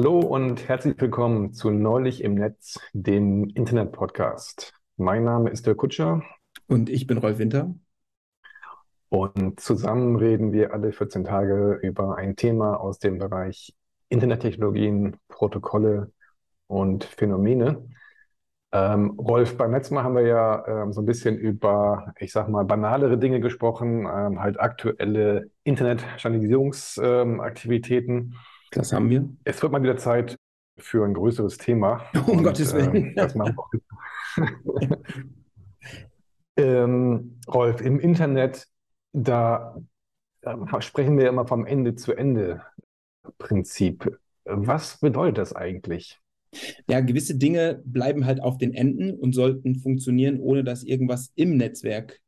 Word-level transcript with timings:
Hallo 0.00 0.18
und 0.18 0.66
herzlich 0.66 0.98
willkommen 0.98 1.52
zu 1.52 1.68
Neulich 1.68 2.24
im 2.24 2.34
Netz, 2.34 2.80
dem 2.94 3.50
Internet-Podcast. 3.50 4.72
Mein 4.96 5.24
Name 5.24 5.50
ist 5.50 5.66
Dirk 5.66 5.76
Kutscher. 5.76 6.22
Und 6.66 6.88
ich 6.88 7.06
bin 7.06 7.18
Rolf 7.18 7.36
Winter. 7.36 7.74
Und 9.10 9.60
zusammen 9.60 10.16
reden 10.16 10.54
wir 10.54 10.72
alle 10.72 10.92
14 10.92 11.24
Tage 11.24 11.78
über 11.82 12.16
ein 12.16 12.34
Thema 12.34 12.80
aus 12.80 12.98
dem 12.98 13.18
Bereich 13.18 13.74
Internettechnologien, 14.08 15.18
Protokolle 15.28 16.10
und 16.66 17.04
Phänomene. 17.04 17.86
Ähm, 18.72 19.18
Rolf, 19.18 19.58
beim 19.58 19.72
letzten 19.72 19.96
Mal 19.96 20.04
haben 20.04 20.16
wir 20.16 20.26
ja 20.26 20.66
ähm, 20.66 20.94
so 20.94 21.02
ein 21.02 21.06
bisschen 21.06 21.36
über, 21.36 22.14
ich 22.18 22.32
sag 22.32 22.48
mal, 22.48 22.64
banalere 22.64 23.18
Dinge 23.18 23.40
gesprochen, 23.40 24.08
ähm, 24.10 24.40
halt 24.40 24.58
aktuelle 24.58 25.50
Internet-Standardisierungsaktivitäten. 25.64 28.36
Das 28.70 28.92
haben 28.92 29.10
wir. 29.10 29.28
Es 29.44 29.62
wird 29.62 29.72
mal 29.72 29.82
wieder 29.82 29.96
Zeit 29.96 30.36
für 30.78 31.04
ein 31.04 31.14
größeres 31.14 31.58
Thema. 31.58 32.04
Um 32.26 32.38
Und, 32.38 32.44
Gottes 32.44 32.72
Willen. 32.74 33.16
Äh, 33.16 33.28
ähm, 36.56 37.38
Rolf, 37.48 37.80
im 37.80 37.98
Internet, 38.00 38.66
da 39.12 39.76
äh, 40.42 40.56
sprechen 40.80 41.16
wir 41.18 41.28
immer 41.28 41.46
vom 41.46 41.66
Ende-zu-Ende-Prinzip. 41.66 44.18
Was 44.44 44.98
bedeutet 44.98 45.38
das 45.38 45.54
eigentlich? 45.54 46.18
Ja, 46.88 47.00
gewisse 47.00 47.36
Dinge 47.36 47.80
bleiben 47.84 48.26
halt 48.26 48.40
auf 48.40 48.58
den 48.58 48.74
Enden 48.74 49.14
und 49.14 49.32
sollten 49.34 49.76
funktionieren, 49.76 50.40
ohne 50.40 50.64
dass 50.64 50.82
irgendwas 50.82 51.30
im 51.36 51.56
Netzwerk 51.56 52.18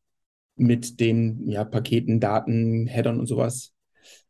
mit 0.56 1.00
den 1.00 1.48
ja, 1.48 1.64
Paketen, 1.64 2.20
Daten, 2.20 2.86
Headern 2.86 3.18
und 3.18 3.26
sowas 3.26 3.72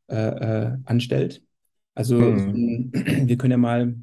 äh, 0.09 0.17
äh, 0.17 0.79
anstellt. 0.85 1.43
Also 1.95 2.17
mhm. 2.17 2.91
wir 2.93 3.37
können 3.37 3.53
ja 3.53 3.59
mal, 3.59 3.95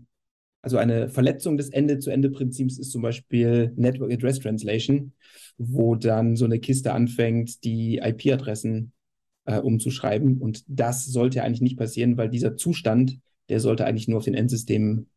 also 0.61 0.77
eine 0.77 1.09
Verletzung 1.09 1.57
des 1.57 1.69
Ende-zu-Ende-Prinzips 1.69 2.77
ist 2.77 2.91
zum 2.91 3.01
Beispiel 3.01 3.73
Network 3.75 4.11
Address 4.11 4.39
Translation, 4.39 5.13
wo 5.57 5.95
dann 5.95 6.35
so 6.35 6.45
eine 6.45 6.59
Kiste 6.59 6.93
anfängt, 6.93 7.63
die 7.63 7.97
IP-Adressen 7.97 8.91
äh, 9.45 9.59
umzuschreiben. 9.59 10.39
Und 10.39 10.63
das 10.67 11.05
sollte 11.05 11.43
eigentlich 11.43 11.61
nicht 11.61 11.77
passieren, 11.77 12.17
weil 12.17 12.29
dieser 12.29 12.55
Zustand, 12.55 13.19
der 13.49 13.59
sollte 13.59 13.85
eigentlich 13.85 14.07
nur 14.07 14.17
auf 14.17 14.25
den 14.25 14.35
Endsystemen 14.35 15.09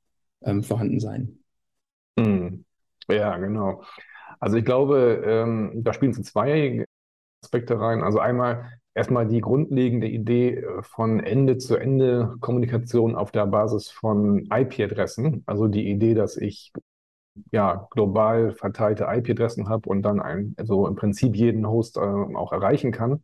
ähm, 0.42 0.62
vorhanden 0.62 1.00
sein. 1.00 1.38
Mhm. 2.16 2.64
Ja, 3.08 3.36
genau. 3.38 3.82
Also 4.40 4.56
ich 4.56 4.64
glaube, 4.64 5.22
ähm, 5.24 5.82
da 5.84 5.92
spielen 5.92 6.12
so 6.12 6.22
zwei 6.22 6.86
Aspekte 7.42 7.78
rein. 7.78 8.02
Also 8.02 8.18
einmal 8.18 8.72
erstmal 8.94 9.26
die 9.26 9.40
grundlegende 9.40 10.06
Idee 10.08 10.56
äh, 10.56 10.82
von 10.82 11.20
Ende-zu-Ende-Kommunikation 11.20 13.14
auf 13.16 13.32
der 13.32 13.46
Basis 13.46 13.90
von 13.90 14.48
IP-Adressen. 14.52 15.42
Also 15.46 15.68
die 15.68 15.88
Idee, 15.90 16.14
dass 16.14 16.36
ich 16.36 16.72
ja 17.50 17.88
global 17.90 18.52
verteilte 18.52 19.04
IP-Adressen 19.08 19.68
habe 19.68 19.88
und 19.88 20.02
dann 20.02 20.20
ein, 20.20 20.54
also 20.58 20.86
im 20.86 20.96
Prinzip 20.96 21.34
jeden 21.36 21.66
Host 21.66 21.96
äh, 21.96 22.00
auch 22.00 22.52
erreichen 22.52 22.92
kann 22.92 23.22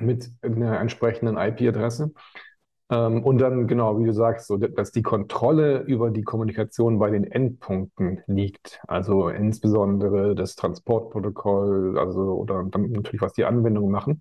mit 0.00 0.30
einer 0.42 0.80
entsprechenden 0.80 1.36
IP-Adresse. 1.36 2.12
Ähm, 2.90 3.22
und 3.24 3.38
dann, 3.38 3.66
genau, 3.66 3.98
wie 3.98 4.04
du 4.04 4.12
sagst, 4.12 4.46
so, 4.48 4.56
dass 4.58 4.92
die 4.92 5.02
Kontrolle 5.02 5.80
über 5.82 6.10
die 6.10 6.22
Kommunikation 6.22 6.98
bei 6.98 7.10
den 7.10 7.24
Endpunkten 7.24 8.22
liegt. 8.26 8.80
Also 8.88 9.28
insbesondere 9.28 10.34
das 10.34 10.56
Transportprotokoll, 10.56 11.98
also 11.98 12.20
oder 12.34 12.64
dann 12.70 12.90
natürlich, 12.92 13.22
was 13.22 13.32
die 13.34 13.44
Anwendungen 13.44 13.90
machen, 13.90 14.20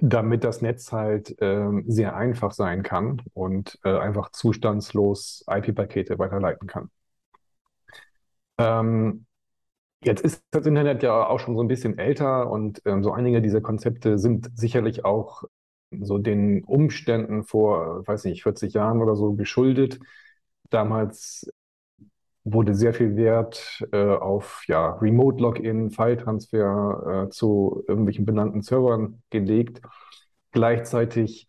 damit 0.00 0.44
das 0.44 0.62
Netz 0.62 0.92
halt 0.92 1.34
ähm, 1.40 1.84
sehr 1.88 2.16
einfach 2.16 2.52
sein 2.52 2.82
kann 2.82 3.22
und 3.34 3.78
äh, 3.84 3.96
einfach 3.98 4.30
zustandslos 4.30 5.44
IP-Pakete 5.48 6.18
weiterleiten 6.18 6.68
kann. 6.68 6.90
Ähm, 8.58 9.24
Jetzt 10.04 10.22
ist 10.22 10.44
das 10.52 10.66
Internet 10.66 11.02
ja 11.02 11.26
auch 11.28 11.40
schon 11.40 11.56
so 11.56 11.62
ein 11.62 11.68
bisschen 11.68 11.98
älter 11.98 12.50
und 12.50 12.82
ähm, 12.86 13.04
so 13.04 13.12
einige 13.12 13.42
dieser 13.42 13.60
Konzepte 13.62 14.18
sind 14.18 14.50
sicherlich 14.54 15.04
auch 15.04 15.44
so 15.90 16.18
den 16.18 16.64
Umständen 16.64 17.44
vor, 17.44 18.06
weiß 18.06 18.24
nicht, 18.24 18.42
40 18.42 18.74
Jahren 18.74 19.00
oder 19.02 19.16
so 19.16 19.34
geschuldet. 19.34 19.98
Damals 20.70 21.50
wurde 22.44 22.74
sehr 22.74 22.94
viel 22.94 23.16
Wert 23.16 23.84
äh, 23.92 24.06
auf 24.06 24.62
ja, 24.66 24.92
Remote-Login, 24.92 25.90
File-Transfer 25.90 27.26
äh, 27.26 27.30
zu 27.30 27.84
irgendwelchen 27.88 28.24
benannten 28.24 28.62
Servern 28.62 29.22
gelegt. 29.30 29.82
Gleichzeitig 30.52 31.46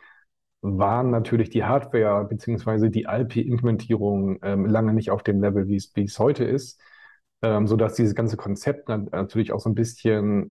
waren 0.62 1.10
natürlich 1.10 1.50
die 1.50 1.64
Hardware 1.64 2.26
bzw. 2.26 2.90
die 2.90 3.04
IP-Implementierung 3.10 4.40
ähm, 4.44 4.66
lange 4.66 4.94
nicht 4.94 5.12
auf 5.12 5.24
dem 5.24 5.42
Level, 5.42 5.68
wie 5.68 5.76
es 5.78 6.20
heute 6.20 6.44
ist, 6.44 6.82
ähm, 7.42 7.68
sodass 7.68 7.94
dieses 7.94 8.16
ganze 8.16 8.36
Konzept 8.36 8.90
natürlich 8.90 9.54
auch 9.54 9.60
so 9.60 9.70
ein 9.70 9.76
bisschen 9.76 10.50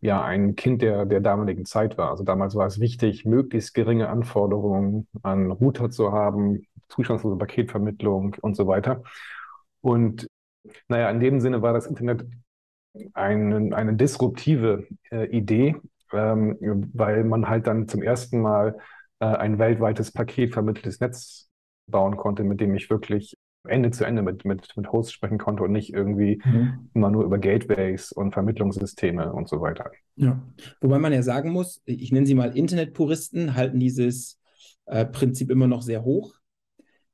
ja 0.00 0.22
ein 0.24 0.56
Kind 0.56 0.82
der, 0.82 1.06
der 1.06 1.20
damaligen 1.20 1.64
Zeit 1.64 1.98
war. 1.98 2.10
Also 2.10 2.24
damals 2.24 2.54
war 2.54 2.66
es 2.66 2.80
wichtig, 2.80 3.24
möglichst 3.24 3.74
geringe 3.74 4.08
Anforderungen 4.08 5.06
an 5.22 5.50
Router 5.50 5.90
zu 5.90 6.12
haben, 6.12 6.66
zustandslose 6.88 7.36
Paketvermittlung 7.36 8.36
und 8.40 8.56
so 8.56 8.66
weiter. 8.66 9.02
Und 9.80 10.28
naja, 10.88 11.10
in 11.10 11.20
dem 11.20 11.40
Sinne 11.40 11.62
war 11.62 11.72
das 11.72 11.86
Internet 11.86 12.24
eine, 13.12 13.76
eine 13.76 13.94
disruptive 13.94 14.86
äh, 15.10 15.26
Idee, 15.26 15.76
ähm, 16.12 16.56
weil 16.94 17.24
man 17.24 17.48
halt 17.48 17.66
dann 17.66 17.88
zum 17.88 18.02
ersten 18.02 18.40
Mal 18.40 18.78
äh, 19.20 19.26
ein 19.26 19.58
weltweites 19.58 20.12
paketvermitteltes 20.12 21.00
Netz 21.00 21.50
bauen 21.86 22.16
konnte, 22.16 22.44
mit 22.44 22.60
dem 22.60 22.74
ich 22.74 22.88
wirklich 22.90 23.33
Ende 23.66 23.90
zu 23.90 24.04
Ende 24.04 24.22
mit, 24.22 24.44
mit, 24.44 24.76
mit 24.76 24.92
Hosts 24.92 25.12
sprechen 25.12 25.38
konnte 25.38 25.62
und 25.62 25.72
nicht 25.72 25.92
irgendwie 25.92 26.40
mhm. 26.44 26.90
immer 26.94 27.10
nur 27.10 27.24
über 27.24 27.38
Gateways 27.38 28.12
und 28.12 28.32
Vermittlungssysteme 28.32 29.32
und 29.32 29.48
so 29.48 29.60
weiter. 29.60 29.90
Ja, 30.16 30.42
wobei 30.80 30.98
man 30.98 31.12
ja 31.12 31.22
sagen 31.22 31.50
muss, 31.50 31.82
ich 31.86 32.12
nenne 32.12 32.26
sie 32.26 32.34
mal 32.34 32.56
Internetpuristen, 32.56 33.54
halten 33.54 33.80
dieses 33.80 34.38
äh, 34.86 35.06
Prinzip 35.06 35.50
immer 35.50 35.66
noch 35.66 35.82
sehr 35.82 36.04
hoch. 36.04 36.34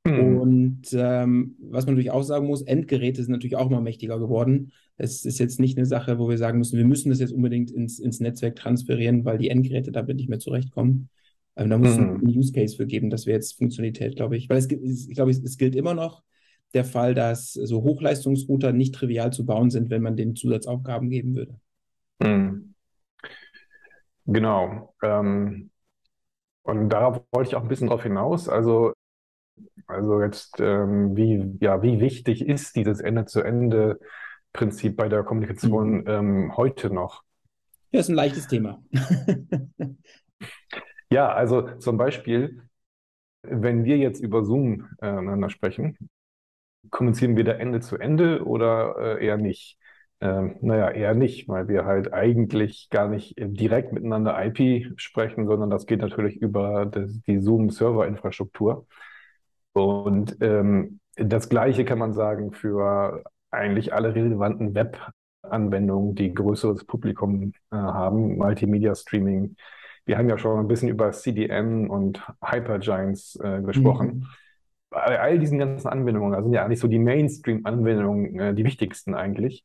Mhm. 0.05 0.39
Und 0.39 0.83
ähm, 0.93 1.57
was 1.61 1.87
man 1.87 1.95
natürlich 1.95 2.11
auch 2.11 2.23
sagen 2.23 2.47
muss, 2.47 2.63
Endgeräte 2.63 3.23
sind 3.23 3.33
natürlich 3.33 3.57
auch 3.57 3.71
immer 3.71 3.81
mächtiger 3.81 4.19
geworden. 4.19 4.73
Es 4.97 5.25
ist 5.25 5.39
jetzt 5.39 5.61
nicht 5.61 5.77
eine 5.77 5.87
Sache, 5.87 6.19
wo 6.19 6.29
wir 6.29 6.39
sagen 6.39 6.59
müssen, 6.59 6.79
wir 6.79 6.87
müssen 6.87 7.11
das 7.11 7.21
jetzt 7.21 7.33
unbedingt 7.33 7.71
ins, 7.71 7.99
ins 7.99 8.21
Netzwerk 8.21 8.57
transferieren, 8.57 9.25
weil 9.25 9.39
die 9.39 9.51
Endgeräte 9.51 9.93
damit 9.93 10.17
nicht 10.17 10.29
mehr 10.29 10.39
zurechtkommen. 10.39 11.11
Ähm, 11.57 11.71
da 11.71 11.79
muss 11.79 11.97
mhm. 11.97 12.03
es 12.03 12.23
einen 12.23 12.39
Use 12.39 12.53
Case 12.53 12.77
für 12.77 12.87
geben, 12.87 13.11
dass 13.11 13.27
wir 13.27 13.35
jetzt 13.35 13.59
Funktionalität, 13.59 14.17
glaube 14.17 14.37
ich. 14.37 14.49
Weil 14.49 14.59
es 14.59 14.71
ich 14.71 15.15
glaube, 15.15 15.31
es, 15.31 15.43
es 15.43 15.59
gilt 15.59 15.75
immer 15.75 15.95
noch, 15.95 16.23
der 16.75 16.85
Fall, 16.85 17.15
dass 17.15 17.53
so 17.53 17.83
Hochleistungsrouter 17.83 18.73
nicht 18.73 18.95
trivial 18.95 19.33
zu 19.33 19.45
bauen 19.45 19.71
sind, 19.71 19.91
wenn 19.91 20.03
man 20.03 20.17
den 20.17 20.37
Zusatzaufgaben 20.37 21.11
geben 21.11 21.35
würde. 21.35 21.59
Mhm. 22.21 22.75
Genau. 24.27 24.95
Ähm, 25.03 25.71
und 26.63 26.89
darauf 26.91 27.23
wollte 27.33 27.49
ich 27.49 27.57
auch 27.57 27.63
ein 27.63 27.69
bisschen 27.69 27.89
drauf 27.89 28.03
hinaus. 28.03 28.49
Also, 28.49 28.93
also 29.87 30.23
jetzt, 30.23 30.61
ähm, 30.61 31.17
wie, 31.17 31.59
ja, 31.61 31.83
wie 31.83 32.01
wichtig 32.01 32.47
ist 32.47 32.77
dieses 32.77 33.01
Ende-zu-Ende-Prinzip 33.01 34.97
bei 34.97 35.09
der 35.09 35.25
Kommunikation 35.25 36.03
mhm. 36.03 36.05
ähm, 36.07 36.57
heute 36.57 36.91
noch? 36.91 37.25
Ja, 37.91 38.01
ist 38.01 38.09
ein 38.09 38.15
leichtes 38.15 38.47
Thema. 38.47 38.81
ja, 41.11 41.33
also 41.33 41.77
zum 41.79 41.97
Beispiel, 41.97 42.63
wenn 43.43 43.85
wir 43.85 43.99
jetzt 43.99 44.21
über 44.21 44.45
Zoom 44.45 44.87
äh, 45.01 45.11
miteinander 45.11 45.51
sprechen, 45.51 45.97
kommunizieren 46.89 47.37
wir 47.37 47.45
da 47.45 47.53
Ende 47.53 47.81
zu 47.81 47.99
Ende 47.99 48.45
oder 48.45 49.19
äh, 49.19 49.27
eher 49.27 49.37
nicht? 49.37 49.79
Ähm, 50.23 50.57
naja, 50.61 50.91
eher 50.91 51.15
nicht, 51.15 51.49
weil 51.49 51.69
wir 51.69 51.87
halt 51.87 52.13
eigentlich 52.13 52.89
gar 52.91 53.09
nicht 53.09 53.35
direkt 53.39 53.93
miteinander 53.93 54.37
IP 54.45 54.93
sprechen, 54.97 55.47
sondern 55.47 55.71
das 55.71 55.87
geht 55.87 56.01
natürlich 56.01 56.37
über 56.37 56.85
das, 56.87 57.23
die 57.23 57.41
Zoom-Server-Infrastruktur. 57.41 58.87
Und 59.73 60.37
ähm, 60.41 61.01
das 61.17 61.49
Gleiche 61.49 61.85
kann 61.85 61.99
man 61.99 62.13
sagen 62.13 62.53
für 62.53 63.23
eigentlich 63.51 63.95
alle 63.95 64.15
relevanten 64.15 64.75
Web-Anwendungen, 64.75 66.15
die 66.15 66.35
größeres 66.35 66.85
Publikum 66.85 67.53
äh, 67.71 67.77
haben, 67.77 68.37
Multimedia-Streaming. 68.37 69.57
Wir 70.05 70.19
haben 70.19 70.29
ja 70.29 70.37
schon 70.37 70.59
ein 70.59 70.69
bisschen 70.69 70.89
über 70.89 71.13
CDN 71.13 71.89
und 71.89 72.27
Hypergiants 72.43 73.37
äh, 73.37 73.63
gesprochen. 73.63 74.07
Mhm 74.07 74.27
bei 74.91 75.21
all 75.21 75.39
diesen 75.39 75.59
ganzen 75.59 75.89
Anwendungen, 75.89 76.35
also 76.35 76.47
sind 76.47 76.55
ja 76.55 76.65
eigentlich 76.65 76.81
so 76.81 76.89
die 76.89 76.99
Mainstream-Anwendungen 76.99 78.39
äh, 78.39 78.55
die 78.55 78.65
wichtigsten 78.65 79.15
eigentlich. 79.15 79.65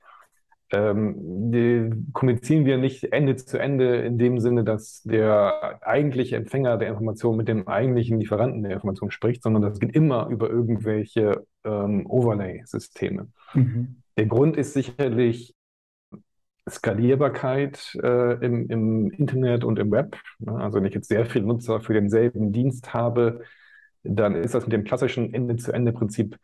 Ähm, 0.72 1.16
die 1.52 1.92
kommunizieren 2.14 2.66
wir 2.66 2.78
nicht 2.78 3.12
Ende 3.12 3.36
zu 3.36 3.60
Ende 3.60 3.98
in 3.98 4.18
dem 4.18 4.40
Sinne, 4.40 4.64
dass 4.64 5.02
der 5.04 5.80
eigentliche 5.82 6.36
Empfänger 6.38 6.78
der 6.78 6.90
Information 6.90 7.38
mit 7.38 7.48
dem 7.48 7.68
eigentlichen 7.68 8.20
Lieferanten 8.20 8.64
der 8.64 8.74
Information 8.74 9.12
spricht, 9.12 9.44
sondern 9.44 9.62
das 9.62 9.80
geht 9.80 9.96
immer 9.96 10.28
über 10.28 10.50
irgendwelche 10.50 11.46
ähm, 11.64 12.06
Overlay-Systeme. 12.08 13.28
Mhm. 13.54 13.98
Der 14.18 14.26
Grund 14.26 14.58
ist 14.58 14.74
sicherlich 14.74 15.54
Skalierbarkeit 16.68 17.96
äh, 18.02 18.44
im, 18.44 18.68
im 18.70 19.12
Internet 19.12 19.64
und 19.64 19.78
im 19.78 19.92
Web. 19.92 20.18
Ne? 20.40 20.56
Also 20.56 20.78
wenn 20.78 20.86
ich 20.86 20.96
jetzt 20.96 21.10
sehr 21.10 21.26
viele 21.26 21.46
Nutzer 21.46 21.80
für 21.80 21.94
denselben 21.94 22.52
Dienst 22.52 22.94
habe, 22.94 23.42
dann 24.08 24.36
ist 24.36 24.54
das 24.56 24.66
mit 24.66 24.74
dem 24.74 24.84
klassischen 24.84 25.34
Ende-zu-Ende-Prinzip 25.34 26.38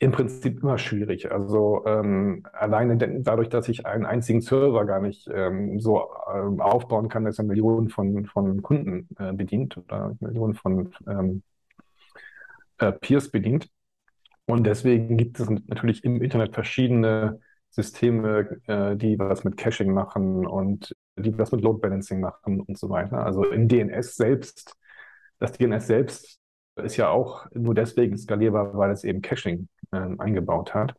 im 0.00 0.12
Prinzip 0.12 0.62
immer 0.62 0.78
schwierig. 0.78 1.30
Also 1.30 1.84
ähm, 1.86 2.46
alleine 2.54 2.96
dadurch, 3.20 3.50
dass 3.50 3.68
ich 3.68 3.84
einen 3.84 4.06
einzigen 4.06 4.40
Server 4.40 4.86
gar 4.86 5.00
nicht 5.00 5.28
ähm, 5.32 5.78
so 5.78 6.08
ähm, 6.34 6.60
aufbauen 6.60 7.10
kann, 7.10 7.26
dass 7.26 7.38
er 7.38 7.44
Millionen 7.44 7.90
von, 7.90 8.24
von 8.24 8.62
Kunden 8.62 9.08
äh, 9.18 9.34
bedient 9.34 9.76
oder 9.76 10.16
Millionen 10.20 10.54
von 10.54 10.94
ähm, 11.06 11.42
äh, 12.78 12.92
Peers 12.92 13.30
bedient. 13.30 13.68
Und 14.46 14.64
deswegen 14.64 15.18
gibt 15.18 15.38
es 15.38 15.50
natürlich 15.50 16.02
im 16.04 16.22
Internet 16.22 16.54
verschiedene 16.54 17.40
Systeme, 17.68 18.58
äh, 18.66 18.96
die 18.96 19.18
was 19.18 19.44
mit 19.44 19.58
Caching 19.58 19.92
machen 19.92 20.46
und 20.46 20.96
die 21.16 21.36
was 21.38 21.52
mit 21.52 21.60
Load 21.62 21.80
Balancing 21.80 22.20
machen 22.20 22.60
und 22.60 22.78
so 22.78 22.88
weiter. 22.88 23.24
Also 23.24 23.44
im 23.44 23.68
DNS 23.68 24.16
selbst, 24.16 24.74
das 25.38 25.52
DNS 25.52 25.86
selbst 25.86 26.39
ist 26.84 26.96
ja 26.96 27.08
auch 27.10 27.46
nur 27.52 27.74
deswegen 27.74 28.16
skalierbar, 28.16 28.76
weil 28.76 28.90
es 28.90 29.04
eben 29.04 29.22
Caching 29.22 29.68
äh, 29.92 30.08
eingebaut 30.18 30.74
hat. 30.74 30.94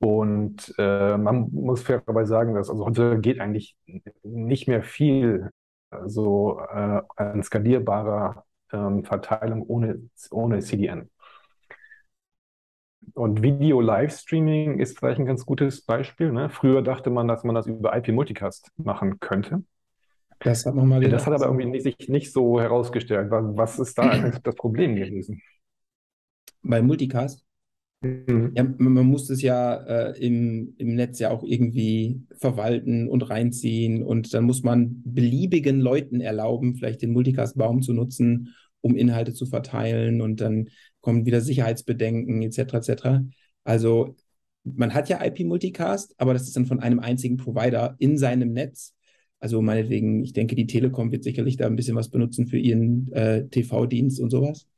Und 0.00 0.74
äh, 0.78 1.16
man 1.16 1.48
muss 1.50 1.82
fairerweise 1.82 2.28
sagen, 2.28 2.54
dass 2.54 2.70
also 2.70 2.86
heute 2.86 3.18
geht 3.20 3.40
eigentlich 3.40 3.76
nicht 4.22 4.68
mehr 4.68 4.82
viel 4.82 5.50
so 6.06 6.60
äh, 6.60 7.02
an 7.16 7.42
skalierbarer 7.42 8.44
ähm, 8.72 9.04
Verteilung 9.04 9.62
ohne, 9.62 10.08
ohne 10.30 10.60
CDN. 10.60 11.10
Und 13.14 13.42
Video-Livestreaming 13.42 14.78
ist 14.78 14.98
vielleicht 14.98 15.18
ein 15.18 15.26
ganz 15.26 15.44
gutes 15.46 15.82
Beispiel. 15.82 16.30
Ne? 16.30 16.50
Früher 16.50 16.82
dachte 16.82 17.10
man, 17.10 17.26
dass 17.26 17.42
man 17.42 17.54
das 17.54 17.66
über 17.66 17.96
IP-Multicast 17.96 18.70
machen 18.76 19.18
könnte. 19.18 19.64
Das 20.40 20.66
hat 20.66 20.74
man 20.74 20.88
mal 20.88 21.00
Das 21.00 21.26
hat 21.26 21.34
aber 21.34 21.58
irgendwie 21.58 21.80
sich 21.80 21.96
nicht 22.08 22.32
so 22.32 22.60
herausgestellt. 22.60 23.30
Was 23.30 23.78
ist 23.78 23.98
da 23.98 24.02
eigentlich 24.10 24.42
das 24.42 24.54
Problem 24.54 24.96
gewesen? 24.96 25.42
Bei 26.62 26.82
Multicast? 26.82 27.44
Mhm. 28.00 28.52
Ja, 28.54 28.62
man 28.62 29.06
muss 29.06 29.28
es 29.28 29.42
ja 29.42 29.74
äh, 29.74 30.18
im, 30.24 30.74
im 30.78 30.94
Netz 30.94 31.18
ja 31.18 31.30
auch 31.30 31.42
irgendwie 31.42 32.22
verwalten 32.38 33.08
und 33.08 33.28
reinziehen 33.28 34.04
und 34.04 34.32
dann 34.34 34.44
muss 34.44 34.62
man 34.62 35.02
beliebigen 35.04 35.80
Leuten 35.80 36.20
erlauben, 36.20 36.76
vielleicht 36.76 37.02
den 37.02 37.12
Multicast-Baum 37.12 37.82
zu 37.82 37.92
nutzen, 37.92 38.54
um 38.80 38.94
Inhalte 38.96 39.34
zu 39.34 39.46
verteilen 39.46 40.20
und 40.20 40.40
dann 40.40 40.68
kommen 41.00 41.26
wieder 41.26 41.40
Sicherheitsbedenken 41.40 42.42
etc. 42.42 42.74
etc. 42.74 43.24
Also 43.64 44.14
man 44.62 44.94
hat 44.94 45.08
ja 45.08 45.24
IP-Multicast, 45.24 46.14
aber 46.18 46.34
das 46.34 46.42
ist 46.42 46.54
dann 46.54 46.66
von 46.66 46.78
einem 46.80 47.00
einzigen 47.00 47.36
Provider 47.36 47.96
in 47.98 48.16
seinem 48.16 48.52
Netz 48.52 48.94
also 49.40 49.62
meinetwegen, 49.62 50.24
ich 50.24 50.32
denke, 50.32 50.56
die 50.56 50.66
Telekom 50.66 51.12
wird 51.12 51.24
sicherlich 51.24 51.56
da 51.56 51.66
ein 51.66 51.76
bisschen 51.76 51.96
was 51.96 52.10
benutzen 52.10 52.46
für 52.46 52.58
ihren 52.58 53.12
äh, 53.12 53.46
TV-Dienst 53.48 54.20
und 54.20 54.30
sowas. 54.30 54.68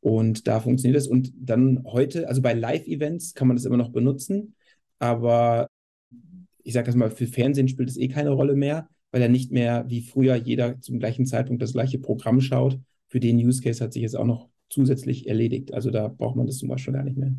Und 0.00 0.46
da 0.46 0.60
funktioniert 0.60 0.96
das. 0.96 1.08
Und 1.08 1.32
dann 1.36 1.82
heute, 1.86 2.28
also 2.28 2.42
bei 2.42 2.52
Live-Events 2.52 3.34
kann 3.34 3.48
man 3.48 3.56
das 3.56 3.64
immer 3.64 3.78
noch 3.78 3.90
benutzen, 3.90 4.54
aber 4.98 5.68
ich 6.62 6.74
sage 6.74 6.86
das 6.86 6.94
mal, 6.94 7.10
für 7.10 7.26
Fernsehen 7.26 7.68
spielt 7.68 7.90
es 7.90 7.96
eh 7.96 8.08
keine 8.08 8.30
Rolle 8.30 8.54
mehr, 8.54 8.88
weil 9.10 9.22
ja 9.22 9.28
nicht 9.28 9.52
mehr 9.52 9.84
wie 9.88 10.02
früher 10.02 10.34
jeder 10.34 10.80
zum 10.80 10.98
gleichen 10.98 11.26
Zeitpunkt 11.26 11.62
das 11.62 11.72
gleiche 11.72 11.98
Programm 11.98 12.40
schaut. 12.40 12.78
Für 13.08 13.20
den 13.20 13.36
Use 13.38 13.62
Case 13.62 13.82
hat 13.82 13.92
sich 13.92 14.02
jetzt 14.02 14.16
auch 14.16 14.24
noch 14.24 14.48
zusätzlich 14.68 15.28
erledigt. 15.28 15.72
Also 15.72 15.90
da 15.90 16.08
braucht 16.08 16.36
man 16.36 16.46
das 16.46 16.58
zum 16.58 16.68
Beispiel 16.68 16.94
gar 16.94 17.04
nicht 17.04 17.16
mehr. 17.16 17.32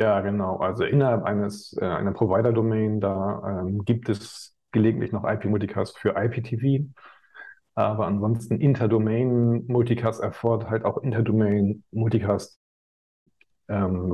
Ja, 0.00 0.20
genau. 0.20 0.56
Also 0.56 0.84
innerhalb 0.84 1.24
eines 1.24 1.76
äh, 1.78 1.84
einer 1.84 2.12
Provider-Domain, 2.12 3.00
da 3.00 3.62
ähm, 3.66 3.84
gibt 3.84 4.08
es 4.08 4.55
gelegentlich 4.76 5.10
noch 5.10 5.24
IP-Multicast 5.24 5.98
für 5.98 6.14
IPTV. 6.16 6.86
Aber 7.74 8.06
ansonsten 8.06 8.60
Interdomain-Multicast 8.60 10.22
erfordert 10.22 10.70
halt 10.70 10.84
auch 10.84 10.98
Interdomain-Multicast 10.98 12.60
ähm, 13.68 14.12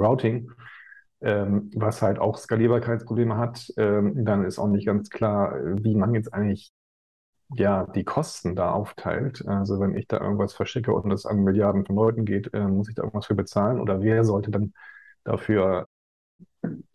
ähm, 1.20 1.70
was 1.74 2.02
halt 2.02 2.18
auch 2.18 2.38
Skalierbarkeitsprobleme 2.38 3.36
hat. 3.36 3.72
Ähm, 3.76 4.24
dann 4.24 4.44
ist 4.44 4.58
auch 4.58 4.68
nicht 4.68 4.86
ganz 4.86 5.10
klar, 5.10 5.54
wie 5.82 5.94
man 5.94 6.14
jetzt 6.14 6.32
eigentlich 6.32 6.72
ja 7.56 7.86
die 7.86 8.04
Kosten 8.04 8.56
da 8.56 8.70
aufteilt. 8.72 9.46
Also 9.46 9.80
wenn 9.80 9.96
ich 9.96 10.08
da 10.08 10.20
irgendwas 10.20 10.54
verschicke 10.54 10.92
und 10.94 11.10
es 11.12 11.26
an 11.26 11.44
Milliarden 11.44 11.84
von 11.86 11.96
Leuten 11.96 12.24
geht, 12.24 12.52
äh, 12.54 12.66
muss 12.66 12.88
ich 12.88 12.94
da 12.94 13.02
irgendwas 13.02 13.26
für 13.26 13.34
bezahlen 13.34 13.80
oder 13.80 14.02
wer 14.02 14.24
sollte 14.24 14.50
dann 14.50 14.72
dafür 15.24 15.86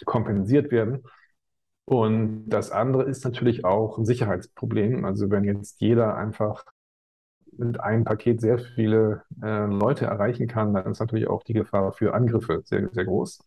kompensiert 0.06 0.72
werden? 0.72 1.04
Und 1.90 2.50
das 2.50 2.72
andere 2.72 3.04
ist 3.04 3.24
natürlich 3.24 3.64
auch 3.64 3.98
ein 3.98 4.06
Sicherheitsproblem. 4.06 5.06
Also 5.06 5.32
wenn 5.32 5.46
jetzt 5.46 5.80
jeder 5.80 6.18
einfach 6.18 6.66
mit 7.58 7.80
einem 7.80 8.04
Paket 8.04 8.42
sehr 8.42 8.60
viele 8.60 9.24
äh, 9.42 9.66
Leute 9.68 10.06
erreichen 10.06 10.48
kann, 10.48 10.74
dann 10.74 10.92
ist 10.92 11.00
natürlich 11.00 11.30
auch 11.30 11.44
die 11.44 11.54
Gefahr 11.54 11.94
für 11.94 12.14
Angriffe 12.14 12.62
sehr, 12.66 12.90
sehr 12.92 13.06
groß. 13.06 13.40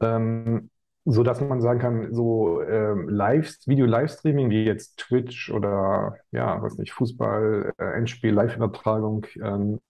Ähm, 0.00 0.70
so 1.04 1.22
dass 1.22 1.42
man 1.42 1.60
sagen 1.60 1.80
kann, 1.80 2.14
so 2.14 2.62
ähm, 2.62 3.10
Live, 3.10 3.58
Video-Livestreaming 3.66 4.48
wie 4.48 4.64
jetzt 4.64 4.96
Twitch 4.98 5.50
oder 5.50 6.16
ja, 6.30 6.62
was 6.62 6.78
nicht, 6.78 6.92
Fußball, 6.92 7.74
äh, 7.76 7.92
Endspiel, 7.92 8.32
Live-Übertragung 8.32 9.26
ähm, 9.42 9.80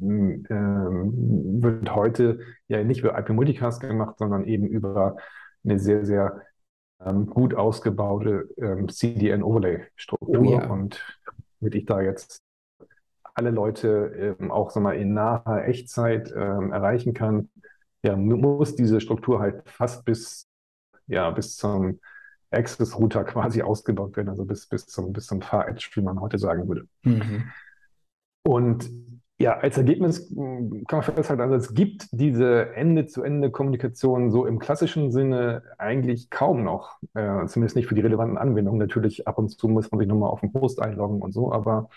ähm, 0.00 1.62
wird 1.62 1.92
heute 1.94 2.38
ja 2.68 2.84
nicht 2.84 3.00
über 3.00 3.18
IP 3.18 3.30
Multicast 3.30 3.80
gemacht, 3.80 4.18
sondern 4.18 4.44
eben 4.44 4.68
über 4.68 5.16
eine 5.66 5.78
sehr, 5.78 6.06
sehr 6.06 6.42
ähm, 7.04 7.26
gut 7.26 7.54
ausgebaute 7.54 8.48
ähm, 8.56 8.88
CDN-Overlay-Struktur. 8.88 10.38
Oh, 10.38 10.44
ja. 10.44 10.66
Und 10.70 11.04
damit 11.60 11.74
ich 11.74 11.84
da 11.84 12.00
jetzt 12.00 12.40
alle 13.34 13.50
Leute 13.50 14.36
ähm, 14.40 14.50
auch 14.50 14.70
sag 14.70 14.82
mal, 14.82 14.96
in 14.96 15.12
naher 15.12 15.68
Echtzeit 15.68 16.32
ähm, 16.34 16.72
erreichen 16.72 17.12
kann, 17.12 17.50
ja, 18.02 18.16
muss 18.16 18.76
diese 18.76 19.00
Struktur 19.00 19.40
halt 19.40 19.68
fast 19.68 20.04
bis, 20.04 20.48
ja, 21.06 21.30
bis 21.30 21.56
zum 21.56 22.00
Access-Router 22.50 23.24
quasi 23.24 23.62
ausgebaut 23.62 24.16
werden, 24.16 24.28
also 24.28 24.44
bis, 24.44 24.66
bis 24.66 24.86
zum, 24.86 25.12
bis 25.12 25.26
zum 25.26 25.42
Far-Edge, 25.42 25.90
wie 25.94 26.00
man 26.00 26.20
heute 26.20 26.38
sagen 26.38 26.68
würde. 26.68 26.86
Mhm. 27.02 27.50
Und 28.42 28.88
ja, 29.38 29.58
als 29.58 29.76
Ergebnis 29.76 30.30
hm, 30.30 30.84
kann 30.86 31.00
man 31.00 31.14
festhalten, 31.14 31.42
also 31.42 31.56
es 31.56 31.74
gibt 31.74 32.08
diese 32.12 32.74
Ende-zu-Ende-Kommunikation 32.74 34.30
so 34.30 34.46
im 34.46 34.58
klassischen 34.58 35.12
Sinne 35.12 35.62
eigentlich 35.78 36.30
kaum 36.30 36.64
noch, 36.64 36.98
äh, 37.14 37.44
zumindest 37.46 37.76
nicht 37.76 37.86
für 37.86 37.94
die 37.94 38.00
relevanten 38.00 38.38
Anwendungen. 38.38 38.78
Natürlich 38.78 39.28
ab 39.28 39.38
und 39.38 39.50
zu 39.50 39.68
muss 39.68 39.90
man 39.90 39.98
sich 39.98 40.08
nochmal 40.08 40.30
auf 40.30 40.40
den 40.40 40.52
Post 40.52 40.80
einloggen 40.80 41.20
und 41.20 41.32
so, 41.32 41.52
aber 41.52 41.90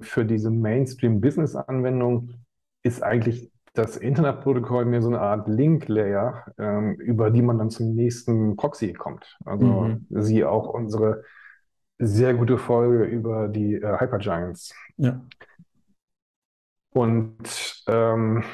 für 0.00 0.24
diese 0.24 0.50
Mainstream-Business-Anwendung 0.50 2.34
ist 2.82 3.02
eigentlich 3.02 3.50
das 3.74 3.96
Internetprotokoll 3.96 4.84
mehr 4.84 5.02
so 5.02 5.08
eine 5.08 5.20
Art 5.20 5.48
Link-Layer, 5.48 6.44
ähm, 6.58 6.94
über 6.96 7.30
die 7.30 7.42
man 7.42 7.58
dann 7.58 7.70
zum 7.70 7.94
nächsten 7.94 8.56
Proxy 8.56 8.92
kommt. 8.92 9.38
Also 9.44 9.64
mhm. 9.66 10.06
sie 10.10 10.44
auch 10.44 10.68
unsere 10.68 11.24
sehr 11.98 12.34
gute 12.34 12.58
Folge 12.58 13.04
über 13.04 13.48
die 13.48 13.74
äh, 13.74 13.98
Hypergiants. 13.98 14.74
Ja. 14.96 15.22
Und 16.92 17.84
ähm, 17.88 18.44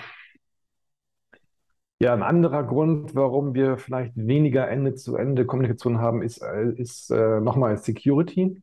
ja, 2.00 2.14
ein 2.14 2.22
anderer 2.22 2.62
Grund, 2.62 3.14
warum 3.16 3.54
wir 3.54 3.76
vielleicht 3.76 4.12
weniger 4.16 4.68
Ende-zu-Ende-Kommunikation 4.68 5.98
haben, 5.98 6.22
ist, 6.22 6.42
äh, 6.42 6.70
ist 6.76 7.10
äh, 7.10 7.40
nochmal 7.40 7.76
Security, 7.78 8.62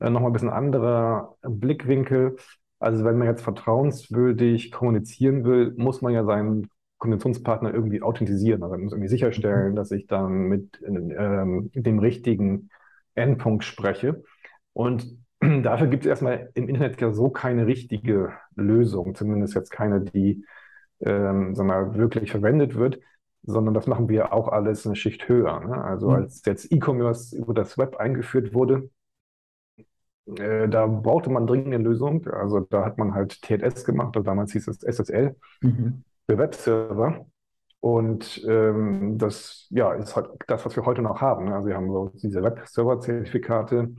äh, 0.00 0.10
nochmal 0.10 0.30
ein 0.30 0.32
bisschen 0.34 0.50
anderer 0.50 1.36
Blickwinkel. 1.42 2.36
Also 2.78 3.04
wenn 3.04 3.16
man 3.16 3.28
jetzt 3.28 3.42
vertrauenswürdig 3.42 4.70
kommunizieren 4.70 5.44
will, 5.44 5.72
muss 5.78 6.02
man 6.02 6.12
ja 6.12 6.24
seinen 6.24 6.68
Kommunikationspartner 6.98 7.72
irgendwie 7.72 8.02
authentisieren. 8.02 8.62
Also 8.62 8.74
man 8.74 8.84
muss 8.84 8.92
irgendwie 8.92 9.08
sicherstellen, 9.08 9.72
mhm. 9.72 9.76
dass 9.76 9.90
ich 9.90 10.06
dann 10.06 10.48
mit 10.48 10.80
ähm, 10.86 11.70
dem 11.74 11.98
richtigen 11.98 12.68
Endpunkt 13.14 13.64
spreche. 13.64 14.22
Und 14.74 15.23
Dafür 15.62 15.86
gibt 15.88 16.04
es 16.04 16.08
erstmal 16.08 16.50
im 16.54 16.68
Internet 16.68 17.00
ja 17.00 17.12
so 17.12 17.30
keine 17.30 17.66
richtige 17.66 18.32
Lösung, 18.54 19.14
zumindest 19.14 19.54
jetzt 19.54 19.70
keine, 19.70 20.00
die 20.00 20.44
ähm, 21.00 21.54
sagen 21.54 21.68
wir, 21.68 21.94
wirklich 21.96 22.30
verwendet 22.30 22.74
wird, 22.74 23.00
sondern 23.42 23.74
das 23.74 23.86
machen 23.86 24.08
wir 24.08 24.32
auch 24.32 24.48
alles 24.48 24.86
eine 24.86 24.96
Schicht 24.96 25.28
höher. 25.28 25.60
Ne? 25.60 25.82
Also 25.82 26.10
mhm. 26.10 26.16
als 26.16 26.42
jetzt 26.44 26.72
E-Commerce 26.72 27.36
über 27.36 27.54
das 27.54 27.76
Web 27.76 27.96
eingeführt 27.96 28.54
wurde, 28.54 28.90
äh, 30.26 30.68
da 30.68 30.86
brauchte 30.86 31.30
man 31.30 31.46
dringend 31.46 31.74
eine 31.74 31.84
Lösung. 31.84 32.26
Also 32.28 32.60
da 32.60 32.84
hat 32.84 32.98
man 32.98 33.14
halt 33.14 33.42
TLS 33.42 33.84
gemacht, 33.84 34.16
also 34.16 34.24
damals 34.24 34.52
hieß 34.52 34.68
es 34.68 34.82
SSL 34.82 35.36
mhm. 35.60 36.04
für 36.26 36.38
Webserver. 36.38 37.26
Und 37.80 38.42
ähm, 38.48 39.18
das 39.18 39.66
ja, 39.68 39.92
ist 39.92 40.16
halt 40.16 40.30
das, 40.46 40.64
was 40.64 40.74
wir 40.74 40.86
heute 40.86 41.02
noch 41.02 41.20
haben. 41.20 41.44
Ne? 41.44 41.54
Also 41.54 41.68
wir 41.68 41.76
haben 41.76 41.92
so 41.92 42.12
diese 42.14 42.42
Web-Server-Zertifikate, 42.42 43.94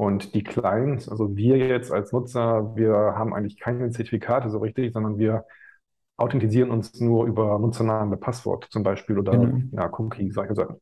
und 0.00 0.34
die 0.34 0.42
Clients, 0.42 1.10
also 1.10 1.36
wir 1.36 1.58
jetzt 1.58 1.92
als 1.92 2.10
Nutzer, 2.10 2.74
wir 2.74 2.94
haben 2.94 3.34
eigentlich 3.34 3.60
keine 3.60 3.90
Zertifikate 3.90 4.48
so 4.48 4.56
richtig, 4.56 4.94
sondern 4.94 5.18
wir 5.18 5.44
authentisieren 6.16 6.70
uns 6.70 6.98
nur 7.00 7.26
über 7.26 7.58
Nutzernamen 7.58 8.18
Passwort 8.18 8.66
zum 8.70 8.82
Beispiel 8.82 9.18
oder 9.18 9.32
Genau. 9.32 9.60
ja, 9.72 9.92
Cookie, 9.98 10.30
solche 10.30 10.54
Sachen. 10.54 10.76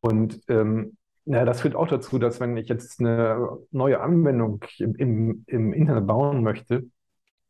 Und 0.00 0.40
ähm, 0.48 0.96
ja, 1.26 1.44
das 1.44 1.60
führt 1.60 1.76
auch 1.76 1.86
dazu, 1.86 2.18
dass 2.18 2.40
wenn 2.40 2.56
ich 2.56 2.70
jetzt 2.70 3.00
eine 3.00 3.50
neue 3.70 4.00
Anwendung 4.00 4.64
im, 4.78 4.94
im, 4.94 5.44
im 5.46 5.74
Internet 5.74 6.06
bauen 6.06 6.42
möchte, 6.42 6.86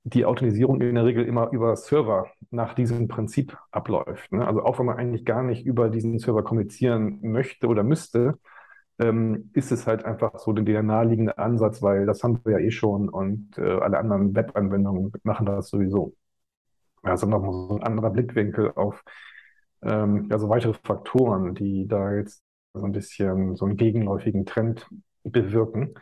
die 0.03 0.25
Authentisierung 0.25 0.81
in 0.81 0.97
der 0.97 1.05
Regel 1.05 1.27
immer 1.27 1.53
über 1.53 1.77
Server 1.77 2.27
nach 2.51 2.75
diesem 2.75 3.07
Prinzip 3.07 3.57
abläuft. 3.71 4.33
Ne? 4.33 4.45
Also 4.45 4.65
auch 4.65 4.81
wenn 4.81 4.87
man 4.87 4.97
eigentlich 4.97 5.25
gar 5.25 5.45
nicht 5.45 5.65
über 5.65 5.91
diesen 5.91 6.19
Server 6.19 6.43
kommunizieren 6.43 7.21
möchte 7.23 7.69
oder 7.69 7.85
müsste, 7.85 8.41
ähm, 8.99 9.51
ist 9.55 9.73
es 9.73 9.87
halt 9.87 10.05
einfach 10.05 10.39
so 10.39 10.53
der 10.53 10.83
naheliegende 10.83 11.39
Ansatz, 11.39 11.83
weil 11.83 12.07
das 12.07 12.23
haben 12.23 12.41
wir 12.45 12.61
ja 12.61 12.67
eh 12.67 12.71
schon 12.71 13.09
und 13.09 13.59
äh, 13.59 13.63
alle 13.81 13.99
anderen 13.99 14.35
Webanwendungen 14.35 15.13
machen 15.23 15.47
das 15.47 15.69
sowieso. 15.69 16.15
Also 17.03 17.27
nochmal 17.27 17.53
so 17.53 17.77
ein 17.77 17.83
anderer 17.83 18.11
Blickwinkel 18.11 18.73
auf 18.77 19.03
ähm, 19.83 20.29
ja, 20.31 20.39
so 20.39 20.49
weitere 20.49 20.75
Faktoren, 20.75 21.55
die 21.55 21.87
da 21.87 22.13
jetzt 22.15 22.43
so 22.75 22.85
ein 22.85 22.93
bisschen 22.93 23.57
so 23.57 23.67
einen 23.67 23.77
gegenläufigen 23.77 24.47
Trend 24.47 24.89
bewirken. 25.23 25.95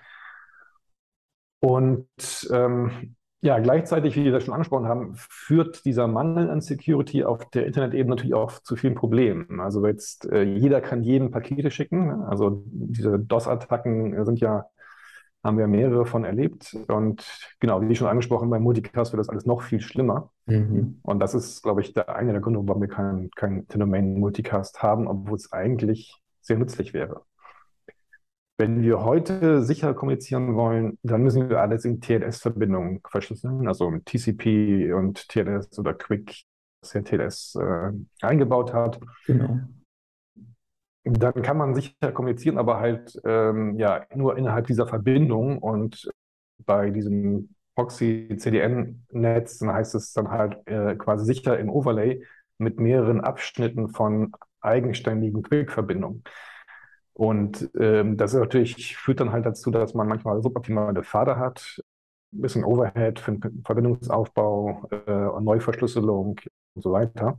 Und 1.61 2.09
ähm, 2.53 3.17
ja, 3.45 3.59
gleichzeitig, 3.59 4.15
wie 4.15 4.23
wir 4.23 4.31
das 4.31 4.45
schon 4.45 4.55
angesprochen 4.55 4.87
haben, 4.87 5.15
führt 5.17 5.85
dieser 5.85 6.07
Mangel 6.07 6.49
an 6.49 6.61
Security 6.61 7.25
auf 7.25 7.51
der 7.51 7.67
Internet-Ebene 7.67 8.15
natürlich 8.15 8.35
auch 8.35 8.61
zu 8.61 8.77
vielen 8.77 8.95
Problemen. 8.95 9.59
Also 9.61 9.85
jetzt 9.85 10.31
äh, 10.31 10.45
jeder 10.45 10.81
kann 10.81 11.03
jedem 11.03 11.33
Pakete 11.33 11.73
schicken. 11.73 12.23
Also 12.23 12.63
diese 12.67 13.19
DOS-Attacken 13.19 14.25
sind 14.25 14.39
ja, 14.39 14.67
haben 15.43 15.59
wir 15.59 15.67
mehrere 15.67 16.07
von 16.07 16.25
erlebt. 16.25 16.77
Und 16.87 17.27
genau, 17.59 17.83
wie 17.83 17.97
schon 17.97 18.07
angesprochen, 18.07 18.49
beim 18.49 18.63
Multicast 18.63 19.13
wird 19.13 19.19
das 19.19 19.29
alles 19.29 19.45
noch 19.45 19.63
viel 19.63 19.81
schlimmer. 19.81 20.31
Mhm. 20.47 21.01
Und 21.03 21.19
das 21.19 21.35
ist, 21.35 21.65
glaube 21.65 21.81
ich, 21.81 21.93
der 21.93 22.15
eine 22.15 22.31
der 22.31 22.41
Gründe, 22.41 22.61
warum 22.63 22.81
wir 22.81 22.89
keinen 22.89 23.29
kein 23.33 23.67
Phänomen 23.69 24.21
Multicast 24.21 24.85
haben, 24.85 25.09
obwohl 25.09 25.35
es 25.35 25.53
eigentlich 25.53 26.23
sehr 26.41 26.59
nützlich 26.59 26.95
wäre. 26.95 27.23
Wenn 28.59 28.83
wir 28.83 29.03
heute 29.03 29.63
sicher 29.63 29.95
kommunizieren 29.95 30.55
wollen, 30.55 30.99
dann 31.03 31.23
müssen 31.23 31.49
wir 31.49 31.61
alles 31.61 31.85
in 31.85 32.01
TLS-Verbindungen 32.01 33.01
verschlüsseln, 33.09 33.67
also 33.67 33.91
mit 33.91 34.07
TCP 34.07 34.93
und 34.93 35.29
TLS 35.29 35.79
oder 35.79 35.95
Quick, 35.95 36.45
das 36.81 36.93
ja 36.93 37.01
TLS 37.01 37.57
äh, 37.57 37.93
eingebaut 38.21 38.73
hat. 38.73 39.01
Genau. 39.27 39.61
Dann 41.05 41.43
kann 41.43 41.57
man 41.57 41.75
sicher 41.75 42.13
kommunizieren, 42.13 42.59
aber 42.59 42.79
halt 42.79 43.21
ähm, 43.25 43.77
ja 43.79 44.07
nur 44.15 44.37
innerhalb 44.37 44.67
dieser 44.67 44.87
Verbindung 44.87 45.59
und 45.59 46.09
bei 46.65 46.91
diesem 46.91 47.55
Proxy-CDN-Netz, 47.75 49.59
dann 49.59 49.73
heißt 49.73 49.95
es 49.95 50.13
dann 50.13 50.31
halt 50.31 50.67
äh, 50.67 50.95
quasi 50.97 51.25
sicher 51.25 51.59
im 51.59 51.71
Overlay 51.71 52.23
mit 52.59 52.79
mehreren 52.79 53.21
Abschnitten 53.21 53.89
von 53.89 54.33
eigenständigen 54.61 55.43
Quick-Verbindungen. 55.43 56.23
Und 57.14 57.71
ähm, 57.78 58.16
das 58.16 58.33
natürlich 58.35 58.97
führt 58.97 59.21
dann 59.21 59.33
halt 59.33 59.45
dazu, 59.47 59.71
dass 59.71 59.95
man 59.95 60.09
manchmal 60.09 60.42
suboptimale 60.42 61.02
Pfade 61.04 61.37
hat, 61.38 61.81
ein 62.33 62.40
bisschen 62.42 62.64
Overhead 62.64 63.21
für 63.21 63.33
den 63.33 63.62
Verbindungsaufbau, 63.64 64.88
äh, 65.07 65.40
Neuverschlüsselung 65.42 66.40
und 66.75 66.83
so 66.83 66.92
weiter. 66.92 67.38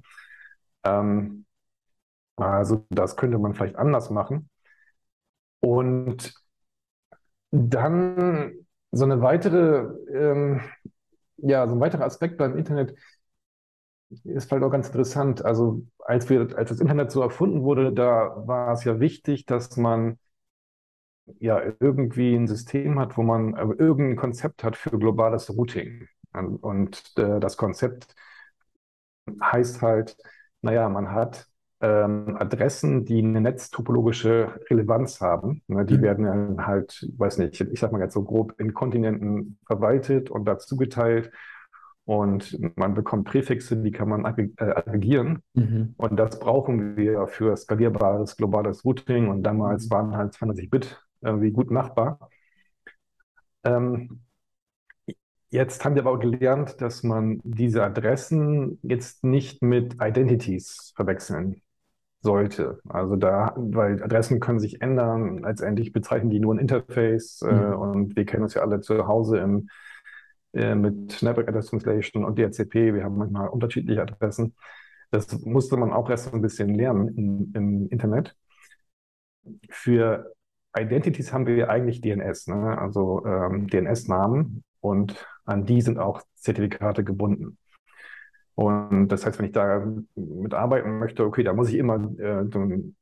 Ähm, 0.85 1.45
also 2.37 2.85
das 2.89 3.15
könnte 3.17 3.39
man 3.39 3.53
vielleicht 3.55 3.77
anders 3.77 4.09
machen. 4.11 4.49
Und 5.61 6.33
dann 7.51 8.53
so 8.91 9.05
eine 9.05 9.21
weitere, 9.21 9.87
ähm, 10.13 10.61
ja, 11.37 11.67
so 11.67 11.75
ein 11.75 11.79
weiterer 11.79 12.05
Aspekt 12.05 12.37
beim 12.37 12.57
Internet 12.57 12.95
ist 14.23 14.47
vielleicht 14.49 14.63
auch 14.63 14.69
ganz 14.69 14.87
interessant. 14.87 15.43
Also 15.43 15.83
als 16.05 16.29
wir, 16.29 16.57
als 16.57 16.69
das 16.69 16.79
Internet 16.79 17.11
so 17.11 17.21
erfunden 17.21 17.63
wurde, 17.63 17.93
da 17.93 18.33
war 18.47 18.73
es 18.73 18.83
ja 18.83 18.99
wichtig, 18.99 19.45
dass 19.45 19.77
man 19.77 20.17
ja 21.39 21.61
irgendwie 21.79 22.35
ein 22.35 22.47
System 22.47 22.99
hat, 22.99 23.17
wo 23.17 23.23
man 23.23 23.55
äh, 23.55 23.61
irgendein 23.77 24.17
Konzept 24.17 24.63
hat 24.63 24.75
für 24.75 24.97
globales 24.97 25.49
Routing. 25.49 26.07
Und 26.61 27.13
äh, 27.17 27.39
das 27.39 27.57
Konzept 27.57 28.15
heißt 29.41 29.81
halt, 29.81 30.17
naja, 30.61 30.89
man 30.89 31.11
hat 31.11 31.47
ähm, 31.81 32.37
Adressen, 32.39 33.05
die 33.05 33.19
eine 33.19 33.41
netztopologische 33.41 34.59
Relevanz 34.69 35.21
haben. 35.21 35.61
Ne, 35.67 35.85
die 35.85 35.97
mhm. 35.97 36.01
werden 36.01 36.25
dann 36.25 36.65
halt, 36.65 37.07
weiß 37.17 37.37
nicht, 37.37 37.59
ich 37.59 37.79
sag 37.79 37.91
mal 37.91 38.01
jetzt 38.01 38.13
so 38.13 38.23
grob 38.23 38.59
in 38.59 38.73
Kontinenten 38.73 39.59
verwaltet 39.67 40.31
und 40.31 40.45
dazu 40.45 40.77
geteilt. 40.77 41.31
Und 42.05 42.59
man 42.77 42.93
bekommt 42.93 43.27
Präfixe, 43.27 43.77
die 43.77 43.91
kann 43.91 44.09
man 44.09 44.25
äh, 44.25 44.49
aggregieren. 44.57 45.41
Mhm. 45.53 45.93
Und 45.97 46.17
das 46.17 46.37
brauchen 46.37 46.97
wir 46.97 47.27
für 47.27 47.55
skalierbares 47.55 48.35
globales 48.35 48.83
Routing. 48.83 49.29
Und 49.29 49.43
damals 49.43 49.85
mhm. 49.85 49.91
waren 49.91 50.17
halt 50.17 50.33
20 50.33 50.69
Bit 50.69 51.01
irgendwie 51.21 51.51
gut 51.51 51.71
machbar. 51.71 52.29
Ähm, 53.63 54.21
jetzt 55.49 55.85
haben 55.85 55.95
wir 55.95 56.01
aber 56.01 56.11
auch 56.11 56.19
gelernt, 56.19 56.81
dass 56.81 57.03
man 57.03 57.39
diese 57.43 57.83
Adressen 57.83 58.79
jetzt 58.81 59.23
nicht 59.23 59.61
mit 59.61 59.95
Identities 60.01 60.91
verwechseln 60.95 61.61
sollte. 62.19 62.79
Also 62.89 63.15
da, 63.15 63.53
weil 63.55 64.03
Adressen 64.03 64.41
können 64.41 64.59
sich 64.59 64.81
ändern. 64.81 65.39
Letztendlich 65.39 65.93
bezeichnen 65.93 66.29
die 66.29 66.39
nur 66.39 66.55
ein 66.55 66.59
Interface. 66.59 67.41
Äh, 67.43 67.53
mhm. 67.53 67.61
Äh, 67.61 67.75
und 67.75 68.15
wir 68.17 68.25
kennen 68.25 68.43
uns 68.43 68.55
ja 68.55 68.61
alle 68.61 68.81
zu 68.81 69.07
Hause 69.07 69.37
im 69.37 69.69
äh, 70.53 70.75
mit 70.75 71.21
Network 71.21 71.47
Address 71.47 71.67
Translation 71.67 72.23
und 72.23 72.37
DHCP. 72.37 72.93
Wir 72.93 73.03
haben 73.03 73.17
manchmal 73.17 73.49
unterschiedliche 73.49 74.01
Adressen. 74.01 74.55
Das 75.11 75.31
musste 75.41 75.77
man 75.77 75.91
auch 75.91 76.09
erst 76.09 76.33
ein 76.33 76.41
bisschen 76.41 76.73
lernen 76.73 77.07
im, 77.15 77.51
im 77.55 77.89
Internet. 77.89 78.35
Für 79.69 80.33
Identities 80.77 81.33
haben 81.33 81.45
wir 81.45 81.69
eigentlich 81.69 82.01
DNS, 82.01 82.47
ne? 82.47 82.77
also 82.77 83.25
ähm, 83.25 83.67
DNS-Namen 83.67 84.63
und 84.79 85.25
an 85.45 85.65
die 85.65 85.81
sind 85.81 85.99
auch 85.99 86.21
Zertifikate 86.35 87.03
gebunden. 87.03 87.57
Und 88.55 89.07
das 89.07 89.25
heißt, 89.25 89.39
wenn 89.39 89.47
ich 89.47 89.51
da 89.51 89.83
mitarbeiten 90.15 90.99
möchte, 90.99 91.25
okay, 91.25 91.43
da 91.43 91.53
muss 91.53 91.69
ich 91.69 91.75
immer 91.75 91.95
äh, 92.19 92.45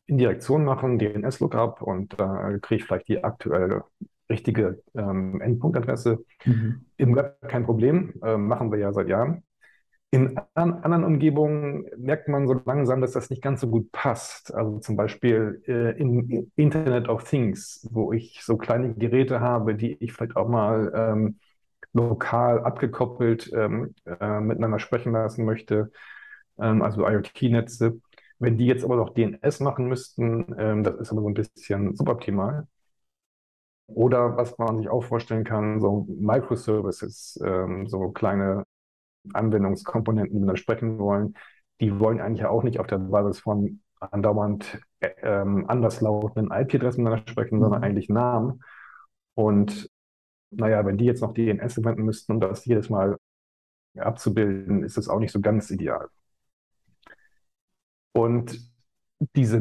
Indirektion 0.05 0.63
machen, 0.63 0.97
DNS-Lookup 0.97 1.81
und 1.81 2.19
da 2.19 2.57
kriege 2.61 2.81
ich 2.81 2.85
vielleicht 2.85 3.09
die 3.09 3.23
aktuelle 3.23 3.83
richtige 4.31 4.81
ähm, 4.95 5.39
Endpunktadresse. 5.41 6.25
Mhm. 6.45 6.85
Im 6.97 7.15
Web 7.15 7.37
kein 7.47 7.65
Problem, 7.65 8.13
äh, 8.23 8.37
machen 8.37 8.71
wir 8.71 8.79
ja 8.79 8.91
seit 8.93 9.07
Jahren. 9.07 9.43
In 10.13 10.37
an, 10.55 10.73
anderen 10.73 11.05
Umgebungen 11.05 11.85
merkt 11.97 12.27
man 12.27 12.45
so 12.45 12.61
langsam, 12.65 12.99
dass 12.99 13.13
das 13.13 13.29
nicht 13.29 13.41
ganz 13.41 13.61
so 13.61 13.69
gut 13.69 13.93
passt. 13.93 14.53
Also 14.53 14.79
zum 14.79 14.97
Beispiel 14.97 15.63
äh, 15.67 15.97
im 15.97 16.51
Internet 16.57 17.07
of 17.07 17.23
Things, 17.23 17.87
wo 17.91 18.11
ich 18.11 18.41
so 18.43 18.57
kleine 18.57 18.93
Geräte 18.93 19.39
habe, 19.39 19.75
die 19.75 19.93
ich 20.03 20.11
vielleicht 20.11 20.35
auch 20.35 20.49
mal 20.49 20.91
ähm, 20.93 21.39
lokal 21.93 22.59
abgekoppelt 22.63 23.51
ähm, 23.53 23.95
äh, 24.05 24.41
miteinander 24.41 24.79
sprechen 24.79 25.13
lassen 25.13 25.45
möchte, 25.45 25.91
ähm, 26.59 26.81
also 26.81 27.07
IoT-Netze. 27.07 28.01
Wenn 28.39 28.57
die 28.57 28.65
jetzt 28.65 28.83
aber 28.83 28.97
noch 28.97 29.13
DNS 29.13 29.59
machen 29.61 29.87
müssten, 29.87 30.55
ähm, 30.57 30.83
das 30.83 30.95
ist 30.95 31.11
aber 31.11 31.21
so 31.21 31.29
ein 31.29 31.35
bisschen 31.35 31.95
suboptimal. 31.95 32.67
Oder 33.93 34.37
was 34.37 34.57
man 34.57 34.77
sich 34.77 34.89
auch 34.89 35.03
vorstellen 35.03 35.43
kann, 35.43 35.79
so 35.81 36.07
Microservices, 36.09 37.39
ähm, 37.43 37.87
so 37.87 38.09
kleine 38.11 38.65
Anwendungskomponenten, 39.33 40.41
die 40.41 40.47
wir 40.47 40.57
sprechen 40.57 40.99
wollen, 40.99 41.35
die 41.79 41.99
wollen 41.99 42.21
eigentlich 42.21 42.45
auch 42.45 42.63
nicht 42.63 42.79
auf 42.79 42.87
der 42.87 42.99
Basis 42.99 43.39
von 43.39 43.81
andauernd 43.99 44.79
äh, 44.99 45.09
ähm, 45.21 45.69
anderslautenden 45.69 46.51
IP-Adressen 46.51 47.03
miteinander 47.03 47.29
sprechen, 47.29 47.57
mhm. 47.57 47.61
sondern 47.61 47.83
eigentlich 47.83 48.09
Namen. 48.09 48.61
Und 49.35 49.89
naja, 50.51 50.85
wenn 50.85 50.97
die 50.97 51.05
jetzt 51.05 51.21
noch 51.21 51.33
DNS 51.33 51.73
verwenden 51.73 52.03
müssten, 52.03 52.33
um 52.33 52.39
das 52.39 52.65
jedes 52.65 52.89
Mal 52.89 53.17
abzubilden, 53.97 54.83
ist 54.83 54.97
das 54.97 55.07
auch 55.09 55.19
nicht 55.19 55.31
so 55.31 55.41
ganz 55.41 55.69
ideal. 55.71 56.07
Und 58.13 58.70
diese 59.35 59.59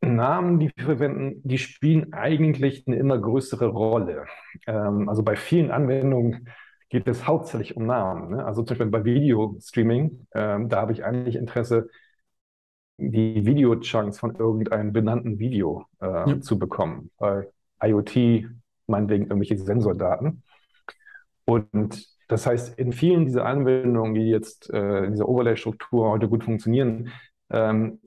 Namen, 0.00 0.58
die 0.60 0.70
wir 0.74 0.84
verwenden, 0.84 1.40
die 1.44 1.58
spielen 1.58 2.12
eigentlich 2.12 2.86
eine 2.86 2.96
immer 2.96 3.18
größere 3.18 3.66
Rolle. 3.66 4.26
Ähm, 4.66 5.08
also 5.08 5.22
bei 5.22 5.36
vielen 5.36 5.70
Anwendungen 5.70 6.48
geht 6.90 7.08
es 7.08 7.26
hauptsächlich 7.26 7.76
um 7.76 7.86
Namen. 7.86 8.30
Ne? 8.30 8.44
Also 8.44 8.62
zum 8.62 8.76
Beispiel 8.76 8.90
bei 8.90 9.04
Video-Streaming, 9.04 10.26
ähm, 10.34 10.68
da 10.68 10.80
habe 10.80 10.92
ich 10.92 11.04
eigentlich 11.04 11.36
Interesse, 11.36 11.88
die 12.98 13.46
Video-Chunks 13.46 14.18
von 14.18 14.34
irgendeinem 14.34 14.92
benannten 14.92 15.38
Video 15.38 15.86
äh, 16.00 16.06
ja. 16.30 16.40
zu 16.40 16.58
bekommen. 16.58 17.10
Bei 17.18 17.48
IoT, 17.82 18.46
meinetwegen 18.86 19.24
irgendwelche 19.24 19.56
Sensordaten. 19.58 20.42
Und 21.44 22.06
das 22.28 22.46
heißt, 22.46 22.78
in 22.78 22.92
vielen 22.92 23.24
dieser 23.24 23.46
Anwendungen, 23.46 24.14
die 24.14 24.28
jetzt 24.28 24.70
äh, 24.70 25.04
in 25.04 25.12
dieser 25.12 25.28
Overlay-Struktur 25.28 26.10
heute 26.10 26.28
gut 26.28 26.44
funktionieren, 26.44 27.10
ähm, 27.50 28.00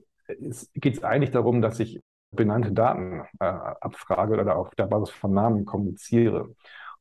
geht 0.74 0.96
es 0.96 1.04
eigentlich 1.04 1.30
darum, 1.30 1.62
dass 1.62 1.80
ich 1.80 2.00
benannte 2.30 2.72
Daten 2.72 3.22
äh, 3.40 3.44
abfrage 3.44 4.40
oder 4.40 4.56
auf 4.56 4.74
der 4.74 4.86
Basis 4.86 5.10
von 5.10 5.32
Namen 5.32 5.64
kommuniziere. 5.64 6.54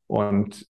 Und 0.07 0.67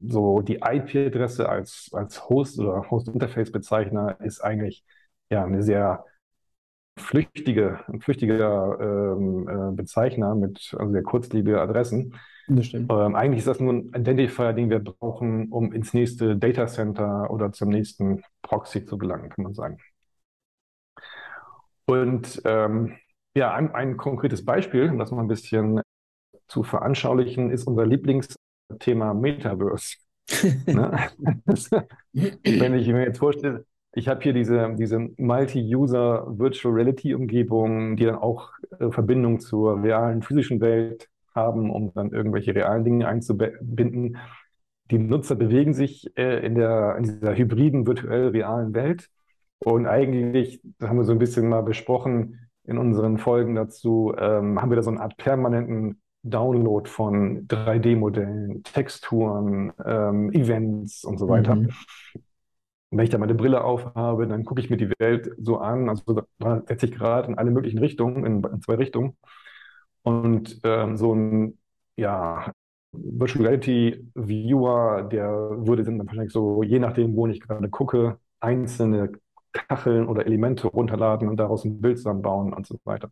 so 0.00 0.42
die 0.42 0.56
IP-Adresse 0.56 1.48
als, 1.48 1.90
als 1.92 2.28
Host 2.28 2.58
oder 2.58 2.90
Host-Interface-Bezeichner 2.90 4.20
ist 4.20 4.40
eigentlich 4.40 4.84
ja 5.30 5.44
eine 5.44 5.62
sehr 5.62 6.04
flüchtige, 6.98 7.80
ein 7.88 8.00
flüchtiger 8.00 8.78
ähm, 8.80 9.48
äh, 9.48 9.72
Bezeichner 9.74 10.34
mit 10.34 10.74
also 10.78 10.92
sehr 10.92 11.02
kurzlebige 11.02 11.60
Adressen. 11.60 12.14
Das 12.48 12.66
stimmt. 12.66 12.90
Ähm, 12.92 13.14
eigentlich 13.14 13.40
ist 13.40 13.48
das 13.48 13.60
nur 13.60 13.72
ein 13.72 13.88
Identifier, 13.88 14.52
den 14.52 14.70
wir 14.70 14.78
brauchen, 14.78 15.48
um 15.48 15.72
ins 15.72 15.94
nächste 15.94 16.36
Data 16.36 16.66
Center 16.66 17.30
oder 17.30 17.52
zum 17.52 17.70
nächsten 17.70 18.22
Proxy 18.42 18.84
zu 18.84 18.98
gelangen, 18.98 19.30
kann 19.30 19.44
man 19.44 19.54
sagen. 19.54 19.78
Und 21.86 22.42
ähm, 22.44 22.96
ja, 23.34 23.54
ein, 23.54 23.74
ein 23.74 23.96
konkretes 23.96 24.44
Beispiel, 24.44 24.90
um 24.90 24.98
das 24.98 25.10
mal 25.10 25.20
ein 25.20 25.28
bisschen 25.28 25.80
zu 26.48 26.62
veranschaulichen, 26.62 27.50
ist 27.50 27.66
unser 27.66 27.86
Lieblingsthema 27.86 29.14
Metaverse. 29.14 29.96
ne? 30.66 31.10
Wenn 32.12 32.74
ich 32.74 32.88
mir 32.88 33.04
jetzt 33.04 33.18
vorstelle, 33.18 33.64
ich 33.92 34.08
habe 34.08 34.22
hier 34.22 34.34
diese, 34.34 34.74
diese 34.78 34.98
Multi-User 35.16 36.26
Virtual 36.38 36.74
Reality 36.74 37.14
Umgebung, 37.14 37.96
die 37.96 38.04
dann 38.04 38.16
auch 38.16 38.50
äh, 38.78 38.90
Verbindung 38.90 39.40
zur 39.40 39.82
realen 39.82 40.22
physischen 40.22 40.60
Welt 40.60 41.08
haben, 41.34 41.70
um 41.70 41.92
dann 41.94 42.10
irgendwelche 42.10 42.54
realen 42.54 42.84
Dinge 42.84 43.08
einzubinden. 43.08 44.18
Die 44.90 44.98
Nutzer 44.98 45.34
bewegen 45.34 45.72
sich 45.72 46.16
äh, 46.16 46.44
in, 46.44 46.54
der, 46.56 46.96
in 46.96 47.04
dieser 47.04 47.34
hybriden 47.34 47.86
virtuell 47.86 48.28
realen 48.28 48.74
Welt. 48.74 49.08
Und 49.64 49.86
eigentlich, 49.86 50.60
das 50.78 50.88
haben 50.88 50.98
wir 50.98 51.04
so 51.04 51.12
ein 51.12 51.18
bisschen 51.18 51.48
mal 51.48 51.62
besprochen 51.62 52.48
in 52.64 52.78
unseren 52.78 53.18
Folgen 53.18 53.54
dazu, 53.54 54.12
ähm, 54.18 54.60
haben 54.60 54.70
wir 54.70 54.76
da 54.76 54.82
so 54.82 54.90
eine 54.90 55.00
Art 55.00 55.16
permanenten 55.16 56.00
Download 56.22 56.88
von 56.88 57.46
3D-Modellen, 57.46 58.64
Texturen, 58.64 59.72
ähm, 59.84 60.32
Events 60.32 61.04
und 61.04 61.18
so 61.18 61.28
weiter. 61.28 61.54
Mhm 61.54 61.68
wenn 62.90 63.04
ich 63.04 63.10
da 63.10 63.18
meine 63.18 63.34
Brille 63.34 63.64
aufhabe, 63.64 64.26
dann 64.26 64.44
gucke 64.44 64.60
ich 64.60 64.70
mir 64.70 64.76
die 64.76 64.90
Welt 64.98 65.30
so 65.38 65.58
an, 65.58 65.88
also 65.88 66.22
60 66.38 66.92
Grad 66.92 67.28
in 67.28 67.36
alle 67.36 67.50
möglichen 67.50 67.78
Richtungen, 67.78 68.24
in, 68.24 68.42
in 68.44 68.62
zwei 68.62 68.74
Richtungen. 68.74 69.16
Und 70.02 70.60
ähm, 70.64 70.96
so 70.96 71.14
ein, 71.14 71.58
ja, 71.96 72.52
Virtual 72.92 73.44
Reality 73.44 74.08
Viewer, 74.14 75.02
der 75.02 75.28
würde 75.66 75.84
dann 75.84 75.98
wahrscheinlich 75.98 76.32
so, 76.32 76.62
je 76.62 76.78
nachdem, 76.78 77.16
wo 77.16 77.26
ich 77.26 77.40
gerade 77.40 77.68
gucke, 77.68 78.18
einzelne 78.40 79.12
Kacheln 79.56 80.06
oder 80.08 80.26
Elemente 80.26 80.68
runterladen 80.68 81.28
und 81.28 81.36
daraus 81.38 81.64
ein 81.64 81.80
Bild 81.80 81.98
zusammenbauen 81.98 82.52
und 82.52 82.66
so 82.66 82.78
weiter. 82.84 83.10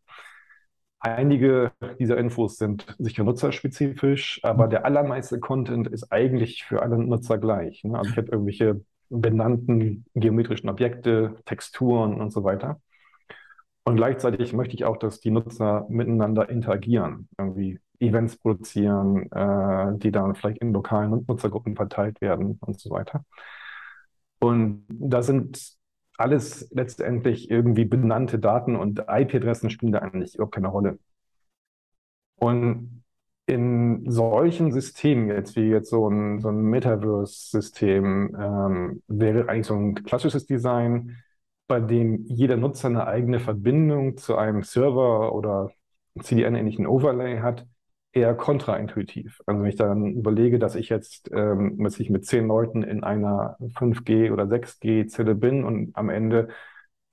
Einige 1.01 1.73
dieser 1.99 2.17
Infos 2.17 2.57
sind 2.57 2.87
sicher 2.99 3.25
nutzerspezifisch, 3.25 4.41
aber 4.43 4.69
der 4.69 4.87
allermeiste 4.87 5.39
Content 5.39 5.87
ist 5.89 6.11
eigentlich 6.11 6.65
für 6.65 6.81
alle 6.83 6.97
Nutzer 6.99 7.37
gleich. 7.39 7.85
Ne? 7.85 7.99
Also 7.99 8.11
ich 8.11 8.17
habe 8.17 8.29
irgendwelche 8.31 8.81
benannten 9.11 10.07
geometrischen 10.15 10.71
Objekte, 10.71 11.37
Texturen 11.45 12.21
und 12.21 12.33
so 12.33 12.43
weiter. 12.43 12.81
Und 13.85 13.97
gleichzeitig 13.97 14.55
möchte 14.55 14.75
ich 14.75 14.85
auch, 14.87 14.97
dass 14.97 15.21
die 15.21 15.31
Nutzer 15.31 15.87
miteinander 15.91 16.49
interagieren, 16.49 17.29
irgendwie 17.39 17.81
Events 18.01 18.37
produzieren, 18.39 19.31
äh, 19.31 19.99
die 19.99 20.11
dann 20.11 20.35
vielleicht 20.35 20.59
in 20.59 20.73
lokalen 20.73 21.25
Nutzergruppen 21.29 21.77
verteilt 21.77 22.21
werden 22.23 22.59
und 22.61 22.81
so 22.81 22.91
weiter. 22.91 23.25
Und 24.41 24.87
da 24.89 25.23
sind 25.23 25.77
alles 26.17 26.69
letztendlich 26.73 27.51
irgendwie 27.51 27.85
benannte 27.85 28.39
Daten 28.39 28.77
und 28.77 29.01
IP-Adressen 29.09 29.71
spielen 29.71 29.93
da 29.93 30.01
eigentlich 30.01 30.35
überhaupt 30.37 30.55
keine 30.55 30.69
Rolle. 30.69 30.99
Und 32.37 33.03
in 33.47 34.11
solchen 34.11 34.73
Systemen, 34.73 35.29
jetzt 35.29 35.57
wie 35.57 35.69
jetzt 35.69 35.91
so 35.91 36.09
ein, 36.09 36.41
so 36.41 36.49
ein 36.49 36.63
Metaverse-System, 36.63 38.37
ähm, 38.39 39.03
wäre 39.09 39.49
eigentlich 39.49 39.67
so 39.67 39.75
ein 39.77 39.95
klassisches 39.95 40.47
Design, 40.47 41.19
bei 41.67 41.81
dem 41.81 42.25
jeder 42.27 42.57
Nutzer 42.57 42.89
eine 42.89 43.07
eigene 43.07 43.41
Verbindung 43.41 44.17
zu 44.17 44.37
einem 44.37 44.63
Server 44.63 45.35
oder 45.35 45.71
CDN-ähnlichen 46.21 46.87
Overlay 46.87 47.41
hat, 47.41 47.67
eher 48.15 48.35
kontraintuitiv. 48.35 49.41
Also 49.47 49.61
wenn 49.61 49.69
ich 49.69 49.77
dann 49.77 50.13
überlege, 50.15 50.59
dass 50.59 50.77
ich 50.77 50.89
jetzt 50.89 51.31
ähm, 51.33 51.77
mit 51.77 52.27
zehn 52.27 52.47
Leuten 52.47 52.83
in 52.83 53.03
einer 53.03 53.57
5G 53.75 54.33
oder 54.33 54.47
6G-Zelle 54.47 55.35
bin 55.35 55.65
und 55.65 55.97
am 55.97 56.09
Ende 56.11 56.49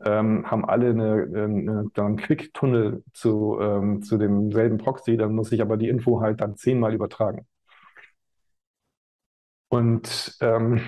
ähm, 0.04 0.50
haben 0.50 0.66
alle 0.66 0.92
eine, 0.92 1.28
eine, 1.34 1.92
einen 1.96 2.18
Quick-Tunnel 2.18 3.04
zu, 3.14 3.58
ähm, 3.60 4.02
zu 4.04 4.18
demselben 4.18 4.78
Proxy, 4.78 5.18
dann 5.18 5.34
muss 5.34 5.52
ich 5.52 5.62
aber 5.62 5.78
die 5.78 5.90
Info 5.90 6.22
halt 6.22 6.42
dann 6.42 6.56
zehnmal 6.56 6.94
übertragen. 6.94 7.48
Und 9.70 10.38
ähm, 10.42 10.82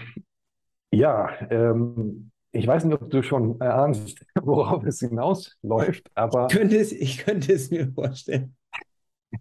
ja, 0.92 1.30
ähm, 1.50 2.32
ich 2.52 2.68
weiß 2.68 2.86
nicht, 2.86 3.02
ob 3.02 3.10
du 3.10 3.24
schon 3.24 3.60
erahnst, 3.62 4.26
worauf 4.42 4.84
es 4.86 5.00
hinausläuft, 5.00 6.12
aber. 6.14 6.48
Ich 6.50 6.58
könnte 6.58 6.78
es, 6.78 6.92
ich 6.92 7.18
könnte 7.20 7.54
es 7.54 7.72
mir 7.72 7.92
vorstellen. 7.94 8.56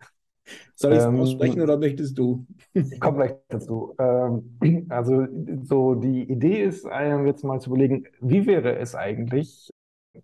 Soll 0.74 0.92
ich 0.92 0.98
es 0.98 1.04
ähm, 1.06 1.20
aussprechen 1.20 1.62
oder 1.62 1.78
möchtest 1.78 2.18
du? 2.18 2.46
Ich 2.74 3.00
komme 3.00 3.16
gleich 3.18 3.34
dazu. 3.48 3.94
Ähm, 3.98 4.86
also, 4.90 5.26
so 5.62 5.94
die 5.94 6.22
Idee 6.22 6.62
ist, 6.64 6.84
jetzt 6.84 7.44
mal 7.44 7.60
zu 7.60 7.70
überlegen, 7.70 8.04
wie 8.20 8.46
wäre 8.46 8.76
es 8.78 8.94
eigentlich, 8.94 9.70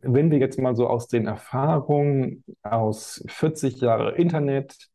wenn 0.03 0.31
wir 0.31 0.39
jetzt 0.39 0.59
mal 0.59 0.77
so 0.77 0.87
aus 0.89 1.09
den 1.09 1.27
Erfahrungen 1.27 2.45
aus 2.63 3.25
40 3.29 3.81
Jahren 3.81 4.15
Internet, 4.17 4.91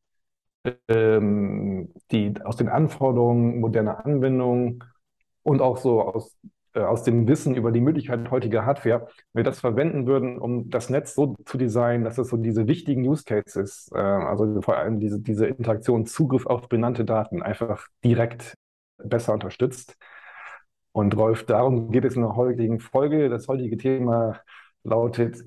ähm, 0.88 1.94
die, 2.12 2.34
aus 2.44 2.58
den 2.58 2.70
Anforderungen 2.70 3.60
moderner 3.60 4.06
Anwendungen 4.06 4.84
und 5.44 5.62
auch 5.62 5.78
so 5.78 6.02
aus 6.02 6.36
aus 6.80 7.04
dem 7.04 7.28
Wissen 7.28 7.56
über 7.56 7.72
die 7.72 7.82
Möglichkeit 7.82 8.30
heutiger 8.32 8.66
Hardware, 8.66 9.08
wir 9.34 9.44
das 9.44 9.60
verwenden 9.60 10.08
würden, 10.08 10.38
um 10.38 10.70
das 10.70 10.90
Netz 10.90 11.16
so 11.16 11.36
zu 11.46 11.58
designen, 11.58 12.04
dass 12.04 12.18
es 12.18 12.30
so 12.30 12.38
diese 12.38 12.68
wichtigen 12.68 13.08
Use 13.08 13.24
Cases, 13.24 13.90
äh, 13.94 14.00
also 14.00 14.62
vor 14.62 14.78
allem 14.78 15.00
diese, 15.00 15.20
diese 15.20 15.48
Interaktion, 15.48 16.06
Zugriff 16.06 16.46
auf 16.46 16.68
benannte 16.68 17.06
Daten 17.06 17.42
einfach 17.42 17.88
direkt 18.04 18.56
besser 18.98 19.34
unterstützt. 19.34 19.96
Und 20.92 21.16
Rolf, 21.18 21.46
darum 21.46 21.92
geht 21.92 22.06
es 22.06 22.16
in 22.16 22.22
der 22.22 22.36
heutigen 22.36 22.80
Folge. 22.80 23.30
Das 23.30 23.48
heutige 23.48 23.78
Thema 23.78 24.40
lautet 24.84 25.46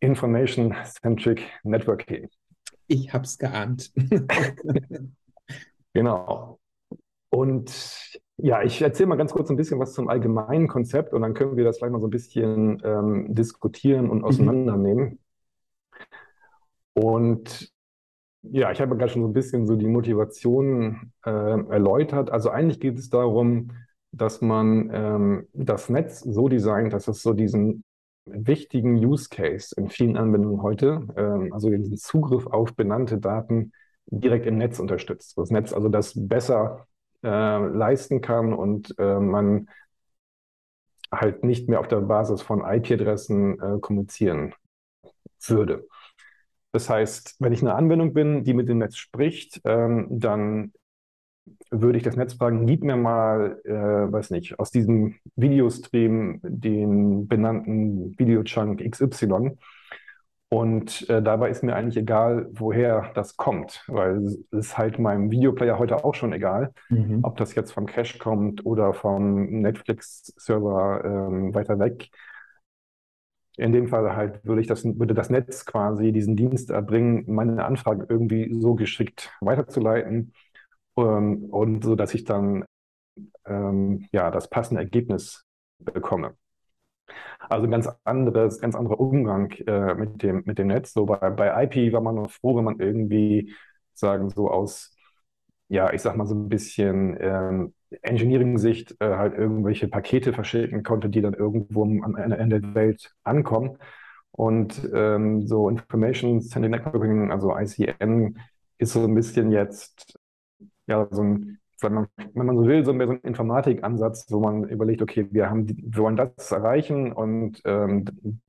Information-Centric 0.00 1.42
Networking. 1.64 2.28
Ich 2.86 3.12
habe 3.12 3.24
es 3.24 3.38
geahnt. 3.38 3.92
genau. 5.92 6.60
Und 7.30 8.20
ja, 8.38 8.62
ich 8.62 8.80
erzähle 8.82 9.08
mal 9.08 9.16
ganz 9.16 9.32
kurz 9.32 9.50
ein 9.50 9.56
bisschen 9.56 9.78
was 9.78 9.94
zum 9.94 10.08
allgemeinen 10.08 10.68
Konzept 10.68 11.14
und 11.14 11.22
dann 11.22 11.34
können 11.34 11.56
wir 11.56 11.64
das 11.64 11.78
gleich 11.78 11.90
mal 11.90 12.00
so 12.00 12.06
ein 12.06 12.10
bisschen 12.10 12.82
ähm, 12.84 13.34
diskutieren 13.34 14.10
und 14.10 14.18
mhm. 14.18 14.24
auseinandernehmen. 14.24 15.04
Mhm. 15.04 15.18
Und 17.02 17.72
ja, 18.42 18.70
ich 18.70 18.80
habe 18.80 18.96
gerade 18.96 19.10
schon 19.10 19.22
so 19.22 19.28
ein 19.28 19.34
bisschen 19.34 19.66
so 19.66 19.76
die 19.76 19.88
Motivation 19.88 21.12
äh, 21.24 21.30
erläutert. 21.30 22.30
Also 22.30 22.50
eigentlich 22.50 22.80
geht 22.80 22.98
es 22.98 23.10
darum, 23.10 23.72
dass 24.12 24.40
man 24.40 24.90
ähm, 24.92 25.48
das 25.52 25.88
Netz 25.88 26.20
so 26.20 26.48
designt, 26.48 26.92
dass 26.92 27.08
es 27.08 27.22
so 27.22 27.32
diesen 27.32 27.84
wichtigen 28.24 28.96
Use 28.96 29.28
Case 29.30 29.74
in 29.76 29.88
vielen 29.88 30.16
Anwendungen 30.16 30.62
heute, 30.62 31.06
ähm, 31.16 31.52
also 31.52 31.70
diesen 31.70 31.96
Zugriff 31.96 32.46
auf 32.46 32.74
benannte 32.74 33.18
Daten 33.18 33.72
direkt 34.06 34.46
im 34.46 34.58
Netz 34.58 34.78
unterstützt. 34.78 35.36
Das 35.38 35.50
Netz 35.50 35.72
also 35.72 35.88
das 35.88 36.12
besser 36.14 36.86
äh, 37.22 37.58
leisten 37.68 38.20
kann 38.20 38.52
und 38.52 38.94
äh, 38.98 39.18
man 39.20 39.68
halt 41.12 41.44
nicht 41.44 41.68
mehr 41.68 41.80
auf 41.80 41.88
der 41.88 42.00
Basis 42.00 42.42
von 42.42 42.60
IP-Adressen 42.64 43.60
äh, 43.60 43.78
kommunizieren 43.80 44.54
würde. 45.46 45.86
Das 46.72 46.90
heißt, 46.90 47.36
wenn 47.38 47.52
ich 47.52 47.62
eine 47.62 47.74
Anwendung 47.74 48.12
bin, 48.12 48.44
die 48.44 48.54
mit 48.54 48.68
dem 48.68 48.78
Netz 48.78 48.96
spricht, 48.96 49.60
ähm, 49.64 50.06
dann 50.10 50.72
würde 51.70 51.98
ich 51.98 52.04
das 52.04 52.16
Netz 52.16 52.34
fragen, 52.34 52.66
gib 52.66 52.82
mir 52.82 52.96
mal, 52.96 53.60
äh, 53.64 53.72
weiß 54.12 54.30
nicht, 54.30 54.58
aus 54.58 54.70
diesem 54.70 55.16
Videostream 55.36 56.40
den 56.42 57.28
benannten 57.28 58.18
Videochunk 58.18 58.80
XY 58.82 59.56
und 60.48 61.08
äh, 61.10 61.22
dabei 61.22 61.50
ist 61.50 61.64
mir 61.64 61.74
eigentlich 61.74 61.96
egal, 61.96 62.48
woher 62.52 63.10
das 63.14 63.36
kommt, 63.36 63.82
weil 63.88 64.18
es 64.18 64.36
ist 64.52 64.78
halt 64.78 64.98
meinem 65.00 65.30
Videoplayer 65.30 65.78
heute 65.78 66.04
auch 66.04 66.14
schon 66.14 66.32
egal, 66.32 66.72
mhm. 66.88 67.20
ob 67.24 67.36
das 67.36 67.54
jetzt 67.56 67.72
vom 67.72 67.86
Cache 67.86 68.18
kommt 68.18 68.64
oder 68.64 68.94
vom 68.94 69.60
Netflix-Server 69.60 71.02
ähm, 71.04 71.54
weiter 71.54 71.78
weg. 71.80 72.10
In 73.56 73.72
dem 73.72 73.88
Fall 73.88 74.14
halt 74.14 74.44
würde 74.44 74.60
ich 74.60 74.68
das, 74.68 74.84
würde 74.84 75.14
das 75.14 75.30
Netz 75.30 75.64
quasi 75.64 76.12
diesen 76.12 76.36
Dienst 76.36 76.70
erbringen, 76.70 77.24
meine 77.26 77.64
Anfrage 77.64 78.06
irgendwie 78.08 78.54
so 78.60 78.74
geschickt 78.74 79.32
weiterzuleiten 79.40 80.32
ähm, 80.96 81.46
und 81.46 81.82
so, 81.82 81.96
dass 81.96 82.14
ich 82.14 82.24
dann 82.24 82.64
ähm, 83.46 84.06
ja 84.12 84.30
das 84.30 84.48
passende 84.48 84.80
Ergebnis 84.82 85.44
bekomme. 85.78 86.36
Also 87.40 87.68
ganz 87.68 87.88
anderes, 88.04 88.60
ganz 88.60 88.74
anderer 88.74 89.00
Umgang 89.00 89.50
äh, 89.66 89.94
mit 89.94 90.22
dem, 90.22 90.42
mit 90.46 90.58
dem 90.58 90.68
Netz. 90.68 90.92
So 90.92 91.06
bei, 91.06 91.30
bei 91.30 91.64
IP 91.64 91.92
war 91.92 92.00
man 92.00 92.16
nur 92.16 92.28
froh, 92.28 92.56
wenn 92.56 92.64
man 92.64 92.80
irgendwie 92.80 93.54
sagen, 93.94 94.30
so 94.30 94.50
aus 94.50 94.92
ja, 95.68 95.92
ich 95.92 96.02
sag 96.02 96.16
mal 96.16 96.26
so 96.26 96.34
ein 96.34 96.48
bisschen 96.48 97.16
ähm, 97.20 97.74
Engineering-Sicht 98.02 98.96
äh, 99.00 99.16
halt 99.16 99.34
irgendwelche 99.34 99.88
Pakete 99.88 100.32
verschicken 100.32 100.82
konnte, 100.82 101.08
die 101.08 101.20
dann 101.22 101.34
irgendwo 101.34 101.82
am 101.84 102.16
Ende 102.16 102.60
der 102.60 102.74
Welt 102.74 103.12
ankommen. 103.24 103.78
Und 104.32 104.88
ähm, 104.94 105.46
so 105.46 105.68
Information 105.68 106.40
Center 106.42 106.68
Networking, 106.68 107.30
also 107.32 107.56
ICN, 107.56 108.38
ist 108.78 108.92
so 108.92 109.04
ein 109.04 109.14
bisschen 109.14 109.50
jetzt 109.50 110.18
ja 110.86 111.08
so 111.10 111.22
ein, 111.22 111.60
man, 111.82 112.06
wenn 112.34 112.46
man 112.46 112.56
so 112.56 112.66
will, 112.66 112.84
so 112.84 112.92
ein, 112.92 113.00
so 113.00 113.12
ein 113.12 113.20
Informatikansatz, 113.20 114.26
wo 114.30 114.40
man 114.40 114.64
überlegt, 114.64 115.02
okay, 115.02 115.26
wir 115.30 115.50
haben, 115.50 115.68
wir 115.68 116.02
wollen 116.02 116.16
das 116.16 116.50
erreichen 116.50 117.12
und 117.12 117.60
ähm, 117.64 118.04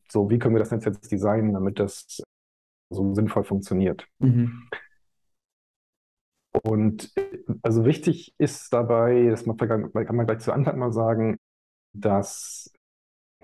so, 0.09 0.29
wie 0.29 0.39
können 0.39 0.55
wir 0.55 0.59
das 0.59 0.71
Netz 0.71 0.85
jetzt 0.85 1.11
designen, 1.11 1.53
damit 1.53 1.79
das 1.79 2.21
so 2.89 3.13
sinnvoll 3.13 3.43
funktioniert. 3.43 4.07
Mhm. 4.19 4.69
Und 6.63 7.13
also 7.61 7.85
wichtig 7.85 8.33
ist 8.37 8.73
dabei, 8.73 9.27
das 9.29 9.43
kann 9.45 10.15
man 10.15 10.25
gleich 10.25 10.39
zu 10.39 10.51
Anfang 10.51 10.79
mal 10.79 10.91
sagen, 10.91 11.37
dass 11.93 12.71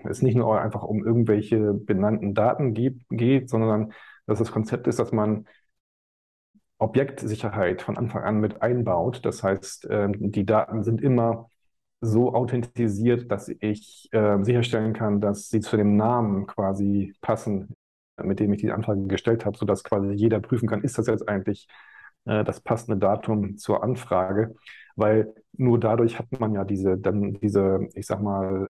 es 0.02 0.22
nicht 0.22 0.34
nur 0.34 0.60
einfach 0.60 0.82
um 0.82 1.04
irgendwelche 1.04 1.72
benannten 1.74 2.34
Daten 2.34 2.74
geht, 2.74 3.48
sondern 3.48 3.92
dass 4.26 4.38
das 4.38 4.52
Konzept 4.52 4.86
ist, 4.86 4.98
dass 4.98 5.12
man 5.12 5.46
Objektsicherheit 6.78 7.82
von 7.82 7.96
Anfang 7.96 8.22
an 8.24 8.40
mit 8.40 8.62
einbaut. 8.62 9.24
Das 9.24 9.42
heißt, 9.42 9.88
ähm, 9.90 10.32
die 10.32 10.44
Daten 10.46 10.82
sind 10.84 11.00
immer 11.00 11.48
so 12.00 12.34
authentisiert, 12.34 13.30
dass 13.30 13.48
ich 13.48 14.08
äh, 14.12 14.42
sicherstellen 14.42 14.92
kann, 14.92 15.20
dass 15.20 15.48
sie 15.48 15.60
zu 15.60 15.76
dem 15.76 15.96
Namen 15.96 16.46
quasi 16.46 17.14
passen, 17.20 17.74
mit 18.22 18.40
dem 18.40 18.52
ich 18.52 18.60
die 18.60 18.72
Anfrage 18.72 19.02
gestellt 19.06 19.46
habe, 19.46 19.56
sodass 19.56 19.84
quasi 19.84 20.12
jeder 20.12 20.40
prüfen 20.40 20.68
kann, 20.68 20.82
ist 20.82 20.98
das 20.98 21.06
jetzt 21.06 21.28
eigentlich 21.28 21.66
äh, 22.26 22.44
das 22.44 22.60
passende 22.60 22.98
Datum 22.98 23.56
zur 23.56 23.82
Anfrage, 23.82 24.54
weil 24.96 25.34
nur 25.52 25.78
dadurch 25.80 26.18
hat 26.18 26.26
man 26.40 26.54
ja 26.54 26.64
diese, 26.64 26.98
dann 26.98 27.34
diese, 27.34 27.88
ich 27.94 28.06
sag 28.06 28.20
mal, 28.22 28.66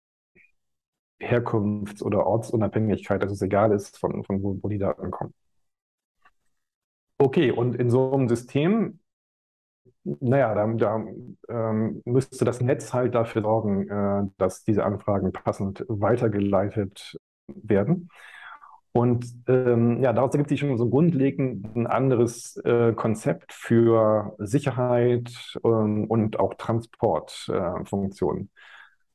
Herkunfts- 1.21 2.03
oder 2.03 2.27
Ortsunabhängigkeit, 2.27 3.23
dass 3.23 3.31
es 3.33 3.43
egal 3.43 3.73
ist, 3.73 3.99
von, 3.99 4.25
von 4.25 4.43
wo, 4.43 4.59
wo 4.63 4.69
die 4.69 4.79
Daten 4.79 5.11
kommen. 5.13 5.33
Okay, 7.19 7.51
und 7.51 7.75
in 7.77 7.91
so 7.91 8.13
einem 8.13 8.29
System, 8.29 9.01
naja, 10.05 10.55
da, 10.55 10.67
da 10.75 11.05
ähm, 11.49 12.03
müsste 12.05 12.45
das 12.45 12.61
Netz 12.61 12.93
halt 12.95 13.15
dafür 13.15 13.43
sorgen, 13.43 13.89
äh, 13.89 14.29
dass 14.39 14.65
diese 14.65 14.85
Anfragen 14.85 15.33
passend 15.33 15.85
weitergeleitet 15.89 17.19
werden. 17.49 18.09
Und 18.93 19.27
ähm, 19.49 20.03
ja, 20.03 20.13
daraus 20.13 20.33
ergibt 20.33 20.49
sich 20.51 20.61
schon 20.61 20.77
so 20.79 20.85
ein 20.85 20.91
grundlegend 20.91 21.77
ein 21.77 21.87
anderes 21.87 22.57
äh, 22.65 22.93
Konzept 22.95 23.53
für 23.53 24.35
Sicherheit 24.39 25.31
ähm, 25.65 26.07
und 26.07 26.39
auch 26.41 26.55
Transportfunktionen. 26.55 28.51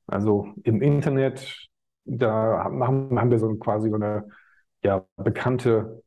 Äh, 0.09 0.13
also 0.13 0.53
im 0.63 0.81
Internet, 0.81 1.67
da 2.05 2.63
haben, 2.63 3.19
haben 3.19 3.31
wir 3.31 3.39
so 3.39 3.55
quasi 3.55 3.89
so 3.89 3.95
eine 3.95 4.29
ja, 4.83 5.05
bekannte 5.17 6.03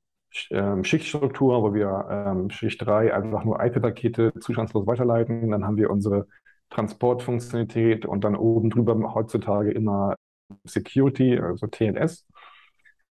Schichtstruktur, 0.83 1.63
wo 1.63 1.75
wir 1.75 2.07
ähm, 2.11 2.51
Schicht 2.51 2.85
3 2.85 3.15
einfach 3.15 3.45
nur 3.45 3.63
IP-Pakete 3.65 4.33
zustandslos 4.41 4.87
weiterleiten. 4.87 5.51
Dann 5.51 5.65
haben 5.65 5.77
wir 5.77 5.91
unsere 5.91 6.27
Transportfunktionalität 6.71 8.07
und 8.07 8.25
dann 8.25 8.37
oben 8.37 8.71
drüber 8.71 9.15
heutzutage 9.15 9.71
immer 9.71 10.17
Security, 10.65 11.39
also 11.39 11.67
TNS. 11.67 12.27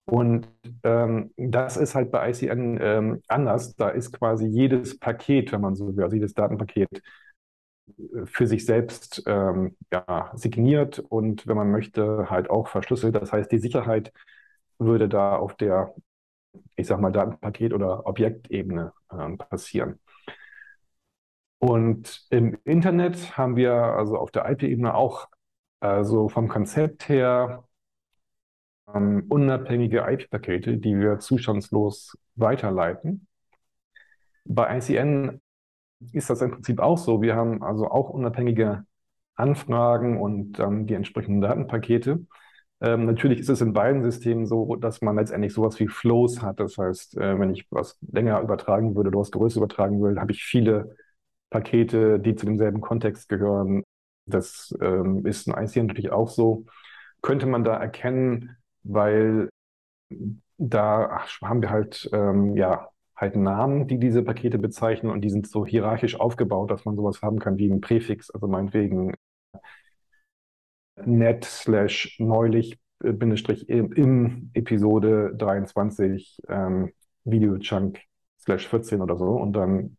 Und 0.06 0.48
ähm, 0.82 1.32
das 1.36 1.76
ist 1.76 1.94
halt 1.94 2.10
bei 2.10 2.30
ICN 2.30 2.78
ähm, 2.80 3.22
anders. 3.28 3.76
Da 3.76 3.90
ist 3.90 4.12
quasi 4.12 4.46
jedes 4.46 4.98
Paket, 4.98 5.52
wenn 5.52 5.60
man 5.60 5.76
so 5.76 5.96
will, 5.96 6.02
also 6.04 6.16
jedes 6.16 6.34
Datenpaket 6.34 6.88
äh, 7.98 8.26
für 8.26 8.46
sich 8.46 8.64
selbst 8.66 9.22
ähm, 9.26 9.76
ja, 9.92 10.32
signiert 10.34 10.98
und 10.98 11.46
wenn 11.46 11.56
man 11.56 11.70
möchte, 11.70 12.30
halt 12.30 12.50
auch 12.50 12.68
verschlüsselt. 12.68 13.14
Das 13.16 13.32
heißt, 13.32 13.50
die 13.52 13.58
Sicherheit 13.58 14.12
würde 14.78 15.08
da 15.08 15.36
auf 15.36 15.54
der, 15.56 15.94
ich 16.76 16.86
sag 16.86 17.00
mal, 17.00 17.12
Datenpaket- 17.12 17.74
oder 17.74 18.06
Objektebene 18.06 18.92
ähm, 19.12 19.38
passieren. 19.38 19.98
Und 21.58 22.26
im 22.30 22.58
Internet 22.64 23.36
haben 23.36 23.56
wir 23.56 23.72
also 23.74 24.16
auf 24.16 24.30
der 24.30 24.48
IP-Ebene 24.50 24.94
auch 24.94 25.28
also 25.80 26.28
vom 26.28 26.48
Konzept 26.48 27.08
her 27.08 27.64
ähm, 28.94 29.24
unabhängige 29.28 30.00
IP-Pakete, 30.08 30.78
die 30.78 30.98
wir 30.98 31.18
zustandslos 31.18 32.16
weiterleiten. 32.34 33.26
Bei 34.44 34.76
ICN 34.78 35.40
ist 36.12 36.30
das 36.30 36.40
im 36.42 36.52
Prinzip 36.52 36.80
auch 36.80 36.98
so. 36.98 37.22
Wir 37.22 37.36
haben 37.36 37.62
also 37.62 37.88
auch 37.90 38.10
unabhängige 38.10 38.84
Anfragen 39.34 40.20
und 40.20 40.58
ähm, 40.58 40.86
die 40.86 40.94
entsprechenden 40.94 41.40
Datenpakete. 41.40 42.26
Ähm, 42.82 43.04
natürlich 43.06 43.40
ist 43.40 43.50
es 43.50 43.60
in 43.60 43.72
beiden 43.72 44.02
Systemen 44.02 44.46
so, 44.46 44.76
dass 44.76 45.02
man 45.02 45.16
letztendlich 45.16 45.52
sowas 45.52 45.78
wie 45.80 45.88
Flows 45.88 46.42
hat. 46.42 46.60
Das 46.60 46.78
heißt, 46.78 47.16
äh, 47.18 47.38
wenn 47.38 47.50
ich 47.50 47.66
was 47.70 47.98
länger 48.10 48.40
übertragen 48.40 48.94
würde 48.96 49.08
oder 49.10 49.20
was 49.20 49.30
Größer 49.30 49.58
übertragen 49.58 50.02
will, 50.02 50.18
habe 50.18 50.32
ich 50.32 50.44
viele 50.44 50.96
Pakete, 51.50 52.18
die 52.20 52.36
zu 52.36 52.46
demselben 52.46 52.80
Kontext 52.80 53.28
gehören. 53.28 53.82
Das 54.26 54.74
ähm, 54.80 55.26
ist 55.26 55.46
in 55.48 55.54
ICN 55.54 55.86
natürlich 55.86 56.12
auch 56.12 56.28
so. 56.28 56.66
Könnte 57.22 57.46
man 57.46 57.64
da 57.64 57.76
erkennen, 57.76 58.56
weil 58.82 59.50
da 60.58 61.20
haben 61.42 61.62
wir 61.62 61.70
halt, 61.70 62.08
ähm, 62.12 62.56
ja, 62.56 62.88
halt 63.16 63.36
Namen, 63.36 63.86
die 63.86 63.98
diese 63.98 64.22
Pakete 64.22 64.58
bezeichnen 64.58 65.10
und 65.12 65.20
die 65.22 65.30
sind 65.30 65.46
so 65.46 65.66
hierarchisch 65.66 66.18
aufgebaut, 66.18 66.70
dass 66.70 66.84
man 66.84 66.96
sowas 66.96 67.20
haben 67.22 67.38
kann 67.38 67.58
wie 67.58 67.70
ein 67.70 67.80
Präfix, 67.82 68.30
also 68.30 68.48
meinetwegen 68.48 69.14
net 71.06 71.44
slash 71.44 72.16
neulich 72.18 72.78
äh, 73.02 73.12
Bindestrich 73.12 73.68
im 73.68 74.50
Episode 74.54 75.34
23 75.36 76.38
ähm, 76.48 76.92
Video 77.24 77.58
Chunk 77.58 78.00
slash 78.40 78.68
14 78.68 79.00
oder 79.02 79.16
so 79.16 79.26
und 79.36 79.52
dann 79.52 79.96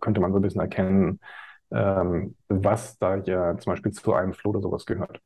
könnte 0.00 0.20
man 0.20 0.32
so 0.32 0.38
ein 0.38 0.42
bisschen 0.42 0.60
erkennen, 0.60 1.20
ähm, 1.70 2.36
was 2.48 2.98
da 2.98 3.16
ja 3.18 3.56
zum 3.58 3.72
Beispiel 3.72 3.92
zu 3.92 4.14
einem 4.14 4.32
Flow 4.34 4.50
oder 4.50 4.60
sowas 4.62 4.86
gehört. 4.86 5.20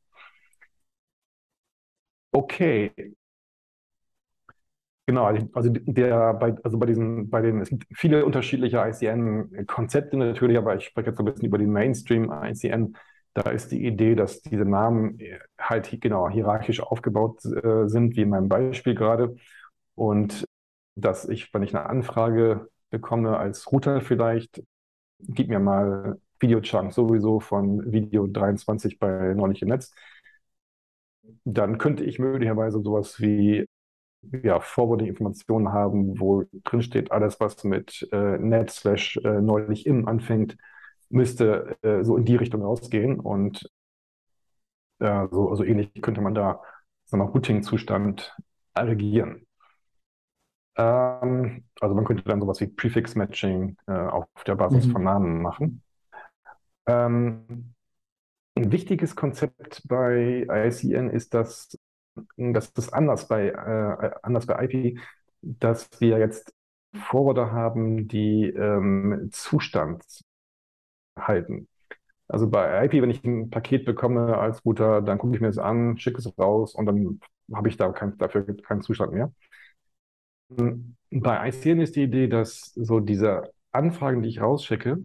Okay. 2.33 2.93
Genau, 5.09 5.25
also, 5.27 5.49
also 5.53 5.71
der 5.73 6.35
bei, 6.35 6.55
also 6.65 6.79
bei 6.79 6.87
diesen, 6.87 7.31
bei 7.31 7.41
den, 7.41 7.61
es 7.61 7.69
gibt 7.69 7.87
viele 7.95 8.25
unterschiedliche 8.27 8.79
ICN-Konzepte 8.79 10.17
natürlich, 10.17 10.59
aber 10.59 10.75
ich 10.77 10.85
spreche 10.87 11.09
jetzt 11.11 11.19
so 11.19 11.23
ein 11.23 11.27
bisschen 11.27 11.47
über 11.47 11.59
den 11.59 11.71
Mainstream 11.73 12.33
ICN. 12.33 12.97
Da 13.37 13.51
ist 13.51 13.71
die 13.71 13.85
Idee, 13.85 14.15
dass 14.15 14.41
diese 14.41 14.65
Namen 14.65 15.19
halt 15.59 16.01
genau 16.01 16.31
hierarchisch 16.31 16.81
aufgebaut 16.81 17.45
äh, 17.45 17.87
sind, 17.87 18.17
wie 18.17 18.23
in 18.23 18.31
meinem 18.31 18.49
Beispiel 18.49 18.95
gerade. 18.95 19.37
Und 19.95 20.47
dass 20.95 21.29
ich, 21.29 21.53
wenn 21.53 21.63
ich 21.63 21.75
eine 21.77 21.87
Anfrage 21.87 22.69
bekomme 22.89 23.37
als 23.37 23.71
Router 23.71 24.01
vielleicht, 24.01 24.63
gib 25.21 25.49
mir 25.49 25.61
mal 25.61 26.19
Videochunk 26.41 26.93
sowieso 26.95 27.41
von 27.41 27.93
Video 27.93 28.27
23 28.27 28.99
bei 28.99 29.35
neulich 29.35 29.61
im 29.63 29.69
Netz 29.69 29.93
dann 31.45 31.79
könnte 31.79 32.05
ich 32.05 32.19
möglicherweise 32.19 32.81
sowas 32.83 33.21
wie 33.21 33.67
ja, 34.43 34.61
Forwarding-Informationen 34.61 35.73
haben, 35.73 36.19
wo 36.19 36.45
drin 36.65 36.83
steht, 36.83 37.13
alles, 37.13 37.41
was 37.41 37.65
mit 37.65 38.09
äh, 38.13 38.39
net 38.39 38.71
slash 38.71 39.19
äh, 39.19 39.41
neulich 39.41 39.87
im 39.87 40.09
anfängt, 40.09 40.57
müsste 41.09 41.77
äh, 41.83 42.05
so 42.05 42.17
in 42.17 42.25
die 42.25 42.37
Richtung 42.37 42.63
ausgehen. 42.65 43.21
Und 43.21 43.69
äh, 44.99 45.27
so 45.31 45.51
also 45.51 45.65
ähnlich 45.65 45.93
könnte 46.01 46.21
man 46.21 46.35
da 46.35 46.63
so 47.05 47.17
einen 47.17 47.29
Routing-Zustand 47.29 48.37
aggregieren. 48.75 49.47
Ähm, 50.77 51.65
also 51.81 51.95
man 51.95 52.05
könnte 52.05 52.25
dann 52.25 52.41
sowas 52.41 52.61
wie 52.61 52.67
Prefix-Matching 52.67 53.77
äh, 53.87 53.93
auf 53.93 54.27
der 54.47 54.57
Basis 54.57 54.87
mhm. 54.87 54.93
von 54.93 55.05
Namen 55.05 55.43
machen. 55.43 55.83
Ähm, 56.87 57.75
ein 58.55 58.73
wichtiges 58.73 59.17
Konzept 59.17 59.83
bei 59.87 60.47
ICN 60.49 61.11
ist, 61.11 61.35
dass, 61.35 61.79
das 62.37 62.93
anders 62.93 63.29
bei, 63.29 63.49
äh, 63.49 64.11
anders 64.23 64.47
bei 64.47 64.65
IP, 64.65 64.99
dass 65.43 65.89
wir 66.01 66.19
jetzt 66.19 66.53
Forwarder 66.95 67.53
haben, 67.53 68.09
die 68.09 68.47
ähm, 68.47 69.29
Zustand 69.33 70.03
halten. 71.19 71.69
Also 72.29 72.49
bei 72.51 72.85
IP, 72.87 73.03
wenn 73.03 73.11
ich 73.11 73.25
ein 73.25 73.51
Paket 73.51 73.85
bekomme 73.85 74.39
als 74.39 74.65
Router, 74.65 75.03
dann 75.03 75.19
gucke 75.19 75.35
ich 75.37 75.41
mir 75.41 75.49
das 75.49 75.59
an, 75.59 75.99
schicke 75.99 76.19
es 76.19 76.39
raus 76.39 76.75
und 76.75 76.87
dann 76.87 77.21
habe 77.55 77.69
ich 77.69 77.77
da 77.77 77.91
kein, 77.93 78.19
dafür 78.19 78.45
keinen 78.59 78.83
Zustand 78.83 79.13
mehr. 79.13 79.33
Bei 81.11 81.49
ICN 81.49 81.81
ist 81.81 81.97
die 81.97 82.03
Idee, 82.05 82.29
dass 82.29 82.73
so 82.75 83.01
diese 83.01 83.53
Anfragen, 83.73 84.23
die 84.23 84.29
ich 84.29 84.41
rausschicke, 84.41 85.05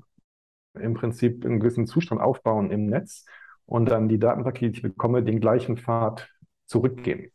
im 0.75 0.93
Prinzip 0.95 1.45
einen 1.45 1.59
gewissen 1.59 1.87
Zustand 1.87 2.21
aufbauen 2.21 2.71
im 2.71 2.87
Netz 2.87 3.25
und 3.65 3.87
dann 3.89 4.09
die 4.09 4.19
Datenpakete, 4.19 4.71
die 4.71 4.77
ich 4.77 4.83
bekomme, 4.83 5.23
den 5.23 5.39
gleichen 5.41 5.77
Pfad 5.77 6.29
zurückgehen. 6.65 7.31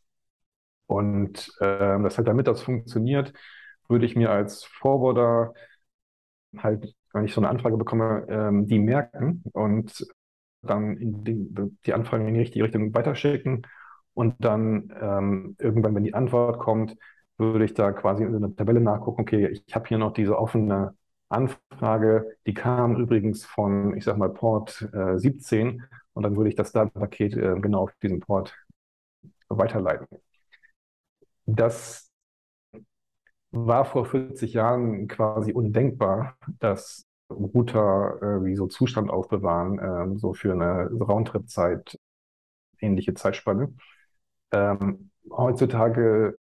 Und 0.87 1.51
äh, 1.61 2.03
das 2.03 2.19
halt, 2.19 2.29
damit 2.29 2.47
das 2.49 2.63
funktioniert, 2.63 3.33
würde 3.89 4.07
ich 4.07 4.17
mir 4.17 4.31
als 4.31 4.65
Forwarder 4.65 5.55
halt 6.57 6.95
wenn 7.17 7.25
ich 7.27 7.35
so 7.35 7.41
eine 7.41 7.49
Anfrage 7.51 7.77
bekomme, 7.77 8.27
ähm, 8.29 8.67
die 8.67 8.79
merken 8.79 9.43
und 9.53 10.07
dann 10.63 10.97
die, 11.25 11.49
die 11.87 11.93
Anfrage 11.95 12.27
in 12.27 12.35
die 12.35 12.41
richtige 12.41 12.65
Richtung 12.65 12.95
weiterschicken 12.95 13.67
und 14.15 14.35
dann 14.45 14.93
ähm, 15.01 15.57
irgendwann, 15.61 15.95
wenn 15.95 16.05
die 16.05 16.15
Antwort 16.15 16.59
kommt, 16.59 16.97
würde 17.39 17.65
ich 17.65 17.75
da 17.75 17.93
quasi 17.93 18.25
in 18.25 18.41
der 18.41 18.57
Tabelle 18.57 18.81
nachgucken, 18.81 19.21
okay, 19.23 19.49
ich 19.49 19.75
habe 19.75 19.87
hier 19.89 19.99
noch 19.99 20.13
diese 20.13 20.39
offene 20.39 20.95
Anfrage, 21.29 22.37
die 22.47 22.55
kam 22.55 22.97
übrigens 22.97 23.45
von, 23.45 23.97
ich 23.97 24.05
sag 24.05 24.17
mal, 24.17 24.31
Port 24.33 24.89
äh, 24.93 25.19
17 25.19 25.83
und 26.15 26.23
dann 26.23 26.37
würde 26.37 26.49
ich 26.51 26.57
das 26.57 26.73
Datenpaket 26.73 27.37
äh, 27.37 27.57
genau 27.61 27.83
auf 27.85 27.93
diesen 28.03 28.21
Port 28.21 28.57
weiterleiten. 29.49 30.07
Das 31.47 32.11
war 33.51 33.85
vor 33.85 34.07
40 34.07 34.53
Jahren 34.55 35.09
quasi 35.09 35.53
undenkbar, 35.53 36.37
dass 36.61 37.06
Router 37.31 38.19
äh, 38.23 38.45
wie 38.45 38.57
so 38.57 38.67
Zustand 38.67 39.11
aufbewahren, 39.11 39.79
äh, 39.79 40.19
so 40.19 40.33
für 40.33 40.53
eine 40.53 40.91
Roundtrip-Zeit, 40.91 41.99
ähnliche 42.81 43.15
Zeitspanne. 43.15 43.75
Ähm, 44.53 45.11
heutzutage 45.31 46.37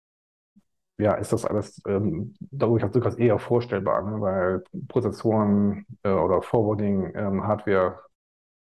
ja, 0.99 1.14
ist 1.14 1.33
das 1.33 1.45
alles 1.45 1.81
ähm, 1.87 2.35
dadurch 2.40 2.85
auch 2.85 2.90
durchaus 2.90 3.16
eher 3.16 3.38
vorstellbar, 3.38 4.03
ne? 4.03 4.21
weil 4.21 4.64
Prozessoren 4.88 5.87
äh, 6.03 6.11
oder 6.11 6.42
Forwarding 6.42 7.12
ähm, 7.14 7.47
Hardware 7.47 8.01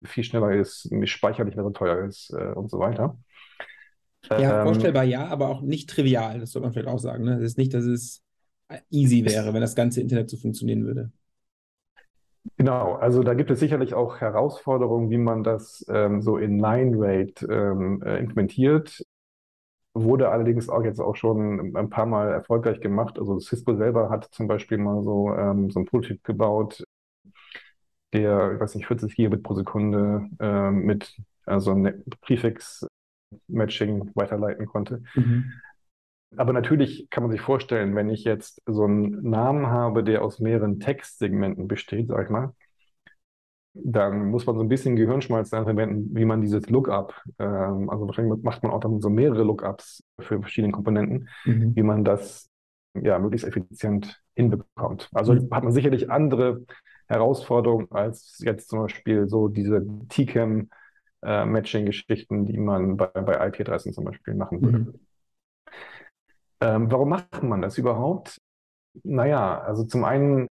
viel 0.04 0.24
schneller 0.24 0.52
ist, 0.54 0.90
Speicher 1.06 1.44
nicht 1.44 1.56
mehr 1.56 1.64
so 1.64 1.70
teuer 1.70 2.06
ist 2.06 2.32
äh, 2.32 2.54
und 2.54 2.70
so 2.70 2.80
weiter. 2.80 3.18
Ja, 4.30 4.60
ähm, 4.60 4.66
vorstellbar 4.66 5.04
ja, 5.04 5.28
aber 5.28 5.50
auch 5.50 5.62
nicht 5.62 5.90
trivial, 5.90 6.40
das 6.40 6.52
soll 6.52 6.62
man 6.62 6.74
vielleicht 6.74 6.88
auch 6.88 7.00
sagen. 7.00 7.26
Ne? 7.26 7.36
Es 7.36 7.44
ist 7.44 7.58
nicht, 7.58 7.74
dass 7.74 7.84
es 7.84 8.24
easy 8.90 9.26
wäre, 9.26 9.54
wenn 9.54 9.62
das 9.62 9.76
ganze 9.76 10.02
Internet 10.02 10.30
so 10.30 10.38
funktionieren 10.38 10.86
würde. 10.86 11.12
Genau, 12.58 12.94
also 12.96 13.24
da 13.24 13.34
gibt 13.34 13.52
es 13.52 13.60
sicherlich 13.60 13.94
auch 13.94 14.20
Herausforderungen, 14.20 15.10
wie 15.10 15.18
man 15.18 15.44
das 15.44 15.86
ähm, 15.90 16.22
so 16.22 16.38
in 16.38 16.60
Line 16.60 16.94
Rate 16.98 17.46
ähm, 17.48 18.02
äh, 18.04 18.18
implementiert. 18.20 19.04
Wurde 19.94 20.30
allerdings 20.30 20.70
auch 20.70 20.84
jetzt 20.84 21.00
auch 21.02 21.16
schon 21.16 21.76
ein 21.76 21.90
paar 21.90 22.06
Mal 22.06 22.32
erfolgreich 22.32 22.80
gemacht. 22.82 23.20
Also 23.20 23.40
Cisco 23.40 23.76
selber 23.76 24.10
hat 24.10 24.26
zum 24.32 24.48
Beispiel 24.48 24.78
mal 24.78 25.04
so, 25.04 25.34
ähm, 25.36 25.70
so 25.72 25.80
ein 25.80 25.86
Prototyp 25.86 26.24
gebaut, 26.24 26.84
der, 28.14 28.54
ich 28.54 28.60
weiß 28.60 28.76
nicht, 28.76 28.88
40 28.88 29.16
Gigabit 29.16 29.44
pro 29.44 29.54
Sekunde 29.56 30.28
äh, 30.40 30.72
mit 30.72 31.16
also 31.46 31.74
ne, 31.74 32.04
Prefix-Matching 32.22 34.12
weiterleiten 34.16 34.66
konnte. 34.66 35.04
Mhm. 35.16 35.54
Aber 36.38 36.54
natürlich 36.54 37.10
kann 37.10 37.24
man 37.24 37.32
sich 37.32 37.42
vorstellen, 37.42 37.96
wenn 37.96 38.10
ich 38.10 38.24
jetzt 38.24 38.62
so 38.66 38.86
einen 38.86 39.30
Namen 39.30 39.68
habe, 39.68 40.04
der 40.04 40.24
aus 40.24 40.40
mehreren 40.40 40.80
Textsegmenten 40.80 41.68
besteht, 41.68 42.08
sag 42.08 42.24
ich 42.24 42.30
mal, 42.30 42.54
dann 43.74 44.30
muss 44.30 44.46
man 44.46 44.56
so 44.56 44.62
ein 44.62 44.70
bisschen 44.70 44.96
Gehirnschmalz 44.96 45.50
dann 45.50 45.64
verwenden, 45.64 46.14
wie 46.16 46.26
man 46.26 46.42
dieses 46.42 46.70
Lookup, 46.70 47.22
ähm, 47.40 47.90
also 47.90 48.06
wahrscheinlich 48.06 48.44
macht 48.44 48.64
man 48.64 48.72
auch 48.72 48.80
dann 48.82 49.02
so 49.02 49.10
mehrere 49.10 49.44
Lookups 49.44 50.04
für 50.20 50.40
verschiedene 50.40 50.74
Komponenten, 50.74 51.30
mhm. 51.46 51.76
wie 51.76 51.84
man 51.84 52.04
das 52.04 52.50
ja 52.94 53.18
möglichst 53.20 53.48
effizient 53.48 54.22
hinbekommt. 54.36 55.10
Also 55.14 55.34
mhm. 55.34 55.50
hat 55.52 55.64
man 55.64 55.72
sicherlich 55.72 56.12
andere 56.12 56.66
Herausforderungen 57.08 57.88
als 57.92 58.42
jetzt 58.44 58.70
zum 58.70 58.80
Beispiel 58.80 59.30
so 59.30 59.48
diese 59.48 59.86
TCAM 60.10 60.70
äh, 61.22 61.46
die 61.46 62.58
man 62.58 62.98
bei, 62.98 63.08
bei 63.08 63.48
IP-Adressen 63.48 63.94
zum 63.94 64.06
Beispiel 64.06 64.34
machen 64.34 64.62
würde. 64.62 64.78
Mhm. 64.80 64.94
Ähm, 66.62 66.92
warum 66.92 67.10
macht 67.10 67.44
man 67.44 67.62
das 67.62 67.78
überhaupt? 67.78 68.38
Naja, 69.04 69.60
also 69.62 69.86
zum 69.86 70.06
einen 70.06 70.48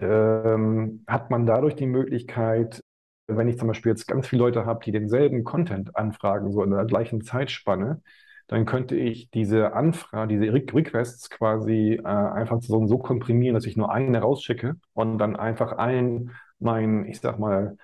ähm, 0.00 1.04
hat 1.06 1.30
man 1.30 1.46
dadurch 1.46 1.74
die 1.76 1.86
Möglichkeit, 1.86 2.80
wenn 3.26 3.48
ich 3.48 3.58
zum 3.58 3.68
Beispiel 3.68 3.90
jetzt 3.92 4.06
ganz 4.06 4.26
viele 4.28 4.42
Leute 4.44 4.64
habe, 4.66 4.84
die 4.84 4.92
denselben 4.92 5.44
Content 5.44 5.96
anfragen, 5.96 6.52
so 6.52 6.62
in 6.62 6.70
der 6.70 6.84
gleichen 6.84 7.22
Zeitspanne, 7.22 8.02
dann 8.46 8.64
könnte 8.64 8.96
ich 8.96 9.30
diese 9.30 9.74
Anfrage, 9.74 10.28
diese 10.38 10.52
Re 10.52 10.64
Requests 10.74 11.28
quasi 11.30 12.00
äh, 12.02 12.06
einfach 12.06 12.62
so, 12.62 12.86
so 12.86 12.98
komprimieren, 12.98 13.54
dass 13.54 13.66
ich 13.66 13.76
nur 13.76 13.92
eine 13.92 14.20
rausschicke 14.20 14.76
und 14.94 15.18
dann 15.18 15.36
einfach 15.36 15.72
allen 15.76 16.32
meinen, 16.58 17.06
ich 17.06 17.20
sag 17.20 17.38
mal, 17.38 17.76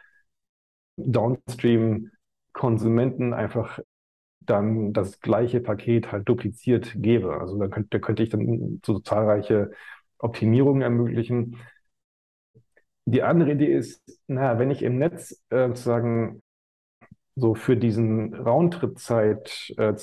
Downstream-Konsumenten 0.96 3.32
einfach 3.34 3.78
dann 4.46 4.92
das 4.92 5.20
gleiche 5.20 5.60
Paket 5.60 6.12
halt 6.12 6.28
dupliziert 6.28 6.92
gebe. 6.96 7.40
Also 7.40 7.58
da 7.58 7.68
könnte, 7.68 8.00
könnte 8.00 8.22
ich 8.22 8.30
dann 8.30 8.80
so 8.84 8.98
zahlreiche 9.00 9.70
Optimierungen 10.18 10.82
ermöglichen. 10.82 11.56
Die 13.06 13.22
andere 13.22 13.52
Idee 13.52 13.72
ist, 13.74 14.02
naja, 14.26 14.58
wenn 14.58 14.70
ich 14.70 14.82
im 14.82 14.98
Netz 14.98 15.42
äh, 15.50 15.68
sozusagen 15.68 16.42
so 17.36 17.54
für 17.54 17.76
diesen 17.76 18.34
Roundtrip-Zeit, 18.34 19.74
äh, 19.76 19.94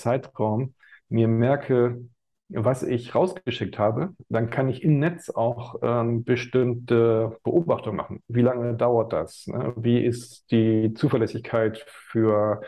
mir 1.09 1.27
merke, 1.27 2.01
was 2.49 2.83
ich 2.83 3.15
rausgeschickt 3.15 3.79
habe, 3.79 4.13
dann 4.29 4.49
kann 4.49 4.67
ich 4.69 4.83
im 4.83 4.99
Netz 4.99 5.29
auch 5.29 5.75
ähm, 5.81 6.23
bestimmte 6.23 7.37
Beobachtungen 7.43 7.97
machen. 7.97 8.23
Wie 8.27 8.41
lange 8.41 8.75
dauert 8.75 9.13
das? 9.13 9.47
Ne? 9.47 9.73
Wie 9.77 10.03
ist 10.03 10.51
die 10.51 10.93
Zuverlässigkeit 10.93 11.85
für 11.87 12.61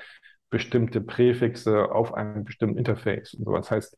bestimmte 0.53 1.01
Präfixe 1.01 1.91
auf 1.91 2.13
einem 2.13 2.45
bestimmten 2.45 2.77
Interface? 2.77 3.33
Und 3.33 3.45
so. 3.45 3.55
Das 3.57 3.71
heißt, 3.71 3.97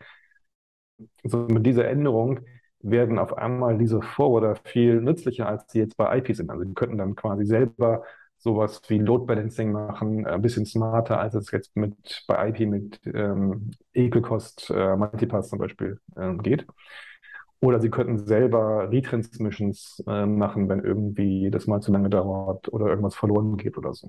so 1.23 1.39
mit 1.49 1.65
dieser 1.65 1.87
Änderung 1.87 2.39
werden 2.81 3.19
auf 3.19 3.37
einmal 3.37 3.77
diese 3.77 4.01
Forwarder 4.01 4.55
viel 4.63 5.01
nützlicher, 5.01 5.47
als 5.47 5.65
sie 5.71 5.79
jetzt 5.79 5.97
bei 5.97 6.17
IP 6.17 6.35
sind. 6.35 6.49
Also 6.49 6.63
die 6.63 6.73
könnten 6.73 6.97
dann 6.97 7.15
quasi 7.15 7.45
selber 7.45 8.03
sowas 8.37 8.81
wie 8.89 8.99
Load 8.99 9.25
Balancing 9.25 9.71
machen, 9.71 10.25
ein 10.27 10.41
bisschen 10.41 10.65
smarter, 10.65 11.19
als 11.19 11.33
es 11.33 11.51
jetzt 11.51 11.75
mit 11.75 12.23
bei 12.27 12.49
IP 12.49 12.59
mit 12.69 12.99
ähm, 13.05 13.71
Equal 13.93 14.21
Cost 14.21 14.69
äh, 14.69 14.95
Multipass 14.95 15.49
zum 15.49 15.59
Beispiel 15.59 15.99
ähm, 16.17 16.41
geht. 16.41 16.67
Oder 17.61 17.79
sie 17.79 17.89
könnten 17.89 18.19
selber 18.27 18.91
Retransmissions 18.91 20.03
äh, 20.07 20.25
machen, 20.25 20.69
wenn 20.69 20.81
irgendwie 20.81 21.49
das 21.49 21.65
mal 21.67 21.81
zu 21.81 21.91
lange 21.91 22.09
dauert 22.09 22.71
oder 22.71 22.87
irgendwas 22.87 23.15
verloren 23.15 23.57
geht 23.57 23.77
oder 23.77 23.93
so. 23.93 24.07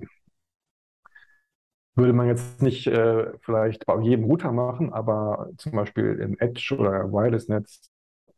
Würde 1.97 2.13
man 2.13 2.27
jetzt 2.27 2.61
nicht 2.61 2.85
äh, 2.87 3.31
vielleicht 3.41 3.85
bei 3.87 3.99
jedem 4.01 4.25
Router 4.25 4.51
machen, 4.51 4.93
aber 4.93 5.49
zum 5.57 5.71
Beispiel 5.71 6.19
im 6.21 6.37
Edge 6.37 6.75
oder 6.77 7.11
Wireless-Netz 7.11 7.89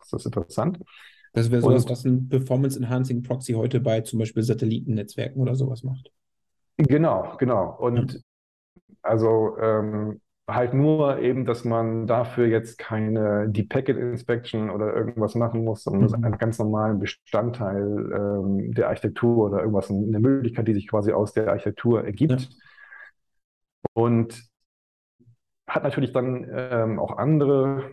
ist 0.01 0.13
das 0.13 0.25
interessant. 0.25 0.79
Das 1.33 1.51
wäre 1.51 1.61
sowas, 1.61 1.87
was 1.89 2.05
ein 2.05 2.29
Performance-Enhancing 2.29 3.21
Proxy 3.21 3.53
heute 3.53 3.81
bei 3.81 4.01
zum 4.01 4.19
Beispiel 4.19 4.43
Satellitennetzwerken 4.43 5.41
oder 5.41 5.55
sowas 5.55 5.83
macht. 5.83 6.09
Genau, 6.77 7.35
genau. 7.37 7.75
Und 7.77 8.13
ja. 8.13 8.19
also 9.01 9.57
ähm, 9.61 10.21
halt 10.47 10.73
nur 10.73 11.19
eben, 11.19 11.45
dass 11.45 11.65
man 11.65 12.07
dafür 12.07 12.47
jetzt 12.47 12.77
keine 12.77 13.49
Deep 13.49 13.69
Packet 13.69 13.97
Inspection 13.97 14.69
oder 14.69 14.95
irgendwas 14.95 15.35
machen 15.35 15.63
muss, 15.63 15.83
sondern 15.83 16.03
mhm. 16.03 16.05
das 16.05 16.13
einen 16.13 16.37
ganz 16.37 16.59
normalen 16.59 16.99
Bestandteil 16.99 17.83
ähm, 17.83 18.73
der 18.73 18.87
Architektur 18.87 19.49
oder 19.49 19.59
irgendwas, 19.59 19.89
eine 19.89 20.19
Möglichkeit, 20.19 20.67
die 20.67 20.73
sich 20.73 20.87
quasi 20.87 21.11
aus 21.11 21.33
der 21.33 21.49
Architektur 21.49 22.03
ergibt. 22.03 22.41
Ja. 22.41 22.47
Und 23.93 24.49
hat 25.67 25.83
natürlich 25.83 26.11
dann 26.11 26.47
ähm, 26.51 26.99
auch 26.99 27.17
andere 27.17 27.91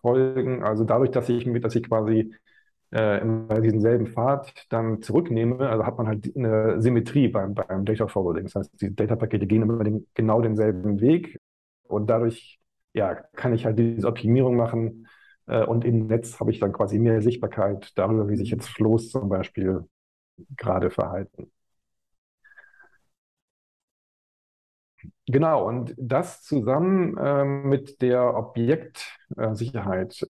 Folgen. 0.00 0.62
Also 0.62 0.84
dadurch, 0.84 1.10
dass 1.10 1.28
ich, 1.28 1.46
dass 1.62 1.74
ich 1.74 1.84
quasi 1.84 2.34
äh, 2.92 3.20
immer 3.22 3.60
diesen 3.60 3.80
selben 3.80 4.06
Pfad 4.06 4.66
dann 4.70 5.02
zurücknehme, 5.02 5.68
also 5.68 5.86
hat 5.86 5.98
man 5.98 6.06
halt 6.08 6.34
eine 6.36 6.80
Symmetrie 6.82 7.28
beim, 7.28 7.54
beim 7.54 7.84
Data 7.84 8.06
Forwarding. 8.08 8.44
Das 8.44 8.54
heißt, 8.56 8.80
die 8.82 8.94
Data-Pakete 8.94 9.46
gehen 9.46 9.62
immer 9.62 9.84
den, 9.84 10.06
genau 10.14 10.40
denselben 10.42 11.00
Weg 11.00 11.40
und 11.84 12.08
dadurch 12.08 12.60
ja, 12.94 13.14
kann 13.34 13.54
ich 13.54 13.64
halt 13.66 13.78
diese 13.78 14.06
Optimierung 14.08 14.56
machen 14.56 15.08
äh, 15.46 15.64
und 15.64 15.84
im 15.84 16.06
Netz 16.06 16.40
habe 16.40 16.50
ich 16.52 16.60
dann 16.60 16.72
quasi 16.72 16.98
mehr 16.98 17.22
Sichtbarkeit 17.22 17.92
darüber, 17.98 18.28
wie 18.28 18.36
sich 18.36 18.50
jetzt 18.50 18.68
Flows 18.68 19.10
zum 19.10 19.28
Beispiel 19.28 19.84
gerade 20.56 20.90
verhalten. 20.90 21.50
Genau, 25.26 25.66
und 25.66 25.94
das 25.96 26.42
zusammen 26.42 27.16
äh, 27.16 27.44
mit 27.44 28.02
der 28.02 28.34
Objektsicherheit 28.36 30.26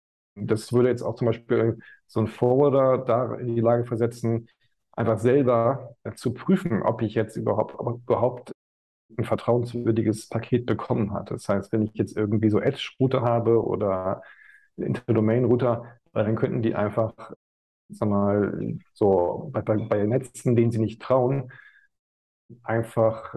das 0.41 0.71
würde 0.71 0.87
jetzt 0.89 1.01
auch 1.03 1.15
zum 1.15 1.27
Beispiel 1.27 1.77
so 2.07 2.21
ein 2.21 2.27
Forwarder 2.27 2.97
da 3.03 3.35
in 3.35 3.55
die 3.55 3.61
Lage 3.61 3.85
versetzen, 3.85 4.47
einfach 4.93 5.19
selber 5.19 5.95
äh, 6.03 6.13
zu 6.13 6.33
prüfen, 6.33 6.81
ob 6.81 7.01
ich 7.01 7.13
jetzt 7.13 7.35
überhaupt, 7.35 7.73
überhaupt 7.75 8.53
ein 9.17 9.25
vertrauenswürdiges 9.25 10.29
Paket 10.29 10.65
bekommen 10.67 11.13
habe. 11.13 11.33
Das 11.35 11.49
heißt, 11.49 11.71
wenn 11.73 11.83
ich 11.83 11.93
jetzt 11.95 12.17
irgendwie 12.17 12.49
so 12.49 12.59
Edge-Router 12.61 13.21
habe 13.21 13.63
oder 13.65 14.23
Interdomain-Router, 14.77 15.85
dann 16.13 16.35
könnten 16.37 16.61
die 16.63 16.75
einfach, 16.75 17.13
sag 17.89 18.09
mal, 18.09 18.79
so 18.93 19.49
bei, 19.53 19.61
bei 19.63 20.05
Netzen, 20.05 20.55
denen 20.55 20.71
sie 20.71 20.79
nicht 20.79 21.01
trauen, 21.01 21.51
einfach 22.63 23.35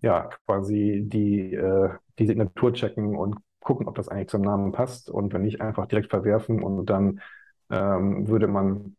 ja 0.00 0.28
quasi 0.46 1.02
die, 1.06 1.54
äh, 1.54 1.90
die 2.18 2.26
Signatur 2.26 2.72
checken 2.72 3.16
und 3.16 3.36
gucken, 3.60 3.86
ob 3.88 3.94
das 3.94 4.08
eigentlich 4.08 4.28
zum 4.28 4.42
Namen 4.42 4.72
passt 4.72 5.10
und 5.10 5.32
wenn 5.32 5.42
nicht, 5.42 5.60
einfach 5.60 5.86
direkt 5.86 6.10
verwerfen 6.10 6.62
und 6.62 6.86
dann 6.86 7.20
ähm, 7.70 8.28
würde 8.28 8.48
man 8.48 8.96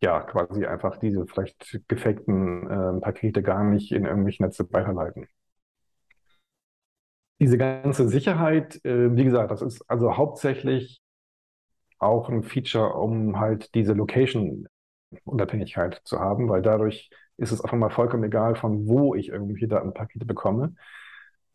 ja, 0.00 0.20
quasi 0.20 0.64
einfach 0.66 0.98
diese 0.98 1.26
vielleicht 1.26 1.80
gefakten 1.88 2.68
äh, 2.70 3.00
Pakete 3.00 3.42
gar 3.42 3.64
nicht 3.64 3.92
in 3.92 4.04
irgendwelche 4.04 4.42
Netze 4.42 4.66
weiterleiten. 4.72 5.26
Diese 7.40 7.58
ganze 7.58 8.08
Sicherheit, 8.08 8.84
äh, 8.84 9.14
wie 9.16 9.24
gesagt, 9.24 9.50
das 9.50 9.62
ist 9.62 9.82
also 9.88 10.16
hauptsächlich 10.16 11.00
auch 11.98 12.28
ein 12.28 12.42
Feature, 12.42 12.94
um 12.94 13.38
halt 13.38 13.74
diese 13.74 13.92
Location-Unabhängigkeit 13.92 16.00
zu 16.04 16.18
haben, 16.20 16.48
weil 16.48 16.62
dadurch 16.62 17.10
ist 17.38 17.52
es 17.52 17.60
einfach 17.62 17.78
mal 17.78 17.90
vollkommen 17.90 18.24
egal, 18.24 18.56
von 18.56 18.86
wo 18.88 19.14
ich 19.14 19.30
irgendwelche 19.30 19.68
Datenpakete 19.68 20.26
bekomme. 20.26 20.74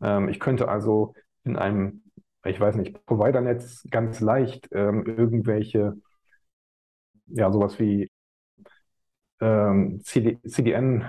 Ähm, 0.02 0.28
ich 0.28 0.40
könnte 0.40 0.68
also 0.68 1.14
in 1.44 1.56
einem, 1.56 2.02
ich 2.44 2.60
weiß 2.60 2.76
nicht, 2.76 3.04
Provider-Netz 3.06 3.86
ganz 3.90 4.20
leicht 4.20 4.68
ähm, 4.72 5.04
irgendwelche, 5.06 5.96
ja, 7.26 7.50
sowas 7.52 7.78
wie 7.78 8.10
ähm, 9.40 10.00
CD, 10.04 10.38
CDN 10.48 11.04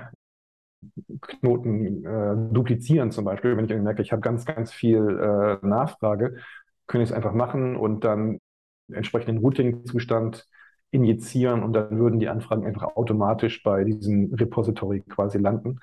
Knoten 1.22 2.06
äh, 2.06 2.54
duplizieren 2.54 3.12
zum 3.12 3.26
Beispiel, 3.26 3.58
wenn 3.58 3.66
ich 3.66 3.74
merke, 3.76 4.02
ich 4.02 4.12
habe 4.12 4.22
ganz, 4.22 4.46
ganz 4.46 4.72
viel 4.72 4.98
äh, 5.62 5.66
Nachfrage, 5.66 6.38
könnte 6.88 7.04
ich 7.04 7.10
es 7.10 7.16
einfach 7.16 7.34
machen 7.34 7.76
und 7.76 8.04
dann 8.04 8.40
entsprechenden 8.92 9.40
Routing-Zustand 9.40 10.48
injizieren 10.96 11.64
und 11.64 11.74
dann 11.74 11.98
würden 12.00 12.20
die 12.20 12.30
Anfragen 12.30 12.66
einfach 12.66 12.96
automatisch 12.96 13.64
bei 13.64 13.84
diesem 13.84 14.34
Repository 14.34 15.02
quasi 15.02 15.38
landen. 15.38 15.80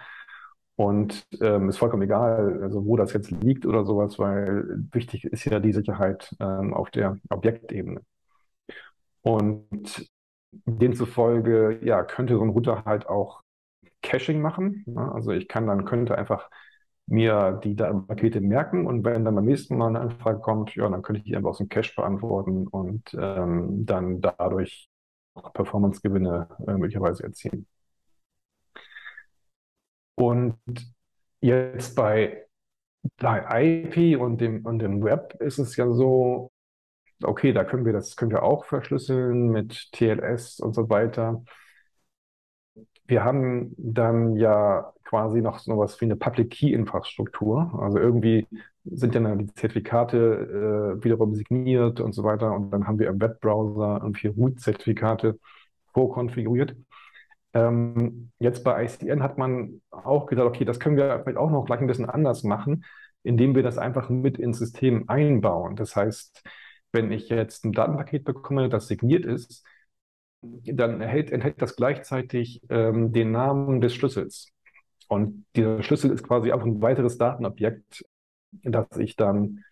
Und 0.77 1.27
ähm, 1.41 1.69
ist 1.69 1.79
vollkommen 1.79 2.03
egal, 2.03 2.61
also 2.63 2.85
wo 2.87 2.97
das 2.97 3.13
jetzt 3.13 3.31
liegt 3.31 3.67
oder 3.67 3.85
sowas, 3.85 4.19
weil 4.19 4.65
wichtig 4.93 5.25
ist 5.25 5.45
ja 5.45 5.61
die 5.61 5.73
Sicherheit 5.73 6.35
ähm, 6.41 6.75
auf 6.75 6.91
der 6.91 7.19
Objektebene. 7.31 8.01
Und 9.23 10.11
demzufolge, 10.67 11.79
ja, 11.83 12.03
könnte 12.05 12.37
so 12.37 12.43
ein 12.43 12.51
Router 12.51 12.85
halt 12.85 13.09
auch 13.09 13.43
Caching 14.03 14.41
machen. 14.41 14.85
Ne? 14.87 15.13
Also 15.13 15.33
ich 15.33 15.49
kann 15.49 15.67
dann, 15.67 15.85
könnte 15.85 16.19
einfach 16.19 16.51
mir 17.07 17.61
die 17.65 17.77
Datenpakete 17.77 18.41
merken 18.41 18.87
und 18.87 19.05
wenn 19.05 19.25
dann 19.25 19.35
beim 19.35 19.45
nächsten 19.45 19.77
Mal 19.77 19.89
eine 19.89 20.01
Anfrage 20.01 20.41
kommt, 20.41 20.75
ja, 20.77 20.89
dann 20.89 21.03
könnte 21.03 21.19
ich 21.21 21.25
die 21.25 21.37
einfach 21.37 21.51
aus 21.51 21.59
dem 21.59 21.69
Cache 21.69 21.93
beantworten 21.97 22.67
und 22.69 23.15
ähm, 23.19 23.85
dann 23.87 24.21
dadurch 24.21 24.89
Performance-Gewinne 25.55 26.49
äh, 26.67 26.73
möglicherweise 26.73 27.25
erzielen. 27.25 27.67
Und 30.15 30.57
jetzt 31.41 31.95
bei, 31.97 32.47
bei 33.19 33.87
IP 33.87 34.21
und 34.21 34.41
dem, 34.41 34.65
und 34.67 34.79
dem 34.81 35.03
Web 35.05 35.37
ist 35.41 35.59
es 35.59 35.77
ja 35.77 35.91
so, 35.93 36.51
okay, 37.23 37.53
da 37.53 37.65
können 37.65 37.85
wir 37.87 37.93
das 37.93 38.17
können 38.17 38.33
wir 38.33 38.43
auch 38.43 38.65
verschlüsseln 38.65 39.49
mit 39.51 39.93
TLS 39.93 40.61
und 40.61 40.75
so 40.75 40.89
weiter. 40.91 41.45
Wir 43.07 43.25
haben 43.25 43.75
dann 43.77 44.37
ja 44.37 44.93
quasi 45.05 45.41
noch 45.43 45.59
so 45.59 45.77
was 45.79 46.01
wie 46.01 46.07
eine 46.07 46.17
Public 46.17 46.51
Key 46.51 46.73
Infrastruktur. 46.73 47.79
Also 47.81 47.99
irgendwie 47.99 48.47
sind 48.85 49.15
dann 49.15 49.39
die 49.39 49.55
Zertifikate 49.55 50.99
äh, 51.01 51.05
wiederum 51.05 51.35
signiert 51.35 52.01
und 52.01 52.13
so 52.13 52.25
weiter. 52.25 52.53
Und 52.55 52.71
dann 52.71 52.87
haben 52.87 52.99
wir 52.99 53.09
im 53.09 53.21
Webbrowser 53.21 54.01
irgendwie 54.03 54.29
Root-Zertifikate 54.29 55.39
vorkonfiguriert. 55.93 56.77
Ähm, 57.55 58.31
jetzt 58.39 58.65
bei 58.65 58.85
ICN 58.85 59.23
hat 59.23 59.39
man 59.39 59.83
auch 59.91 60.27
gesagt, 60.27 60.49
okay, 60.49 60.65
das 60.65 60.81
können 60.81 60.97
wir 60.97 61.21
vielleicht 61.23 61.39
auch 61.39 61.51
noch 61.51 61.65
gleich 61.67 61.81
ein 61.81 61.87
bisschen 61.87 62.09
anders 62.09 62.43
machen, 62.45 62.85
indem 63.23 63.55
wir 63.55 63.63
das 63.63 63.79
einfach 63.79 64.09
mit 64.09 64.39
ins 64.39 64.59
System 64.59 65.09
einbauen. 65.09 65.77
Das 65.77 65.95
heißt, 65.95 66.43
wenn 66.93 67.13
ich 67.13 67.29
jetzt 67.29 67.65
ein 67.65 67.73
Datenpaket 67.73 68.25
bekomme, 68.25 68.69
das 68.69 68.89
signiert 68.89 69.25
ist, 69.27 69.65
dann 70.43 71.01
erhält, 71.01 71.31
enthält 71.31 71.63
das 71.63 71.77
gleichzeitig 71.77 72.63
ähm, 72.69 73.13
den 73.13 73.31
Namen 73.33 73.81
des 73.81 73.95
Schlüssels. 73.95 74.49
Und 75.09 75.45
dieser 75.57 75.83
Schlüssel 75.83 76.11
ist 76.11 76.25
quasi 76.25 76.53
auch 76.53 76.63
ein 76.63 76.81
weiteres 76.83 77.19
Datenobjekt, 77.19 78.05
das 78.63 78.87
ich 78.99 79.17
dann 79.17 79.65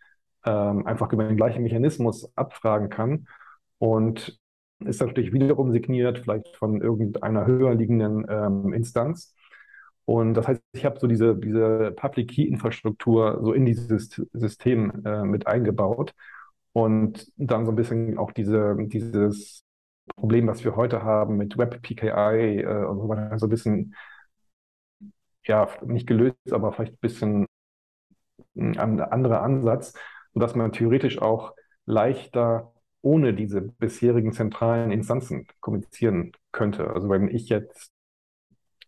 ähm, 0.45 0.87
einfach 0.87 1.13
über 1.13 1.25
den 1.25 1.37
gleichen 1.37 1.63
Mechanismus 1.63 2.31
abfragen 2.37 2.89
kann. 2.89 3.27
Und 3.79 4.39
ist 4.81 5.01
natürlich 5.01 5.33
wiederum 5.33 5.73
signiert, 5.73 6.19
vielleicht 6.21 6.57
von 6.57 6.81
irgendeiner 6.81 7.47
höher 7.47 7.75
liegenden 7.75 8.27
ähm, 8.29 8.73
Instanz. 8.73 9.35
Und 10.05 10.35
das 10.35 10.49
heißt, 10.49 10.63
ich 10.73 10.85
habe 10.85 10.99
so 10.99 11.07
diese, 11.07 11.37
diese 11.37 11.93
Public 11.93 12.31
Key 12.31 12.45
Infrastruktur 12.45 13.41
so 13.43 13.53
in 13.53 13.65
dieses 13.67 14.09
System 14.33 15.05
äh, 15.05 15.23
mit 15.25 15.47
eingebaut 15.47 16.15
und 16.73 17.31
dann 17.37 17.67
so 17.67 17.73
ein 17.73 17.77
bisschen 17.77 18.19
auch 18.19 18.33
diese, 18.33 18.77
dieses 18.81 19.65
Problem, 20.17 20.47
was 20.49 20.65
wir 20.65 20.77
heute 20.77 21.03
haben 21.03 21.37
mit 21.37 21.59
Web 21.59 21.83
PKI 21.83 22.61
äh, 22.63 22.85
und 22.85 23.01
so 23.01 23.09
weiter, 23.09 23.39
so 23.39 23.47
ein 23.47 23.51
bisschen, 23.51 23.95
ja, 25.47 25.69
nicht 25.85 26.07
gelöst, 26.07 26.37
aber 26.53 26.73
vielleicht 26.73 26.95
ein 26.95 26.99
bisschen 27.01 27.47
ein 28.61 28.79
anderer 29.01 29.43
Ansatz, 29.43 29.95
sodass 30.35 30.55
man 30.55 30.73
theoretisch 30.73 31.21
auch 31.21 31.55
leichter 31.87 32.73
ohne 33.03 33.35
diese 33.35 33.63
bisherigen 33.63 34.33
zentralen 34.33 34.91
Instanzen 34.93 35.47
kommunizieren 35.61 36.33
könnte. 36.53 36.91
Also 36.91 37.09
wenn 37.09 37.29
ich 37.29 37.49
jetzt, 37.49 37.91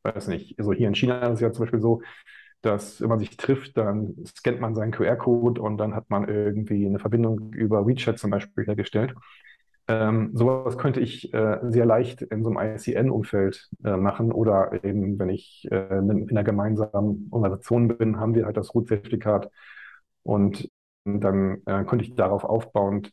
weiß 0.03 0.29
nicht, 0.29 0.59
also 0.59 0.73
hier 0.73 0.89
in 0.89 0.95
China 0.95 1.21
ist 1.27 1.35
es 1.35 1.41
ja 1.41 1.53
zum 1.53 1.65
Beispiel 1.65 1.81
so, 1.81 2.03
dass 2.63 3.01
wenn 3.01 3.09
man 3.09 3.19
sich 3.19 3.37
trifft, 3.37 3.77
dann 3.77 4.15
scannt 4.27 4.61
man 4.61 4.75
seinen 4.75 4.93
QR-Code 4.93 5.61
und 5.61 5.79
dann 5.79 5.95
hat 5.95 6.11
man 6.11 6.29
irgendwie 6.29 6.87
eine 6.87 6.99
Verbindung 7.01 7.53
über 7.53 7.87
WeChat 7.87 8.19
zum 8.19 8.31
Beispiel 8.31 8.67
hergestellt. 8.67 9.15
Ähm, 9.89 10.31
sowas 10.35 10.79
könnte 10.79 11.01
ich 11.01 11.33
äh, 11.35 11.59
sehr 11.63 11.85
leicht 11.87 12.23
in 12.23 12.45
so 12.45 12.51
einem 12.51 12.77
ICN-Umfeld 12.77 13.69
äh, 13.85 13.97
machen 13.97 14.33
oder 14.33 14.85
eben, 14.85 15.19
wenn 15.19 15.29
ich 15.29 15.67
äh, 15.71 15.99
in 15.99 16.31
einer 16.31 16.45
gemeinsamen 16.45 17.29
Organisation 17.31 17.89
bin, 17.89 18.19
haben 18.21 18.35
wir 18.35 18.47
halt 18.47 18.57
das 18.57 18.75
Root-Zertifikat 18.75 19.51
und 20.23 20.71
dann 21.05 21.63
äh, 21.67 21.85
könnte 21.85 22.05
ich 22.05 22.15
darauf 22.15 22.45
aufbauend 22.45 23.13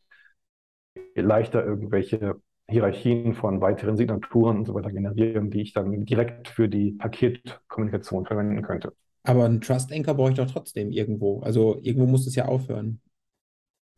leichter 1.16 1.66
irgendwelche 1.66 2.36
Hierarchien 2.70 3.34
von 3.34 3.62
weiteren 3.62 3.98
Signaturen 3.98 4.58
und 4.60 4.66
so 4.66 4.74
weiter 4.76 4.92
generieren, 4.92 5.50
die 5.50 5.62
ich 5.62 5.74
dann 5.74 6.06
direkt 6.06 6.48
für 6.48 6.70
die 6.70 6.92
Paketkommunikation 6.92 8.26
verwenden 8.26 8.62
könnte. 8.62 8.94
Aber 9.24 9.46
ein 9.46 9.60
Trust 9.62 9.92
Anchor 9.92 10.14
brauche 10.14 10.30
ich 10.30 10.38
doch 10.38 10.50
trotzdem 10.50 10.92
irgendwo. 10.92 11.42
Also 11.42 11.80
irgendwo 11.82 12.06
muss 12.06 12.28
es 12.28 12.36
ja 12.36 12.46
aufhören. 12.46 13.02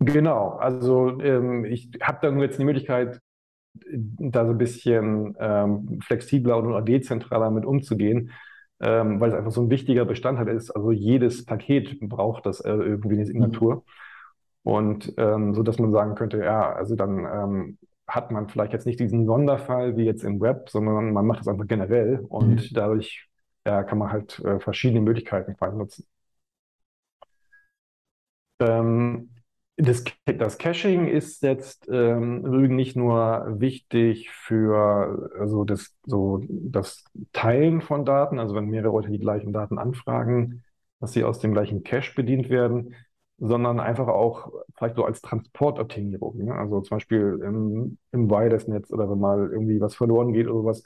Genau, 0.04 0.54
also 0.58 1.20
ähm, 1.22 1.64
ich 1.66 1.92
habe 2.02 2.18
da 2.24 2.32
nur 2.32 2.44
jetzt 2.44 2.58
die 2.58 2.64
Möglichkeit, 2.66 3.22
da 3.94 4.46
so 4.46 4.52
ein 4.52 4.58
bisschen 4.58 5.36
ähm, 5.40 6.00
flexibler 6.02 6.58
und 6.58 6.86
dezentraler 6.86 7.52
mit 7.52 7.66
umzugehen, 7.66 8.32
ähm, 8.80 9.20
weil 9.22 9.30
es 9.30 9.36
einfach 9.36 9.52
so 9.52 9.62
ein 9.62 9.70
wichtiger 9.70 10.06
Bestandteil 10.06 10.48
ist. 10.50 10.72
Also 10.72 10.92
jedes 10.92 11.46
Paket 11.46 12.00
braucht 12.02 12.48
das 12.48 12.62
äh, 12.62 12.72
irgendwie 12.72 13.16
eine 13.16 13.26
Signatur. 13.28 13.76
Mhm. 13.76 13.82
Und 14.64 15.14
ähm, 15.18 15.54
so 15.56 15.64
dass 15.64 15.80
man 15.80 15.92
sagen 15.92 16.16
könnte, 16.16 16.40
ja, 16.40 16.74
also 16.74 16.96
dann 16.96 17.20
ähm, 17.26 17.78
hat 18.08 18.32
man 18.32 18.50
vielleicht 18.50 18.74
jetzt 18.74 18.86
nicht 18.88 19.00
diesen 19.00 19.26
Sonderfall 19.28 19.98
wie 19.98 20.06
jetzt 20.06 20.24
im 20.24 20.42
Web, 20.42 20.70
sondern 20.70 21.14
man 21.14 21.26
macht 21.28 21.42
es 21.42 21.48
einfach 21.48 21.68
generell 21.68 22.26
und 22.30 22.56
mhm. 22.72 22.74
dadurch 22.74 23.30
ja, 23.68 23.84
kann 23.84 24.00
man 24.00 24.12
halt 24.12 24.40
äh, 24.40 24.60
verschiedene 24.60 25.02
Möglichkeiten 25.02 25.56
quasi 25.58 25.78
nutzen. 25.78 26.06
Ähm, 28.60 29.30
das, 29.82 30.04
das, 30.26 30.58
Caching 30.58 31.08
ist 31.08 31.41
jetzt 31.44 31.88
ähm, 31.91 32.41
nicht 32.76 32.96
nur 32.96 33.60
wichtig 33.60 34.30
für 34.30 35.32
also 35.39 35.63
das, 35.63 35.96
so 36.06 36.44
das 36.50 37.04
Teilen 37.34 37.82
von 37.82 38.06
Daten, 38.06 38.39
also 38.39 38.56
wenn 38.56 38.65
mehrere 38.65 38.91
Leute 38.91 39.10
die 39.10 39.20
gleichen 39.20 39.54
Daten 39.54 39.78
anfragen, 39.78 40.63
dass 41.00 41.13
sie 41.13 41.24
aus 41.24 41.39
dem 41.39 41.54
gleichen 41.54 41.84
Cache 41.84 42.13
bedient 42.15 42.50
werden, 42.50 42.96
sondern 43.39 43.80
einfach 43.80 44.08
auch 44.08 44.52
vielleicht 44.78 44.96
so 44.96 45.06
als 45.06 45.22
Transportoptimierung. 45.22 46.38
Ne? 46.38 46.54
Also 46.54 46.82
zum 46.82 46.98
Beispiel 46.98 47.39
im, 47.44 47.98
im 48.12 48.30
Wireless-Netz 48.30 48.91
oder 48.91 49.10
wenn 49.10 49.20
mal 49.20 49.50
irgendwie 49.52 49.82
was 49.82 49.96
verloren 49.96 50.32
geht 50.34 50.48
oder 50.48 50.62
sowas, 50.62 50.84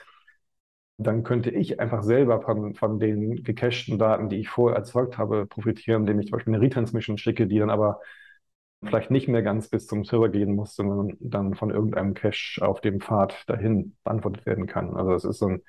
dann 0.97 1.23
könnte 1.23 1.49
ich 1.49 1.79
einfach 1.81 2.03
selber 2.03 2.41
von, 2.41 2.73
von 2.75 2.99
den 2.99 3.43
gecachten 3.43 3.99
Daten, 3.99 4.29
die 4.29 4.37
ich 4.37 4.49
vorher 4.49 4.77
erzeugt 4.77 5.17
habe, 5.17 5.45
profitieren, 5.45 6.03
indem 6.03 6.19
ich 6.19 6.27
zum 6.27 6.37
Beispiel 6.37 6.53
eine 6.53 6.63
Retransmission 6.63 7.17
schicke, 7.17 7.47
die 7.47 7.59
dann 7.59 7.69
aber 7.69 7.99
vielleicht 8.85 9.11
nicht 9.11 9.27
mehr 9.27 9.41
ganz 9.41 9.69
bis 9.69 9.87
zum 9.87 10.05
Server 10.05 10.29
gehen 10.29 10.55
muss, 10.55 10.75
sondern 10.75 11.17
dann 11.19 11.55
von 11.55 11.69
irgendeinem 11.71 12.13
Cache 12.13 12.61
auf 12.61 12.81
dem 12.81 13.01
Pfad 13.01 13.43
dahin 13.47 13.95
beantwortet 14.03 14.45
werden 14.45 14.67
kann. 14.67 14.95
Also 14.95 15.13
es 15.13 15.23
ist 15.25 15.39
so 15.39 15.47
ein, 15.47 15.61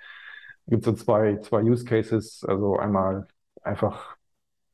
gibt 0.66 0.84
so 0.84 0.92
zwei, 0.92 1.36
zwei 1.38 1.62
Use 1.62 1.84
Cases, 1.84 2.44
also 2.46 2.78
einmal 2.78 3.28
einfach 3.62 4.16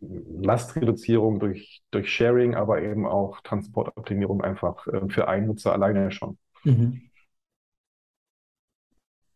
Lastreduzierung 0.01 1.38
durch, 1.38 1.82
durch 1.90 2.12
Sharing, 2.12 2.55
aber 2.55 2.82
eben 2.82 3.07
auch 3.07 3.40
Transportoptimierung 3.40 4.43
einfach 4.43 4.86
äh, 4.88 5.09
für 5.09 5.28
einen 5.28 5.47
Nutzer 5.47 5.72
alleine 5.72 6.11
schon. 6.11 6.38
Mhm. 6.64 7.03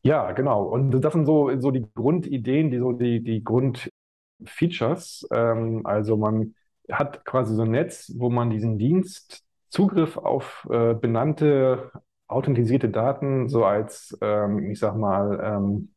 Ja, 0.02 0.32
genau. 0.32 0.64
Und 0.64 0.92
das 0.92 1.12
sind 1.12 1.26
so, 1.26 1.50
so 1.58 1.70
die 1.72 1.84
Grundideen, 1.94 2.70
die 2.70 2.78
so 2.78 2.92
die, 2.92 3.22
die 3.22 3.42
Grundfeatures. 3.42 5.26
Ähm, 5.32 5.82
also 5.84 6.16
man 6.16 6.54
hat 6.90 7.24
quasi 7.24 7.54
so 7.54 7.62
ein 7.62 7.70
Netz, 7.70 8.12
wo 8.16 8.30
man 8.30 8.50
diesen 8.50 8.78
Dienst 8.78 9.44
Zugriff 9.70 10.16
auf 10.16 10.66
äh, 10.70 10.94
benannte 10.94 11.90
authentisierte 12.28 12.88
Daten 12.88 13.48
so 13.48 13.64
als, 13.64 14.16
ähm, 14.20 14.70
ich 14.70 14.78
sag 14.78 14.96
mal, 14.96 15.40
ähm, 15.42 15.90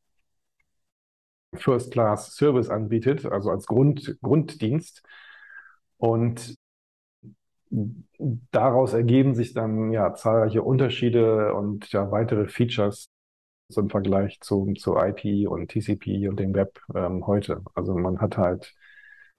First-Class-Service 1.54 2.70
anbietet, 2.70 3.26
also 3.26 3.50
als 3.50 3.66
Grund, 3.66 4.18
Grunddienst. 4.22 5.04
Und 5.98 6.56
daraus 8.52 8.94
ergeben 8.94 9.36
sich 9.36 9.54
dann 9.54 9.92
ja 9.92 10.14
zahlreiche 10.14 10.64
Unterschiede 10.64 11.54
und 11.54 11.92
ja 11.92 12.12
weitere 12.12 12.48
Features 12.48 13.10
so 13.68 13.82
im 13.82 13.90
Vergleich 13.90 14.40
zu, 14.42 14.74
zu 14.78 14.98
IP 14.98 15.48
und 15.48 15.70
TCP 15.70 16.28
und 16.28 16.40
dem 16.40 16.56
Web 16.56 16.80
ähm, 16.96 17.28
heute. 17.28 17.62
Also 17.76 17.96
man 17.96 18.20
hat 18.20 18.38
halt 18.38 18.74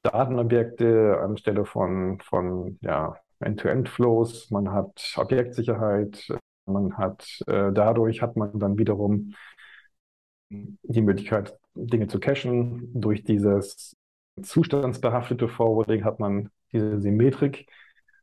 Datenobjekte 0.03 1.19
anstelle 1.21 1.65
von, 1.65 2.21
von 2.21 2.79
ja, 2.81 3.17
End-to-End-Flows, 3.41 4.51
man 4.51 4.73
hat 4.73 5.15
Objektsicherheit, 5.17 6.33
man 6.67 6.97
hat 6.97 7.27
äh, 7.47 7.73
dadurch 7.73 8.23
hat 8.23 8.37
man 8.37 8.59
dann 8.59 8.79
wiederum 8.79 9.35
die 10.51 11.03
Möglichkeit, 11.03 11.57
Dinge 11.75 12.09
zu 12.09 12.19
cachen. 12.21 12.91
Durch 12.95 13.25
dieses 13.25 13.97
zustandsbehaftete 14.43 15.49
Forwarding 15.49 16.05
hat 16.05 16.19
man 16.19 16.51
diese 16.73 17.01
Symmetrik 17.01 17.69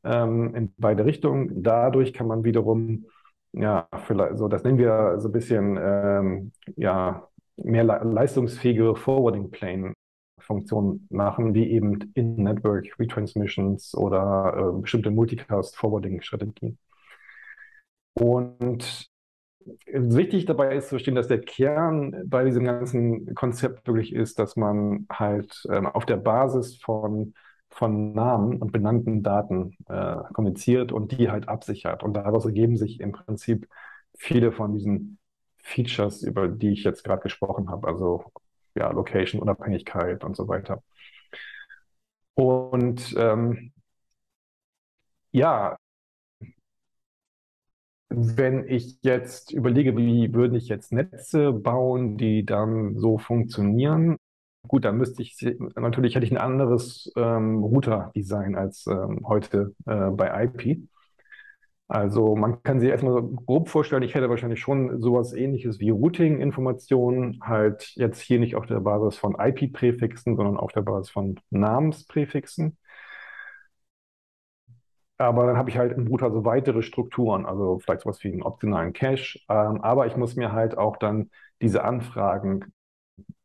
ähm, 0.04 0.56
in 0.56 0.74
beide 0.78 1.06
Richtungen. 1.06 1.64
Dadurch 1.64 2.14
kann 2.14 2.28
man 2.28 2.44
wiederum, 2.44 3.06
ja, 3.54 3.88
vielleicht, 4.06 4.38
so 4.38 4.48
das 4.48 4.64
nennen 4.64 4.78
wir 4.78 5.20
so 5.20 5.30
ein 5.30 5.32
bisschen, 5.32 5.78
ähm, 5.82 6.52
ja, 6.76 7.28
mehr 7.58 7.84
le 7.84 8.00
leistungsfähige 8.04 8.96
Forwarding 8.96 9.50
Plane 9.52 9.94
Funktionen 10.48 11.08
machen, 11.12 11.54
wie 11.54 11.70
eben 11.70 12.12
In-Network 12.16 12.98
Retransmissions 13.00 13.96
oder 13.96 14.74
äh, 14.78 14.82
bestimmte 14.82 15.12
Multicast 15.12 15.76
Forwarding 15.78 16.22
Strategien. 16.22 16.80
Und 18.14 19.10
wichtig 19.92 20.46
dabei 20.46 20.76
ist 20.76 20.86
zu 20.86 20.90
verstehen, 20.92 21.16
dass 21.16 21.28
der 21.28 21.42
Kern 21.42 22.24
bei 22.26 22.44
diesem 22.46 22.64
ganzen 22.66 23.36
Konzept 23.36 23.88
wirklich 23.88 24.14
ist, 24.14 24.40
dass 24.40 24.56
man 24.56 25.08
halt 25.12 25.64
ähm, 25.70 25.86
auf 25.88 26.06
der 26.06 26.18
Basis 26.18 26.78
von, 26.78 27.34
von 27.70 28.14
Namen 28.14 28.62
und 28.62 28.72
benannten 28.72 29.24
Daten 29.24 29.78
äh, 29.88 30.18
kommuniziert 30.34 30.92
und 30.92 31.12
die 31.12 31.30
halt 31.30 31.48
absichert. 31.50 32.04
Und 32.04 32.14
daraus 32.14 32.46
ergeben 32.46 32.78
sich 32.78 33.00
im 33.00 33.12
Prinzip 33.12 33.68
viele 34.18 34.52
von 34.52 34.74
diesen 34.74 35.20
Features, 35.58 36.24
über 36.24 36.48
die 36.48 36.72
ich 36.72 36.84
jetzt 36.84 37.04
gerade 37.04 37.22
gesprochen 37.22 37.70
habe, 37.70 37.88
also 37.88 38.32
ja, 38.78 38.92
Location, 38.92 39.42
Unabhängigkeit 39.42 40.24
und 40.24 40.36
so 40.36 40.48
weiter. 40.48 40.82
Und 42.36 43.14
ähm, 43.18 43.74
ja, 45.32 45.78
wenn 48.10 48.68
ich 48.68 49.00
jetzt 49.02 49.52
überlege, 49.52 49.96
wie 49.98 50.34
würde 50.34 50.58
ich 50.58 50.68
jetzt 50.70 50.92
Netze 50.94 51.52
bauen, 51.52 52.18
die 52.18 52.46
dann 52.46 52.96
so 52.98 53.18
funktionieren, 53.18 54.18
gut, 54.68 54.86
dann 54.86 54.98
müsste 54.98 55.22
ich, 55.22 55.36
natürlich 55.76 56.16
hätte 56.16 56.26
ich 56.26 56.32
ein 56.32 56.38
anderes 56.38 57.12
ähm, 57.18 57.64
Router-Design 57.64 58.56
als 58.56 58.88
ähm, 58.88 59.22
heute 59.28 59.76
äh, 59.86 60.10
bei 60.12 60.46
IP. 60.46 60.88
Also 61.90 62.36
man 62.36 62.62
kann 62.64 62.80
sich 62.82 62.90
erstmal 62.90 63.14
so 63.14 63.24
grob 63.46 63.70
vorstellen, 63.70 64.04
ich 64.04 64.14
hätte 64.14 64.30
wahrscheinlich 64.30 64.60
schon 64.60 65.02
sowas 65.02 65.32
ähnliches 65.34 65.80
wie 65.80 65.90
Routing-Informationen, 65.90 67.40
halt 67.42 67.94
jetzt 67.96 68.20
hier 68.20 68.40
nicht 68.40 68.56
auf 68.56 68.66
der 68.66 68.82
Basis 68.82 69.18
von 69.18 69.36
IP-Präfixen, 69.40 70.36
sondern 70.36 70.58
auf 70.58 70.74
der 70.74 70.82
Basis 70.82 71.10
von 71.12 71.40
Namenspräfixen. 71.50 72.78
Aber 75.20 75.48
dann 75.48 75.58
habe 75.58 75.70
ich 75.70 75.78
halt 75.78 75.94
im 75.98 76.08
Router 76.08 76.32
so 76.32 76.46
weitere 76.46 76.82
Strukturen, 76.84 77.46
also 77.46 77.80
vielleicht 77.80 78.02
sowas 78.02 78.24
wie 78.24 78.32
einen 78.32 78.44
optionalen 78.44 78.94
Cache. 78.94 79.40
Ähm, 79.50 79.82
aber 79.82 80.06
ich 80.08 80.16
muss 80.16 80.36
mir 80.36 80.52
halt 80.52 80.78
auch 80.78 80.98
dann 80.98 81.32
diese 81.62 81.84
Anfragen 81.84 82.66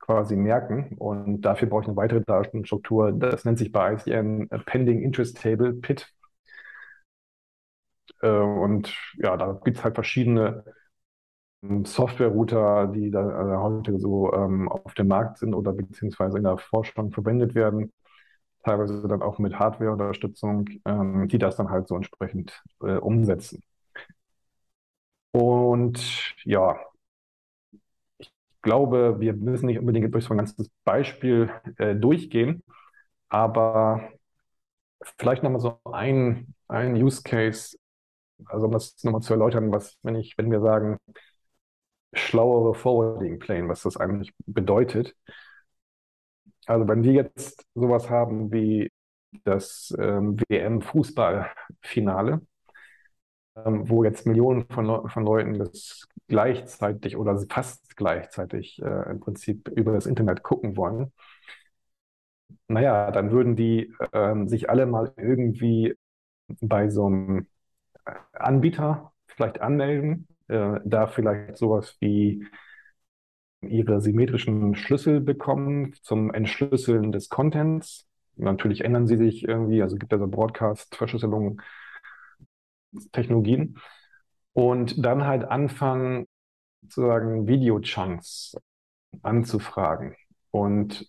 quasi 0.00 0.36
merken 0.36 0.96
und 0.98 1.42
dafür 1.42 1.68
brauche 1.68 1.82
ich 1.82 1.88
eine 1.88 1.96
weitere 1.98 2.22
Datenstruktur. 2.22 3.12
Das 3.12 3.44
nennt 3.44 3.58
sich 3.58 3.72
bei 3.72 3.94
ICN 3.94 4.48
Pending 4.66 5.02
Interest 5.02 5.40
Table, 5.42 5.74
PIT. 5.74 6.08
Äh, 8.22 8.28
und 8.30 8.94
ja, 9.18 9.36
da 9.36 9.52
gibt 9.64 9.78
es 9.78 9.84
halt 9.84 9.94
verschiedene 9.94 10.64
ähm, 11.62 11.84
Software-Router, 11.84 12.88
die 12.88 13.10
da 13.10 13.54
äh, 13.54 13.56
heute 13.58 13.98
so 13.98 14.32
ähm, 14.32 14.68
auf 14.68 14.94
dem 14.94 15.08
Markt 15.08 15.38
sind 15.38 15.54
oder 15.54 15.72
beziehungsweise 15.72 16.38
in 16.38 16.44
der 16.44 16.58
Forschung 16.58 17.12
verwendet 17.12 17.54
werden 17.54 17.92
teilweise 18.64 19.08
dann 19.08 19.22
auch 19.22 19.38
mit 19.40 19.58
Hardware-Unterstützung, 19.58 20.68
ähm, 20.86 21.28
die 21.28 21.38
das 21.38 21.56
dann 21.56 21.70
halt 21.70 21.88
so 21.88 21.96
entsprechend 21.96 22.62
äh, 22.82 22.96
umsetzen. 22.98 23.62
Und 25.32 26.34
ja, 26.44 26.78
ich 28.18 28.30
glaube, 28.62 29.20
wir 29.20 29.32
müssen 29.34 29.66
nicht 29.66 29.78
unbedingt 29.78 30.12
durch 30.14 30.24
so 30.24 30.34
ein 30.34 30.38
ganzes 30.38 30.70
Beispiel 30.84 31.50
äh, 31.78 31.94
durchgehen, 31.94 32.62
aber 33.28 34.10
vielleicht 35.18 35.42
nochmal 35.42 35.60
so 35.60 35.78
ein, 35.84 36.54
ein 36.68 36.94
Use 36.96 37.22
Case, 37.22 37.76
also 38.46 38.66
um 38.66 38.72
das 38.72 39.02
nochmal 39.04 39.22
zu 39.22 39.32
erläutern, 39.34 39.72
was, 39.72 39.98
wenn 40.02 40.16
ich, 40.16 40.36
wenn 40.38 40.50
wir 40.50 40.60
sagen, 40.60 40.98
schlauere 42.14 42.74
Forwarding 42.74 43.38
Plane, 43.38 43.68
was 43.68 43.82
das 43.82 43.96
eigentlich 43.98 44.32
bedeutet. 44.46 45.14
Also 46.66 46.88
wenn 46.88 47.02
wir 47.04 47.12
jetzt 47.12 47.64
sowas 47.74 48.08
haben 48.10 48.52
wie 48.52 48.90
das 49.44 49.94
ähm, 49.98 50.36
WM-Fußballfinale, 50.48 52.40
ähm, 53.56 53.88
wo 53.88 54.04
jetzt 54.04 54.26
Millionen 54.26 54.66
von, 54.68 54.86
Le 54.86 55.02
von 55.08 55.24
Leuten 55.24 55.58
das 55.58 56.06
gleichzeitig 56.28 57.16
oder 57.16 57.38
fast 57.48 57.96
gleichzeitig 57.96 58.80
äh, 58.82 59.10
im 59.10 59.20
Prinzip 59.20 59.68
über 59.68 59.92
das 59.92 60.06
Internet 60.06 60.42
gucken 60.42 60.76
wollen, 60.76 61.12
naja, 62.68 63.10
dann 63.10 63.30
würden 63.30 63.56
die 63.56 63.92
ähm, 64.12 64.48
sich 64.48 64.70
alle 64.70 64.86
mal 64.86 65.12
irgendwie 65.16 65.94
bei 66.60 66.90
so 66.90 67.06
einem 67.06 67.48
Anbieter 68.32 69.12
vielleicht 69.26 69.60
anmelden, 69.60 70.26
äh, 70.48 70.80
da 70.84 71.06
vielleicht 71.06 71.56
sowas 71.56 71.96
wie 72.00 72.46
ihre 73.62 74.00
symmetrischen 74.00 74.74
Schlüssel 74.74 75.20
bekommen 75.20 75.94
zum 76.02 76.32
Entschlüsseln 76.32 77.12
des 77.12 77.28
Contents. 77.28 78.08
Natürlich 78.36 78.82
ändern 78.82 79.06
sie 79.06 79.16
sich 79.16 79.44
irgendwie, 79.46 79.82
also 79.82 79.96
gibt 79.96 80.12
es 80.12 80.20
also 80.20 80.30
Broadcast-Verschlüsselung, 80.30 81.60
Technologien. 83.12 83.78
Und 84.52 85.04
dann 85.04 85.24
halt 85.24 85.44
anfangen, 85.44 86.26
sozusagen 86.82 87.46
Video-Chunks 87.46 88.56
anzufragen. 89.22 90.16
Und 90.50 91.06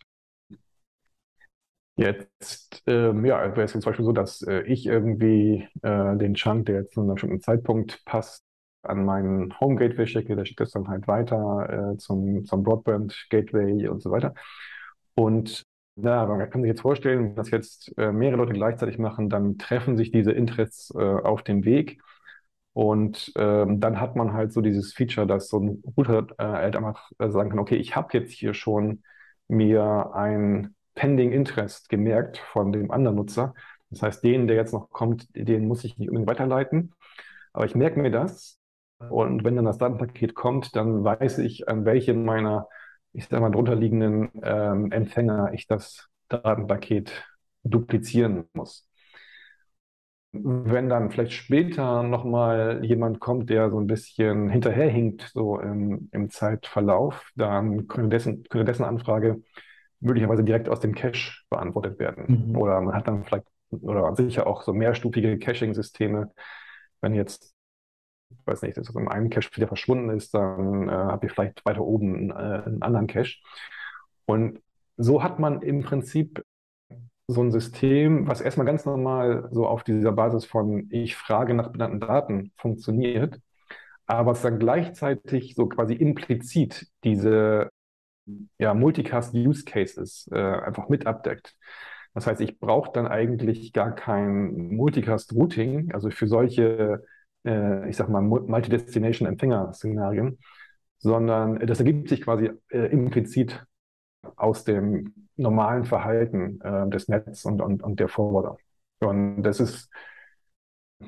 jetzt, 1.96 2.84
ähm, 2.88 3.26
ja, 3.26 3.42
wäre 3.56 3.64
es 3.64 3.72
zum 3.72 3.82
Beispiel 3.82 4.06
so, 4.06 4.12
dass 4.12 4.42
äh, 4.44 4.62
ich 4.64 4.86
irgendwie 4.86 5.68
äh, 5.82 6.18
den 6.18 6.34
Chunk, 6.36 6.66
der 6.68 6.82
jetzt 6.82 6.94
zu 6.94 7.02
einem 7.02 7.14
bestimmten 7.14 7.42
Zeitpunkt 7.42 8.04
passt, 8.06 8.44
an 8.84 9.06
meinen 9.06 9.58
Home 9.62 9.76
Gateway 9.78 10.06
schicke, 10.08 10.36
der 10.36 10.44
schickt 10.46 10.60
das 10.60 10.72
dann 10.72 10.90
halt 10.90 11.08
weiter 11.08 11.94
äh, 11.94 11.98
zum, 11.98 12.44
zum 12.46 12.64
Broadband 12.64 13.28
Gateway 13.30 13.88
und 13.88 14.02
so 14.02 14.12
weiter. 14.12 14.34
Und 15.16 15.64
na, 15.96 16.26
man 16.26 16.50
kann 16.50 16.62
sich 16.62 16.70
jetzt 16.70 16.82
vorstellen, 16.82 17.36
dass 17.36 17.52
jetzt 17.52 17.94
äh, 17.98 18.12
mehrere 18.12 18.38
Leute 18.38 18.54
gleichzeitig 18.54 18.98
machen, 18.98 19.30
dann 19.30 19.58
treffen 19.58 19.96
sich 19.98 20.12
diese 20.12 20.32
Interests 20.32 20.92
äh, 20.96 21.00
auf 21.00 21.44
dem 21.44 21.66
Weg. 21.66 22.02
Und 22.74 23.32
ähm, 23.36 23.80
dann 23.80 24.00
hat 24.00 24.16
man 24.16 24.34
halt 24.34 24.52
so 24.52 24.62
dieses 24.62 24.94
Feature, 24.94 25.28
dass 25.28 25.48
so 25.50 25.60
ein 25.60 25.84
Router 25.96 26.28
äh, 26.40 26.44
halt 26.44 26.76
einfach 26.76 27.12
äh, 27.20 27.30
sagen 27.30 27.50
kann, 27.52 27.60
okay, 27.60 27.76
ich 27.76 27.96
habe 27.96 28.18
jetzt 28.18 28.32
hier 28.32 28.54
schon 28.56 29.04
mir 29.48 30.12
ein 30.16 30.76
Pending 30.96 31.32
Interest 31.32 31.90
gemerkt 31.90 32.38
von 32.38 32.72
dem 32.72 32.92
anderen 32.92 33.18
Nutzer. 33.18 33.54
Das 33.90 34.02
heißt, 34.02 34.24
den, 34.24 34.48
der 34.48 34.56
jetzt 34.56 34.74
noch 34.74 34.90
kommt, 34.90 35.28
den 35.36 35.68
muss 35.68 35.84
ich 35.84 35.98
nicht 35.98 36.10
unbedingt 36.10 36.30
weiterleiten. 36.30 36.94
Aber 37.54 37.66
ich 37.66 37.76
merke 37.76 38.00
mir 38.00 38.12
das 38.12 38.60
und 39.10 39.44
wenn 39.44 39.56
dann 39.56 39.66
das 39.66 39.78
Datenpaket 39.78 40.36
kommt, 40.36 40.76
dann 40.76 41.04
weiß 41.04 41.40
ich, 41.40 41.68
an 41.68 41.86
welche 41.86 42.14
meiner, 42.14 42.68
ich 43.14 43.28
sag 43.28 43.42
mal, 43.42 43.52
drunterliegenden 43.52 44.32
ähm, 44.44 44.92
Empfänger 44.92 45.52
ich 45.54 45.68
das 45.68 46.10
Datenpaket 46.30 47.24
duplizieren 47.64 48.46
muss. 48.54 48.88
Wenn 50.36 50.90
dann 50.90 51.12
vielleicht 51.12 51.34
später 51.34 52.02
nochmal 52.02 52.84
jemand 52.84 53.20
kommt, 53.20 53.52
der 53.52 53.70
so 53.70 53.80
ein 53.80 53.86
bisschen 53.86 54.50
hinterherhinkt, 54.50 55.30
so 55.34 55.60
im, 55.60 56.10
im 56.12 56.32
Zeitverlauf, 56.32 57.30
dann 57.36 57.88
könnte 57.88 58.10
dessen, 58.10 58.44
könnte 58.46 58.66
dessen 58.66 58.84
Anfrage 58.84 59.44
möglicherweise 60.04 60.44
direkt 60.44 60.70
aus 60.70 60.80
dem 60.80 60.96
Cache 60.96 61.44
beantwortet 61.50 62.00
werden. 62.00 62.50
Mhm. 62.50 62.58
Oder 62.58 62.82
man 62.82 62.96
hat 62.96 63.08
dann 63.08 63.24
vielleicht, 63.24 63.46
oder 63.72 64.16
sicher 64.16 64.48
auch 64.48 64.62
so 64.62 64.74
mehrstufige 64.74 65.38
Caching-Systeme. 65.40 66.32
Wenn 67.02 67.14
jetzt 67.14 67.54
ich 68.40 68.48
weiß 68.48 68.62
nicht, 68.64 68.78
dass 68.78 68.90
in 68.90 69.08
einem 69.08 69.30
Cache 69.30 69.50
wieder 69.56 69.68
verschwunden 69.68 70.10
ist, 70.10 70.34
dann 70.34 70.90
äh, 70.90 70.92
habt 70.92 71.24
ihr 71.24 71.30
vielleicht 71.30 71.64
weiter 71.66 71.82
oben 71.82 72.32
äh, 72.32 72.34
einen 72.34 72.82
anderen 72.82 73.08
Cache. 73.08 73.38
Und 74.26 74.60
so 74.98 75.24
hat 75.24 75.40
man 75.40 75.62
im 75.62 75.84
Prinzip 75.84 76.44
so 77.28 77.42
ein 77.42 77.52
System, 77.52 78.28
was 78.28 78.42
erstmal 78.42 78.66
ganz 78.66 78.86
normal 78.86 79.48
so 79.52 79.66
auf 79.68 79.84
dieser 79.84 80.12
Basis 80.12 80.46
von 80.46 80.88
ich 80.90 81.16
frage 81.16 81.54
nach 81.54 81.70
benannten 81.72 82.00
Daten 82.00 82.52
funktioniert, 82.58 83.40
aber 84.06 84.32
es 84.32 84.42
dann 84.42 84.60
gleichzeitig 84.60 85.56
so 85.56 85.68
quasi 85.68 85.94
implizit 85.94 86.88
diese 87.04 87.70
ja, 88.58 88.74
Multicast-Use-Cases 88.74 90.30
äh, 90.32 90.40
einfach 90.40 90.90
mit 90.90 91.08
abdeckt. 91.08 91.56
Das 92.14 92.28
heißt, 92.28 92.42
ich 92.42 92.60
brauche 92.60 92.92
dann 92.94 93.08
eigentlich 93.08 93.74
gar 93.74 93.96
kein 93.96 94.76
Multicast-Routing, 94.76 95.94
also 95.94 96.10
für 96.12 96.28
solche, 96.28 97.04
äh, 97.46 97.90
ich 97.90 97.98
sag 97.98 98.10
mal, 98.10 98.22
Multi-Destination-Empfänger-Szenarien, 98.22 100.38
sondern 101.00 101.66
das 101.66 101.80
ergibt 101.80 102.10
sich 102.10 102.22
quasi 102.22 102.52
äh, 102.70 102.92
implizit 102.92 103.66
aus 104.36 104.64
dem 104.64 105.14
normalen 105.36 105.86
Verhalten 105.86 106.62
äh, 106.62 106.90
des 106.90 107.08
Netzes 107.08 107.46
und, 107.46 107.62
und, 107.62 107.84
und 107.84 108.00
der 108.00 108.08
Forwarder. 108.08 108.58
Und 109.00 109.44
das 109.44 109.60
ist 109.60 109.90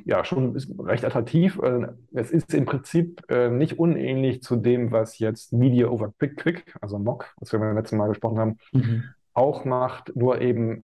ja 0.05 0.23
schon 0.25 0.55
recht 0.79 1.05
attraktiv. 1.05 1.59
Äh, 1.59 1.87
es 2.13 2.31
ist 2.31 2.53
im 2.53 2.65
Prinzip 2.65 3.21
äh, 3.29 3.49
nicht 3.49 3.79
unähnlich 3.79 4.41
zu 4.41 4.55
dem, 4.55 4.91
was 4.91 5.19
jetzt 5.19 5.53
Media 5.53 5.87
over 5.87 6.13
Quick 6.19 6.37
Quick, 6.37 6.75
also 6.81 6.99
MOC, 6.99 7.33
was 7.37 7.51
wir 7.51 7.59
beim 7.59 7.75
letzten 7.75 7.97
Mal 7.97 8.09
gesprochen 8.09 8.39
haben, 8.39 8.57
mhm. 8.73 9.03
auch 9.33 9.65
macht, 9.65 10.15
nur 10.15 10.41
eben 10.41 10.83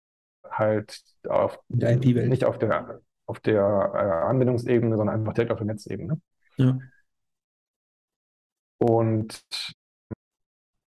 halt 0.49 1.03
auf, 1.29 1.59
nicht 1.69 2.45
auf 2.45 2.59
der, 2.59 3.01
auf 3.27 3.41
der 3.41 3.63
äh, 3.95 4.29
Anwendungsebene, 4.29 4.97
sondern 4.97 5.21
einfach 5.21 5.35
direkt 5.35 5.53
auf 5.53 5.59
der 5.59 5.67
Netzebene. 5.67 6.21
Ja. 6.57 6.79
Und 8.79 9.43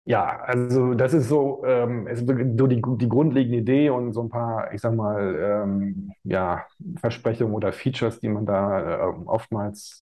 ja, 0.05 0.41
also 0.41 0.93
das 0.95 1.13
ist 1.13 1.29
so, 1.29 1.63
ähm, 1.65 2.07
es 2.07 2.19
so 2.19 2.67
die, 2.67 2.81
die 2.81 3.09
grundlegende 3.09 3.57
Idee 3.59 3.89
und 3.89 4.11
so 4.13 4.21
ein 4.23 4.29
paar, 4.29 4.73
ich 4.73 4.81
sag 4.81 4.93
mal, 4.95 5.35
ähm, 5.65 6.11
ja, 6.23 6.65
Versprechungen 6.99 7.53
oder 7.55 7.71
Features, 7.71 8.19
die 8.19 8.27
man 8.29 8.45
da 8.45 9.09
äh, 9.09 9.13
oftmals, 9.25 10.03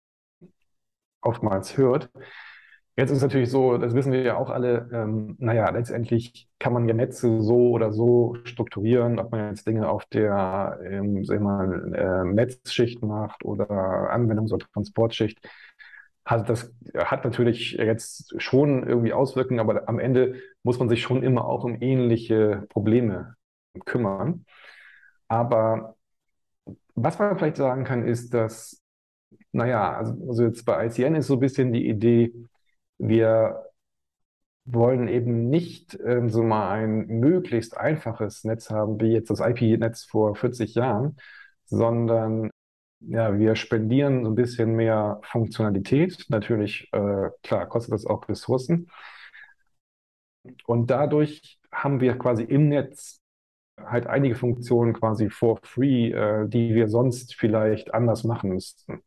oftmals 1.22 1.76
hört. 1.76 2.11
Jetzt 2.97 3.11
ist 3.11 3.18
es 3.18 3.22
natürlich 3.24 3.51
so, 3.51 3.78
das 3.78 3.95
wissen 3.95 4.12
wir 4.12 4.22
ja 4.22 4.36
auch 4.36 4.51
alle, 4.51 4.88
ähm, 4.92 5.36
naja, 5.40 5.68
letztendlich 5.70 6.49
kann 6.61 6.72
man 6.72 6.88
ja 6.88 6.95
Netze 6.95 7.42
so 7.42 7.70
oder 7.70 7.92
so 7.92 8.36
strukturieren, 8.45 9.18
ob 9.18 9.32
man 9.32 9.51
jetzt 9.51 9.66
Dinge 9.66 9.88
auf 9.88 10.05
der, 10.07 10.78
ähm, 10.84 11.24
sagen 11.24 11.40
wir 11.45 11.47
mal, 11.47 11.95
äh, 11.95 12.24
Netzschicht 12.34 13.03
macht 13.03 13.45
oder 13.45 13.68
Anwendungs- 14.12 14.53
oder 14.53 14.66
Transportschicht. 14.72 15.40
Also 16.25 16.45
das 16.45 16.75
hat 16.97 17.25
natürlich 17.25 17.72
jetzt 17.72 18.35
schon 18.41 18.87
irgendwie 18.89 19.12
Auswirkungen, 19.12 19.61
aber 19.61 19.89
am 19.89 19.99
Ende 19.99 20.41
muss 20.62 20.79
man 20.79 20.89
sich 20.89 21.03
schon 21.03 21.22
immer 21.22 21.45
auch 21.47 21.64
um 21.64 21.81
ähnliche 21.83 22.64
Probleme 22.70 23.35
kümmern. 23.85 24.47
Aber 25.29 25.97
was 26.95 27.18
man 27.18 27.37
vielleicht 27.39 27.57
sagen 27.57 27.85
kann, 27.85 28.07
ist, 28.07 28.35
dass, 28.35 28.81
naja, 29.53 29.97
also, 29.97 30.14
also 30.29 30.45
jetzt 30.45 30.64
bei 30.64 30.87
ICN 30.87 31.16
ist 31.16 31.29
so 31.29 31.35
ein 31.35 31.41
bisschen 31.41 31.72
die 31.72 31.89
Idee, 31.89 32.33
wir 32.99 33.64
wollen 34.64 35.09
eben 35.09 35.51
nicht 35.51 35.99
ähm, 36.05 36.31
so 36.31 36.43
mal 36.43 36.70
ein 36.70 37.07
möglichst 37.07 37.77
einfaches 37.77 38.45
Netz 38.45 38.70
haben, 38.70 39.01
wie 39.01 39.12
jetzt 39.12 39.31
das 39.31 39.41
IP-Netz 39.41 40.05
vor 40.05 40.35
40 40.37 40.75
Jahren, 40.75 41.16
sondern 41.66 42.51
ja, 43.09 43.38
wir 43.38 43.57
spendieren 43.57 44.24
so 44.24 44.30
ein 44.30 44.34
bisschen 44.34 44.74
mehr 44.76 45.20
Funktionalität. 45.24 46.26
Natürlich, 46.28 46.88
äh, 46.92 47.30
klar, 47.42 47.66
kostet 47.68 47.94
das 47.94 48.07
auch 48.07 48.28
Ressourcen. 48.28 48.88
Und 50.66 50.90
dadurch 50.90 51.59
haben 51.72 52.00
wir 52.00 52.18
quasi 52.18 52.42
im 52.44 52.68
Netz 52.68 53.20
halt 53.78 54.07
einige 54.07 54.36
Funktionen 54.36 54.92
quasi 54.94 55.30
for 55.30 55.59
free, 55.62 56.11
äh, 56.12 56.48
die 56.48 56.74
wir 56.74 56.88
sonst 56.88 57.34
vielleicht 57.34 57.94
anders 57.94 58.24
machen 58.24 58.50
müssten. 58.50 59.02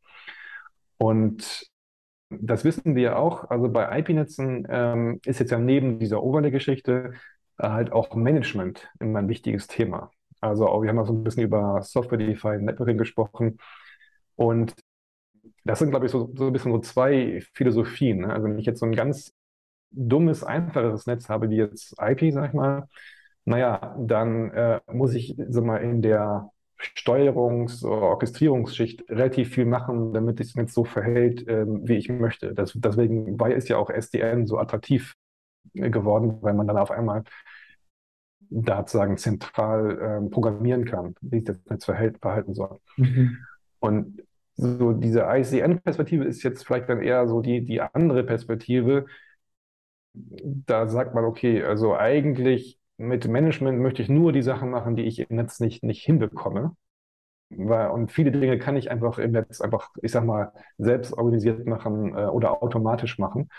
Und 0.98 1.68
das 2.30 2.66
wissen 2.66 2.96
wir 2.96 3.18
auch. 3.20 3.50
Also 3.50 3.70
bei 3.70 4.00
IP-Netzen 4.00 4.68
ähm, 4.70 5.20
ist 5.26 5.40
jetzt 5.40 5.52
ja 5.52 5.60
neben 5.60 6.00
dieser 6.00 6.24
Overlay-Geschichte 6.24 7.14
äh, 7.60 7.70
halt 7.70 7.92
auch 7.92 8.16
Management 8.16 8.90
immer 9.00 9.20
ein 9.20 9.30
wichtiges 9.30 9.68
Thema. 9.68 10.12
Also 10.42 10.68
auch, 10.68 10.82
wir 10.82 10.90
haben 10.90 11.00
auch 11.00 11.08
so 11.08 11.14
ein 11.14 11.24
bisschen 11.24 11.44
über 11.44 11.82
Software-Defined 11.82 12.64
Networking 12.64 12.98
gesprochen. 12.98 13.60
Und 14.38 14.76
das 15.66 15.80
sind, 15.80 15.90
glaube 15.90 16.06
ich, 16.06 16.12
so, 16.14 16.32
so 16.36 16.48
ein 16.48 16.54
bisschen 16.54 16.72
so 16.72 16.80
zwei 16.80 17.42
Philosophien. 17.54 18.20
Ne? 18.20 18.34
Also 18.34 18.48
wenn 18.48 18.60
ich 18.60 18.66
jetzt 18.66 18.80
so 18.80 18.86
ein 18.86 18.96
ganz 18.96 19.34
dummes, 19.92 20.44
einfaches 20.44 21.06
Netz 21.08 21.30
habe, 21.30 21.50
wie 21.50 21.58
jetzt 21.58 21.96
IP, 22.02 22.34
sag 22.34 22.50
ich 22.50 22.54
mal, 22.54 22.88
naja, 23.46 23.96
dann 24.00 24.52
äh, 24.52 24.82
muss 24.92 25.14
ich 25.14 25.36
so 25.50 25.62
mal 25.62 25.78
in 25.78 26.02
der 26.02 26.52
Steuerungs- 26.80 27.84
oder 27.84 28.02
Orchestrierungsschicht 28.04 29.10
relativ 29.10 29.50
viel 29.54 29.66
machen, 29.66 30.14
damit 30.14 30.40
es 30.40 30.56
Netz 30.56 30.74
so 30.74 30.84
verhält, 30.84 31.46
ähm, 31.48 31.88
wie 31.88 31.96
ich 31.96 32.10
möchte. 32.10 32.54
Das, 32.54 32.74
deswegen 32.76 33.40
war, 33.40 33.52
ist 33.52 33.70
ja 33.70 33.78
auch 33.78 33.90
SDN 33.90 34.46
so 34.48 34.60
attraktiv 34.60 35.16
geworden, 35.74 36.38
weil 36.42 36.54
man 36.54 36.68
dann 36.68 36.78
auf 36.78 36.92
einmal 36.92 37.24
da 38.50 38.78
sozusagen 38.80 39.18
zentral 39.18 40.00
ähm, 40.02 40.30
programmieren 40.30 40.86
kann, 40.86 41.16
wie 41.22 41.38
sich 41.38 41.46
das 41.46 41.66
Netz 41.66 41.86
verhält, 41.86 42.20
verhalten 42.20 42.54
soll. 42.54 42.80
Mhm. 42.96 43.38
Und 43.80 44.24
so 44.58 44.94
diese 44.94 45.22
ICN-Perspektive 45.22 46.26
ist 46.26 46.44
jetzt 46.44 46.66
vielleicht 46.66 46.90
dann 46.90 47.02
eher 47.02 47.28
so 47.28 47.42
die, 47.42 47.64
die 47.64 47.82
andere 47.82 48.24
Perspektive. 48.24 49.06
Da 50.14 50.88
sagt 50.88 51.14
man, 51.14 51.26
okay, 51.26 51.64
also 51.64 51.96
eigentlich 51.96 52.80
mit 52.98 53.28
Management 53.28 53.80
möchte 53.80 54.02
ich 54.02 54.10
nur 54.10 54.32
die 54.34 54.42
Sachen 54.42 54.70
machen, 54.72 54.96
die 54.96 55.04
ich 55.04 55.20
im 55.20 55.36
Netz 55.36 55.60
nicht, 55.60 55.84
nicht 55.84 56.04
hinbekomme. 56.04 56.76
Weil, 57.50 57.92
und 57.92 58.12
viele 58.12 58.32
Dinge 58.32 58.60
kann 58.60 58.78
ich 58.78 58.92
einfach 58.92 59.20
im 59.20 59.32
Netz 59.34 59.62
einfach, 59.62 59.92
ich 60.02 60.12
sag 60.12 60.26
mal, 60.26 60.54
selbst 60.78 61.14
organisiert 61.14 61.68
machen 61.68 62.16
äh, 62.16 62.26
oder 62.28 62.64
automatisch 62.64 63.20
machen. 63.20 63.50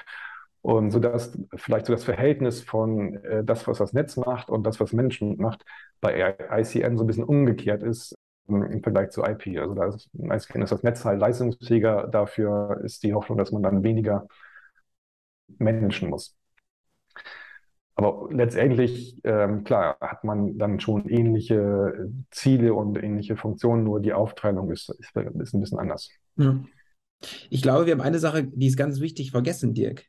Und 0.62 0.90
so 0.90 1.00
dass 1.00 1.38
vielleicht 1.56 1.86
so 1.86 1.92
das 1.94 2.04
Verhältnis 2.04 2.62
von 2.62 3.14
äh, 3.24 3.44
das, 3.44 3.66
was 3.68 3.78
das 3.78 3.92
Netz 3.94 4.16
macht 4.16 4.50
und 4.50 4.64
das, 4.64 4.80
was 4.80 4.92
Management 4.92 5.38
macht, 5.40 5.64
bei 6.00 6.36
ICN 6.50 6.96
so 6.98 7.04
ein 7.04 7.06
bisschen 7.06 7.24
umgekehrt 7.24 7.82
ist 7.82 8.16
im 8.48 8.82
Vergleich 8.82 9.10
zu 9.10 9.22
IP. 9.22 9.58
Also 9.58 9.74
da 9.74 9.86
ist, 9.86 10.10
ist 10.14 10.72
das 10.72 10.82
Netz 10.82 11.04
halt 11.04 11.20
leistungsfähiger, 11.20 12.08
dafür 12.08 12.80
ist 12.84 13.02
die 13.02 13.14
Hoffnung, 13.14 13.38
dass 13.38 13.52
man 13.52 13.62
dann 13.62 13.82
weniger 13.82 14.26
managen 15.58 16.10
muss. 16.10 16.36
Aber 17.94 18.28
letztendlich, 18.30 19.20
ähm, 19.24 19.64
klar, 19.64 19.96
hat 20.00 20.22
man 20.22 20.56
dann 20.56 20.78
schon 20.78 21.08
ähnliche 21.08 22.08
Ziele 22.30 22.72
und 22.72 23.02
ähnliche 23.02 23.36
Funktionen, 23.36 23.82
nur 23.82 24.00
die 24.00 24.12
Aufteilung 24.12 24.70
ist, 24.70 24.88
ist, 24.90 25.16
ist 25.16 25.54
ein 25.54 25.60
bisschen 25.60 25.78
anders. 25.80 26.08
Ja. 26.36 26.60
Ich 27.50 27.60
glaube, 27.60 27.86
wir 27.86 27.94
haben 27.94 28.00
eine 28.00 28.20
Sache, 28.20 28.44
die 28.44 28.68
ist 28.68 28.76
ganz 28.76 29.00
wichtig 29.00 29.32
vergessen, 29.32 29.74
Dirk. 29.74 30.04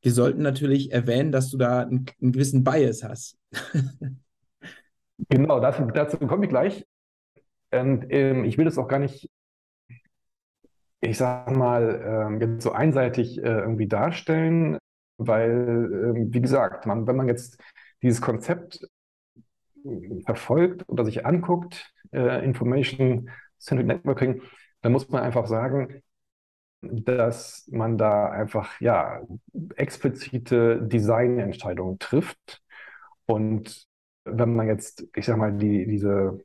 Wir 0.00 0.12
sollten 0.12 0.42
natürlich 0.42 0.92
erwähnen, 0.92 1.32
dass 1.32 1.50
du 1.50 1.58
da 1.58 1.80
einen, 1.80 2.06
einen 2.20 2.30
gewissen 2.30 2.62
Bias 2.62 3.02
hast. 3.02 3.36
genau, 5.28 5.58
dazu, 5.58 5.82
dazu 5.92 6.18
komme 6.18 6.44
ich 6.44 6.50
gleich. 6.50 6.86
Und 7.72 8.06
ähm, 8.10 8.44
ich 8.44 8.58
will 8.58 8.64
das 8.66 8.78
auch 8.78 8.88
gar 8.88 8.98
nicht, 8.98 9.28
ich 11.00 11.18
sage 11.18 11.56
mal, 11.56 12.28
ähm, 12.30 12.40
jetzt 12.40 12.62
so 12.62 12.72
einseitig 12.72 13.38
äh, 13.38 13.42
irgendwie 13.42 13.88
darstellen. 13.88 14.78
Weil, 15.18 16.14
ähm, 16.16 16.34
wie 16.34 16.40
gesagt, 16.40 16.86
man, 16.86 17.06
wenn 17.06 17.16
man 17.16 17.28
jetzt 17.28 17.60
dieses 18.02 18.20
Konzept 18.20 18.86
verfolgt 20.24 20.88
oder 20.88 21.04
sich 21.04 21.26
anguckt, 21.26 21.92
äh, 22.12 22.44
Information 22.44 23.30
Centric 23.58 23.86
Networking, 23.86 24.42
dann 24.80 24.92
muss 24.92 25.08
man 25.08 25.22
einfach 25.22 25.46
sagen, 25.46 26.02
dass 26.82 27.68
man 27.70 27.96
da 27.98 28.30
einfach 28.30 28.80
ja 28.80 29.22
explizite 29.76 30.82
Designentscheidungen 30.82 31.98
trifft. 31.98 32.62
Und 33.26 33.86
wenn 34.24 34.54
man 34.54 34.66
jetzt, 34.68 35.06
ich 35.14 35.26
sag 35.26 35.36
mal, 35.36 35.52
die, 35.56 35.86
diese 35.86 36.40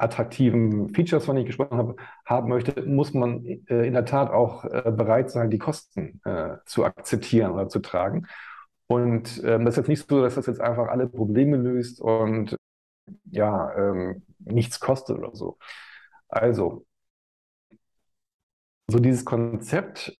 attraktiven 0.00 0.88
Features, 0.94 1.24
von 1.24 1.36
denen 1.36 1.46
ich 1.46 1.56
gesprochen 1.56 1.78
habe, 1.78 1.96
haben 2.24 2.48
möchte, 2.48 2.82
muss 2.82 3.14
man 3.14 3.44
äh, 3.44 3.86
in 3.86 3.92
der 3.92 4.04
Tat 4.04 4.30
auch 4.30 4.64
äh, 4.64 4.92
bereit 4.94 5.30
sein, 5.30 5.50
die 5.50 5.58
Kosten 5.58 6.20
äh, 6.24 6.56
zu 6.66 6.84
akzeptieren 6.84 7.52
oder 7.52 7.68
zu 7.68 7.80
tragen. 7.80 8.26
Und 8.86 9.42
ähm, 9.44 9.64
das 9.64 9.74
ist 9.74 9.78
jetzt 9.78 9.88
nicht 9.88 10.08
so, 10.08 10.22
dass 10.22 10.34
das 10.34 10.46
jetzt 10.46 10.60
einfach 10.60 10.88
alle 10.88 11.08
Probleme 11.08 11.56
löst 11.56 12.00
und 12.00 12.56
ja, 13.30 13.74
ähm, 13.76 14.24
nichts 14.40 14.80
kostet 14.80 15.18
oder 15.18 15.34
so. 15.34 15.58
Also, 16.28 16.84
so 18.88 18.98
dieses 18.98 19.24
Konzept 19.24 20.16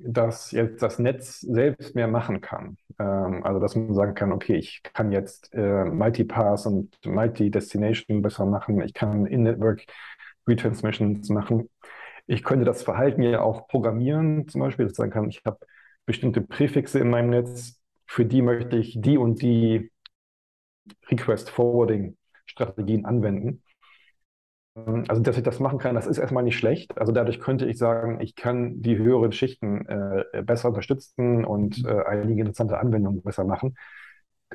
dass 0.00 0.50
jetzt 0.52 0.82
das 0.82 0.98
Netz 0.98 1.40
selbst 1.40 1.94
mehr 1.94 2.08
machen 2.08 2.40
kann. 2.40 2.76
Ähm, 2.98 3.44
also 3.44 3.60
dass 3.60 3.76
man 3.76 3.94
sagen 3.94 4.14
kann, 4.14 4.32
okay, 4.32 4.56
ich 4.56 4.82
kann 4.82 5.12
jetzt 5.12 5.52
äh, 5.54 5.84
Multipass 5.84 6.66
und 6.66 6.98
Multi-Destination 7.04 8.22
besser 8.22 8.46
machen, 8.46 8.80
ich 8.80 8.94
kann 8.94 9.26
In-Network 9.26 9.84
Retransmissions 10.46 11.28
machen. 11.28 11.68
Ich 12.26 12.44
könnte 12.44 12.64
das 12.64 12.82
Verhalten 12.82 13.22
ja 13.22 13.40
auch 13.40 13.68
programmieren, 13.68 14.48
zum 14.48 14.60
Beispiel, 14.60 14.84
dass 14.84 14.92
ich 14.92 14.96
sagen 14.96 15.10
kann, 15.10 15.28
ich 15.28 15.42
habe 15.44 15.58
bestimmte 16.06 16.40
Präfixe 16.40 16.98
in 16.98 17.10
meinem 17.10 17.30
Netz, 17.30 17.80
für 18.06 18.24
die 18.24 18.42
möchte 18.42 18.76
ich 18.76 19.00
die 19.00 19.18
und 19.18 19.42
die 19.42 19.90
Request-Forwarding-Strategien 21.10 23.04
anwenden. 23.04 23.62
Also, 24.74 25.20
dass 25.20 25.36
ich 25.36 25.42
das 25.42 25.60
machen 25.60 25.78
kann, 25.78 25.94
das 25.94 26.06
ist 26.06 26.18
erstmal 26.18 26.42
nicht 26.44 26.56
schlecht. 26.56 26.96
Also 26.98 27.12
dadurch 27.12 27.40
könnte 27.40 27.66
ich 27.66 27.76
sagen, 27.78 28.20
ich 28.20 28.34
kann 28.36 28.80
die 28.80 28.96
höheren 28.96 29.32
Schichten 29.32 29.86
äh, 29.86 30.42
besser 30.42 30.68
unterstützen 30.68 31.44
und 31.44 31.84
äh, 31.84 32.02
einige 32.06 32.40
interessante 32.40 32.78
Anwendungen 32.78 33.22
besser 33.22 33.44
machen. 33.44 33.76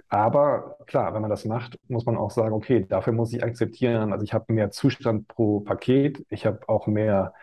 Aber 0.09 0.77
klar, 0.87 1.13
wenn 1.13 1.21
man 1.21 1.29
das 1.31 1.45
macht, 1.45 1.79
muss 1.87 2.05
man 2.05 2.17
auch 2.17 2.31
sagen, 2.31 2.53
okay, 2.53 2.85
dafür 2.87 3.13
muss 3.13 3.33
ich 3.33 3.43
akzeptieren, 3.43 4.13
also 4.13 4.23
ich 4.23 4.33
habe 4.33 4.53
mehr 4.53 4.71
Zustand 4.71 5.27
pro 5.27 5.61
Paket, 5.61 6.25
ich 6.29 6.45
habe 6.45 6.67
auch 6.69 6.87
mehr 6.87 7.33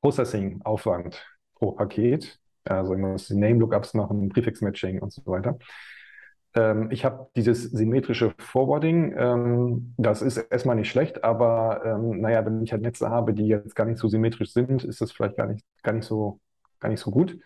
Processing-Aufwand 0.00 1.24
pro 1.54 1.72
Paket. 1.72 2.38
Also 2.64 2.94
ich 2.94 3.00
muss 3.00 3.30
Name-Lookups 3.30 3.94
machen, 3.94 4.28
Prefix-Matching 4.30 5.00
und 5.02 5.12
so 5.12 5.22
weiter. 5.26 5.58
Ähm, 6.56 6.90
ich 6.92 7.04
habe 7.04 7.28
dieses 7.34 7.64
symmetrische 7.64 8.32
Forwarding, 8.38 9.14
ähm, 9.16 9.94
das 9.96 10.22
ist 10.22 10.36
erstmal 10.36 10.76
nicht 10.76 10.88
schlecht, 10.88 11.24
aber 11.24 11.82
ähm, 11.84 12.20
naja, 12.20 12.46
wenn 12.46 12.62
ich 12.62 12.72
halt 12.72 12.82
Netze 12.82 13.10
habe, 13.10 13.34
die 13.34 13.46
jetzt 13.46 13.74
gar 13.74 13.86
nicht 13.86 13.98
so 13.98 14.06
symmetrisch 14.06 14.52
sind, 14.52 14.84
ist 14.84 15.00
das 15.00 15.10
vielleicht 15.10 15.36
gar 15.36 15.48
nicht, 15.48 15.64
gar 15.82 15.92
nicht 15.92 16.04
so, 16.04 16.38
gar 16.78 16.90
nicht 16.90 17.00
so 17.00 17.10
gut. 17.10 17.36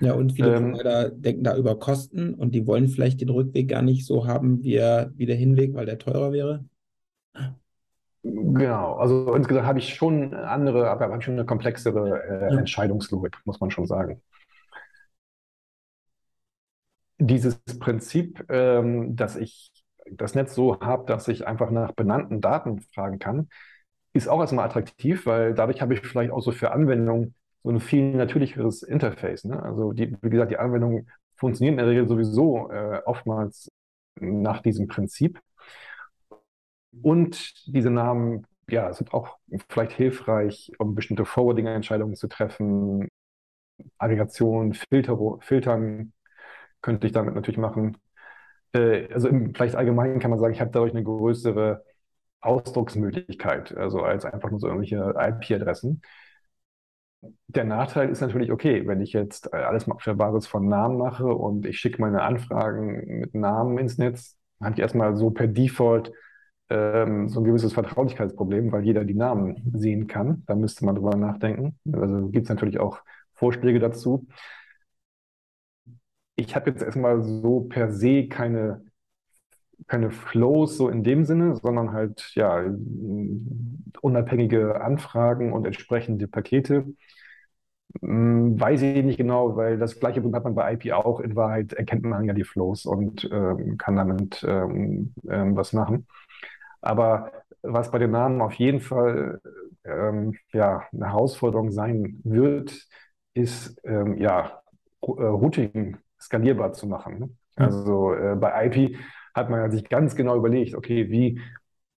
Ja, 0.00 0.12
und 0.12 0.32
viele 0.32 0.56
ähm, 0.56 0.72
Provider 0.72 1.10
denken 1.10 1.44
da 1.44 1.56
über 1.56 1.78
Kosten 1.78 2.34
und 2.34 2.54
die 2.54 2.66
wollen 2.66 2.88
vielleicht 2.88 3.20
den 3.22 3.30
Rückweg 3.30 3.68
gar 3.68 3.82
nicht 3.82 4.04
so 4.04 4.26
haben 4.26 4.62
wie, 4.62 4.74
er, 4.74 5.12
wie 5.14 5.26
der 5.26 5.36
Hinweg, 5.36 5.74
weil 5.74 5.86
der 5.86 5.98
teurer 5.98 6.32
wäre. 6.32 6.64
Genau, 8.22 8.94
also 8.94 9.34
insgesamt 9.34 9.66
habe 9.66 9.78
ich 9.78 9.94
schon 9.94 10.34
andere, 10.34 10.90
aber 10.90 11.08
habe 11.08 11.22
schon 11.22 11.34
eine 11.34 11.46
komplexere 11.46 12.22
äh, 12.22 12.52
ja. 12.52 12.58
Entscheidungslogik, 12.58 13.38
muss 13.44 13.60
man 13.60 13.70
schon 13.70 13.86
sagen 13.86 14.20
dieses 17.26 17.56
Prinzip, 17.78 18.44
ähm, 18.48 19.16
dass 19.16 19.36
ich 19.36 19.70
das 20.10 20.34
Netz 20.34 20.54
so 20.54 20.80
habe, 20.80 21.06
dass 21.06 21.28
ich 21.28 21.46
einfach 21.46 21.70
nach 21.70 21.92
benannten 21.92 22.40
Daten 22.40 22.80
fragen 22.92 23.18
kann, 23.18 23.48
ist 24.12 24.28
auch 24.28 24.40
erstmal 24.40 24.66
attraktiv, 24.66 25.26
weil 25.26 25.54
dadurch 25.54 25.80
habe 25.80 25.94
ich 25.94 26.00
vielleicht 26.00 26.32
auch 26.32 26.42
so 26.42 26.52
für 26.52 26.72
Anwendungen 26.72 27.34
so 27.62 27.70
ein 27.70 27.80
viel 27.80 28.14
natürlicheres 28.14 28.82
Interface. 28.82 29.44
Ne? 29.44 29.62
Also 29.62 29.92
die, 29.92 30.16
wie 30.20 30.30
gesagt, 30.30 30.50
die 30.50 30.58
Anwendungen 30.58 31.08
funktionieren 31.36 31.74
in 31.74 31.78
der 31.78 31.88
Regel 31.88 32.08
sowieso 32.08 32.70
äh, 32.70 33.00
oftmals 33.06 33.70
nach 34.20 34.60
diesem 34.60 34.88
Prinzip. 34.88 35.40
Und 37.02 37.66
diese 37.66 37.90
Namen 37.90 38.46
ja, 38.68 38.92
sind 38.92 39.14
auch 39.14 39.38
vielleicht 39.68 39.92
hilfreich, 39.92 40.72
um 40.78 40.94
bestimmte 40.94 41.24
Forwarding-Entscheidungen 41.24 42.16
zu 42.16 42.28
treffen, 42.28 43.08
Aggregation, 43.98 44.74
Filter, 44.74 45.18
Filtern 45.40 46.12
könnte 46.82 47.06
ich 47.06 47.12
damit 47.12 47.34
natürlich 47.34 47.58
machen. 47.58 47.96
Äh, 48.72 49.12
also 49.12 49.28
im, 49.28 49.54
vielleicht 49.54 49.76
allgemein 49.76 50.18
kann 50.18 50.30
man 50.30 50.40
sagen, 50.40 50.54
ich 50.54 50.60
habe 50.60 50.70
dadurch 50.70 50.92
eine 50.92 51.04
größere 51.04 51.84
Ausdrucksmöglichkeit, 52.40 53.76
also 53.76 54.02
als 54.02 54.24
einfach 54.24 54.50
nur 54.50 54.60
so 54.60 54.66
irgendwelche 54.66 55.14
IP-Adressen. 55.16 56.02
Der 57.46 57.64
Nachteil 57.64 58.08
ist 58.08 58.20
natürlich, 58.20 58.50
okay, 58.50 58.86
wenn 58.86 59.00
ich 59.00 59.12
jetzt 59.12 59.52
alles 59.54 59.88
auf 59.88 60.02
Basis 60.04 60.46
von 60.48 60.68
Namen 60.68 60.98
mache 60.98 61.26
und 61.26 61.66
ich 61.66 61.78
schicke 61.78 62.00
meine 62.00 62.22
Anfragen 62.22 63.20
mit 63.20 63.34
Namen 63.34 63.78
ins 63.78 63.98
Netz, 63.98 64.36
dann 64.58 64.66
habe 64.66 64.74
ich 64.74 64.80
erstmal 64.82 65.16
so 65.16 65.30
per 65.30 65.46
Default 65.46 66.12
ähm, 66.68 67.28
so 67.28 67.40
ein 67.40 67.44
gewisses 67.44 67.72
Vertraulichkeitsproblem, 67.74 68.72
weil 68.72 68.84
jeder 68.84 69.04
die 69.04 69.14
Namen 69.14 69.70
sehen 69.74 70.08
kann. 70.08 70.42
Da 70.46 70.56
müsste 70.56 70.84
man 70.84 70.96
drüber 70.96 71.14
nachdenken. 71.16 71.78
Also 71.92 72.28
gibt 72.28 72.44
es 72.44 72.50
natürlich 72.50 72.80
auch 72.80 73.00
Vorschläge 73.34 73.78
dazu 73.78 74.26
ich 76.36 76.54
habe 76.56 76.70
jetzt 76.70 76.82
erstmal 76.82 77.22
so 77.22 77.60
per 77.62 77.92
se 77.92 78.28
keine, 78.28 78.84
keine 79.86 80.10
Flows 80.10 80.76
so 80.76 80.88
in 80.88 81.02
dem 81.04 81.24
Sinne, 81.24 81.56
sondern 81.56 81.92
halt 81.92 82.30
ja 82.34 82.64
unabhängige 84.00 84.80
Anfragen 84.80 85.52
und 85.52 85.66
entsprechende 85.66 86.28
Pakete. 86.28 86.86
Hm, 88.00 88.58
weiß 88.58 88.82
ich 88.82 89.04
nicht 89.04 89.18
genau, 89.18 89.56
weil 89.56 89.78
das 89.78 90.00
gleiche 90.00 90.22
hat 90.32 90.44
man 90.44 90.54
bei 90.54 90.72
IP 90.74 90.92
auch. 90.92 91.20
In 91.20 91.36
Wahrheit 91.36 91.72
erkennt 91.74 92.04
man 92.04 92.24
ja 92.24 92.32
die 92.32 92.44
Flows 92.44 92.86
und 92.86 93.28
ähm, 93.30 93.76
kann 93.78 93.96
damit 93.96 94.42
ähm, 94.48 95.14
ähm, 95.28 95.56
was 95.56 95.72
machen. 95.72 96.06
Aber 96.80 97.32
was 97.62 97.90
bei 97.90 97.98
den 97.98 98.10
Namen 98.12 98.40
auf 98.40 98.54
jeden 98.54 98.80
Fall 98.80 99.40
ähm, 99.84 100.36
ja, 100.52 100.84
eine 100.92 101.06
Herausforderung 101.08 101.70
sein 101.72 102.20
wird, 102.24 102.86
ist 103.34 103.80
ähm, 103.84 104.18
ja, 104.18 104.62
äh, 105.02 105.06
Routing 105.08 105.98
skalierbar 106.22 106.72
zu 106.72 106.86
machen. 106.86 107.18
Ne? 107.18 107.30
Also 107.56 108.14
äh, 108.14 108.36
bei 108.36 108.66
IP 108.66 108.96
hat 109.34 109.50
man 109.50 109.70
sich 109.70 109.88
ganz 109.88 110.14
genau 110.14 110.36
überlegt, 110.36 110.74
okay, 110.74 111.10
wie, 111.10 111.40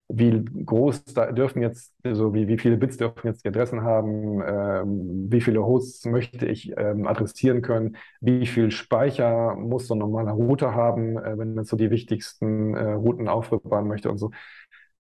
wie 0.09 0.45
groß 0.45 1.05
da 1.05 1.33
dürfen 1.33 1.63
jetzt, 1.63 1.95
also 2.05 2.35
wie, 2.35 2.49
wie 2.49 2.59
viele 2.59 2.77
Bits 2.77 2.99
dürfen 2.99 3.27
jetzt 3.27 3.45
die 3.45 3.49
Adressen 3.49 3.83
haben, 3.83 4.43
ähm, 4.47 5.27
wie 5.31 5.41
viele 5.41 5.65
Hosts 5.65 6.07
möchte 6.07 6.47
ich 6.47 6.73
ähm, 6.77 7.07
adressieren 7.07 7.63
können, 7.63 7.97
wie 8.21 8.47
viel 8.47 8.71
Speicher 8.71 9.55
muss 9.57 9.87
so 9.87 9.95
ein 9.95 9.99
normaler 9.99 10.33
Router 10.33 10.75
haben, 10.75 11.17
äh, 11.17 11.39
wenn 11.39 11.55
man 11.55 11.65
so 11.65 11.77
die 11.77 11.91
wichtigsten 11.91 12.75
äh, 12.75 12.93
Routen 12.93 13.29
aufbewahren 13.29 13.89
möchte 13.89 14.11
und 14.11 14.19
so. 14.19 14.31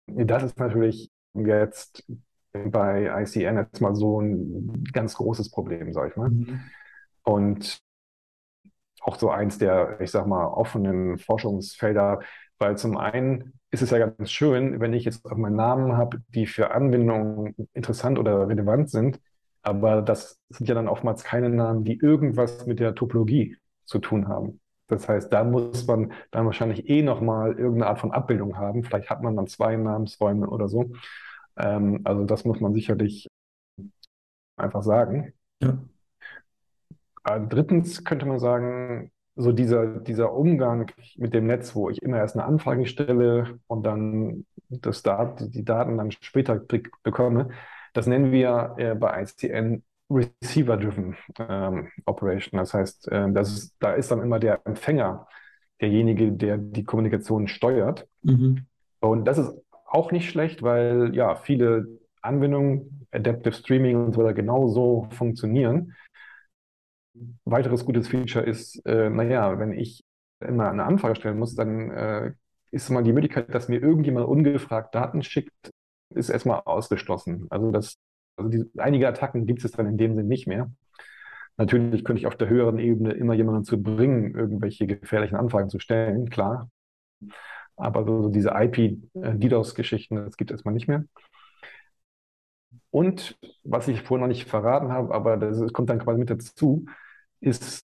Das 0.07 0.43
ist 0.43 0.59
natürlich 0.59 1.11
jetzt 1.35 2.05
bei 2.53 3.23
ICN 3.23 3.57
jetzt 3.57 3.81
mal 3.81 3.97
so 3.97 4.21
ein 4.21 4.85
ganz 4.93 5.15
großes 5.15 5.51
Problem, 5.51 5.93
sag 5.93 6.11
ich 6.11 6.17
mal. 6.17 6.31
Mhm. 6.31 6.61
Und 7.25 7.84
auch 9.05 9.17
so 9.17 9.31
eins 9.31 9.59
der, 9.59 10.01
ich 10.01 10.11
sag 10.11 10.27
mal, 10.27 10.47
offenen 10.47 11.19
Forschungsfelder, 11.19 12.21
weil 12.59 12.77
zum 12.79 12.97
einen 12.97 13.55
ist 13.71 13.83
es 13.83 13.91
ja 13.91 13.99
ganz 13.99 14.31
schön, 14.31 14.81
wenn 14.81 14.93
ich 14.93 15.05
jetzt 15.05 15.25
auch 15.27 15.37
mal 15.37 15.51
Namen 15.51 15.97
habe, 15.97 16.21
die 16.29 16.47
für 16.47 16.71
Anwendungen 16.73 17.55
interessant 17.75 18.19
oder 18.19 18.49
relevant 18.49 18.91
sind, 18.91 19.21
aber 19.63 20.03
das 20.03 20.39
sind 20.51 20.69
ja 20.69 20.75
dann 20.75 20.89
oftmals 20.89 21.25
keine 21.25 21.51
Namen, 21.51 21.85
die 21.85 21.99
irgendwas 21.99 22.67
mit 22.67 22.81
der 22.81 22.95
Topologie 22.95 23.57
zu 23.85 23.99
tun 23.99 24.29
haben. 24.29 24.61
Das 24.87 25.09
heißt, 25.09 25.33
da 25.33 25.45
muss 25.45 25.87
man 25.87 26.13
dann 26.31 26.45
wahrscheinlich 26.47 26.89
eh 26.89 27.03
nochmal 27.03 27.53
irgendeine 27.53 27.87
Art 27.87 27.99
von 28.01 28.13
Abbildung 28.13 28.57
haben. 28.59 28.85
Vielleicht 28.85 29.11
hat 29.11 29.23
man 29.23 29.35
dann 29.37 29.47
zwei 29.47 29.77
Namensräume 29.77 30.49
oder 30.49 30.69
so. 30.69 30.93
Ähm, 31.57 32.01
also 32.05 32.25
das 32.25 32.45
muss 32.45 32.61
man 32.61 32.75
sicherlich 32.75 33.29
einfach 34.57 34.83
sagen. 34.83 35.33
Ja. 35.61 35.79
Äh, 37.25 37.41
drittens 37.49 38.05
könnte 38.05 38.27
man 38.27 38.39
sagen, 38.39 39.11
so 39.37 39.53
dieser, 39.53 39.87
dieser 40.01 40.33
Umgang 40.33 40.93
mit 41.17 41.35
dem 41.35 41.47
Netz, 41.47 41.75
wo 41.75 41.91
ich 41.91 42.01
immer 42.03 42.19
erst 42.19 42.37
eine 42.37 42.45
Anfrage 42.45 42.87
stelle 42.87 43.59
und 43.67 43.85
dann 43.85 44.47
das 44.69 45.03
Dat 45.03 45.55
die 45.55 45.65
Daten 45.65 45.99
dann 45.99 46.13
später 46.13 46.61
bekomme, 47.03 47.51
das 47.93 48.07
nennen 48.07 48.33
wir 48.33 48.75
äh, 48.79 48.95
bei 48.95 49.23
ICN 49.23 49.83
Receiver-Driven 50.11 51.17
ähm, 51.39 51.89
Operation. 52.05 52.59
Das 52.59 52.75
heißt, 52.75 53.11
äh, 53.11 53.33
das 53.33 53.53
ist, 53.53 53.75
da 53.81 53.93
ist 53.93 54.11
dann 54.11 54.23
immer 54.23 54.39
der 54.39 54.61
Empfänger 54.65 55.27
derjenige, 55.81 56.33
der 56.33 56.59
die 56.59 56.85
Kommunikation 56.85 57.49
steuert. 57.49 58.07
Mhm. 58.23 58.67
Und 59.01 59.25
das 59.25 59.39
ist 59.39 59.53
auch 59.87 60.13
nicht 60.13 60.31
schlecht, 60.31 60.63
weil 60.63 61.15
ja 61.15 61.35
viele 61.35 61.87
Anwendungen, 62.21 63.07
Adaptive 63.11 63.55
Streaming 63.55 63.97
und 63.97 64.13
so 64.13 64.23
weiter 64.23 64.35
genauso 64.35 65.09
funktionieren 65.11 65.95
weiteres 67.45 67.85
gutes 67.85 68.09
Feature 68.09 68.45
ist, 68.45 68.85
äh, 68.87 69.11
naja, 69.11 69.59
wenn 69.59 69.73
ich 69.73 70.05
immer 70.41 70.71
eine 70.71 70.85
Anfrage 70.85 71.17
stellen 71.17 71.39
muss, 71.39 71.55
dann 71.55 71.91
äh, 71.91 72.33
ist 72.71 72.91
mal 72.91 73.05
die 73.05 73.13
Möglichkeit, 73.13 73.55
dass 73.55 73.69
mir 73.69 73.81
irgendjemand 73.81 74.27
ungefragt 74.27 74.95
Daten 74.95 75.23
schickt, 75.23 75.71
ist 76.11 76.29
erstmal 76.29 76.63
ausgeschlossen. 76.65 77.47
Also 77.51 77.71
das, 77.71 77.97
also 78.37 78.51
die, 78.51 78.65
einige 78.79 79.09
Attacken 79.09 79.47
gibt 79.47 79.65
es 79.65 79.73
dann 79.73 79.87
in 79.87 79.97
dem 79.97 80.17
Sinn 80.17 80.27
nicht 80.29 80.47
mehr. 80.47 80.71
Natürlich 81.57 82.05
könnte 82.05 82.19
ich 82.19 82.27
auf 82.27 82.37
der 82.37 82.49
höheren 82.49 82.79
Ebene 82.79 83.13
immer 83.13 83.35
jemanden 83.35 83.65
zu 83.65 83.81
bringen, 83.81 84.35
irgendwelche 84.35 84.87
gefährlichen 84.89 85.37
Anfragen 85.37 85.69
zu 85.69 85.79
stellen, 85.79 86.29
klar. 86.29 86.69
Aber 87.77 88.05
so, 88.05 88.29
diese 88.29 88.51
IP-DDoS-Geschichten, 88.51 90.17
das 90.17 90.37
gibt 90.37 90.51
es 90.51 90.57
erstmal 90.57 90.75
nicht 90.75 90.89
mehr. 90.89 91.05
Und 92.91 93.37
was 93.65 93.89
ich 93.89 94.03
vorhin 94.03 94.23
noch 94.23 94.29
nicht 94.29 94.49
verraten 94.49 94.93
habe, 94.93 95.13
aber 95.15 95.37
das 95.37 95.73
kommt 95.73 95.91
dann 95.91 95.99
quasi 95.99 96.19
mit 96.21 96.31
dazu, 96.31 96.87
ist, 97.45 97.85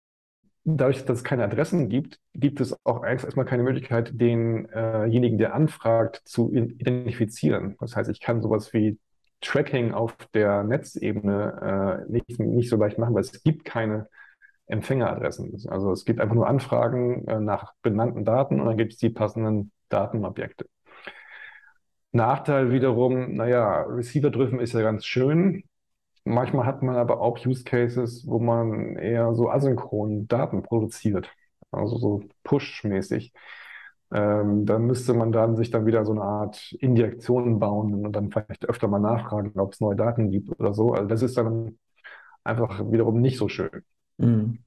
dadurch, 0.65 1.05
dass 1.05 1.19
es 1.19 1.23
keine 1.23 1.43
Adressen 1.43 1.89
gibt, 1.89 2.19
gibt 2.33 2.61
es 2.61 2.75
auch 2.85 3.03
erstmal 3.03 3.45
keine 3.45 3.63
Möglichkeit, 3.63 4.11
denjenigen, 4.19 5.37
der 5.37 5.53
anfragt, 5.53 6.21
zu 6.25 6.53
identifizieren. 6.53 7.75
Das 7.79 7.95
heißt, 7.95 8.09
ich 8.09 8.21
kann 8.21 8.41
sowas 8.41 8.73
wie 8.73 8.97
Tracking 9.41 9.93
auf 9.93 10.15
der 10.33 10.63
Netzebene 10.63 12.05
äh, 12.07 12.11
nicht, 12.11 12.39
nicht 12.39 12.69
so 12.69 12.77
leicht 12.77 12.97
machen, 12.97 13.13
weil 13.13 13.21
es 13.21 13.43
gibt 13.43 13.65
keine 13.65 14.07
Empfängeradressen. 14.67 15.53
Also 15.67 15.91
es 15.91 16.05
gibt 16.05 16.21
einfach 16.21 16.35
nur 16.35 16.47
Anfragen 16.47 17.27
äh, 17.27 17.39
nach 17.39 17.73
benannten 17.81 18.23
Daten 18.23 18.61
und 18.61 18.67
dann 18.67 18.77
gibt 18.77 18.93
es 18.93 18.99
die 18.99 19.09
passenden 19.09 19.71
Datenobjekte. 19.89 20.65
Nachteil 22.13 22.71
wiederum, 22.71 23.35
naja, 23.35 23.81
Receiver 23.81 24.29
drücken 24.29 24.59
ist 24.59 24.73
ja 24.73 24.81
ganz 24.81 25.05
schön, 25.05 25.63
Manchmal 26.25 26.65
hat 26.65 26.81
man 26.83 26.95
aber 26.95 27.19
auch 27.19 27.45
Use 27.45 27.63
Cases, 27.63 28.25
wo 28.27 28.39
man 28.39 28.95
eher 28.95 29.33
so 29.35 29.49
asynchron 29.49 30.27
Daten 30.27 30.63
produziert, 30.63 31.29
also 31.71 31.97
so 31.97 32.23
push-mäßig. 32.43 33.33
Ähm, 34.13 34.65
dann 34.65 34.85
müsste 34.85 35.13
man 35.13 35.31
dann 35.31 35.55
sich 35.57 35.71
dann 35.71 35.85
wieder 35.85 36.05
so 36.05 36.11
eine 36.11 36.21
Art 36.21 36.71
Injektion 36.79 37.59
bauen 37.59 38.05
und 38.05 38.11
dann 38.13 38.31
vielleicht 38.31 38.65
öfter 38.69 38.87
mal 38.87 38.99
nachfragen, 38.99 39.51
ob 39.59 39.73
es 39.73 39.81
neue 39.81 39.95
Daten 39.95 40.31
gibt 40.31 40.49
oder 40.59 40.73
so. 40.73 40.93
Also 40.93 41.07
das 41.07 41.23
ist 41.23 41.35
dann 41.37 41.77
einfach 42.43 42.91
wiederum 42.91 43.21
nicht 43.21 43.37
so 43.37 43.49
schön. 43.49 43.83
Mhm. 44.17 44.59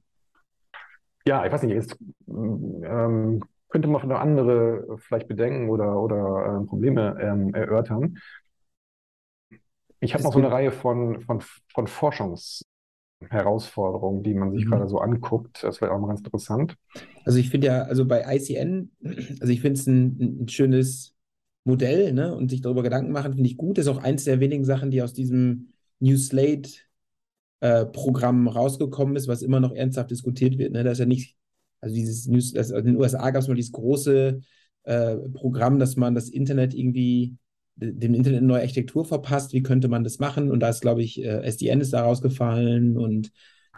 Ja, 1.25 1.45
ich 1.45 1.51
weiß 1.51 1.63
nicht, 1.63 1.73
jetzt 1.73 1.97
ähm, 2.27 3.43
könnte 3.69 3.87
man 3.87 4.07
noch 4.07 4.19
andere 4.19 4.97
vielleicht 4.97 5.27
Bedenken 5.27 5.69
oder, 5.69 5.99
oder 5.99 6.61
äh, 6.63 6.65
Probleme 6.65 7.17
ähm, 7.21 7.53
erörtern. 7.53 8.17
Ich 9.99 10.13
habe 10.13 10.23
noch 10.23 10.33
so 10.33 10.39
eine 10.39 10.51
Reihe 10.51 10.71
von, 10.71 11.21
von, 11.21 11.41
von 11.73 11.87
Forschungsherausforderungen, 11.87 14.23
die 14.23 14.33
man 14.33 14.51
sich 14.51 14.65
mhm. 14.65 14.69
gerade 14.69 14.87
so 14.87 14.99
anguckt. 14.99 15.63
Das 15.63 15.81
wäre 15.81 15.91
auch 15.91 15.99
mal 15.99 16.07
ganz 16.07 16.19
interessant. 16.19 16.75
Also 17.25 17.39
ich 17.39 17.49
finde 17.49 17.67
ja, 17.67 17.81
also 17.83 18.05
bei 18.05 18.23
ICN, 18.35 18.91
also 19.41 19.51
ich 19.51 19.61
finde 19.61 19.79
es 19.79 19.87
ein, 19.87 20.43
ein, 20.43 20.47
schönes 20.47 21.15
Modell, 21.63 22.13
ne? 22.13 22.35
Und 22.35 22.49
sich 22.49 22.61
darüber 22.61 22.83
Gedanken 22.83 23.11
machen, 23.11 23.33
finde 23.33 23.49
ich 23.49 23.57
gut. 23.57 23.77
Das 23.77 23.87
ist 23.87 23.91
auch 23.91 24.03
eins 24.03 24.23
der 24.23 24.39
wenigen 24.39 24.65
Sachen, 24.65 24.91
die 24.91 25.01
aus 25.01 25.13
diesem 25.13 25.73
New 25.99 26.17
Slate 26.17 26.69
äh, 27.59 27.85
Programm 27.85 28.47
rausgekommen 28.47 29.15
ist, 29.15 29.27
was 29.27 29.41
immer 29.41 29.59
noch 29.59 29.73
ernsthaft 29.73 30.11
diskutiert 30.11 30.57
wird. 30.57 30.73
Ne? 30.73 30.83
Das 30.83 30.93
ist 30.93 30.99
ja 30.99 31.05
nicht, 31.05 31.35
also 31.81 31.95
dieses 31.95 32.27
News, 32.27 32.55
also 32.55 32.75
in 32.75 32.85
den 32.85 32.97
USA 32.97 33.29
gab 33.31 33.41
es 33.41 33.47
mal 33.47 33.55
dieses 33.55 33.71
große 33.71 34.41
äh, 34.83 35.15
Programm, 35.33 35.79
dass 35.79 35.95
man 35.95 36.15
das 36.15 36.29
Internet 36.29 36.73
irgendwie 36.73 37.37
dem 37.77 38.13
Internet 38.13 38.39
eine 38.39 38.47
neue 38.47 38.61
Architektur 38.61 39.05
verpasst. 39.05 39.53
Wie 39.53 39.63
könnte 39.63 39.87
man 39.87 40.03
das 40.03 40.19
machen? 40.19 40.51
Und 40.51 40.59
da 40.59 40.69
ist, 40.69 40.81
glaube 40.81 41.03
ich, 41.03 41.23
äh, 41.23 41.43
SDN 41.43 41.81
ist 41.81 41.93
da 41.93 42.03
rausgefallen 42.03 42.97
und 42.97 43.31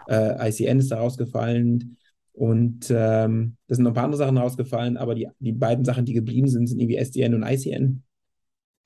äh, 0.08 0.50
ICN 0.50 0.80
ist 0.80 0.92
da 0.92 1.00
rausgefallen. 1.00 1.98
Und 2.34 2.90
ähm, 2.90 3.58
da 3.68 3.76
sind 3.76 3.84
noch 3.84 3.92
ein 3.92 3.96
paar 3.96 4.06
andere 4.06 4.20
Sachen 4.20 4.38
rausgefallen, 4.38 4.96
aber 4.98 5.16
die, 5.16 5.28
die 5.40 5.52
beiden 5.52 5.84
Sachen, 5.84 6.06
die 6.06 6.14
geblieben 6.14 6.48
sind, 6.48 6.68
sind 6.68 6.80
irgendwie 6.80 6.96
SDN 6.96 7.36
und 7.36 7.44
ICN. 7.44 8.04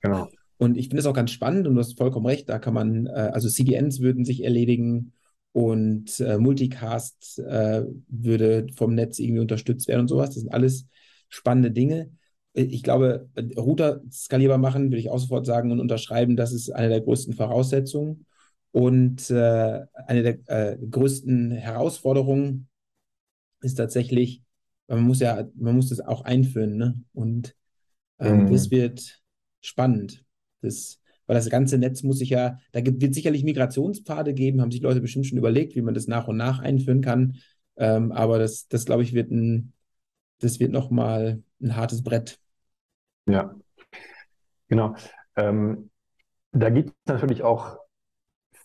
Genau. 0.00 0.28
Und 0.56 0.76
ich 0.76 0.86
finde 0.86 1.00
es 1.00 1.06
auch 1.06 1.14
ganz 1.14 1.30
spannend 1.30 1.66
und 1.66 1.74
du 1.74 1.80
hast 1.80 1.96
vollkommen 1.96 2.26
recht, 2.26 2.48
da 2.48 2.58
kann 2.58 2.74
man, 2.74 3.06
äh, 3.06 3.30
also 3.32 3.48
CDNs 3.48 4.00
würden 4.00 4.24
sich 4.24 4.42
erledigen 4.42 5.12
und 5.52 6.18
äh, 6.20 6.38
Multicast 6.38 7.38
äh, 7.38 7.84
würde 8.08 8.66
vom 8.74 8.94
Netz 8.94 9.18
irgendwie 9.18 9.40
unterstützt 9.40 9.86
werden 9.88 10.02
und 10.02 10.08
sowas. 10.08 10.30
Das 10.30 10.40
sind 10.40 10.52
alles 10.52 10.88
spannende 11.28 11.70
Dinge. 11.70 12.10
Ich 12.56 12.82
glaube, 12.82 13.28
Router 13.56 14.00
skalierbar 14.10 14.58
machen, 14.58 14.84
würde 14.84 14.98
ich 14.98 15.10
auch 15.10 15.18
sofort 15.18 15.44
sagen 15.44 15.72
und 15.72 15.80
unterschreiben, 15.80 16.36
das 16.36 16.52
ist 16.52 16.70
eine 16.70 16.88
der 16.88 17.00
größten 17.00 17.34
Voraussetzungen. 17.34 18.26
Und 18.70 19.30
äh, 19.30 19.80
eine 20.06 20.22
der 20.22 20.38
äh, 20.46 20.78
größten 20.78 21.50
Herausforderungen 21.52 22.68
ist 23.60 23.74
tatsächlich, 23.74 24.42
man 24.88 25.02
muss 25.02 25.20
ja, 25.20 25.48
man 25.54 25.76
muss 25.76 25.88
das 25.88 26.00
auch 26.00 26.22
einführen, 26.22 26.76
ne? 26.76 27.00
Und 27.12 27.54
ähm, 28.18 28.44
mhm. 28.44 28.52
das 28.52 28.70
wird 28.70 29.22
spannend. 29.60 30.24
Das, 30.60 31.00
weil 31.26 31.36
das 31.36 31.50
ganze 31.50 31.78
Netz 31.78 32.02
muss 32.02 32.18
sich 32.18 32.30
ja, 32.30 32.58
da 32.72 32.80
gibt, 32.80 33.00
wird 33.00 33.14
sicherlich 33.14 33.44
Migrationspfade 33.44 34.34
geben, 34.34 34.60
haben 34.60 34.70
sich 34.70 34.82
Leute 34.82 35.00
bestimmt 35.00 35.26
schon 35.26 35.38
überlegt, 35.38 35.74
wie 35.74 35.82
man 35.82 35.94
das 35.94 36.06
nach 36.06 36.28
und 36.28 36.36
nach 36.36 36.58
einführen 36.58 37.00
kann. 37.00 37.36
Ähm, 37.76 38.12
aber 38.12 38.38
das, 38.38 38.68
das 38.68 38.84
glaube 38.84 39.02
ich, 39.02 39.14
wird 39.14 39.30
ein, 39.30 39.72
das 40.40 40.60
wird 40.60 40.72
nochmal 40.72 41.42
ein 41.60 41.76
hartes 41.76 42.02
Brett. 42.02 42.38
Ja, 43.26 43.54
genau. 44.68 44.94
Ähm, 45.36 45.90
da 46.52 46.70
gibt 46.70 46.90
es 46.90 46.96
natürlich 47.12 47.42
auch 47.44 47.78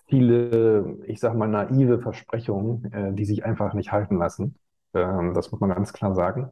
viele, 0.07 0.97
ich 1.07 1.19
sage 1.19 1.37
mal, 1.37 1.47
naive 1.47 1.99
Versprechungen, 2.01 2.91
äh, 2.93 3.13
die 3.13 3.25
sich 3.25 3.45
einfach 3.45 3.73
nicht 3.73 3.91
halten 3.91 4.17
lassen. 4.17 4.57
Ähm, 4.93 5.33
das 5.33 5.51
muss 5.51 5.61
man 5.61 5.71
ganz 5.71 5.93
klar 5.93 6.15
sagen. 6.15 6.51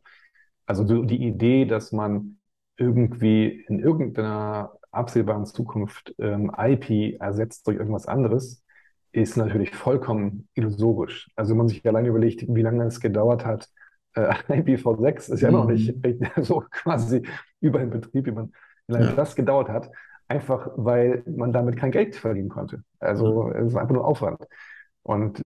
Also 0.66 0.84
die 1.04 1.24
Idee, 1.28 1.66
dass 1.66 1.92
man 1.92 2.40
irgendwie 2.78 3.66
in 3.70 3.80
irgendeiner 3.80 4.74
absehbaren 4.92 5.46
Zukunft 5.46 6.16
ähm, 6.20 6.52
IP 6.58 7.20
ersetzt 7.22 7.68
durch 7.68 7.78
irgendwas 7.78 8.08
anderes, 8.08 8.64
ist 9.12 9.38
natürlich 9.38 9.76
vollkommen 9.76 10.50
illusorisch. 10.56 11.30
Also 11.36 11.52
wenn 11.52 11.60
man 11.60 11.70
sich 11.70 11.86
allein 11.88 12.06
überlegt, 12.06 12.46
wie 12.48 12.62
lange 12.62 12.86
es 12.86 13.00
gedauert 13.02 13.46
hat, 13.46 13.70
äh, 14.18 14.34
IPv6 14.50 15.34
ist 15.34 15.42
ja 15.42 15.50
mhm. 15.50 15.56
noch 15.56 15.68
nicht 15.68 15.96
so 16.42 16.64
quasi 16.72 17.24
über 17.62 17.80
den 17.80 17.90
Betrieb, 17.90 18.26
wie 18.26 18.32
man 18.32 18.52
wie 18.88 18.94
lange 18.94 19.08
ja. 19.08 19.14
das 19.14 19.36
gedauert 19.36 19.70
hat, 19.70 19.92
einfach 20.28 20.70
weil 20.76 21.24
man 21.26 21.52
damit 21.52 21.78
kein 21.78 21.92
Geld 21.92 22.16
verdienen 22.16 22.50
konnte. 22.50 22.84
Also 23.00 23.44
mhm. 23.44 23.68
es 23.68 23.74
war 23.74 23.82
einfach 23.82 23.96
nur 23.96 24.06
Aufwand. 24.06 24.46
Und 25.04 25.42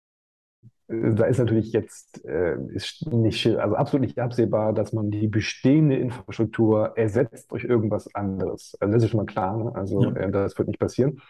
da 0.88 1.26
ist 1.26 1.38
natürlich 1.38 1.72
jetzt 1.72 2.26
äh, 2.26 2.57
ist 2.74 3.05
nicht, 3.13 3.45
also 3.45 3.76
absolut 3.76 4.01
nicht 4.01 4.17
absehbar, 4.17 4.74
dass 4.74 4.91
man 4.91 5.11
die 5.11 5.28
bestehende 5.28 5.95
Infrastruktur 5.97 6.97
ersetzt 6.97 7.51
durch 7.51 7.63
irgendwas 7.63 8.13
anderes. 8.15 8.76
Also 8.80 8.93
das 8.93 9.03
ist 9.03 9.11
schon 9.11 9.20
mal 9.20 9.26
klar, 9.28 9.55
ne? 9.55 9.76
also 9.76 10.01
ja. 10.01 10.15
äh, 10.15 10.32
das 10.32 10.57
wird 10.57 10.67
nicht 10.67 10.80
passieren. 10.80 11.22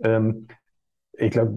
Ähm, 0.00 0.48
ich 1.12 1.30
glaube, 1.30 1.56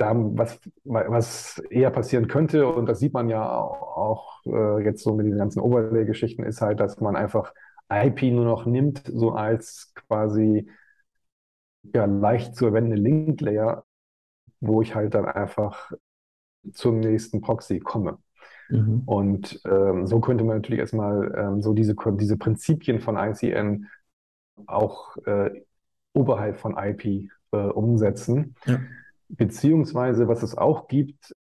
da 0.00 0.14
was, 0.14 0.58
was 0.84 1.58
eher 1.70 1.90
passieren 1.90 2.26
könnte, 2.26 2.66
und 2.66 2.86
das 2.86 3.00
sieht 3.00 3.12
man 3.12 3.28
ja 3.28 3.46
auch 3.46 4.40
äh, 4.46 4.82
jetzt 4.82 5.02
so 5.02 5.14
mit 5.14 5.26
den 5.26 5.36
ganzen 5.36 5.60
Overlay-Geschichten, 5.60 6.42
ist 6.42 6.62
halt, 6.62 6.80
dass 6.80 7.00
man 7.00 7.16
einfach 7.16 7.52
IP 7.92 8.22
nur 8.22 8.46
noch 8.46 8.64
nimmt, 8.64 9.02
so 9.06 9.32
als 9.32 9.92
quasi 9.94 10.70
ja, 11.94 12.06
leicht 12.06 12.54
zu 12.54 12.64
verwendende 12.64 12.96
Link-Layer, 12.96 13.84
wo 14.60 14.80
ich 14.80 14.94
halt 14.94 15.14
dann 15.14 15.26
einfach 15.26 15.92
zum 16.72 17.00
nächsten 17.00 17.42
Proxy 17.42 17.80
komme. 17.80 18.18
Mhm. 18.70 19.02
Und 19.04 19.60
ähm, 19.66 20.06
so 20.06 20.20
könnte 20.20 20.44
man 20.44 20.56
natürlich 20.56 20.80
erstmal 20.80 21.34
ähm, 21.36 21.62
so 21.62 21.74
diese, 21.74 21.94
diese 22.12 22.38
Prinzipien 22.38 23.00
von 23.00 23.16
ICN 23.16 23.86
auch 24.66 25.16
äh, 25.26 25.50
oberhalb 26.14 26.58
von 26.58 26.76
IP 26.78 27.30
äh, 27.52 27.56
umsetzen. 27.56 28.54
Ja. 28.64 28.78
Beziehungsweise, 29.36 30.28
was 30.28 30.42
es 30.42 30.56
auch 30.56 30.88
gibt, 30.88 31.34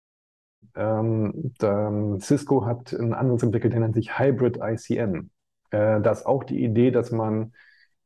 ähm, 0.74 1.54
da, 1.58 2.18
Cisco 2.20 2.66
hat 2.66 2.94
einen 2.94 3.14
Ansatz 3.14 3.42
entwickelt, 3.42 3.72
der 3.72 3.80
nennt 3.80 3.94
sich 3.94 4.18
Hybrid 4.18 4.58
ICN. 4.62 5.30
Äh, 5.70 6.00
da 6.00 6.10
ist 6.10 6.26
auch 6.26 6.44
die 6.44 6.62
Idee, 6.62 6.90
dass 6.90 7.10
man 7.10 7.52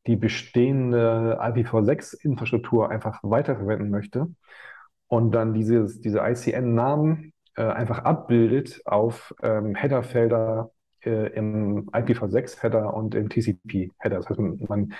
die 0.06 0.16
bestehende 0.16 1.38
IPv6-Infrastruktur 1.40 2.90
einfach 2.90 3.20
weiterverwenden 3.22 3.90
möchte 3.90 4.28
und 5.06 5.32
dann 5.32 5.54
dieses, 5.54 6.00
diese 6.00 6.20
ICN-Namen 6.20 7.32
äh, 7.56 7.64
einfach 7.64 8.00
abbildet 8.00 8.80
auf 8.84 9.34
ähm, 9.42 9.74
Headerfelder 9.74 10.70
äh, 11.04 11.28
im 11.34 11.90
IPv6-Header 11.90 12.94
und 12.94 13.14
im 13.14 13.28
TCP-Header. 13.28 14.16
Das 14.16 14.28
heißt, 14.28 14.40
man, 14.40 14.58
man 14.68 14.94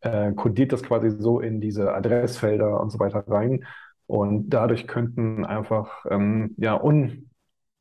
äh, 0.00 0.32
codiert 0.32 0.72
das 0.72 0.82
quasi 0.82 1.10
so 1.10 1.40
in 1.40 1.60
diese 1.60 1.92
Adressfelder 1.94 2.80
und 2.80 2.90
so 2.90 2.98
weiter 2.98 3.24
rein. 3.28 3.64
Und 4.12 4.50
dadurch 4.50 4.86
könnten 4.86 5.46
einfach 5.46 6.04
ähm, 6.10 6.54
ja, 6.58 6.78
un, 6.78 7.30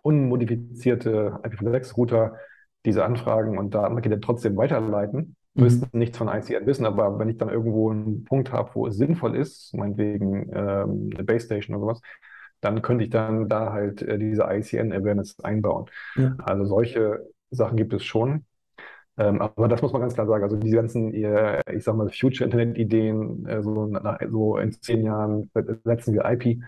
unmodifizierte 0.02 1.42
IPv6-Router 1.44 2.38
diese 2.86 3.04
Anfragen 3.04 3.58
und 3.58 3.76
Datenpakete 3.76 4.22
trotzdem 4.22 4.56
weiterleiten 4.56 5.36
mhm. 5.56 5.64
müssten 5.64 5.98
nichts 5.98 6.18
von 6.18 6.30
ICN 6.30 6.66
wissen, 6.66 6.86
aber 6.86 7.20
wenn 7.20 7.28
ich 7.28 7.38
dann 7.38 7.50
irgendwo 7.50 7.92
einen 7.92 8.24
Punkt 8.24 8.54
habe, 8.54 8.70
wo 8.76 8.88
es 8.88 8.96
sinnvoll 8.96 9.36
ist, 9.36 9.76
meinetwegen 9.76 10.50
ähm, 10.54 11.10
eine 11.14 11.24
Base 11.26 11.48
Station 11.48 11.76
oder 11.76 11.96
sowas, 11.96 12.02
dann 12.62 12.82
könnte 12.82 13.04
ich 13.04 13.10
dann 13.10 13.50
da 13.50 13.74
halt 13.74 14.02
äh, 14.02 14.18
diese 14.18 14.44
ICN-Awareness 14.44 15.42
einbauen. 15.42 15.88
Ja. 16.16 16.38
Also 16.46 16.64
solche 16.64 17.28
Sachen 17.50 17.76
gibt 17.76 17.92
es 17.92 18.06
schon. 18.06 18.46
Ähm, 19.18 19.42
aber 19.42 19.68
das 19.68 19.82
muss 19.82 19.92
man 19.92 20.02
ganz 20.02 20.14
klar 20.14 20.28
sagen. 20.28 20.44
Also 20.44 20.58
diese 20.58 20.76
ganzen, 20.78 21.14
ich 21.14 21.84
sag 21.84 21.96
mal, 21.96 22.10
Future-Internet-Ideen, 22.10 23.46
äh, 23.46 23.62
so, 23.62 23.86
nach, 23.88 24.20
so 24.30 24.58
in 24.58 24.72
zehn 24.72 25.04
Jahren 25.04 25.50
setzen 25.84 26.14
wir 26.14 26.26
IP, 26.26 26.62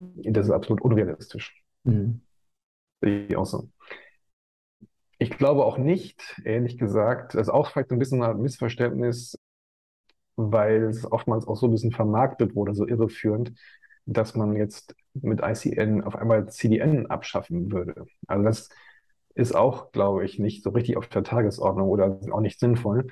das 0.00 0.46
ist 0.46 0.52
absolut 0.52 0.80
unrealistisch. 0.82 1.62
Mhm. 1.84 2.22
Ich 3.02 3.36
auch 3.36 3.46
so. 3.46 3.68
Ich 5.18 5.30
glaube 5.30 5.66
auch 5.66 5.76
nicht, 5.76 6.40
ehrlich 6.44 6.78
gesagt, 6.78 7.34
das 7.34 7.42
ist 7.42 7.48
auch 7.50 7.70
vielleicht 7.70 7.90
ein 7.92 7.98
bisschen 7.98 8.22
ein 8.22 8.40
Missverständnis, 8.40 9.38
weil 10.36 10.84
es 10.84 11.10
oftmals 11.10 11.46
auch 11.46 11.56
so 11.56 11.66
ein 11.66 11.72
bisschen 11.72 11.92
vermarktet 11.92 12.54
wurde, 12.54 12.74
so 12.74 12.86
irreführend, 12.86 13.52
dass 14.06 14.34
man 14.34 14.56
jetzt 14.56 14.94
mit 15.12 15.40
ICN 15.42 16.02
auf 16.02 16.16
einmal 16.16 16.48
CDN 16.48 17.06
abschaffen 17.06 17.70
würde. 17.70 18.06
Also 18.26 18.44
das 18.44 18.68
ist 19.34 19.54
auch, 19.54 19.92
glaube 19.92 20.24
ich, 20.24 20.38
nicht 20.38 20.62
so 20.62 20.70
richtig 20.70 20.96
auf 20.96 21.08
der 21.08 21.22
Tagesordnung 21.24 21.88
oder 21.88 22.18
auch 22.32 22.40
nicht 22.40 22.60
sinnvoll, 22.60 23.08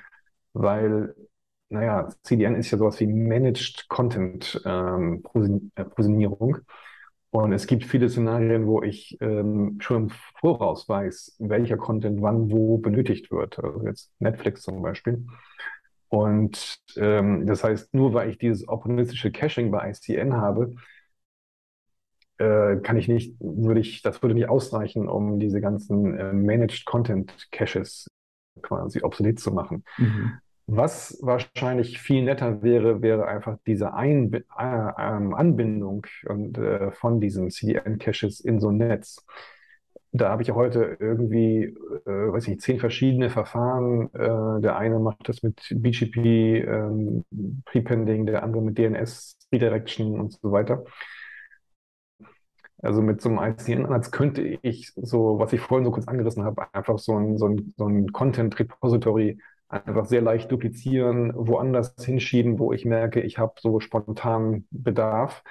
weil, 0.53 1.15
naja, 1.69 2.09
CDN 2.23 2.55
ist 2.55 2.71
ja 2.71 2.77
sowas 2.77 2.99
wie 2.99 3.07
Managed 3.07 3.87
Content 3.89 4.61
ähm, 4.65 5.23
Positionierung. 5.23 6.57
Und 7.31 7.53
es 7.53 7.67
gibt 7.67 7.85
viele 7.85 8.09
Szenarien, 8.09 8.65
wo 8.65 8.81
ich 8.81 9.17
ähm, 9.21 9.77
schon 9.79 10.03
im 10.03 10.09
Voraus 10.39 10.89
weiß, 10.89 11.35
welcher 11.39 11.77
Content 11.77 12.21
wann 12.21 12.51
wo 12.51 12.79
benötigt 12.79 13.31
wird. 13.31 13.59
Also 13.59 13.85
jetzt 13.85 14.11
Netflix 14.19 14.63
zum 14.63 14.81
Beispiel. 14.81 15.25
Und 16.07 16.79
ähm, 16.97 17.45
das 17.45 17.63
heißt, 17.63 17.93
nur 17.93 18.13
weil 18.13 18.31
ich 18.31 18.39
dieses 18.39 18.67
opportunistische 18.67 19.31
Caching 19.31 19.69
bei 19.69 19.91
ICN 19.91 20.33
habe, 20.33 20.73
äh, 22.39 22.77
kann 22.77 22.97
ich 22.97 23.07
nicht, 23.07 23.35
würde 23.39 23.81
ich, 23.81 24.01
das 24.01 24.21
würde 24.21 24.33
nicht 24.33 24.49
ausreichen, 24.49 25.09
um 25.09 25.39
diese 25.39 25.59
ganzen 25.59 26.17
äh, 26.17 26.33
Managed 26.33 26.85
Content 26.85 27.51
Caches 27.51 28.07
quasi 28.61 29.01
obsolet 29.03 29.39
zu 29.39 29.51
machen. 29.51 29.83
Mhm. 29.97 30.33
Was 30.67 31.17
wahrscheinlich 31.21 31.99
viel 31.99 32.23
netter 32.23 32.61
wäre, 32.61 33.01
wäre 33.01 33.27
einfach 33.27 33.57
diese 33.65 33.93
Ein 33.93 34.31
äh, 34.33 34.43
ähm, 34.57 35.33
Anbindung 35.33 36.05
und, 36.27 36.57
äh, 36.57 36.91
von 36.91 37.19
diesen 37.19 37.49
CDN-Caches 37.49 38.39
in 38.39 38.59
so 38.59 38.69
ein 38.69 38.77
Netz. 38.77 39.25
Da 40.11 40.29
habe 40.29 40.41
ich 40.41 40.47
ja 40.47 40.55
heute 40.55 40.97
irgendwie, 40.99 41.75
äh, 42.05 42.31
weiß 42.31 42.47
ich, 42.47 42.59
zehn 42.61 42.79
verschiedene 42.79 43.29
Verfahren. 43.29 44.09
Der 44.13 44.75
eine 44.77 44.99
macht 44.99 45.27
das 45.29 45.43
mit 45.43 45.61
BGP 45.75 46.65
ähm, 46.65 47.25
Prepending, 47.65 48.25
der 48.25 48.43
andere 48.43 48.63
mit 48.63 48.77
DNS 48.77 49.37
Redirection 49.51 50.19
und 50.19 50.33
so 50.33 50.51
weiter. 50.51 50.83
Also 52.81 53.01
mit 53.01 53.21
so 53.21 53.29
einem 53.29 53.39
ICN-Ansatz 53.39 54.11
könnte 54.11 54.41
ich 54.61 54.91
so, 54.95 55.37
was 55.39 55.51
ich 55.53 55.59
vorhin 55.61 55.85
so 55.85 55.91
kurz 55.91 56.07
angerissen 56.07 56.43
habe, 56.43 56.73
einfach 56.73 56.97
so 56.99 57.17
ein, 57.17 57.37
so 57.37 57.47
ein, 57.47 57.73
so 57.77 57.87
ein 57.87 58.11
Content-Repository 58.13 59.37
einfach 59.67 60.05
sehr 60.05 60.21
leicht 60.21 60.51
duplizieren, 60.51 61.31
woanders 61.35 61.93
hinschieben, 62.03 62.57
wo 62.59 62.73
ich 62.73 62.85
merke, 62.85 63.21
ich 63.21 63.37
habe 63.37 63.53
so 63.59 63.79
spontan 63.79 64.65
Bedarf 64.71 65.43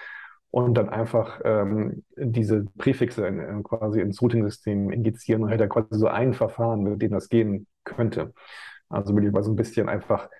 und 0.51 0.75
dann 0.75 0.89
einfach 0.89 1.41
ähm, 1.45 2.05
diese 2.17 2.65
Präfixe 2.79 3.27
in, 3.27 3.39
in 3.41 3.63
quasi 3.63 4.01
ins 4.01 4.21
Routing-System 4.23 4.91
injizieren 4.91 5.43
und 5.45 5.51
hätte 5.51 5.69
quasi 5.69 5.89
so 5.99 6.07
ein 6.09 6.33
Verfahren, 6.35 6.83
mit 6.83 7.03
dem 7.03 7.13
das 7.13 7.29
gehen 7.29 7.67
könnte. 7.85 8.33
Also 8.89 9.15
will 9.15 9.27
ich 9.27 9.33
mal 9.33 9.43
so 9.43 9.53
ein 9.53 9.57
bisschen 9.57 9.89
einfach, 9.89 10.31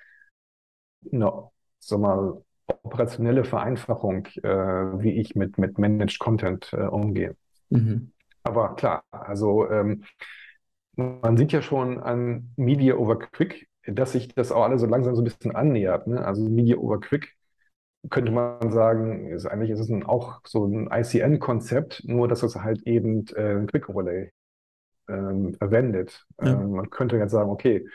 no, 1.13 1.53
so 1.79 1.99
mal 1.99 2.43
operationelle 2.83 3.45
Vereinfachung, 3.45 4.27
äh, 4.43 4.49
wie 4.49 5.13
ich 5.13 5.35
mit, 5.35 5.59
mit 5.59 5.79
Managed 5.79 6.19
Content 6.19 6.73
äh, 6.73 6.87
umgehe. 6.87 7.37
Mhm. 7.71 8.13
Aber 8.43 8.75
klar, 8.77 9.05
also 9.11 9.69
ähm, 9.71 10.05
man 10.97 11.37
sieht 11.37 11.53
ja 11.53 11.63
schon 11.63 12.01
an 12.01 12.51
Media 12.57 12.95
over 12.95 13.19
Quick, 13.19 13.69
dass 13.87 14.13
sich 14.13 14.35
das 14.35 14.53
auch 14.53 14.65
alle 14.65 14.79
so 14.79 14.87
langsam 14.87 15.15
so 15.15 15.23
ein 15.23 15.25
bisschen 15.25 15.55
annähert. 15.55 16.07
Ne? 16.07 16.25
Also 16.25 16.43
Media 16.43 16.77
over 16.77 17.01
Quick 17.01 17.37
könnte 18.11 18.33
man 18.33 18.71
sagen, 18.71 19.29
ist 19.29 19.47
eigentlich 19.47 19.71
ist 19.71 19.81
es 19.81 19.89
ein, 19.89 20.05
auch 20.05 20.41
so 20.47 20.67
ein 20.67 20.89
ICN-Konzept, 20.91 22.05
nur 22.07 22.29
dass 22.29 22.43
es 22.43 22.57
halt 22.57 22.83
eben 22.87 23.27
äh, 23.35 23.57
ein 23.57 23.67
Quick 23.67 23.89
Relay 23.89 24.31
ähm, 25.09 25.55
verwendet. 25.55 26.27
Ja. 26.41 26.53
Ähm, 26.53 26.73
man 26.73 26.91
könnte 26.91 27.17
jetzt 27.17 27.33
sagen, 27.33 27.51
okay, 27.51 27.87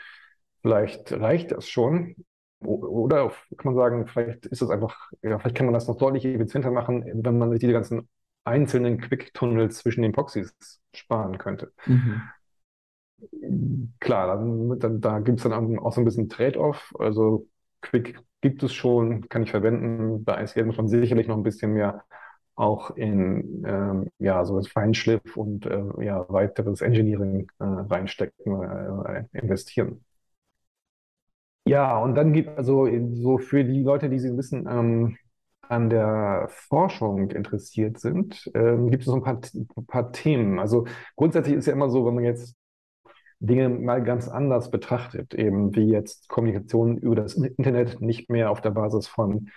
vielleicht 0.62 1.12
reicht 1.12 1.52
das 1.52 1.68
schon. 1.68 2.16
Oder 2.64 3.32
kann 3.56 3.74
man 3.74 3.76
sagen, 3.76 4.06
vielleicht 4.06 4.46
ist 4.46 4.62
es 4.62 4.70
einfach, 4.70 5.10
ja, 5.22 5.38
vielleicht 5.38 5.56
kann 5.56 5.66
man 5.66 5.74
das 5.74 5.88
noch 5.88 5.96
deutlich 5.96 6.24
effizienter 6.24 6.70
machen, 6.70 7.04
wenn 7.24 7.38
man 7.38 7.50
sich 7.50 7.60
diese 7.60 7.72
ganzen 7.72 8.08
einzelnen 8.44 9.00
Quick-Tunnels 9.00 9.78
zwischen 9.78 10.02
den 10.02 10.12
Proxys 10.12 10.54
sparen 10.92 11.38
könnte. 11.38 11.72
Mhm 11.86 12.22
klar, 14.00 14.26
dann, 14.36 14.78
dann, 14.78 15.00
da 15.00 15.18
gibt 15.20 15.38
es 15.38 15.44
dann 15.44 15.78
auch 15.78 15.92
so 15.92 16.00
ein 16.00 16.04
bisschen 16.04 16.28
Trade-off. 16.28 16.92
Also 16.98 17.46
Quick 17.80 18.18
gibt 18.40 18.62
es 18.62 18.72
schon, 18.72 19.28
kann 19.28 19.42
ich 19.42 19.50
verwenden. 19.50 20.24
Bei 20.24 20.42
ICL 20.42 20.66
muss 20.66 20.76
man 20.76 20.88
sicherlich 20.88 21.28
noch 21.28 21.36
ein 21.36 21.42
bisschen 21.42 21.72
mehr 21.72 22.04
auch 22.56 22.90
in 22.96 23.64
ähm, 23.66 24.10
ja, 24.18 24.44
so 24.44 24.56
das 24.56 24.68
Feinschliff 24.68 25.36
und 25.36 25.66
äh, 25.66 25.82
ja, 26.04 26.24
weiteres 26.28 26.82
Engineering 26.82 27.50
äh, 27.58 27.64
reinstecken, 27.64 28.62
äh, 29.06 29.24
investieren. 29.32 30.04
Ja, 31.66 31.98
und 31.98 32.14
dann 32.14 32.32
gibt 32.32 32.58
also 32.58 32.86
so 33.14 33.38
für 33.38 33.64
die 33.64 33.82
Leute, 33.82 34.10
die 34.10 34.18
sich 34.18 34.30
ein 34.30 34.36
bisschen 34.36 34.66
ähm, 34.68 35.16
an 35.62 35.88
der 35.88 36.46
Forschung 36.50 37.30
interessiert 37.30 37.98
sind, 37.98 38.50
ähm, 38.54 38.90
gibt 38.90 39.02
es 39.02 39.06
so 39.06 39.14
ein 39.14 39.22
paar, 39.22 39.40
ein 39.54 39.86
paar 39.86 40.12
Themen. 40.12 40.58
Also 40.58 40.86
grundsätzlich 41.16 41.56
ist 41.56 41.66
ja 41.66 41.72
immer 41.72 41.88
so, 41.88 42.04
wenn 42.06 42.14
man 42.14 42.24
jetzt 42.24 42.54
Dinge 43.40 43.68
mal 43.70 44.02
ganz 44.04 44.28
anders 44.28 44.70
betrachtet, 44.70 45.34
eben 45.34 45.74
wie 45.76 45.90
jetzt 45.90 46.28
Kommunikation 46.28 46.98
über 46.98 47.16
das 47.16 47.34
Internet 47.34 48.00
nicht 48.00 48.30
mehr 48.30 48.50
auf 48.50 48.60
der 48.62 48.70
Basis 48.70 49.08
von 49.08 49.50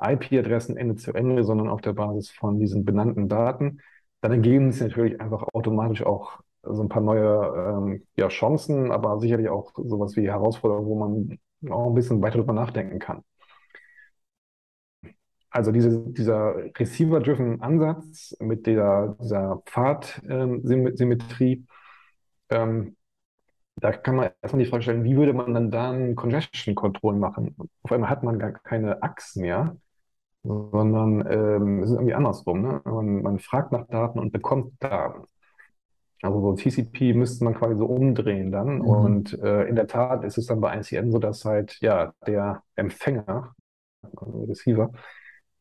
IP-Adressen 0.00 0.76
Ende 0.76 0.96
zu 0.96 1.12
Ende, 1.14 1.44
sondern 1.44 1.68
auf 1.68 1.80
der 1.80 1.94
Basis 1.94 2.30
von 2.30 2.58
diesen 2.60 2.84
benannten 2.84 3.28
Daten, 3.28 3.80
dann 4.20 4.32
ergeben 4.32 4.72
sich 4.72 4.82
natürlich 4.82 5.20
einfach 5.20 5.44
automatisch 5.54 6.04
auch 6.04 6.40
so 6.62 6.82
ein 6.82 6.88
paar 6.88 7.02
neue 7.02 7.54
ähm, 7.56 8.02
ja, 8.16 8.28
Chancen, 8.28 8.90
aber 8.92 9.20
sicherlich 9.20 9.48
auch 9.48 9.72
sowas 9.76 10.16
wie 10.16 10.28
Herausforderungen, 10.28 10.86
wo 10.88 10.96
man 10.98 11.38
auch 11.70 11.88
ein 11.88 11.94
bisschen 11.94 12.22
weiter 12.22 12.38
drüber 12.38 12.52
nachdenken 12.52 12.98
kann. 12.98 13.22
Also 15.50 15.72
diese, 15.72 16.00
dieser 16.12 16.54
Receiver-driven 16.78 17.62
Ansatz 17.62 18.36
mit 18.40 18.66
der, 18.66 19.16
dieser 19.20 19.62
Pfadsymmetrie 19.64 21.64
ähm, 22.50 22.96
da 23.76 23.92
kann 23.92 24.16
man 24.16 24.30
erstmal 24.42 24.64
die 24.64 24.70
Frage 24.70 24.82
stellen, 24.82 25.04
wie 25.04 25.16
würde 25.16 25.32
man 25.34 25.52
dann 25.54 25.70
dann 25.70 26.14
Congestion 26.16 26.74
Control 26.74 27.14
machen? 27.16 27.56
Auf 27.82 27.92
einmal 27.92 28.10
hat 28.10 28.22
man 28.22 28.38
gar 28.38 28.52
keine 28.52 29.02
Achs 29.02 29.36
mehr, 29.36 29.76
sondern 30.44 31.26
ähm, 31.30 31.82
es 31.82 31.90
ist 31.90 31.96
irgendwie 31.96 32.14
andersrum. 32.14 32.62
Ne? 32.62 32.80
Man, 32.84 33.22
man 33.22 33.38
fragt 33.40 33.72
nach 33.72 33.86
Daten 33.88 34.18
und 34.18 34.32
bekommt 34.32 34.72
Daten. 34.82 35.26
Also 36.22 36.40
so 36.40 36.52
TCP 36.54 37.14
müsste 37.14 37.44
man 37.44 37.54
quasi 37.54 37.76
so 37.76 37.86
umdrehen 37.86 38.50
dann. 38.50 38.76
Mhm. 38.76 38.80
Und 38.80 39.38
äh, 39.40 39.64
in 39.64 39.76
der 39.76 39.86
Tat 39.86 40.24
ist 40.24 40.38
es 40.38 40.46
dann 40.46 40.60
bei 40.60 40.78
ICN 40.78 41.10
so, 41.10 41.18
dass 41.18 41.44
halt 41.44 41.78
ja 41.80 42.12
der 42.26 42.62
Empfänger, 42.74 43.54
also 44.02 44.44
Receiver, 44.44 44.92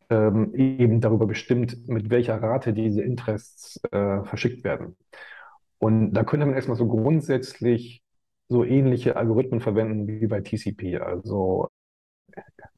ähm, 0.10 0.54
eben 0.56 1.02
darüber 1.02 1.26
bestimmt, 1.26 1.88
mit 1.88 2.10
welcher 2.10 2.42
Rate 2.42 2.74
diese 2.74 3.02
Interests 3.02 3.80
äh, 3.92 4.24
verschickt 4.24 4.64
werden. 4.64 4.96
Und 5.80 6.14
da 6.14 6.24
könnte 6.24 6.46
man 6.46 6.56
erstmal 6.56 6.78
so 6.78 6.88
grundsätzlich 6.88 8.04
so 8.48 8.64
ähnliche 8.64 9.16
Algorithmen 9.16 9.60
verwenden 9.60 10.08
wie 10.08 10.28
bei 10.28 10.42
TCP, 10.42 10.98
also 10.98 11.70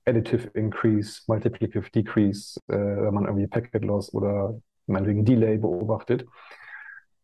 Additive 0.06 0.48
Increase, 0.54 1.24
Multiplicative 1.28 1.90
Decrease, 1.92 2.60
äh, 2.68 2.76
wenn 2.76 3.14
man 3.14 3.26
irgendwie 3.26 3.48
Packet 3.48 3.84
Loss 3.84 4.14
oder 4.14 4.60
meinetwegen 4.86 5.26
Delay 5.26 5.58
beobachtet. 5.58 6.26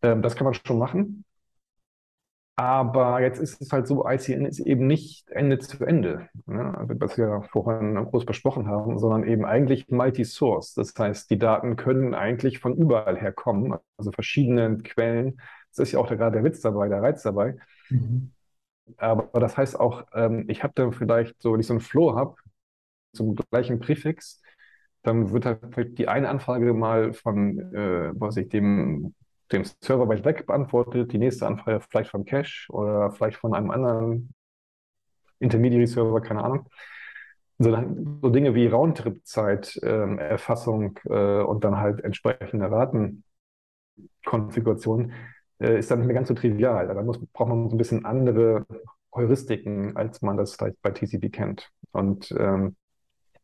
Ähm, 0.04 0.22
das 0.22 0.36
kann 0.36 0.46
man 0.46 0.54
schon 0.54 0.78
machen. 0.78 1.26
Aber 2.56 3.20
jetzt 3.22 3.40
ist 3.40 3.60
es 3.62 3.72
halt 3.72 3.88
so, 3.88 4.08
ICN 4.08 4.46
ist 4.46 4.60
eben 4.60 4.86
nicht 4.86 5.28
Ende 5.32 5.58
zu 5.58 5.84
Ende, 5.84 6.30
ne? 6.46 6.78
also, 6.78 6.94
was 7.00 7.18
wir 7.18 7.42
vorhin 7.52 7.96
groß 7.96 8.26
besprochen 8.26 8.68
haben, 8.68 9.00
sondern 9.00 9.24
eben 9.24 9.44
eigentlich 9.44 9.90
Multi-Source. 9.90 10.76
Das 10.76 10.94
heißt, 10.96 11.32
die 11.32 11.40
Daten 11.40 11.78
können 11.78 12.14
eigentlich 12.14 12.60
von 12.60 12.76
überall 12.78 13.18
her 13.20 13.32
kommen, 13.32 13.74
also 13.98 14.12
verschiedene 14.12 14.78
Quellen. 14.78 15.42
Das 15.72 15.80
ist 15.88 15.94
ja 15.94 16.00
auch 16.00 16.08
gerade 16.10 16.34
der 16.34 16.44
Witz 16.44 16.62
dabei, 16.62 16.90
der 16.90 17.02
Reiz 17.02 17.24
dabei. 17.24 17.56
Mhm. 17.90 18.32
Aber 18.98 19.40
das 19.40 19.58
heißt 19.58 19.80
auch, 19.80 20.06
ähm, 20.14 20.46
ich 20.48 20.62
habe 20.64 20.74
dann 20.76 20.94
vielleicht 20.94 21.42
so, 21.42 21.54
wenn 21.54 21.60
ich 21.60 21.68
so 21.68 21.74
einen 21.74 21.82
Flow 21.82 22.16
habe, 22.16 22.36
zum 23.14 23.36
gleichen 23.36 23.80
Präfix, 23.80 24.42
dann 25.04 25.32
wird 25.32 25.46
halt 25.46 25.60
vielleicht 25.74 25.98
die 25.98 26.08
eine 26.08 26.30
Anfrage 26.30 26.74
mal 26.74 27.14
von, 27.14 27.60
äh, 27.74 28.12
was 28.16 28.38
ich, 28.38 28.50
dem, 28.50 29.14
dem 29.54 29.64
Server 29.82 30.08
weit 30.08 30.26
weg 30.26 30.46
beantwortet, 30.46 31.12
die 31.14 31.18
nächste 31.18 31.48
Anfrage 31.48 31.82
vielleicht 31.82 32.12
vom 32.12 32.26
Cache 32.26 32.68
oder 32.70 33.12
vielleicht 33.12 33.38
von 33.38 33.54
einem 33.54 33.72
anderen 33.72 34.34
Intermediary-Server, 35.40 36.22
keine 36.22 36.44
Ahnung. 36.44 36.68
So, 37.60 37.72
so 38.22 38.30
Dinge 38.30 38.56
wie 38.56 38.68
Roundtrip-Zeit, 38.68 39.80
ähm, 39.84 40.20
Erfassung 40.20 41.00
äh, 41.06 41.42
und 41.42 41.64
dann 41.64 41.78
halt 41.78 42.04
entsprechende 42.04 42.70
Ratenkonfiguration 42.70 45.14
äh, 45.60 45.80
ist 45.80 45.92
dann 45.92 46.00
nicht 46.00 46.08
mehr 46.08 46.16
ganz 46.16 46.28
so 46.28 46.34
trivial. 46.34 46.88
Da 46.88 47.02
muss, 47.02 47.20
braucht 47.32 47.50
man 47.50 47.70
so 47.70 47.76
ein 47.76 47.78
bisschen 47.78 48.06
andere 48.06 48.66
Heuristiken, 49.14 49.96
als 49.96 50.22
man 50.22 50.38
das 50.38 50.56
vielleicht 50.56 50.82
bei 50.82 50.92
TCP 50.92 51.32
kennt. 51.32 51.70
Und 51.92 52.34
ähm, 52.38 52.76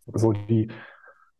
so 0.07 0.33
die, 0.33 0.69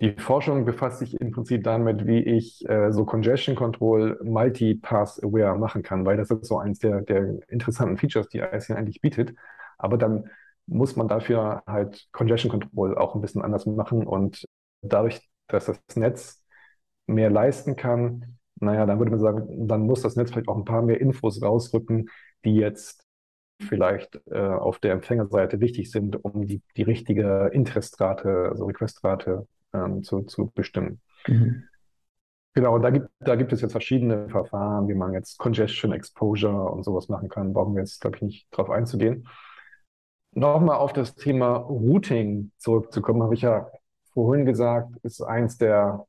die 0.01 0.13
Forschung 0.13 0.63
befasst 0.65 0.99
sich 0.99 1.19
im 1.19 1.31
Prinzip 1.31 1.63
damit, 1.63 2.07
wie 2.07 2.19
ich 2.19 2.67
äh, 2.69 2.91
so 2.91 3.05
Congestion 3.05 3.55
Control 3.55 4.17
Multi-Path 4.23 5.21
Aware 5.23 5.57
machen 5.57 5.83
kann, 5.83 6.05
weil 6.05 6.15
das 6.17 6.31
ist 6.31 6.45
so 6.45 6.57
eins 6.57 6.79
der, 6.79 7.01
der 7.01 7.39
interessanten 7.49 7.97
Features, 7.97 8.29
die 8.29 8.39
ICN 8.39 8.77
eigentlich 8.77 9.01
bietet. 9.01 9.33
Aber 9.77 9.97
dann 9.97 10.29
muss 10.67 10.95
man 10.95 11.07
dafür 11.07 11.63
halt 11.67 12.07
Congestion 12.13 12.51
Control 12.51 12.97
auch 12.97 13.15
ein 13.15 13.21
bisschen 13.21 13.41
anders 13.41 13.65
machen 13.65 14.05
und 14.07 14.45
dadurch, 14.81 15.19
dass 15.47 15.65
das 15.65 15.79
Netz 15.95 16.43
mehr 17.07 17.29
leisten 17.29 17.75
kann, 17.75 18.37
naja, 18.61 18.85
dann 18.85 18.99
würde 18.99 19.11
man 19.11 19.19
sagen, 19.19 19.67
dann 19.67 19.81
muss 19.81 20.01
das 20.01 20.15
Netz 20.15 20.31
vielleicht 20.31 20.47
auch 20.49 20.57
ein 20.57 20.65
paar 20.65 20.81
mehr 20.81 21.01
Infos 21.01 21.41
rausrücken, 21.41 22.09
die 22.45 22.55
jetzt 22.55 23.03
vielleicht 23.61 24.21
äh, 24.31 24.39
auf 24.39 24.79
der 24.79 24.93
Empfängerseite 24.93 25.59
wichtig 25.59 25.91
sind, 25.91 26.23
um 26.23 26.47
die, 26.47 26.61
die 26.77 26.83
richtige 26.83 27.49
Interestrate, 27.53 28.49
also 28.49 28.65
Requestrate 28.65 29.47
ähm, 29.73 30.03
zu, 30.03 30.21
zu 30.23 30.51
bestimmen. 30.53 31.01
Mhm. 31.27 31.63
Genau, 32.53 32.79
da 32.79 32.89
gibt, 32.89 33.09
da 33.19 33.35
gibt 33.35 33.53
es 33.53 33.61
jetzt 33.61 33.71
verschiedene 33.71 34.27
Verfahren, 34.29 34.87
wie 34.87 34.95
man 34.95 35.13
jetzt 35.13 35.37
Congestion 35.37 35.93
Exposure 35.93 36.71
und 36.71 36.83
sowas 36.83 37.07
machen 37.07 37.29
kann. 37.29 37.53
Brauchen 37.53 37.75
wir 37.75 37.81
jetzt, 37.81 38.01
glaube 38.01 38.17
ich, 38.17 38.21
nicht 38.21 38.47
drauf 38.51 38.69
einzugehen. 38.69 39.27
Nochmal 40.33 40.77
auf 40.77 40.93
das 40.93 41.15
Thema 41.15 41.57
Routing 41.57 42.51
zurückzukommen, 42.57 43.23
habe 43.23 43.33
ich 43.33 43.41
ja 43.41 43.69
vorhin 44.13 44.45
gesagt, 44.45 44.95
ist 45.03 45.21
eins 45.21 45.57
der 45.57 46.05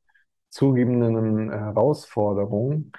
zugegebenen 0.51 1.51
Herausforderungen. 1.51 2.93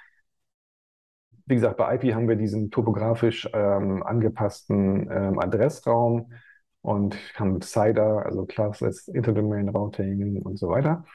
wie 1.46 1.56
gesagt, 1.56 1.78
bei 1.78 1.96
IP 1.96 2.14
haben 2.16 2.30
wir 2.30 2.36
diesen 2.36 2.72
topografisch 2.72 3.50
ähm, 3.54 4.04
angepassten 4.04 5.10
ähm, 5.12 5.40
Adressraum 5.40 6.32
und 6.82 7.16
haben 7.36 7.62
CIDR, 7.62 8.26
also 8.26 8.46
Classless 8.46 9.08
Interdomain 9.08 9.70
Routing 9.70 10.42
und 10.42 10.58
so 10.58 10.70
weiter. 10.70 11.06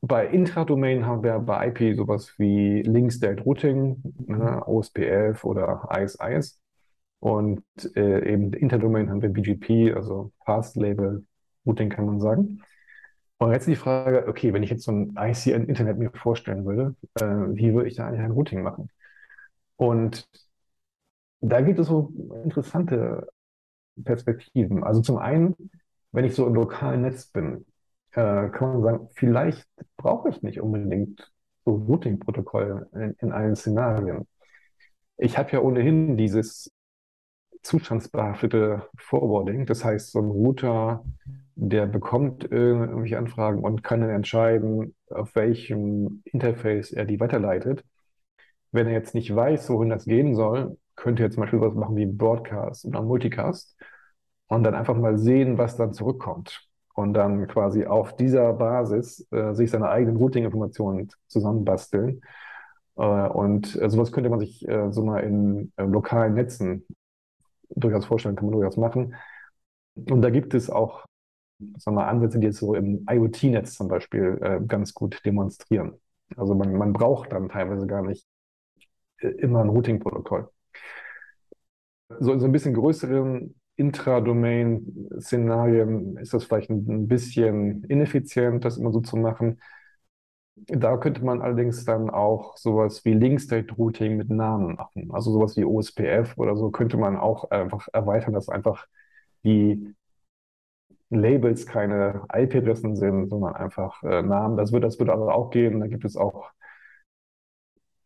Bei 0.00 0.26
Intradomain 0.26 1.04
haben 1.06 1.22
wir 1.22 1.38
bei 1.40 1.68
IP 1.68 1.96
sowas 1.96 2.34
wie 2.38 2.82
Link 2.82 3.12
State 3.12 3.42
Routing, 3.42 4.02
ne, 4.26 4.62
OSPF 4.66 5.44
oder 5.44 5.88
ISIS. 5.90 6.60
Und 7.18 7.64
äh, 7.96 8.32
eben 8.32 8.52
Interdomain 8.52 9.10
haben 9.10 9.22
wir 9.22 9.30
BGP, 9.30 9.94
also 9.94 10.32
Fast 10.44 10.76
Label 10.76 11.24
Routing 11.66 11.90
kann 11.90 12.06
man 12.06 12.20
sagen. 12.20 12.62
Und 13.38 13.52
jetzt 13.52 13.66
die 13.68 13.76
Frage, 13.76 14.26
okay, 14.28 14.52
wenn 14.52 14.62
ich 14.62 14.70
jetzt 14.70 14.84
so 14.84 14.92
ein 14.92 15.14
ICN-Internet 15.18 15.98
mir 15.98 16.10
vorstellen 16.12 16.64
würde, 16.64 16.94
äh, 17.16 17.24
wie 17.24 17.74
würde 17.74 17.88
ich 17.88 17.96
da 17.96 18.06
eigentlich 18.06 18.20
ein 18.22 18.30
Routing 18.32 18.62
machen? 18.62 18.90
Und 19.76 20.28
da 21.40 21.60
gibt 21.60 21.78
es 21.78 21.86
so 21.88 22.12
interessante 22.44 23.28
Perspektiven. 24.04 24.84
Also 24.84 25.00
zum 25.00 25.18
einen, 25.18 25.54
wenn 26.12 26.24
ich 26.24 26.34
so 26.34 26.46
im 26.46 26.54
lokalen 26.54 27.02
Netz 27.02 27.26
bin, 27.26 27.66
äh, 28.12 28.48
kann 28.48 28.72
man 28.72 28.82
sagen, 28.82 29.08
vielleicht 29.14 29.68
brauche 29.96 30.28
ich 30.30 30.42
nicht 30.42 30.60
unbedingt 30.60 31.30
so 31.64 31.74
Routing-Protokoll 31.74 32.88
in, 32.94 33.16
in 33.20 33.32
allen 33.32 33.56
Szenarien. 33.56 34.26
Ich 35.18 35.38
habe 35.38 35.50
ja 35.52 35.60
ohnehin 35.60 36.16
dieses 36.16 36.70
zustandsbehaftete 37.62 38.88
Forwarding. 38.96 39.66
Das 39.66 39.84
heißt, 39.84 40.12
so 40.12 40.20
ein 40.20 40.30
Router, 40.30 41.04
der 41.56 41.86
bekommt 41.86 42.50
irgendwelche 42.50 43.18
Anfragen 43.18 43.64
und 43.64 43.82
kann 43.82 44.00
dann 44.00 44.10
entscheiden, 44.10 44.94
auf 45.10 45.34
welchem 45.34 46.22
Interface 46.24 46.92
er 46.92 47.04
die 47.04 47.18
weiterleitet. 47.20 47.84
Wenn 48.72 48.86
er 48.86 48.92
jetzt 48.92 49.14
nicht 49.14 49.34
weiß, 49.34 49.68
wohin 49.70 49.90
das 49.90 50.04
gehen 50.04 50.34
soll, 50.34 50.78
könnte 50.96 51.22
er 51.22 51.30
zum 51.30 51.42
Beispiel 51.42 51.60
was 51.60 51.74
machen 51.74 51.96
wie 51.96 52.06
Broadcast 52.06 52.84
oder 52.86 53.02
Multicast 53.02 53.76
und 54.48 54.64
dann 54.64 54.74
einfach 54.74 54.96
mal 54.96 55.18
sehen, 55.18 55.58
was 55.58 55.76
dann 55.76 55.92
zurückkommt. 55.92 56.62
Und 56.94 57.12
dann 57.12 57.46
quasi 57.46 57.84
auf 57.86 58.16
dieser 58.16 58.54
Basis 58.54 59.26
äh, 59.30 59.52
sich 59.54 59.70
seine 59.70 59.90
eigenen 59.90 60.16
Routing-Informationen 60.16 61.10
zusammenbasteln. 61.26 62.22
Äh, 62.96 63.02
und 63.02 63.76
äh, 63.80 63.90
sowas 63.90 64.12
könnte 64.12 64.30
man 64.30 64.40
sich 64.40 64.66
äh, 64.66 64.90
so 64.92 65.04
mal 65.04 65.20
in 65.20 65.72
äh, 65.76 65.84
lokalen 65.84 66.34
Netzen 66.34 66.86
durchaus 67.70 68.06
vorstellen, 68.06 68.36
kann 68.36 68.46
man 68.46 68.54
durchaus 68.54 68.76
machen. 68.78 69.14
Und 69.94 70.22
da 70.22 70.30
gibt 70.30 70.54
es 70.54 70.70
auch 70.70 71.04
sagen 71.78 71.96
wir, 71.96 72.06
Ansätze, 72.06 72.38
die 72.38 72.46
jetzt 72.46 72.58
so 72.58 72.74
im 72.74 73.06
IoT-Netz 73.08 73.74
zum 73.74 73.88
Beispiel 73.88 74.38
äh, 74.42 74.60
ganz 74.66 74.94
gut 74.94 75.24
demonstrieren. 75.24 75.94
Also 76.36 76.54
man, 76.54 76.72
man 76.74 76.92
braucht 76.92 77.32
dann 77.32 77.48
teilweise 77.48 77.86
gar 77.86 78.02
nicht 78.02 78.26
immer 79.20 79.60
ein 79.62 79.68
Routing-Protokoll. 79.68 80.48
So 82.08 82.32
in 82.32 82.40
so 82.40 82.46
ein 82.46 82.52
bisschen 82.52 82.74
größeren 82.74 83.54
Intradomain-Szenarien 83.76 86.16
ist 86.18 86.34
das 86.34 86.44
vielleicht 86.44 86.70
ein, 86.70 87.08
bisschen 87.08 87.84
ineffizient, 87.84 88.64
das 88.64 88.76
immer 88.78 88.92
so 88.92 89.00
zu 89.00 89.16
machen. 89.16 89.60
Da 90.54 90.96
könnte 90.96 91.22
man 91.24 91.42
allerdings 91.42 91.84
dann 91.84 92.08
auch 92.08 92.56
sowas 92.56 93.04
wie 93.04 93.12
Link-State-Routing 93.12 94.16
mit 94.16 94.30
Namen 94.30 94.76
machen. 94.76 95.10
Also 95.12 95.30
sowas 95.32 95.56
wie 95.56 95.64
OSPF 95.64 96.38
oder 96.38 96.56
so 96.56 96.70
könnte 96.70 96.96
man 96.96 97.16
auch 97.16 97.50
einfach 97.50 97.88
erweitern, 97.92 98.32
dass 98.32 98.48
einfach 98.48 98.86
die 99.44 99.94
Labels 101.10 101.66
keine 101.66 102.26
IP-Adressen 102.32 102.94
sind, 102.96 103.28
sondern 103.28 103.54
einfach 103.56 104.02
äh, 104.04 104.22
Namen. 104.22 104.56
Das 104.56 104.72
wird, 104.72 104.84
das 104.84 104.98
wird 104.98 105.10
aber 105.10 105.34
auch 105.34 105.50
gehen. 105.50 105.80
Da 105.80 105.86
gibt 105.88 106.04
es 106.04 106.16
auch 106.16 106.50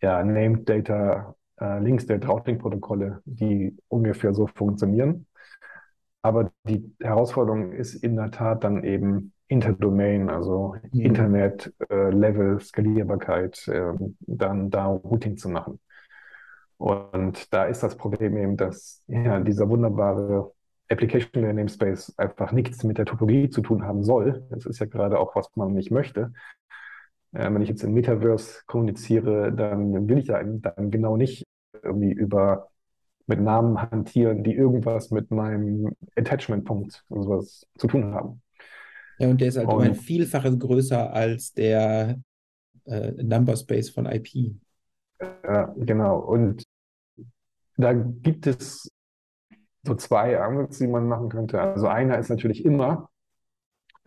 ja, 0.03 0.23
Named 0.25 0.69
Data, 0.69 1.35
äh, 1.61 1.81
Link 1.81 2.01
State 2.01 2.27
Routing 2.27 2.59
Protokolle, 2.59 3.23
die 3.25 3.77
ungefähr 3.89 4.35
so 4.35 4.47
funktionieren. 4.47 5.27
Aber 6.23 6.53
die 6.65 6.95
Herausforderung 7.01 7.73
ist 7.73 7.95
in 7.95 8.17
der 8.17 8.31
Tat 8.31 8.65
dann 8.65 8.85
eben 8.85 9.33
Interdomain, 9.49 10.29
also 10.31 10.77
mhm. 10.93 11.01
Internet-Level, 11.01 12.57
äh, 12.57 12.61
Skalierbarkeit, 12.61 13.67
äh, 13.69 13.93
dann 14.21 14.71
da 14.71 14.87
Routing 14.87 15.37
zu 15.37 15.49
machen. 15.49 15.81
Und 16.77 17.53
da 17.53 17.65
ist 17.65 17.83
das 17.83 17.97
Problem 17.97 18.37
eben, 18.37 18.57
dass 18.57 19.03
ja, 19.07 19.41
dieser 19.41 19.69
wunderbare 19.69 20.53
Application 20.89 21.43
Layer 21.43 21.53
Namespace 21.53 22.15
einfach 22.17 22.53
nichts 22.53 22.85
mit 22.85 22.99
der 22.99 23.05
Topologie 23.05 23.51
zu 23.51 23.61
tun 23.61 23.85
haben 23.85 24.03
soll. 24.03 24.47
Das 24.51 24.67
ist 24.67 24.79
ja 24.79 24.87
gerade 24.87 25.19
auch, 25.19 25.37
was 25.37 25.55
man 25.57 25.73
nicht 25.73 25.91
möchte. 25.91 26.33
Äh, 27.33 27.53
wenn 27.53 27.63
ich 27.63 27.69
jetzt 27.69 27.83
im 27.85 27.93
Metaverse 27.93 28.63
kommuniziere, 28.67 29.53
dann 29.53 30.09
will 30.09 30.19
ich 30.19 30.27
ja 30.27 30.43
dann 30.43 30.91
genau 30.91 31.17
nicht 31.17 31.47
irgendwie 31.83 32.13
über 32.13 32.69
mit 33.27 33.41
Namen 33.41 33.81
hantieren, 33.81 34.43
die 34.43 34.55
irgendwas 34.55 35.11
mit 35.11 35.31
meinem 35.31 35.93
Attachment-Punkt 36.17 37.05
und 37.09 37.23
sowas 37.23 37.67
zu 37.79 37.87
tun 37.87 38.13
haben. 38.13 38.43
Ja, 39.19 39.29
und 39.29 39.41
der 39.41 39.49
ist 39.49 39.57
halt 39.57 39.69
und, 39.69 39.75
um 39.75 39.81
ein 39.83 39.95
Vielfaches 39.95 40.59
größer 40.59 41.13
als 41.13 41.53
der 41.53 42.19
äh, 42.87 43.13
Number 43.23 43.57
Space 43.57 43.91
von 43.91 44.07
IP. 44.07 44.57
Ja, 45.45 45.73
genau. 45.77 46.19
Und 46.19 46.65
da 47.77 47.93
gibt 47.93 48.47
es 48.47 48.91
so 49.85 49.95
zwei 49.95 50.39
Ansätze, 50.39 50.85
die 50.85 50.91
man 50.91 51.07
machen 51.07 51.29
könnte. 51.29 51.61
Also 51.61 51.87
einer 51.87 52.19
ist 52.19 52.29
natürlich 52.31 52.65
immer, 52.65 53.09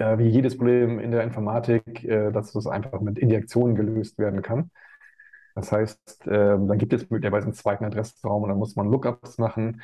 äh, 0.03 0.17
wie 0.19 0.27
jedes 0.27 0.57
Problem 0.57 0.99
in 0.99 1.11
der 1.11 1.23
Informatik, 1.23 2.03
äh, 2.03 2.31
dass 2.31 2.51
das 2.51 2.67
einfach 2.67 3.01
mit 3.01 3.17
Injektionen 3.17 3.75
gelöst 3.75 4.17
werden 4.17 4.41
kann. 4.41 4.71
Das 5.55 5.71
heißt, 5.71 6.27
äh, 6.27 6.29
dann 6.29 6.77
gibt 6.77 6.93
es 6.93 7.09
möglicherweise 7.09 7.45
einen 7.45 7.53
zweiten 7.53 7.85
Adressraum 7.85 8.43
und 8.43 8.49
dann 8.49 8.57
muss 8.57 8.75
man 8.75 8.89
Lookups 8.89 9.37
machen. 9.37 9.81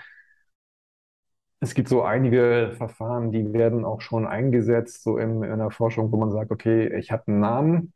Es 1.61 1.73
gibt 1.73 1.89
so 1.89 2.03
einige 2.03 2.71
Verfahren, 2.77 3.31
die 3.31 3.53
werden 3.53 3.85
auch 3.85 4.01
schon 4.01 4.25
eingesetzt, 4.25 5.03
so 5.03 5.17
in, 5.17 5.43
in 5.43 5.59
der 5.59 5.71
Forschung, 5.71 6.11
wo 6.11 6.17
man 6.17 6.31
sagt, 6.31 6.51
okay, 6.51 6.87
ich 6.97 7.11
habe 7.11 7.23
einen 7.27 7.39
Namen 7.39 7.93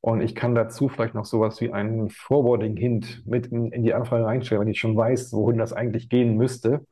und 0.00 0.20
ich 0.20 0.34
kann 0.34 0.54
dazu 0.54 0.88
vielleicht 0.88 1.14
noch 1.14 1.24
sowas 1.24 1.60
wie 1.60 1.72
einen 1.72 2.10
Forwarding-Hint 2.10 3.26
mit 3.26 3.48
in, 3.48 3.72
in, 3.72 3.82
die 3.82 3.94
Anfrage 3.94 4.24
reinstellen, 4.24 4.62
wenn 4.62 4.70
ich 4.70 4.80
schon 4.80 4.96
weiß, 4.96 5.32
wohin 5.32 5.58
das 5.58 5.72
eigentlich 5.72 6.08
gehen 6.08 6.36
müsste, 6.36 6.86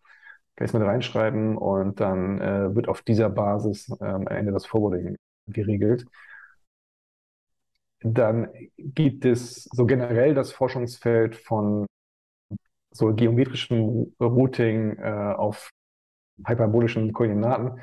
es 0.61 0.72
mit 0.72 0.82
reinschreiben 0.82 1.56
und 1.56 2.00
dann 2.00 2.40
äh, 2.40 2.74
wird 2.74 2.88
auf 2.88 3.02
dieser 3.02 3.30
Basis 3.30 3.88
äh, 4.00 4.04
am 4.04 4.26
Ende 4.26 4.52
das 4.52 4.66
Forwarding 4.66 5.16
geregelt. 5.46 6.04
Dann 8.02 8.48
gibt 8.78 9.24
es 9.24 9.64
so 9.64 9.86
generell 9.86 10.34
das 10.34 10.52
Forschungsfeld 10.52 11.36
von 11.36 11.86
so 12.92 13.14
geometrischem 13.14 14.14
Routing 14.20 14.98
äh, 14.98 15.34
auf 15.36 15.70
hyperbolischen 16.46 17.12
Koordinaten, 17.12 17.80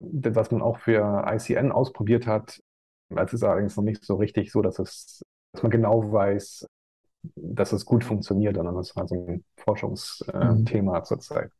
was 0.00 0.50
man 0.50 0.62
auch 0.62 0.78
für 0.78 1.24
ICN 1.26 1.72
ausprobiert 1.72 2.26
hat. 2.26 2.60
Das 3.08 3.32
ist 3.32 3.42
allerdings 3.42 3.76
noch 3.76 3.84
nicht 3.84 4.04
so 4.04 4.16
richtig 4.16 4.52
so, 4.52 4.62
dass, 4.62 4.78
es, 4.78 5.22
dass 5.52 5.62
man 5.62 5.70
genau 5.70 6.12
weiß, 6.12 6.66
dass 7.22 7.72
es 7.72 7.84
gut 7.84 8.04
funktioniert, 8.04 8.56
sondern 8.56 8.76
das 8.76 8.96
war 8.96 9.06
so 9.06 9.14
ein 9.14 9.44
Forschungsthema 9.56 10.96
äh, 10.96 11.00
mhm. 11.00 11.04
zurzeit. 11.04 11.52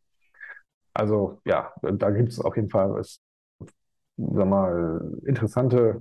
Also 0.94 1.40
ja, 1.44 1.72
da 1.82 2.10
gibt 2.10 2.30
es 2.30 2.40
auf 2.40 2.56
jeden 2.56 2.70
Fall 2.70 2.98
es, 2.98 3.20
sag 4.16 4.46
mal, 4.46 5.00
interessante 5.24 6.00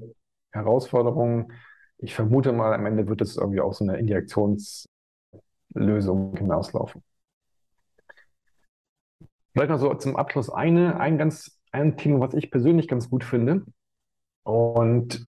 Herausforderungen. 0.52 1.54
Ich 1.98 2.16
vermute 2.16 2.54
mal, 2.54 2.74
am 2.74 2.86
Ende 2.86 3.08
wird 3.08 3.22
es 3.22 3.38
irgendwie 3.38 3.62
auch 3.62 3.74
so 3.74 3.84
eine 3.84 3.98
Injektionslösung 3.98 4.90
hinauslaufen. 6.38 7.04
Vielleicht 9.54 9.70
noch 9.70 9.80
so 9.80 9.94
zum 9.96 10.16
Abschluss 10.16 10.50
eine, 10.50 11.00
ein 11.00 11.18
ganz, 11.18 11.60
ein 11.72 11.98
Thema, 11.98 12.22
was 12.22 12.34
ich 12.34 12.52
persönlich 12.52 12.88
ganz 12.88 13.10
gut 13.10 13.24
finde. 13.24 13.66
Und 14.44 15.28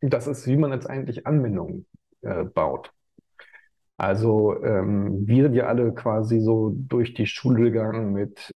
das 0.00 0.26
ist, 0.26 0.46
wie 0.46 0.56
man 0.56 0.72
jetzt 0.72 0.88
eigentlich 0.88 1.26
Anwendungen 1.26 1.86
äh, 2.22 2.44
baut. 2.44 2.92
Also 4.02 4.60
ähm, 4.64 5.26
wir 5.28 5.44
sind 5.44 5.54
ja 5.54 5.66
alle 5.66 5.94
quasi 5.94 6.40
so 6.40 6.74
durch 6.76 7.14
die 7.14 7.26
Schule 7.26 7.70
gegangen 7.70 8.12
mit 8.12 8.50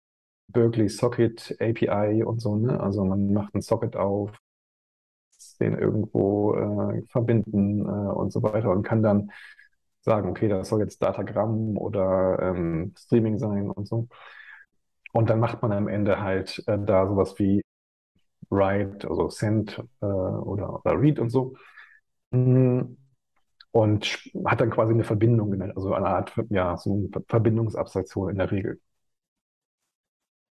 Berkeley 0.48 0.90
Socket 0.90 1.56
API 1.60 2.24
und 2.24 2.42
so, 2.42 2.56
ne? 2.56 2.80
Also 2.80 3.06
man 3.06 3.32
macht 3.34 3.54
einen 3.54 3.62
Socket 3.62 3.96
auf, 3.96 4.32
den 5.60 5.78
irgendwo 5.78 6.54
äh, 6.56 7.02
verbinden 7.10 7.82
äh, 7.82 7.86
und 7.86 8.32
so 8.32 8.44
weiter 8.44 8.70
und 8.72 8.84
kann 8.84 9.04
dann 9.04 9.32
sagen, 10.02 10.30
okay, 10.30 10.48
das 10.50 10.70
soll 10.70 10.82
jetzt 10.82 11.02
Datagramm 11.02 11.78
oder 11.78 12.40
ähm, 12.42 12.94
Streaming 12.98 13.38
sein 13.40 13.70
und 13.72 13.88
so. 13.88 14.08
Und 15.14 15.30
dann 15.30 15.40
macht 15.40 15.62
man 15.62 15.72
am 15.72 15.88
Ende 15.88 16.22
halt 16.22 16.64
äh, 16.68 16.78
da 16.78 17.08
sowas 17.08 17.36
wie 17.40 17.62
Write, 18.50 19.10
also 19.10 19.30
Send 19.30 19.80
äh, 20.02 20.06
oder, 20.06 20.76
oder 20.86 21.00
Read 21.02 21.20
und 21.20 21.30
so. 21.30 21.56
Mm, 22.32 22.82
und 23.76 24.32
hat 24.46 24.62
dann 24.62 24.70
quasi 24.72 24.94
eine 24.94 25.04
Verbindung 25.04 25.52
also 25.76 25.94
eine 25.94 26.08
Art, 26.08 26.32
ja, 26.50 26.78
so 26.78 26.94
eine 26.94 27.10
Verbindungsabstraktion 27.28 28.30
in 28.30 28.38
der 28.38 28.50
Regel. 28.50 28.80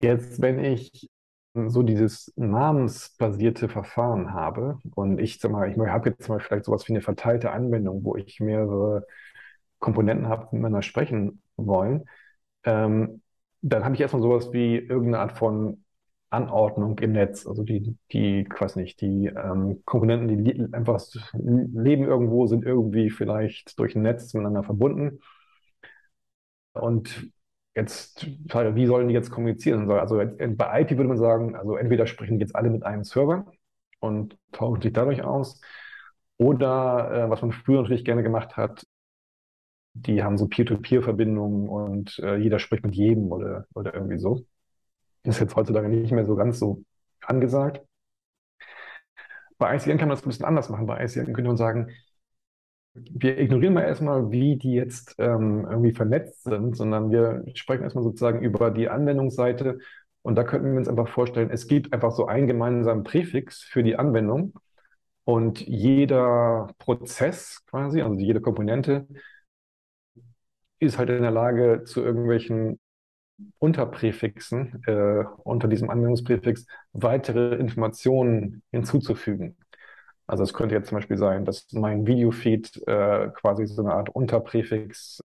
Jetzt, 0.00 0.40
wenn 0.40 0.64
ich 0.64 1.10
so 1.54 1.82
dieses 1.82 2.32
namensbasierte 2.36 3.68
Verfahren 3.68 4.32
habe 4.32 4.78
und 4.94 5.18
ich 5.18 5.40
ich 5.66 5.76
habe 5.78 6.10
jetzt 6.10 6.28
mal 6.28 6.38
vielleicht 6.40 6.64
sowas 6.66 6.86
wie 6.88 6.92
eine 6.92 7.02
verteilte 7.02 7.50
Anwendung, 7.50 8.04
wo 8.04 8.14
ich 8.16 8.38
mehrere 8.40 9.06
Komponenten 9.80 10.28
habe, 10.28 10.46
miteinander 10.52 10.82
sprechen 10.82 11.42
wollen, 11.56 12.04
ähm, 12.64 13.22
dann 13.62 13.84
habe 13.84 13.94
ich 13.96 14.00
erstmal 14.00 14.22
sowas 14.22 14.52
wie 14.52 14.76
irgendeine 14.76 15.20
Art 15.20 15.32
von 15.38 15.84
Anordnung 16.30 16.98
im 16.98 17.12
Netz. 17.12 17.46
Also 17.46 17.62
die, 17.62 17.96
die, 18.12 18.42
ich 18.50 18.60
weiß 18.60 18.76
nicht, 18.76 19.00
die 19.00 19.26
ähm, 19.26 19.82
Komponenten, 19.84 20.44
die 20.44 20.74
einfach 20.74 21.00
leben 21.34 22.04
irgendwo, 22.04 22.46
sind 22.46 22.64
irgendwie 22.64 23.10
vielleicht 23.10 23.78
durch 23.78 23.94
ein 23.96 24.02
Netz 24.02 24.34
miteinander 24.34 24.62
verbunden. 24.64 25.20
Und 26.72 27.30
jetzt, 27.74 28.26
wie 28.26 28.86
sollen 28.86 29.08
die 29.08 29.14
jetzt 29.14 29.30
kommunizieren? 29.30 29.90
Also 29.90 30.16
bei 30.56 30.80
IP 30.82 30.90
würde 30.96 31.08
man 31.08 31.18
sagen, 31.18 31.56
also 31.56 31.76
entweder 31.76 32.06
sprechen 32.06 32.40
jetzt 32.40 32.54
alle 32.56 32.70
mit 32.70 32.84
einem 32.84 33.04
Server 33.04 33.50
und 34.00 34.36
tauschen 34.52 34.82
sich 34.82 34.92
dadurch 34.92 35.22
aus. 35.22 35.60
Oder 36.38 37.26
äh, 37.26 37.30
was 37.30 37.42
man 37.42 37.52
früher 37.52 37.82
natürlich 37.82 38.04
gerne 38.04 38.22
gemacht 38.22 38.56
hat, 38.56 38.84
die 39.94 40.22
haben 40.22 40.38
so 40.38 40.46
Peer-to-Peer-Verbindungen 40.48 41.68
und 41.68 42.18
äh, 42.20 42.36
jeder 42.36 42.58
spricht 42.58 42.84
mit 42.84 42.94
jedem 42.94 43.30
oder, 43.32 43.66
oder 43.74 43.92
irgendwie 43.94 44.18
so. 44.18 44.46
Ist 45.24 45.40
jetzt 45.40 45.56
heutzutage 45.56 45.88
nicht 45.88 46.12
mehr 46.12 46.26
so 46.26 46.36
ganz 46.36 46.58
so 46.58 46.82
angesagt. 47.22 47.82
Bei 49.58 49.74
ICN 49.74 49.98
kann 49.98 50.08
man 50.08 50.16
das 50.16 50.24
ein 50.24 50.28
bisschen 50.28 50.44
anders 50.44 50.68
machen. 50.68 50.86
Bei 50.86 51.02
ICN 51.02 51.32
könnte 51.32 51.48
man 51.48 51.56
sagen, 51.56 51.90
wir 52.94 53.38
ignorieren 53.38 53.74
mal 53.74 53.82
erstmal, 53.82 54.30
wie 54.30 54.56
die 54.56 54.72
jetzt 54.72 55.14
ähm, 55.18 55.66
irgendwie 55.68 55.92
vernetzt 55.92 56.44
sind, 56.44 56.76
sondern 56.76 57.10
wir 57.10 57.44
sprechen 57.54 57.82
erstmal 57.82 58.04
sozusagen 58.04 58.42
über 58.42 58.70
die 58.70 58.88
Anwendungsseite. 58.88 59.78
Und 60.22 60.36
da 60.36 60.44
könnten 60.44 60.72
wir 60.72 60.78
uns 60.78 60.88
einfach 60.88 61.08
vorstellen, 61.08 61.50
es 61.50 61.66
gibt 61.66 61.92
einfach 61.92 62.12
so 62.12 62.26
einen 62.26 62.46
gemeinsamen 62.46 63.04
Präfix 63.04 63.62
für 63.62 63.82
die 63.82 63.96
Anwendung. 63.96 64.54
Und 65.24 65.60
jeder 65.60 66.68
Prozess 66.78 67.64
quasi, 67.66 68.02
also 68.02 68.18
jede 68.18 68.40
Komponente, 68.40 69.06
ist 70.80 70.98
halt 70.98 71.10
in 71.10 71.22
der 71.22 71.30
Lage, 71.30 71.84
zu 71.84 72.02
irgendwelchen 72.02 72.78
Unterpräfixen 73.58 74.82
äh, 74.86 75.24
unter 75.44 75.68
diesem 75.68 75.90
Anwendungspräfix 75.90 76.66
weitere 76.92 77.56
Informationen 77.56 78.62
hinzuzufügen. 78.70 79.56
Also 80.26 80.42
es 80.42 80.52
könnte 80.52 80.74
jetzt 80.74 80.88
zum 80.88 80.98
Beispiel 80.98 81.18
sein, 81.18 81.44
dass 81.44 81.66
mein 81.72 82.06
Videofeed 82.06 82.86
äh, 82.86 83.28
quasi 83.34 83.66
so 83.66 83.82
eine 83.82 83.94
Art 83.94 84.10
Unterpräfix 84.10 85.20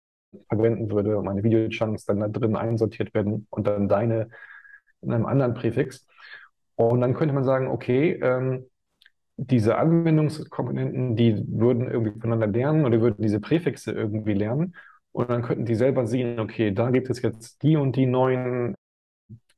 verwenden 0.48 0.90
würde, 0.90 1.20
meine 1.22 1.42
Videochunks 1.42 2.04
dann 2.04 2.20
da 2.20 2.28
drin 2.28 2.56
einsortiert 2.56 3.12
werden 3.14 3.46
und 3.50 3.66
dann 3.66 3.88
deine 3.88 4.28
in 5.02 5.12
einem 5.12 5.26
anderen 5.26 5.54
Präfix. 5.54 6.06
Und 6.76 7.00
dann 7.00 7.14
könnte 7.14 7.34
man 7.34 7.44
sagen, 7.44 7.68
okay, 7.68 8.12
ähm, 8.22 8.66
diese 9.36 9.76
Anwendungskomponenten, 9.76 11.16
die 11.16 11.44
würden 11.48 11.90
irgendwie 11.90 12.12
voneinander 12.20 12.46
lernen 12.46 12.84
oder 12.86 13.00
würden 13.00 13.22
diese 13.22 13.40
Präfixe 13.40 13.92
irgendwie 13.92 14.34
lernen. 14.34 14.74
Und 15.12 15.30
dann 15.30 15.42
könnten 15.42 15.66
die 15.66 15.74
selber 15.74 16.06
sehen, 16.06 16.40
okay, 16.40 16.72
da 16.72 16.90
gibt 16.90 17.10
es 17.10 17.22
jetzt 17.22 17.62
die 17.62 17.76
und 17.76 17.96
die 17.96 18.06
neuen 18.06 18.74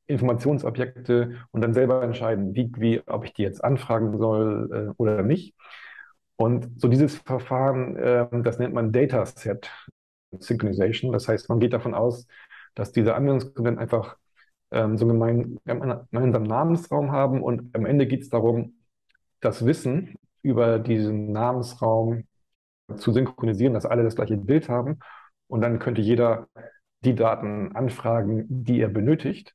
Informationsobjekte 0.07 1.37
und 1.51 1.61
dann 1.61 1.73
selber 1.73 2.03
entscheiden, 2.03 2.55
wie, 2.55 2.71
wie, 2.77 3.01
ob 3.07 3.25
ich 3.25 3.33
die 3.33 3.43
jetzt 3.43 3.63
anfragen 3.63 4.17
soll 4.17 4.89
äh, 4.91 4.93
oder 4.97 5.23
nicht. 5.23 5.55
Und 6.37 6.79
so 6.81 6.87
dieses 6.87 7.17
Verfahren, 7.17 7.95
äh, 7.97 8.27
das 8.43 8.59
nennt 8.59 8.73
man 8.73 8.91
Dataset 8.91 9.69
Synchronization. 10.39 11.11
Das 11.11 11.27
heißt, 11.27 11.49
man 11.49 11.59
geht 11.59 11.73
davon 11.73 11.93
aus, 11.93 12.27
dass 12.75 12.91
diese 12.91 13.15
Anwendungskomponenten 13.15 13.81
einfach 13.81 14.17
ähm, 14.71 14.97
so 14.97 15.09
einen 15.09 15.59
gemeinsamen 15.65 16.43
Namensraum 16.47 17.11
haben 17.11 17.41
und 17.41 17.73
am 17.75 17.85
Ende 17.85 18.07
geht 18.07 18.21
es 18.21 18.29
darum, 18.29 18.75
das 19.39 19.65
Wissen 19.65 20.15
über 20.41 20.79
diesen 20.79 21.31
Namensraum 21.31 22.25
zu 22.97 23.11
synchronisieren, 23.13 23.73
dass 23.73 23.85
alle 23.85 24.03
das 24.03 24.15
gleiche 24.15 24.37
Bild 24.37 24.69
haben. 24.69 24.99
Und 25.47 25.61
dann 25.61 25.79
könnte 25.79 26.01
jeder 26.01 26.47
die 27.03 27.15
Daten 27.15 27.75
anfragen, 27.75 28.45
die 28.49 28.81
er 28.81 28.89
benötigt. 28.89 29.53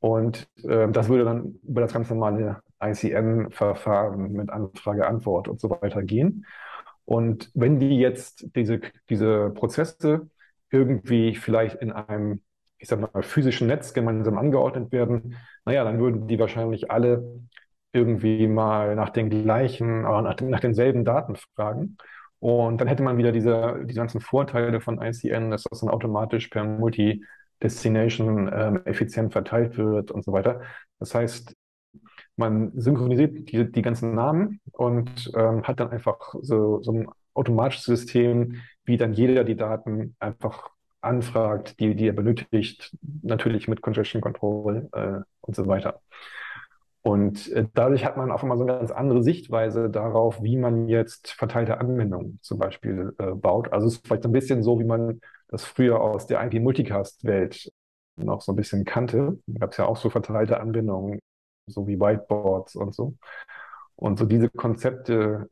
Und 0.00 0.48
äh, 0.64 0.88
das 0.90 1.08
würde 1.08 1.24
dann 1.24 1.58
über 1.62 1.82
das 1.82 1.92
ganz 1.92 2.10
normale 2.10 2.62
ICN-Verfahren 2.82 4.32
mit 4.32 4.50
Anfrage, 4.50 5.06
Antwort 5.06 5.48
und 5.48 5.60
so 5.60 5.70
weiter 5.70 6.02
gehen. 6.02 6.46
Und 7.04 7.50
wenn 7.54 7.78
die 7.78 7.98
jetzt 7.98 8.54
diese, 8.56 8.80
diese 9.08 9.50
Prozesse 9.50 10.30
irgendwie 10.70 11.34
vielleicht 11.34 11.76
in 11.76 11.92
einem, 11.92 12.42
ich 12.78 12.88
sag 12.88 13.00
mal, 13.00 13.22
physischen 13.22 13.66
Netz 13.66 13.92
gemeinsam 13.92 14.38
angeordnet 14.38 14.92
werden, 14.92 15.36
naja, 15.64 15.84
dann 15.84 15.98
würden 15.98 16.28
die 16.28 16.38
wahrscheinlich 16.38 16.90
alle 16.90 17.40
irgendwie 17.92 18.46
mal 18.46 18.94
nach 18.94 19.10
den 19.10 19.28
gleichen, 19.30 20.04
aber 20.04 20.22
nach, 20.22 20.40
nach 20.40 20.60
denselben 20.60 21.04
Daten 21.04 21.36
fragen. 21.56 21.96
Und 22.40 22.80
dann 22.80 22.88
hätte 22.88 23.02
man 23.02 23.18
wieder 23.18 23.32
diese, 23.32 23.84
die 23.84 23.94
ganzen 23.94 24.20
Vorteile 24.20 24.80
von 24.80 25.00
ICN, 25.00 25.50
dass 25.50 25.64
das 25.64 25.80
dann 25.80 25.90
automatisch 25.90 26.48
per 26.48 26.64
Multi 26.64 27.24
Destination 27.62 28.50
ähm, 28.52 28.80
effizient 28.86 29.32
verteilt 29.32 29.76
wird 29.76 30.10
und 30.10 30.24
so 30.24 30.32
weiter. 30.32 30.62
Das 30.98 31.14
heißt, 31.14 31.54
man 32.36 32.72
synchronisiert 32.74 33.50
die, 33.50 33.70
die 33.70 33.82
ganzen 33.82 34.14
Namen 34.14 34.60
und 34.72 35.30
ähm, 35.36 35.62
hat 35.64 35.80
dann 35.80 35.90
einfach 35.90 36.34
so, 36.40 36.82
so 36.82 36.92
ein 36.92 37.08
automatisches 37.34 37.84
System, 37.84 38.56
wie 38.84 38.96
dann 38.96 39.12
jeder 39.12 39.44
die 39.44 39.56
Daten 39.56 40.16
einfach 40.18 40.70
anfragt, 41.02 41.80
die, 41.80 41.94
die 41.94 42.08
er 42.08 42.12
benötigt, 42.12 42.96
natürlich 43.22 43.68
mit 43.68 43.82
Congestion 43.82 44.20
Control 44.22 44.88
äh, 44.92 45.20
und 45.40 45.56
so 45.56 45.66
weiter. 45.66 46.00
Und 47.02 47.50
äh, 47.52 47.66
dadurch 47.74 48.04
hat 48.04 48.16
man 48.16 48.30
auch 48.30 48.42
immer 48.42 48.56
so 48.58 48.64
eine 48.64 48.78
ganz 48.78 48.90
andere 48.90 49.22
Sichtweise 49.22 49.88
darauf, 49.88 50.42
wie 50.42 50.56
man 50.56 50.88
jetzt 50.88 51.32
verteilte 51.32 51.78
Anwendungen 51.80 52.38
zum 52.42 52.58
Beispiel 52.58 53.14
äh, 53.18 53.32
baut. 53.34 53.72
Also 53.72 53.86
es 53.86 53.94
ist 53.94 54.06
vielleicht 54.06 54.24
ein 54.26 54.32
bisschen 54.32 54.62
so, 54.62 54.78
wie 54.78 54.84
man 54.84 55.20
das 55.48 55.64
früher 55.64 56.00
aus 56.00 56.26
der 56.26 56.42
IP-Multicast-Welt 56.44 57.72
noch 58.16 58.42
so 58.42 58.52
ein 58.52 58.56
bisschen 58.56 58.84
kannte. 58.84 59.38
Da 59.46 59.60
gab 59.60 59.72
es 59.72 59.78
ja 59.78 59.86
auch 59.86 59.96
so 59.96 60.10
verteilte 60.10 60.60
Anbindungen, 60.60 61.20
so 61.66 61.86
wie 61.86 61.98
Whiteboards 61.98 62.76
und 62.76 62.94
so. 62.94 63.14
Und 63.96 64.18
so 64.18 64.26
diese 64.26 64.50
Konzepte 64.50 65.48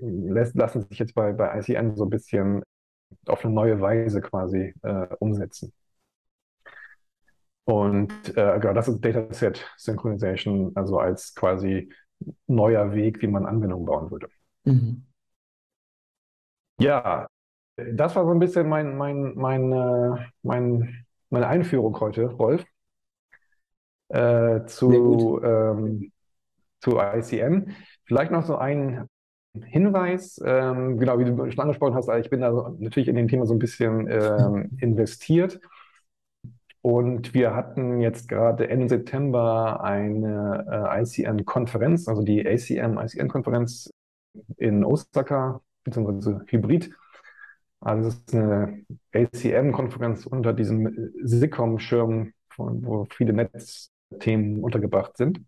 lässt, 0.00 0.54
lassen 0.56 0.82
sich 0.88 0.98
jetzt 0.98 1.14
bei, 1.14 1.32
bei 1.32 1.58
ICN 1.58 1.96
so 1.96 2.04
ein 2.04 2.10
bisschen 2.10 2.62
auf 3.26 3.44
eine 3.44 3.54
neue 3.54 3.80
Weise 3.80 4.20
quasi 4.20 4.74
äh, 4.82 5.08
umsetzen. 5.20 5.72
Und 7.64 8.12
äh, 8.36 8.58
genau, 8.60 8.74
das 8.74 8.88
ist 8.88 9.00
Dataset 9.00 9.64
Synchronization, 9.76 10.72
also 10.74 10.98
als 10.98 11.34
quasi 11.34 11.90
neuer 12.46 12.92
Weg, 12.92 13.22
wie 13.22 13.26
man 13.26 13.46
Anwendungen 13.46 13.86
bauen 13.86 14.10
würde. 14.10 14.28
Mhm. 14.64 15.04
Ja, 16.78 17.26
das 17.76 18.14
war 18.14 18.24
so 18.24 18.30
ein 18.32 18.38
bisschen 18.38 18.68
mein, 18.68 18.96
mein, 18.96 19.34
mein, 19.34 19.72
äh, 19.72 20.26
mein, 20.42 21.06
meine 21.30 21.46
Einführung 21.46 21.98
heute, 22.00 22.26
Rolf, 22.26 22.64
äh, 24.08 24.64
zu, 24.66 25.40
ähm, 25.42 26.12
zu 26.80 26.98
ICM. 26.98 27.70
Vielleicht 28.04 28.32
noch 28.32 28.44
so 28.44 28.56
ein 28.56 29.08
Hinweis, 29.62 30.40
ähm, 30.44 30.98
genau 30.98 31.18
wie 31.18 31.24
du 31.24 31.36
schon 31.50 31.60
angesprochen 31.60 31.94
hast, 31.94 32.08
ich 32.08 32.28
bin 32.30 32.40
da 32.40 32.72
natürlich 32.78 33.08
in 33.08 33.16
dem 33.16 33.28
Thema 33.28 33.46
so 33.46 33.54
ein 33.54 33.58
bisschen 33.60 34.08
ähm, 34.10 34.76
investiert. 34.80 35.60
Und 36.84 37.32
wir 37.32 37.54
hatten 37.54 38.02
jetzt 38.02 38.28
gerade 38.28 38.68
Ende 38.68 38.90
September 38.90 39.82
eine 39.82 40.66
äh, 40.70 41.02
ICM-Konferenz, 41.02 42.08
also 42.08 42.20
die 42.20 42.46
ACM-ICM-Konferenz 42.46 43.90
in 44.58 44.84
Osaka, 44.84 45.62
beziehungsweise 45.82 46.44
Hybrid. 46.46 46.90
Also 47.80 48.08
es 48.08 48.16
ist 48.16 48.34
eine 48.34 48.84
ACM-Konferenz 49.14 50.26
unter 50.26 50.52
diesem 50.52 51.10
SICOM-Schirm, 51.22 52.34
wo 52.58 53.06
viele 53.08 53.32
Netzthemen 53.32 54.62
untergebracht 54.62 55.16
sind. 55.16 55.40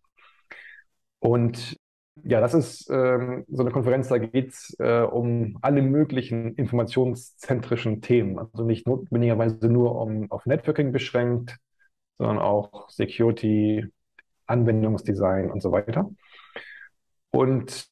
Und 1.18 1.76
ja, 2.22 2.40
das 2.40 2.54
ist 2.54 2.90
ähm, 2.90 3.44
so 3.48 3.62
eine 3.62 3.70
Konferenz, 3.70 4.08
da 4.08 4.18
geht 4.18 4.50
es 4.50 4.76
äh, 4.78 5.02
um 5.02 5.58
alle 5.62 5.82
möglichen 5.82 6.54
informationszentrischen 6.54 8.00
Themen. 8.00 8.38
Also 8.38 8.64
nicht 8.64 8.86
notwendigerweise 8.86 9.68
nur 9.68 10.00
um, 10.00 10.30
auf 10.30 10.46
Networking 10.46 10.92
beschränkt, 10.92 11.56
sondern 12.18 12.38
auch 12.38 12.88
Security, 12.88 13.86
Anwendungsdesign 14.46 15.50
und 15.50 15.60
so 15.62 15.72
weiter. 15.72 16.10
Und 17.30 17.88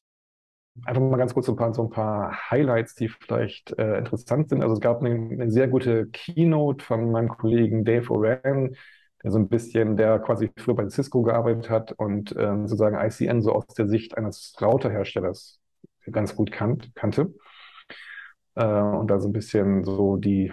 einfach 0.85 1.01
mal 1.01 1.17
ganz 1.17 1.33
kurz 1.33 1.45
so 1.45 1.53
ein 1.53 1.57
paar, 1.57 1.73
so 1.73 1.83
ein 1.83 1.89
paar 1.89 2.51
Highlights, 2.51 2.95
die 2.95 3.07
vielleicht 3.07 3.77
äh, 3.77 3.97
interessant 3.99 4.49
sind. 4.49 4.61
Also 4.61 4.73
es 4.73 4.81
gab 4.81 5.01
eine, 5.01 5.13
eine, 5.13 5.51
sehr 5.51 5.67
gute 5.67 6.07
Keynote 6.07 6.83
von 6.83 7.11
meinem 7.11 7.29
Kollegen 7.29 7.85
Dave 7.85 8.11
Oran, 8.11 8.75
der 9.23 9.31
so 9.31 9.39
ein 9.39 9.47
bisschen, 9.47 9.97
der 9.97 10.19
quasi 10.19 10.51
früher 10.57 10.75
bei 10.75 10.89
Cisco 10.89 11.23
gearbeitet 11.23 11.69
hat 11.69 11.91
und 11.93 12.35
ähm, 12.37 12.67
sozusagen 12.67 12.97
ICN 12.97 13.41
so 13.41 13.53
aus 13.53 13.65
der 13.67 13.87
Sicht 13.87 14.17
eines 14.17 14.55
Routerherstellers 14.61 15.59
ganz 16.11 16.35
gut 16.35 16.51
kan 16.51 16.81
kannte. 16.93 17.33
Äh, 18.55 18.65
und 18.65 19.07
da 19.07 19.19
so 19.19 19.29
ein 19.29 19.33
bisschen 19.33 19.83
so 19.83 20.17
die, 20.17 20.51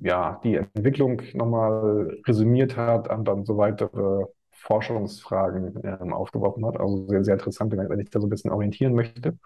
ja, 0.00 0.40
die 0.44 0.56
Entwicklung 0.56 1.22
nochmal 1.34 2.18
resümiert 2.26 2.76
hat 2.76 3.08
und 3.10 3.26
dann 3.26 3.44
so 3.44 3.56
weitere 3.56 4.26
Forschungsfragen 4.52 5.80
ähm, 5.84 6.12
aufgeworfen 6.12 6.64
hat. 6.66 6.78
Also 6.80 7.06
sehr, 7.08 7.24
sehr 7.24 7.34
interessant, 7.34 7.72
wenn, 7.72 8.00
ich 8.00 8.10
da 8.10 8.20
so 8.20 8.26
ein 8.26 8.30
bisschen 8.30 8.50
orientieren 8.50 8.94
möchte. 8.94 9.38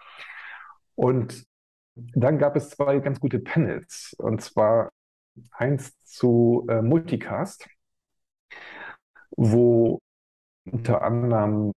Und 0.95 1.45
dann 1.95 2.37
gab 2.37 2.55
es 2.55 2.69
zwei 2.69 2.99
ganz 2.99 3.19
gute 3.19 3.39
Panels. 3.39 4.15
Und 4.17 4.41
zwar 4.41 4.91
eins 5.51 5.97
zu 6.05 6.65
äh, 6.69 6.81
Multicast, 6.81 7.67
wo 9.39 9.99
unter 10.65 11.01
anderem 11.01 11.71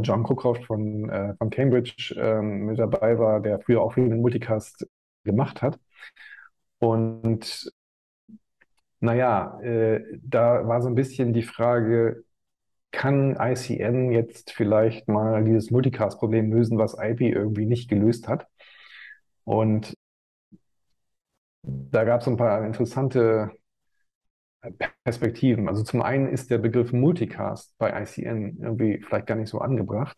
John 0.00 0.24
Cookcroft 0.24 0.64
von, 0.66 1.08
äh, 1.10 1.34
von 1.36 1.50
Cambridge 1.50 2.14
ähm, 2.18 2.66
mit 2.66 2.78
dabei 2.78 3.18
war, 3.18 3.40
der 3.40 3.60
früher 3.60 3.82
auch 3.82 3.94
viel 3.94 4.08
den 4.08 4.20
Multicast 4.20 4.86
gemacht 5.24 5.62
hat. 5.62 5.78
Und 6.80 7.70
naja, 9.00 9.60
äh, 9.62 10.02
da 10.22 10.66
war 10.66 10.82
so 10.82 10.88
ein 10.88 10.94
bisschen 10.94 11.32
die 11.32 11.42
Frage, 11.42 12.24
kann 12.92 13.36
ICN 13.40 14.12
jetzt 14.12 14.52
vielleicht 14.52 15.08
mal 15.08 15.44
dieses 15.44 15.70
Multicast-Problem 15.70 16.52
lösen, 16.52 16.78
was 16.78 16.96
IP 16.98 17.22
irgendwie 17.22 17.66
nicht 17.66 17.88
gelöst 17.90 18.28
hat? 18.28 18.48
Und 19.44 19.94
da 21.62 22.04
gab 22.04 22.20
es 22.22 22.28
ein 22.28 22.36
paar 22.36 22.64
interessante 22.64 23.50
Perspektiven. 25.04 25.68
Also 25.68 25.82
zum 25.84 26.02
einen 26.02 26.28
ist 26.28 26.50
der 26.50 26.58
Begriff 26.58 26.92
Multicast 26.92 27.74
bei 27.78 28.02
ICN 28.02 28.58
irgendwie 28.60 29.00
vielleicht 29.06 29.26
gar 29.26 29.36
nicht 29.36 29.48
so 29.50 29.60
angebracht, 29.60 30.16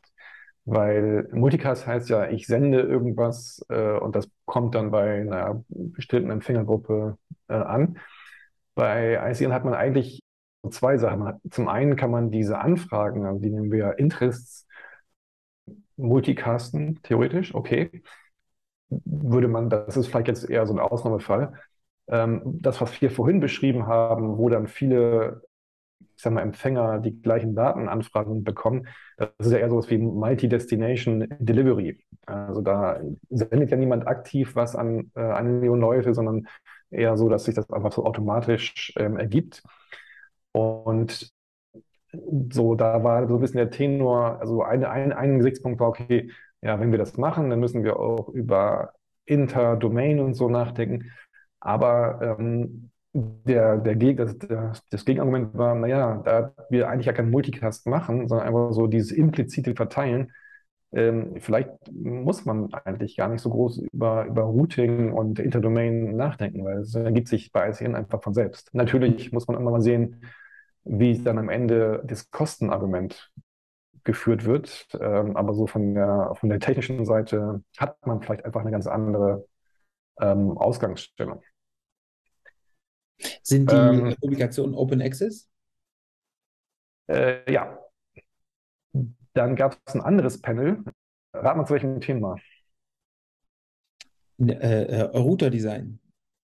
weil 0.64 1.28
Multicast 1.32 1.86
heißt 1.86 2.08
ja, 2.08 2.28
ich 2.30 2.46
sende 2.46 2.80
irgendwas 2.80 3.64
äh, 3.68 3.98
und 3.98 4.16
das 4.16 4.28
kommt 4.46 4.74
dann 4.74 4.90
bei 4.90 5.20
einer 5.20 5.64
bestimmten 5.68 6.30
Empfängergruppe 6.30 7.18
äh, 7.48 7.54
an. 7.54 7.98
Bei 8.74 9.30
ICN 9.30 9.52
hat 9.52 9.64
man 9.64 9.74
eigentlich 9.74 10.22
zwei 10.70 10.96
Sachen. 10.98 11.40
Zum 11.50 11.68
einen 11.68 11.96
kann 11.96 12.10
man 12.10 12.30
diese 12.30 12.58
Anfragen, 12.58 13.26
also 13.26 13.40
die 13.40 13.50
nehmen 13.50 13.70
wir 13.72 13.98
Interests, 13.98 14.66
multicasten, 15.96 17.00
theoretisch, 17.02 17.54
okay. 17.54 18.02
Würde 18.88 19.48
man, 19.48 19.70
das 19.70 19.96
ist 19.96 20.08
vielleicht 20.08 20.28
jetzt 20.28 20.48
eher 20.50 20.66
so 20.66 20.72
ein 20.74 20.80
Ausnahmefall. 20.80 21.52
Ähm, 22.10 22.42
das, 22.44 22.80
was 22.80 23.00
wir 23.00 23.10
vorhin 23.10 23.40
beschrieben 23.40 23.86
haben, 23.86 24.36
wo 24.38 24.48
dann 24.48 24.66
viele, 24.66 25.42
ich 26.00 26.22
sag 26.22 26.32
mal, 26.32 26.42
Empfänger 26.42 27.00
die 27.00 27.20
gleichen 27.20 27.54
Datenanfragen 27.54 28.44
bekommen, 28.44 28.88
das 29.16 29.30
ist 29.38 29.52
ja 29.52 29.58
eher 29.58 29.70
sowas 29.70 29.90
wie 29.90 29.98
Multi-Destination 29.98 31.28
Delivery. 31.38 32.04
Also 32.26 32.60
da 32.62 33.00
sendet 33.30 33.70
ja 33.70 33.76
niemand 33.76 34.06
aktiv 34.06 34.56
was 34.56 34.76
an 34.76 35.10
äh, 35.14 35.20
eine 35.20 35.50
Million 35.50 35.80
Leute, 35.80 36.14
sondern 36.14 36.46
eher 36.90 37.16
so, 37.16 37.28
dass 37.28 37.44
sich 37.44 37.54
das 37.54 37.70
einfach 37.70 37.92
so 37.92 38.04
automatisch 38.04 38.92
ähm, 38.96 39.16
ergibt. 39.16 39.62
Und 40.52 41.32
so, 42.50 42.74
da 42.74 43.04
war 43.04 43.28
so 43.28 43.36
ein 43.36 43.40
bisschen 43.40 43.58
der 43.58 43.70
Tenor, 43.70 44.40
also 44.40 44.62
ein, 44.62 44.84
ein, 44.84 45.12
ein 45.12 45.38
Gesichtspunkt 45.38 45.80
war, 45.80 45.88
okay, 45.88 46.30
ja, 46.62 46.78
wenn 46.80 46.90
wir 46.90 46.98
das 46.98 47.16
machen, 47.16 47.50
dann 47.50 47.60
müssen 47.60 47.84
wir 47.84 47.98
auch 47.98 48.28
über 48.28 48.92
Inter-Domain 49.26 50.20
und 50.20 50.34
so 50.34 50.48
nachdenken. 50.48 51.12
Aber 51.60 52.38
ähm, 52.38 52.90
der, 53.12 53.78
der, 53.78 53.96
das, 54.14 54.38
das, 54.38 54.82
das 54.88 55.04
Gegenargument 55.04 55.56
war, 55.56 55.74
naja, 55.74 56.22
da 56.24 56.54
wir 56.70 56.88
eigentlich 56.88 57.06
ja 57.06 57.12
keinen 57.12 57.30
Multicast 57.30 57.86
machen, 57.86 58.28
sondern 58.28 58.46
einfach 58.46 58.72
so 58.72 58.86
dieses 58.86 59.10
implizite 59.12 59.74
Verteilen, 59.74 60.32
ähm, 60.92 61.36
vielleicht 61.40 61.70
muss 61.92 62.44
man 62.44 62.72
eigentlich 62.74 63.16
gar 63.16 63.28
nicht 63.28 63.40
so 63.42 63.50
groß 63.50 63.78
über, 63.92 64.26
über 64.26 64.42
Routing 64.42 65.12
und 65.12 65.38
Interdomain 65.38 66.16
nachdenken, 66.16 66.64
weil 66.64 66.78
es 66.78 66.94
ergibt 66.94 67.28
sich 67.28 67.52
bei 67.52 67.68
ICN 67.70 67.94
einfach 67.94 68.22
von 68.22 68.34
selbst. 68.34 68.74
Natürlich 68.74 69.32
muss 69.32 69.46
man 69.46 69.56
immer 69.56 69.70
mal 69.70 69.80
sehen, 69.80 70.22
wie 70.84 71.22
dann 71.22 71.38
am 71.38 71.48
Ende 71.48 72.02
das 72.06 72.30
Kostenargument 72.30 73.30
geführt 74.04 74.44
wird. 74.44 74.88
Ähm, 75.00 75.36
aber 75.36 75.54
so 75.54 75.66
von 75.66 75.94
der, 75.94 76.32
von 76.34 76.48
der 76.48 76.60
technischen 76.60 77.04
Seite 77.04 77.62
hat 77.78 78.04
man 78.06 78.22
vielleicht 78.22 78.44
einfach 78.44 78.60
eine 78.62 78.70
ganz 78.72 78.86
andere 78.86 79.46
ähm, 80.20 80.58
Ausgangsstellung. 80.58 81.42
Sind 83.42 83.70
die 83.70 83.76
ähm, 83.76 84.16
Publikationen 84.20 84.74
Open 84.74 85.02
Access? 85.02 85.48
Äh, 87.08 87.50
ja. 87.52 87.78
Dann 89.32 89.56
gab 89.56 89.78
es 89.84 89.94
ein 89.94 90.00
anderes 90.00 90.40
Panel. 90.40 90.82
Rat 91.32 91.56
mal 91.56 91.64
zu 91.64 91.74
welchem 91.74 92.00
Thema. 92.00 92.36
Äh, 94.38 94.52
äh, 94.52 95.00
Router-Design. 95.16 96.00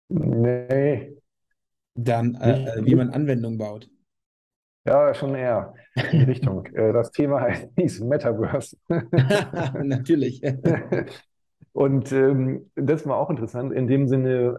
Nee. 0.10 1.16
Dann, 1.96 2.36
äh, 2.36 2.82
wie 2.84 2.96
man 2.96 3.10
Anwendungen 3.10 3.58
baut. 3.58 3.90
Ja, 4.86 5.14
schon 5.14 5.36
eher 5.36 5.74
in 5.96 6.20
die 6.20 6.26
Richtung. 6.26 6.66
Äh, 6.74 6.94
das 6.94 7.12
Thema 7.12 7.48
hieß 7.78 8.00
Metaverse. 8.06 8.78
Natürlich. 9.84 10.42
Und 11.74 12.12
ähm, 12.12 12.72
das 12.76 13.06
war 13.06 13.18
auch 13.18 13.30
interessant 13.30 13.74
in 13.74 13.88
dem 13.88 14.08
Sinne, 14.08 14.59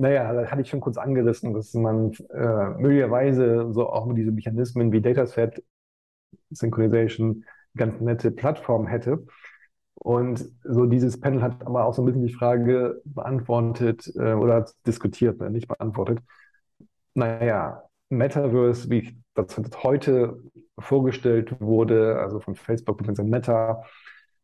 naja, 0.00 0.32
da 0.32 0.50
hatte 0.50 0.62
ich 0.62 0.70
schon 0.70 0.80
kurz 0.80 0.96
angerissen, 0.96 1.52
dass 1.52 1.74
man 1.74 2.12
äh, 2.30 2.70
möglicherweise 2.78 3.70
so 3.72 3.90
auch 3.90 4.06
mit 4.06 4.16
diesen 4.16 4.34
Mechanismen 4.34 4.92
wie 4.92 5.02
Dataset 5.02 5.62
Synchronization 6.50 7.44
ganz 7.76 8.00
nette 8.00 8.30
Plattform 8.30 8.86
hätte. 8.86 9.26
Und 9.94 10.42
so 10.64 10.86
dieses 10.86 11.20
Panel 11.20 11.42
hat 11.42 11.66
aber 11.66 11.84
auch 11.84 11.92
so 11.92 12.02
ein 12.02 12.06
bisschen 12.06 12.26
die 12.26 12.32
Frage 12.32 13.02
beantwortet 13.04 14.10
äh, 14.16 14.32
oder 14.32 14.64
diskutiert, 14.86 15.38
ne, 15.38 15.50
nicht 15.50 15.68
beantwortet. 15.68 16.20
Naja, 17.12 17.82
Metaverse, 18.08 18.88
wie 18.88 19.22
das 19.34 19.54
heute 19.82 20.42
vorgestellt 20.78 21.60
wurde, 21.60 22.18
also 22.20 22.40
von 22.40 22.54
Facebook 22.54 22.96
bzw. 22.96 23.22
Meta, 23.24 23.82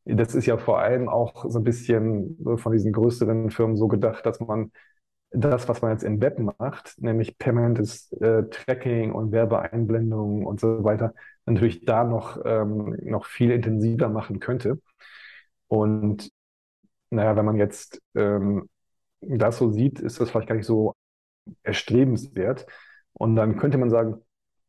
das 0.05 0.35
ist 0.35 0.45
ja 0.45 0.59
vor 0.59 0.81
allem 0.81 1.09
auch 1.09 1.47
so 1.49 1.59
ein 1.59 1.65
bisschen 1.65 2.37
von 2.59 2.73
diesen 2.73 2.93
größeren 2.93 3.51
Firmen 3.51 3.77
so 3.77 3.89
gedacht, 3.89 4.27
dass 4.27 4.39
man 4.41 4.71
das, 5.31 5.69
was 5.69 5.83
man 5.83 5.93
jetzt 5.93 6.05
im 6.05 6.21
Web 6.21 6.39
macht, 6.39 6.95
nämlich 6.99 7.39
permanentes 7.39 8.13
äh, 8.13 8.45
Tracking 8.51 9.13
und 9.13 9.33
Werbeeinblendungen 9.33 10.47
und 10.47 10.61
so 10.61 10.85
weiter, 10.85 11.15
natürlich 11.47 11.85
da 11.85 12.05
noch, 12.05 12.41
ähm, 12.45 12.97
noch 13.03 13.27
viel 13.27 13.51
intensiver 13.51 14.09
machen 14.09 14.41
könnte. 14.41 14.81
Und 15.69 16.31
naja, 17.11 17.37
wenn 17.37 17.45
man 17.45 17.57
jetzt 17.57 18.01
ähm, 18.15 18.69
das 19.21 19.59
so 19.59 19.71
sieht, 19.71 20.01
ist 20.01 20.21
das 20.21 20.31
vielleicht 20.31 20.49
gar 20.49 20.57
nicht 20.57 20.67
so 20.67 20.95
erstrebenswert. 21.63 22.67
Und 23.13 23.37
dann 23.37 23.57
könnte 23.57 23.79
man 23.79 23.91
sagen, 23.91 24.23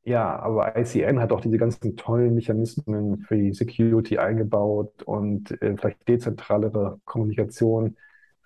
ja, 0.03 0.39
aber 0.39 0.77
ICN 0.77 1.19
hat 1.19 1.31
auch 1.33 1.41
diese 1.41 1.57
ganzen 1.57 1.97
tollen 1.97 2.33
Mechanismen 2.33 3.19
für 3.27 3.35
die 3.35 3.53
Security 3.53 4.17
eingebaut 4.17 5.03
und 5.03 5.51
äh, 5.61 5.75
vielleicht 5.77 6.07
dezentralere 6.07 7.01
Kommunikation 7.05 7.97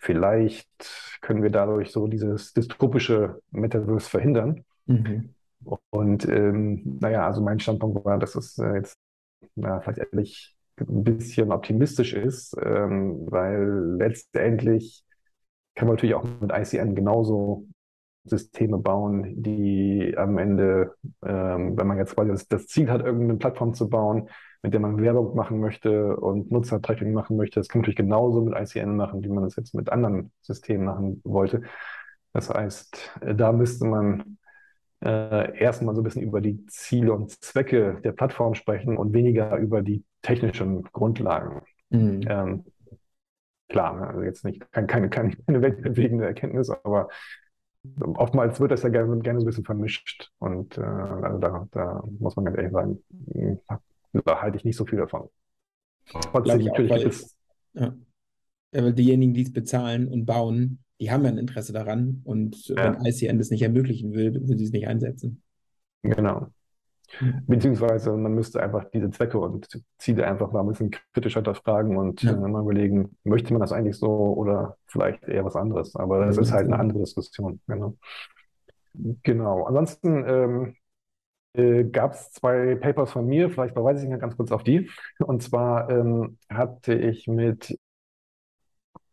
vielleicht 0.01 1.19
können 1.21 1.43
wir 1.43 1.51
dadurch 1.51 1.91
so 1.91 2.07
dieses 2.07 2.53
dystopische 2.53 3.39
Metaverse 3.51 4.09
verhindern. 4.09 4.65
Mhm. 4.87 5.35
Und 5.91 6.27
ähm, 6.27 6.97
naja, 6.99 7.27
also 7.27 7.41
mein 7.41 7.59
Standpunkt 7.59 8.03
war, 8.03 8.17
dass 8.17 8.35
es 8.35 8.57
äh, 8.57 8.73
jetzt 8.75 8.97
na, 9.55 9.79
vielleicht 9.79 9.99
ehrlich 9.99 10.57
ein 10.79 11.03
bisschen 11.03 11.51
optimistisch 11.51 12.13
ist, 12.13 12.55
ähm, 12.63 13.27
weil 13.29 13.97
letztendlich 13.99 15.05
kann 15.75 15.87
man 15.87 15.95
natürlich 15.95 16.15
auch 16.15 16.23
mit 16.23 16.51
ICN 16.51 16.95
genauso 16.95 17.67
Systeme 18.23 18.79
bauen, 18.79 19.41
die 19.43 20.15
am 20.17 20.39
Ende, 20.39 20.95
ähm, 21.23 21.77
wenn 21.77 21.87
man 21.87 21.97
jetzt 21.97 22.15
quasi 22.15 22.31
das, 22.31 22.47
das 22.47 22.65
Ziel 22.65 22.89
hat, 22.89 23.05
irgendeine 23.05 23.37
Plattform 23.37 23.75
zu 23.75 23.87
bauen, 23.87 24.29
mit 24.63 24.73
der 24.73 24.79
man 24.79 25.01
Werbung 25.01 25.35
machen 25.35 25.59
möchte 25.59 26.15
und 26.17 26.51
Nutzertracking 26.51 27.13
machen 27.13 27.37
möchte. 27.37 27.59
Das 27.59 27.67
kann 27.67 27.79
man 27.79 27.83
natürlich 27.83 27.97
genauso 27.97 28.41
mit 28.41 28.55
ICN 28.55 28.95
machen, 28.95 29.23
wie 29.23 29.29
man 29.29 29.43
das 29.43 29.55
jetzt 29.55 29.73
mit 29.73 29.89
anderen 29.89 30.31
Systemen 30.41 30.85
machen 30.85 31.21
wollte. 31.23 31.63
Das 32.33 32.49
heißt, 32.49 33.19
da 33.35 33.51
müsste 33.51 33.85
man 33.85 34.37
äh, 35.03 35.57
erstmal 35.57 35.95
so 35.95 36.01
ein 36.01 36.03
bisschen 36.03 36.21
über 36.21 36.41
die 36.41 36.65
Ziele 36.67 37.13
und 37.13 37.31
Zwecke 37.43 37.99
der 38.03 38.11
Plattform 38.11 38.53
sprechen 38.53 38.97
und 38.97 39.13
weniger 39.13 39.57
über 39.57 39.81
die 39.81 40.03
technischen 40.21 40.83
Grundlagen. 40.83 41.63
Mhm. 41.89 42.21
Ähm, 42.27 42.65
klar, 43.67 43.99
ne, 43.99 44.07
also 44.07 44.21
jetzt 44.21 44.45
nicht 44.45 44.71
keine, 44.71 44.87
keine, 44.87 45.09
keine 45.09 45.61
weltbewegende 45.61 46.25
Erkenntnis, 46.25 46.69
aber 46.69 47.09
oftmals 48.13 48.59
wird 48.59 48.71
das 48.71 48.83
ja 48.83 48.89
gerne, 48.89 49.17
gerne 49.19 49.39
so 49.39 49.45
ein 49.45 49.47
bisschen 49.47 49.65
vermischt. 49.65 50.31
Und 50.37 50.77
äh, 50.77 50.81
also 50.81 51.39
da, 51.39 51.67
da 51.71 52.03
muss 52.19 52.35
man 52.35 52.45
ganz 52.45 52.57
ehrlich 52.57 52.71
sagen, 52.71 52.99
da 54.13 54.41
halte 54.41 54.57
ich 54.57 54.65
nicht 54.65 54.75
so 54.75 54.85
viel 54.85 54.99
davon. 54.99 55.29
Trotzdem, 56.05 56.65
natürlich 56.65 56.91
auch, 56.91 56.95
weil, 56.95 57.11
ja. 57.73 57.95
ja, 58.73 58.83
weil 58.83 58.93
diejenigen, 58.93 59.33
die 59.33 59.43
es 59.43 59.53
bezahlen 59.53 60.07
und 60.07 60.25
bauen, 60.25 60.79
die 60.99 61.11
haben 61.11 61.23
ja 61.23 61.29
ein 61.29 61.37
Interesse 61.37 61.73
daran. 61.73 62.21
Und 62.23 62.67
ja. 62.67 62.75
wenn 62.77 63.05
ICN 63.05 63.37
das 63.37 63.49
nicht 63.49 63.61
ermöglichen 63.61 64.13
will, 64.13 64.33
will 64.33 64.57
sie 64.57 64.65
es 64.65 64.71
nicht 64.71 64.87
einsetzen. 64.87 65.41
Genau. 66.03 66.47
Hm. 67.17 67.43
Beziehungsweise 67.45 68.15
man 68.15 68.33
müsste 68.33 68.61
einfach 68.63 68.85
diese 68.93 69.09
Zwecke 69.09 69.37
und 69.37 69.67
Ziele 69.97 70.25
einfach 70.25 70.51
mal 70.51 70.61
ein 70.61 70.67
bisschen 70.67 70.91
kritischer 71.13 71.39
hinterfragen 71.39 71.97
und 71.97 72.23
ja. 72.23 72.31
äh, 72.31 72.47
mal 72.47 72.61
überlegen, 72.61 73.17
möchte 73.23 73.51
man 73.53 73.61
das 73.61 73.73
eigentlich 73.73 73.97
so 73.97 74.07
oder 74.09 74.77
vielleicht 74.87 75.27
eher 75.27 75.43
was 75.43 75.55
anderes. 75.55 75.95
Aber 75.95 76.25
das 76.25 76.37
ja, 76.37 76.41
ist 76.41 76.51
halt 76.51 76.67
eine 76.67 76.79
andere 76.79 76.99
Diskussion. 76.99 77.59
Genau. 77.67 77.97
Genau. 79.23 79.63
Ansonsten 79.65 80.23
ähm, 80.27 80.75
äh, 81.53 81.83
gab 81.85 82.13
es 82.13 82.31
zwei 82.31 82.75
Papers 82.75 83.11
von 83.11 83.25
mir, 83.27 83.49
vielleicht 83.49 83.73
verweise 83.73 84.03
ich 84.03 84.09
mal 84.09 84.19
ganz 84.19 84.37
kurz 84.37 84.51
auf 84.51 84.63
die. 84.63 84.89
Und 85.19 85.43
zwar 85.43 85.89
ähm, 85.89 86.37
hatte 86.49 86.93
ich 86.93 87.27
mit 87.27 87.77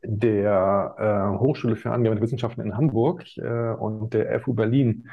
der 0.03 0.95
äh, 1.37 1.39
Hochschule 1.39 1.77
für 1.77 1.91
angewandte 1.91 2.23
Wissenschaften 2.23 2.61
in 2.63 2.77
Hamburg 2.77 3.25
äh, 3.37 3.73
und 3.73 4.15
der 4.15 4.41
FU 4.41 4.55
Berlin 4.55 5.09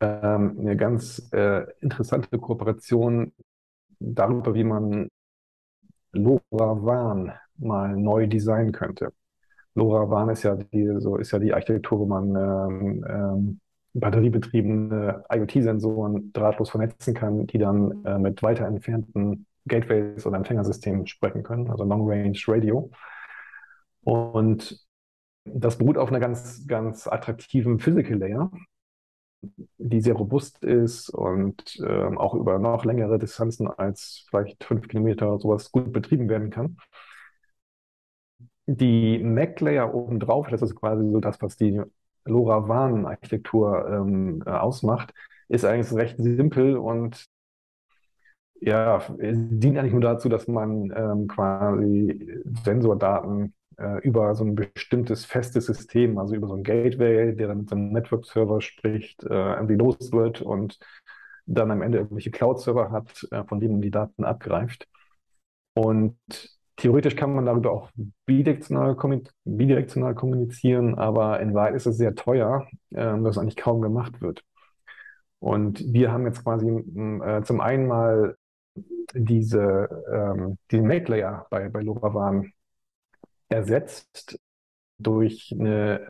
ähm, 0.00 0.56
eine 0.60 0.76
ganz 0.76 1.30
äh, 1.32 1.64
interessante 1.80 2.38
Kooperation 2.38 3.32
darüber, 3.98 4.54
wie 4.54 4.64
man 4.64 5.08
LoRaWAN 6.12 7.32
mal 7.56 7.96
neu 7.96 8.26
designen 8.26 8.72
könnte. 8.72 9.12
LoRaWAN 9.74 10.30
ist 10.30 10.42
ja 10.42 10.56
die, 10.56 11.00
so 11.00 11.16
ist 11.16 11.30
ja 11.32 11.38
die 11.38 11.54
Architektur, 11.54 12.00
wo 12.00 12.06
man 12.06 12.36
ähm, 12.36 13.04
ähm, 13.08 13.60
batteriebetriebene 13.94 15.24
IoT-Sensoren 15.30 16.32
drahtlos 16.32 16.70
vernetzen 16.70 17.14
kann, 17.14 17.46
die 17.46 17.58
dann 17.58 18.04
äh, 18.04 18.18
mit 18.18 18.42
weiter 18.42 18.66
entfernten 18.66 19.46
Gateways 19.66 20.26
oder 20.26 20.36
Empfängersystemen 20.38 21.06
sprechen 21.06 21.42
können, 21.42 21.70
also 21.70 21.84
Long 21.84 22.08
Range 22.08 22.38
Radio. 22.48 22.90
Und 24.02 24.84
das 25.44 25.78
beruht 25.78 25.98
auf 25.98 26.08
einer 26.08 26.20
ganz, 26.20 26.66
ganz 26.66 27.06
attraktiven 27.06 27.78
Physical 27.78 28.18
Layer, 28.18 28.50
die 29.78 30.00
sehr 30.00 30.14
robust 30.14 30.62
ist 30.64 31.10
und 31.10 31.80
ähm, 31.86 32.18
auch 32.18 32.34
über 32.34 32.58
noch 32.58 32.84
längere 32.84 33.18
Distanzen 33.18 33.68
als 33.68 34.24
vielleicht 34.30 34.64
fünf 34.64 34.88
Kilometer 34.88 35.38
sowas 35.38 35.72
gut 35.72 35.92
betrieben 35.92 36.28
werden 36.28 36.50
kann. 36.50 36.76
Die 38.66 39.18
Mac-Layer 39.18 39.92
obendrauf, 39.92 40.48
das 40.48 40.62
ist 40.62 40.76
quasi 40.76 41.08
so 41.10 41.20
das, 41.20 41.40
was 41.42 41.56
die 41.56 41.82
LoRaWAN-Architektur 42.24 43.88
ähm, 43.88 44.42
äh, 44.46 44.50
ausmacht, 44.50 45.12
ist 45.48 45.64
eigentlich 45.64 45.92
recht 45.92 46.16
simpel 46.18 46.76
und 46.76 47.26
ja, 48.60 49.02
dient 49.18 49.76
eigentlich 49.76 49.92
nur 49.92 50.00
dazu, 50.00 50.28
dass 50.28 50.46
man 50.46 50.92
ähm, 50.96 51.26
quasi 51.26 52.40
Sensordaten 52.64 53.54
äh, 53.76 53.98
über 54.02 54.34
so 54.36 54.44
ein 54.44 54.54
bestimmtes 54.54 55.24
festes 55.24 55.66
System, 55.66 56.18
also 56.18 56.34
über 56.36 56.46
so 56.46 56.54
ein 56.54 56.62
Gateway, 56.62 57.34
der 57.34 57.48
dann 57.48 57.58
mit 57.58 57.70
so 57.70 57.76
einem 57.76 57.92
Network-Server 57.92 58.60
spricht, 58.60 59.24
äh, 59.24 59.54
irgendwie 59.54 59.74
los 59.74 60.12
wird 60.12 60.42
und 60.42 60.78
dann 61.46 61.70
am 61.72 61.82
Ende 61.82 61.98
irgendwelche 61.98 62.30
Cloud-Server 62.30 62.90
hat, 62.92 63.26
äh, 63.32 63.44
von 63.44 63.58
denen 63.60 63.74
man 63.74 63.82
die 63.82 63.90
Daten 63.90 64.24
abgreift. 64.24 64.86
Und 65.74 66.16
theoretisch 66.76 67.16
kann 67.16 67.34
man 67.34 67.46
darüber 67.46 67.72
auch 67.72 67.90
bidirektional, 68.26 68.96
bidirektional 69.44 70.14
kommunizieren, 70.14 70.96
aber 70.96 71.40
in 71.40 71.54
Wahrheit 71.54 71.74
ist 71.74 71.86
es 71.86 71.96
sehr 71.96 72.14
teuer, 72.14 72.66
äh, 72.90 73.20
dass 73.20 73.38
eigentlich 73.38 73.56
kaum 73.56 73.80
gemacht 73.80 74.20
wird. 74.20 74.44
Und 75.38 75.92
wir 75.92 76.12
haben 76.12 76.26
jetzt 76.26 76.44
quasi 76.44 76.68
äh, 76.68 77.42
zum 77.42 77.60
einen 77.60 77.86
mal 77.86 78.36
diese, 79.14 79.88
ähm, 80.12 80.56
diesen 80.70 80.86
Make-Layer 80.86 81.46
bei, 81.50 81.68
bei 81.68 81.82
LoRaWAN 81.82 82.52
ersetzt 83.48 84.38
durch 84.98 85.54
eine 85.58 86.06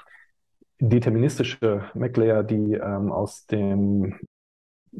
deterministische 0.80 1.84
MacLayer, 1.94 2.42
die 2.42 2.74
ähm, 2.74 3.12
aus 3.12 3.46
dem 3.46 4.18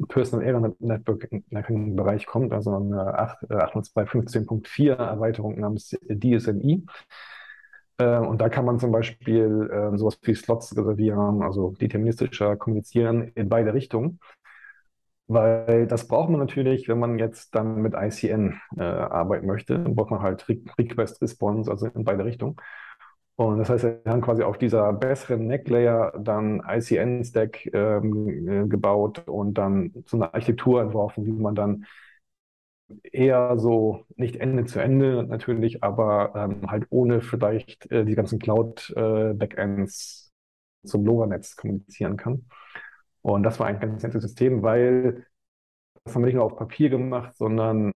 Personal 0.08 0.46
Area 0.46 0.72
Networking 0.78 1.96
Bereich 1.96 2.26
kommt, 2.26 2.52
also 2.52 2.74
eine 2.74 3.18
802.15.4 3.48 4.84
äh, 4.84 4.96
Erweiterung 4.96 5.58
namens 5.60 5.90
DSNI. 6.08 6.84
Äh, 7.98 8.18
und 8.18 8.40
da 8.40 8.48
kann 8.48 8.64
man 8.64 8.78
zum 8.78 8.92
Beispiel 8.92 9.70
äh, 9.70 9.96
sowas 9.98 10.18
wie 10.22 10.34
Slots 10.34 10.76
reservieren, 10.76 11.42
also 11.42 11.72
deterministischer 11.72 12.56
kommunizieren 12.56 13.32
in 13.34 13.48
beide 13.48 13.74
Richtungen. 13.74 14.18
Weil 15.28 15.86
das 15.86 16.08
braucht 16.08 16.30
man 16.30 16.40
natürlich, 16.40 16.88
wenn 16.88 16.98
man 16.98 17.18
jetzt 17.18 17.54
dann 17.54 17.80
mit 17.80 17.94
ICN 17.94 18.60
äh, 18.76 18.82
arbeiten 18.82 19.46
möchte, 19.46 19.78
braucht 19.78 20.10
man 20.10 20.20
halt 20.20 20.46
Re 20.48 20.58
Request 20.78 21.22
Response, 21.22 21.70
also 21.70 21.86
in 21.86 22.04
beide 22.04 22.24
Richtungen. 22.24 22.56
Und 23.42 23.58
das 23.58 23.68
heißt, 23.70 23.84
wir 23.84 24.00
haben 24.06 24.20
quasi 24.20 24.42
auf 24.44 24.56
dieser 24.56 24.92
besseren 24.92 25.46
Neck-Layer 25.48 26.12
dann 26.18 26.62
ICN-Stack 26.66 27.70
ähm, 27.74 28.48
äh, 28.48 28.68
gebaut 28.68 29.26
und 29.26 29.54
dann 29.54 29.92
so 30.06 30.16
eine 30.16 30.32
Architektur 30.32 30.80
entworfen, 30.80 31.26
wie 31.26 31.32
man 31.32 31.54
dann 31.56 31.84
eher 33.02 33.58
so, 33.58 34.04
nicht 34.16 34.36
Ende 34.36 34.64
zu 34.64 34.80
Ende 34.80 35.24
natürlich, 35.24 35.82
aber 35.82 36.32
ähm, 36.36 36.70
halt 36.70 36.86
ohne 36.90 37.20
vielleicht 37.20 37.90
äh, 37.90 38.04
die 38.04 38.14
ganzen 38.14 38.38
Cloud-Backends 38.38 40.32
äh, 40.84 40.88
zum 40.88 41.04
LoRa-Netz 41.04 41.56
kommunizieren 41.56 42.16
kann. 42.16 42.46
Und 43.22 43.42
das 43.44 43.58
war 43.60 43.66
ein 43.66 43.80
ganz 43.80 44.02
nettes 44.04 44.22
System, 44.22 44.62
weil 44.62 45.26
das 46.04 46.14
haben 46.14 46.22
wir 46.22 46.26
nicht 46.26 46.36
nur 46.36 46.44
auf 46.44 46.56
Papier 46.56 46.90
gemacht, 46.90 47.36
sondern 47.36 47.92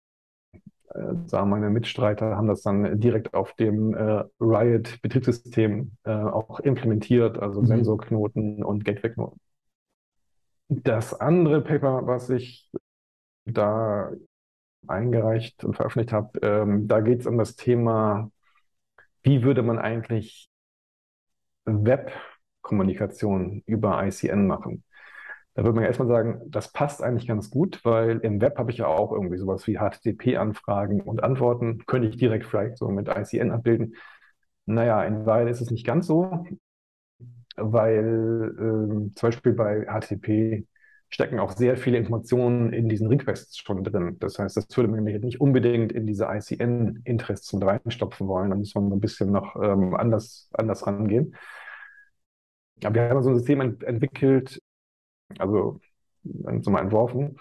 sagen 1.27 1.51
meine 1.51 1.70
Mitstreiter 1.70 2.36
haben 2.36 2.48
das 2.48 2.62
dann 2.62 3.01
direkt 3.01 3.35
auf 3.35 3.55
dem 3.55 3.94
äh, 3.94 4.24
Riot-Betriebssystem 4.40 5.93
äh, 6.05 6.10
auch 6.10 6.60
implementiert, 6.60 7.39
also 7.39 7.60
mhm. 7.62 7.66
Sensorknoten 7.66 8.62
und 8.62 8.85
Gateway-Knoten. 8.85 9.40
Das 10.68 11.18
andere 11.18 11.60
Paper, 11.60 12.06
was 12.06 12.28
ich 12.31 12.70
da 13.44 14.10
eingereicht 14.86 15.64
und 15.64 15.74
veröffentlicht 15.74 16.12
habe, 16.12 16.39
ähm, 16.43 16.89
da 16.89 17.01
geht 17.01 17.20
es 17.20 17.27
um 17.27 17.39
das 17.39 17.56
Thema, 17.56 18.31
wie 19.23 19.43
würde 19.43 19.62
man 19.62 19.78
eigentlich 19.78 20.48
Web-Kommunikation 21.64 23.62
über 23.66 24.05
ICN 24.05 24.47
machen? 24.47 24.85
Da 25.57 25.62
würde 25.65 25.74
man 25.74 25.83
ja 25.85 25.89
erstmal 25.89 26.09
sagen, 26.09 26.43
das 26.51 26.70
passt 26.73 27.03
eigentlich 27.03 27.27
ganz 27.27 27.51
gut, 27.51 27.81
weil 27.85 28.19
im 28.19 28.43
Web 28.43 28.59
habe 28.59 28.70
ich 28.70 28.77
ja 28.78 28.87
auch 28.89 29.11
irgendwie 29.12 29.39
sowas 29.39 29.66
wie 29.66 29.78
HTTP-Anfragen 29.78 31.01
und 31.01 31.23
Antworten, 31.24 31.85
könnte 31.87 32.09
ich 32.09 32.16
direkt 32.19 32.45
vielleicht 32.47 32.77
so 32.77 32.89
mit 32.91 33.09
ICN 33.09 33.51
abbilden. 33.53 33.97
Naja, 34.66 35.03
in 35.05 35.24
Wahrheit 35.27 35.49
ist 35.49 35.62
es 35.62 35.70
nicht 35.70 35.87
ganz 35.87 36.07
so, 36.07 36.45
weil 37.57 38.53
äh, 38.59 39.15
zum 39.15 39.28
Beispiel 39.28 39.53
bei 39.55 39.87
HTTP 39.87 40.66
stecken 41.09 41.39
auch 41.39 41.53
sehr 41.53 41.77
viele 41.77 41.99
Informationen 41.99 42.73
in 42.73 42.89
diesen 42.89 43.07
Requests 43.07 43.57
schon 43.59 43.85
drin. 43.85 44.16
Das 44.19 44.39
heißt, 44.39 44.57
das 44.57 44.66
würde 44.77 44.91
man 44.91 45.05
nicht 45.05 45.41
unbedingt 45.41 45.93
in 45.93 46.07
diese 46.07 46.27
ICN-Interests 46.27 47.55
reinstopfen 47.62 48.27
wollen. 48.28 48.51
Da 48.51 48.57
muss 48.57 48.74
man 48.74 48.93
ein 48.93 49.01
bisschen 49.01 49.31
noch 49.31 49.57
ähm, 49.62 49.95
anders, 49.95 50.51
anders 50.53 50.87
rangehen. 50.87 51.35
Aber 52.85 52.95
wir 52.95 53.09
haben 53.09 53.23
so 53.23 53.31
ein 53.31 53.37
System 53.39 53.61
ent 53.61 53.83
entwickelt, 53.85 54.61
also 55.39 55.81
so 56.62 56.77
entworfen, 56.77 57.39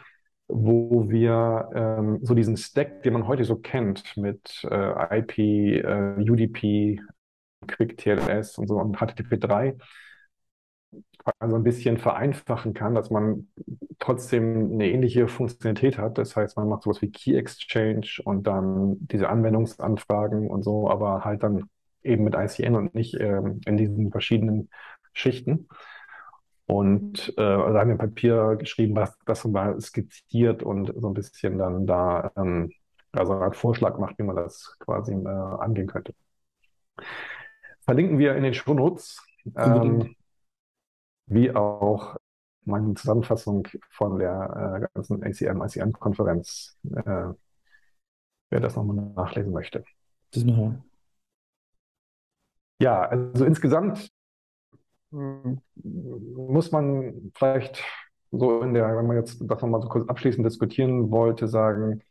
wo 0.48 1.10
wir 1.10 1.70
ähm, 1.74 2.20
so 2.24 2.34
diesen 2.36 2.57
Stack, 2.57 3.03
den 3.03 3.14
man 3.14 3.28
heute 3.28 3.44
so 3.45 3.56
kennt, 3.57 4.16
mit 4.18 4.64
äh, 4.70 5.20
IP, 5.20 5.38
äh, 5.40 6.30
UDP, 6.30 7.02
Quick 7.68 7.98
TLS 7.98 8.57
und 8.57 8.68
so 8.68 8.76
und 8.80 8.98
HTTP3, 8.99 9.78
also 11.40 11.56
ein 11.56 11.64
bisschen 11.64 11.98
vereinfachen 11.98 12.74
kann, 12.74 12.94
dass 12.95 13.10
man 13.10 13.48
trotzdem 13.99 14.74
eine 14.74 14.90
ähnliche 14.91 15.28
Funktionalität 15.28 15.98
hat. 15.98 16.18
Das 16.18 16.36
heißt, 16.36 16.57
man 16.57 16.70
macht 16.70 16.84
sowas 16.84 17.02
wie 17.02 17.12
Key 17.12 17.36
Exchange 17.36 18.07
und 18.26 18.45
dann 18.45 18.98
diese 19.07 19.30
Anwendungsanfragen 19.30 20.48
und 20.49 20.64
so, 20.64 20.90
aber 20.90 21.26
halt 21.26 21.41
dann 21.44 21.70
eben 22.03 22.24
mit 22.24 22.36
ICN 22.36 22.76
und 22.76 22.94
nicht 22.94 23.16
ähm, 23.20 23.62
in 23.66 23.78
diesen 23.78 24.12
verschiedenen 24.12 24.70
Schichten. 25.14 25.68
Und 26.68 27.34
äh, 27.38 27.42
also 27.42 27.78
haben 27.78 27.90
wir 27.90 27.98
Papier 27.98 28.56
geschrieben, 28.56 28.96
was 28.96 29.16
das 29.26 29.46
mal 29.46 29.80
skizziert 29.80 30.64
und 30.64 30.92
so 30.96 31.08
ein 31.08 31.14
bisschen 31.14 31.58
dann 31.60 31.86
da 31.86 32.32
ähm, 32.36 32.72
also 33.12 33.34
einen 33.34 33.54
Vorschlag 33.54 33.98
macht, 34.00 34.18
wie 34.18 34.24
man 34.24 34.36
das 34.36 34.76
quasi 34.80 35.14
äh, 35.14 35.28
angehen 35.28 35.88
könnte. 35.88 36.14
Verlinken 37.82 38.18
wir 38.18 38.36
in 38.36 38.44
den 38.44 38.54
Shownotes, 38.54 39.24
ähm, 39.56 40.16
wie 41.28 41.56
auch 41.56 42.18
meine 42.66 42.96
Zusammenfassung 42.96 43.68
von 43.92 44.18
der 44.18 44.82
äh, 44.82 44.88
ganzen 44.94 45.24
ACM, 45.24 45.62
ICM-Konferenz, 45.62 46.80
äh, 46.84 47.28
wer 48.50 48.60
das 48.60 48.76
nochmal 48.76 49.14
nachlesen 49.16 49.54
möchte. 49.54 49.84
Das 50.32 50.44
machen 50.44 50.84
Ja, 52.82 53.04
also 53.04 53.46
insgesamt 53.46 54.10
muss 55.11 56.72
man 56.72 57.32
vielleicht 57.36 57.84
so 58.32 58.61
in 58.61 58.73
der, 58.73 58.95
wenn 58.98 59.07
man 59.07 59.18
jetzt 59.18 59.40
das 59.41 59.61
nochmal 59.61 59.82
so 59.82 59.88
kurz 59.90 60.07
abschließend 60.10 60.45
diskutieren 60.45 61.11
wollte, 61.11 61.48
sagen, 61.48 62.02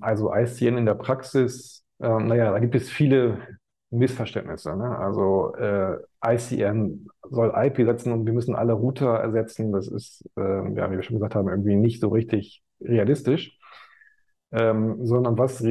also 0.00 0.32
ICN 0.34 0.78
in 0.78 0.86
der 0.86 0.94
Praxis, 0.94 1.84
äh, 2.00 2.08
naja, 2.08 2.52
da 2.52 2.58
gibt 2.58 2.74
es 2.74 2.90
viele 2.90 3.58
Missverständnisse. 3.90 4.76
Ne? 4.76 4.98
Also 4.98 5.54
äh, 5.56 5.98
ICN 6.24 7.08
soll 7.30 7.52
IP 7.56 7.76
setzen 7.86 8.12
und 8.12 8.26
wir 8.26 8.32
müssen 8.32 8.54
alle 8.56 8.72
Router 8.72 9.14
ersetzen. 9.16 9.72
Das 9.72 9.88
ist, 9.88 10.28
äh, 10.36 10.42
ja, 10.74 10.90
wie 10.90 10.96
wir 10.96 11.02
schon 11.02 11.16
gesagt 11.16 11.34
haben, 11.34 11.48
irgendwie 11.48 11.76
nicht 11.76 12.00
so 12.00 12.08
richtig 12.08 12.62
realistisch. 12.80 13.55
Ähm, 14.52 15.04
sondern 15.06 15.36
was 15.38 15.62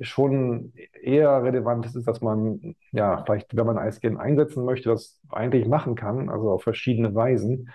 schon 0.00 0.72
eher 1.02 1.42
relevant 1.42 1.86
ist, 1.86 1.96
ist, 1.96 2.06
dass 2.08 2.20
man, 2.20 2.74
ja, 2.92 3.22
vielleicht, 3.24 3.56
wenn 3.56 3.66
man 3.66 3.76
ISGN 3.78 4.16
einsetzen 4.16 4.64
möchte, 4.64 4.88
das 4.90 5.20
eigentlich 5.30 5.66
machen 5.68 5.94
kann, 5.94 6.28
also 6.28 6.50
auf 6.50 6.62
verschiedene 6.62 7.14
Weisen. 7.14 7.70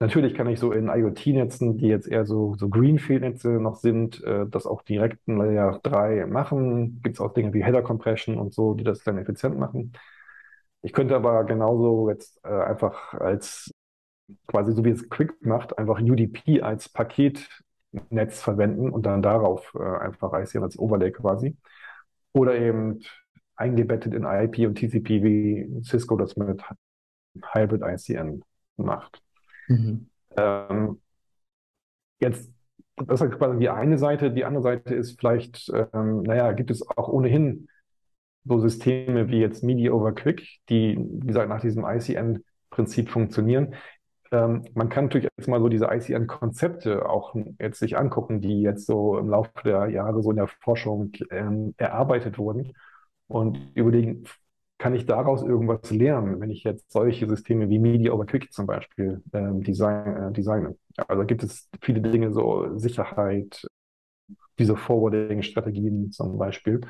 Natürlich 0.00 0.34
kann 0.34 0.46
ich 0.48 0.60
so 0.60 0.70
in 0.72 0.88
IoT-Netzen, 0.88 1.76
die 1.76 1.88
jetzt 1.88 2.06
eher 2.06 2.24
so, 2.24 2.54
so 2.56 2.68
Greenfield-Netze 2.68 3.48
noch 3.48 3.76
sind, 3.76 4.22
äh, 4.22 4.46
das 4.48 4.66
auch 4.66 4.82
direkt 4.82 5.18
in 5.26 5.38
Layer 5.38 5.80
3 5.82 6.26
machen. 6.26 7.00
Gibt 7.02 7.16
es 7.16 7.20
auch 7.20 7.34
Dinge 7.34 7.52
wie 7.52 7.64
Header 7.64 7.82
Compression 7.82 8.38
und 8.38 8.54
so, 8.54 8.74
die 8.74 8.84
das 8.84 9.02
dann 9.02 9.18
effizient 9.18 9.58
machen. 9.58 9.92
Ich 10.82 10.92
könnte 10.92 11.16
aber 11.16 11.44
genauso 11.44 12.08
jetzt 12.10 12.38
äh, 12.44 12.48
einfach 12.48 13.14
als 13.14 13.70
quasi 14.46 14.72
so 14.72 14.84
wie 14.84 14.90
es 14.90 15.08
Quick 15.08 15.34
macht, 15.44 15.78
einfach 15.78 16.00
UDP 16.00 16.62
als 16.62 16.88
Paketnetz 17.98 18.40
verwenden 18.40 18.90
und 18.90 19.06
dann 19.06 19.22
darauf 19.22 19.74
äh, 19.74 19.82
einfach 19.82 20.32
ICN 20.32 20.62
als 20.62 20.78
Overlay 20.78 21.10
quasi. 21.10 21.56
Oder 22.32 22.56
eben 22.56 23.00
eingebettet 23.56 24.14
in 24.14 24.24
IP 24.24 24.58
und 24.66 24.76
TCP, 24.76 25.22
wie 25.22 25.82
Cisco 25.82 26.16
das 26.16 26.36
mit 26.36 26.62
Hybrid 27.52 27.82
ICN 27.82 28.42
macht. 28.76 29.22
Mhm. 29.66 30.08
Ähm, 30.36 31.00
jetzt, 32.20 32.50
das 32.96 33.20
ist 33.20 33.32
quasi 33.32 33.58
die 33.58 33.68
eine 33.68 33.98
Seite. 33.98 34.30
Die 34.30 34.44
andere 34.44 34.62
Seite 34.62 34.94
ist 34.94 35.18
vielleicht, 35.18 35.70
ähm, 35.92 36.22
naja, 36.22 36.52
gibt 36.52 36.70
es 36.70 36.88
auch 36.88 37.08
ohnehin 37.08 37.68
so 38.44 38.58
Systeme 38.58 39.28
wie 39.28 39.40
jetzt 39.40 39.62
MIDI 39.62 39.90
over 39.90 40.14
Quick, 40.14 40.60
die, 40.68 40.96
wie 40.98 41.26
gesagt, 41.26 41.48
nach 41.48 41.60
diesem 41.60 41.84
ICN-Prinzip 41.84 43.10
funktionieren. 43.10 43.74
Ähm, 44.32 44.64
man 44.74 44.88
kann 44.88 45.04
natürlich 45.04 45.28
jetzt 45.36 45.48
mal 45.48 45.60
so 45.60 45.68
diese 45.68 45.86
ICN-Konzepte 45.86 47.08
auch 47.08 47.34
jetzt 47.58 47.78
sich 47.78 47.96
angucken, 47.98 48.40
die 48.40 48.60
jetzt 48.62 48.86
so 48.86 49.18
im 49.18 49.28
Laufe 49.30 49.50
der 49.64 49.88
Jahre 49.88 50.22
so 50.22 50.30
in 50.30 50.36
der 50.36 50.48
Forschung 50.48 51.12
ähm, 51.30 51.74
erarbeitet 51.78 52.38
wurden 52.38 52.72
und 53.26 53.72
überlegen, 53.74 54.24
kann 54.78 54.94
ich 54.94 55.06
daraus 55.06 55.42
irgendwas 55.42 55.90
lernen, 55.90 56.40
wenn 56.40 56.50
ich 56.50 56.62
jetzt 56.62 56.92
solche 56.92 57.28
Systeme 57.28 57.68
wie 57.68 57.78
Media 57.80 58.12
over 58.12 58.26
Quick 58.26 58.52
zum 58.52 58.66
Beispiel 58.66 59.22
ähm, 59.32 59.62
design, 59.62 60.30
äh, 60.30 60.32
designe? 60.32 60.76
Also 61.08 61.24
gibt 61.24 61.42
es 61.42 61.68
viele 61.82 62.00
Dinge, 62.00 62.32
so 62.32 62.78
Sicherheit, 62.78 63.66
diese 64.58 64.76
Forwarding-Strategien 64.76 66.12
zum 66.12 66.38
Beispiel. 66.38 66.80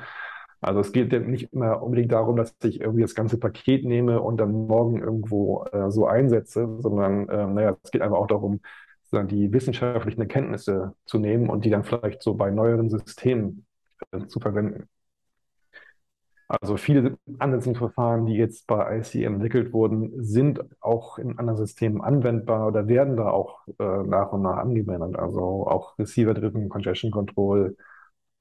Also 0.61 0.81
es 0.81 0.91
geht 0.91 1.11
nicht 1.27 1.53
immer 1.53 1.81
unbedingt 1.81 2.11
darum, 2.11 2.35
dass 2.35 2.55
ich 2.63 2.81
irgendwie 2.81 3.01
das 3.01 3.15
ganze 3.15 3.37
Paket 3.39 3.85
nehme 3.85 4.21
und 4.21 4.37
dann 4.37 4.51
morgen 4.51 4.99
irgendwo 4.99 5.63
äh, 5.71 5.89
so 5.89 6.05
einsetze, 6.07 6.67
sondern 6.79 7.29
äh, 7.29 7.47
naja, 7.47 7.77
es 7.81 7.91
geht 7.91 8.01
einfach 8.01 8.17
auch 8.17 8.27
darum, 8.27 8.61
die 9.11 9.51
wissenschaftlichen 9.53 10.21
Erkenntnisse 10.21 10.93
zu 11.05 11.17
nehmen 11.17 11.49
und 11.49 11.65
die 11.65 11.69
dann 11.71 11.83
vielleicht 11.83 12.21
so 12.21 12.35
bei 12.35 12.51
neueren 12.51 12.89
Systemen 12.89 13.65
äh, 14.11 14.27
zu 14.27 14.39
verwenden. 14.39 14.87
Also 16.47 16.77
viele 16.77 17.17
Ansetzungsverfahren, 17.37 18.25
die 18.25 18.33
jetzt 18.33 18.65
bei 18.65 18.97
ICM 18.99 19.35
entwickelt 19.35 19.71
wurden, 19.71 20.23
sind 20.23 20.59
auch 20.81 21.19
in 21.19 21.37
anderen 21.37 21.57
Systemen 21.57 22.01
anwendbar 22.01 22.67
oder 22.67 22.87
werden 22.87 23.17
da 23.17 23.29
auch 23.29 23.67
äh, 23.67 24.03
nach 24.03 24.31
und 24.33 24.41
nach 24.41 24.57
angewendet. 24.57 25.15
Also 25.15 25.67
auch 25.67 25.97
Receiver-Driven 25.99 26.67
Congestion 26.69 27.11
Control, 27.11 27.77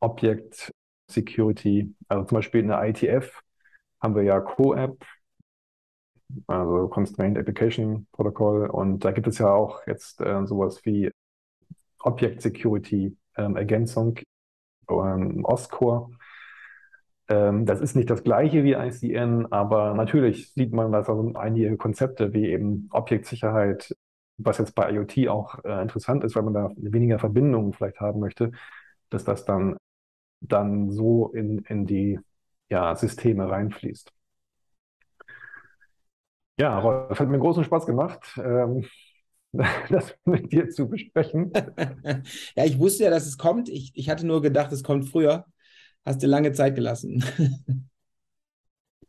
Object 0.00 0.72
Security. 1.08 1.94
Also 2.08 2.24
zum 2.24 2.36
Beispiel 2.36 2.60
in 2.60 2.68
der 2.68 2.82
ITF 2.84 3.42
haben 4.00 4.14
wir 4.14 4.22
ja 4.22 4.40
CoAP, 4.40 5.04
also 6.46 6.88
Constrained 6.88 7.38
Application 7.38 8.06
Protocol. 8.12 8.68
Und 8.68 9.04
da 9.04 9.12
gibt 9.12 9.26
es 9.26 9.38
ja 9.38 9.50
auch 9.50 9.86
jetzt 9.86 10.20
äh, 10.20 10.46
sowas 10.46 10.84
wie 10.84 11.10
Object 12.00 12.42
Security 12.42 13.16
ähm, 13.36 13.56
Ergänzung, 13.56 14.18
ähm, 14.90 15.44
OSCORE. 15.44 16.10
Ähm, 17.28 17.66
das 17.66 17.80
ist 17.80 17.94
nicht 17.94 18.10
das 18.10 18.22
gleiche 18.24 18.64
wie 18.64 18.72
ICN, 18.72 19.52
aber 19.52 19.94
natürlich 19.94 20.52
sieht 20.52 20.72
man, 20.72 20.92
dass 20.92 21.08
also 21.08 21.32
einige 21.34 21.76
Konzepte 21.76 22.32
wie 22.32 22.46
eben 22.46 22.88
Objektsicherheit, 22.90 23.94
was 24.38 24.58
jetzt 24.58 24.74
bei 24.74 24.90
IoT 24.90 25.28
auch 25.28 25.62
äh, 25.64 25.82
interessant 25.82 26.24
ist, 26.24 26.36
weil 26.36 26.42
man 26.44 26.54
da 26.54 26.70
weniger 26.76 27.18
Verbindungen 27.18 27.72
vielleicht 27.74 28.00
haben 28.00 28.20
möchte, 28.20 28.52
dass 29.10 29.24
das 29.24 29.44
dann, 29.44 29.76
dann 30.40 30.90
so 30.90 31.28
in, 31.32 31.58
in 31.68 31.86
die 31.86 32.18
ja, 32.68 32.94
Systeme 32.94 33.48
reinfließt. 33.50 34.12
Ja, 36.58 36.78
Rolf, 36.78 37.18
hat 37.20 37.28
mir 37.28 37.38
großen 37.38 37.64
Spaß 37.64 37.86
gemacht, 37.86 38.38
ähm, 38.42 38.84
das 39.90 40.16
mit 40.24 40.52
dir 40.52 40.68
zu 40.70 40.88
besprechen. 40.88 41.52
ja, 42.56 42.64
ich 42.64 42.78
wusste 42.78 43.04
ja, 43.04 43.10
dass 43.10 43.26
es 43.26 43.38
kommt. 43.38 43.68
Ich, 43.68 43.92
ich 43.94 44.10
hatte 44.10 44.26
nur 44.26 44.42
gedacht, 44.42 44.72
es 44.72 44.82
kommt 44.82 45.08
früher 45.08 45.46
hast 46.04 46.22
dir 46.22 46.28
lange 46.28 46.52
Zeit 46.52 46.74
gelassen. 46.74 47.22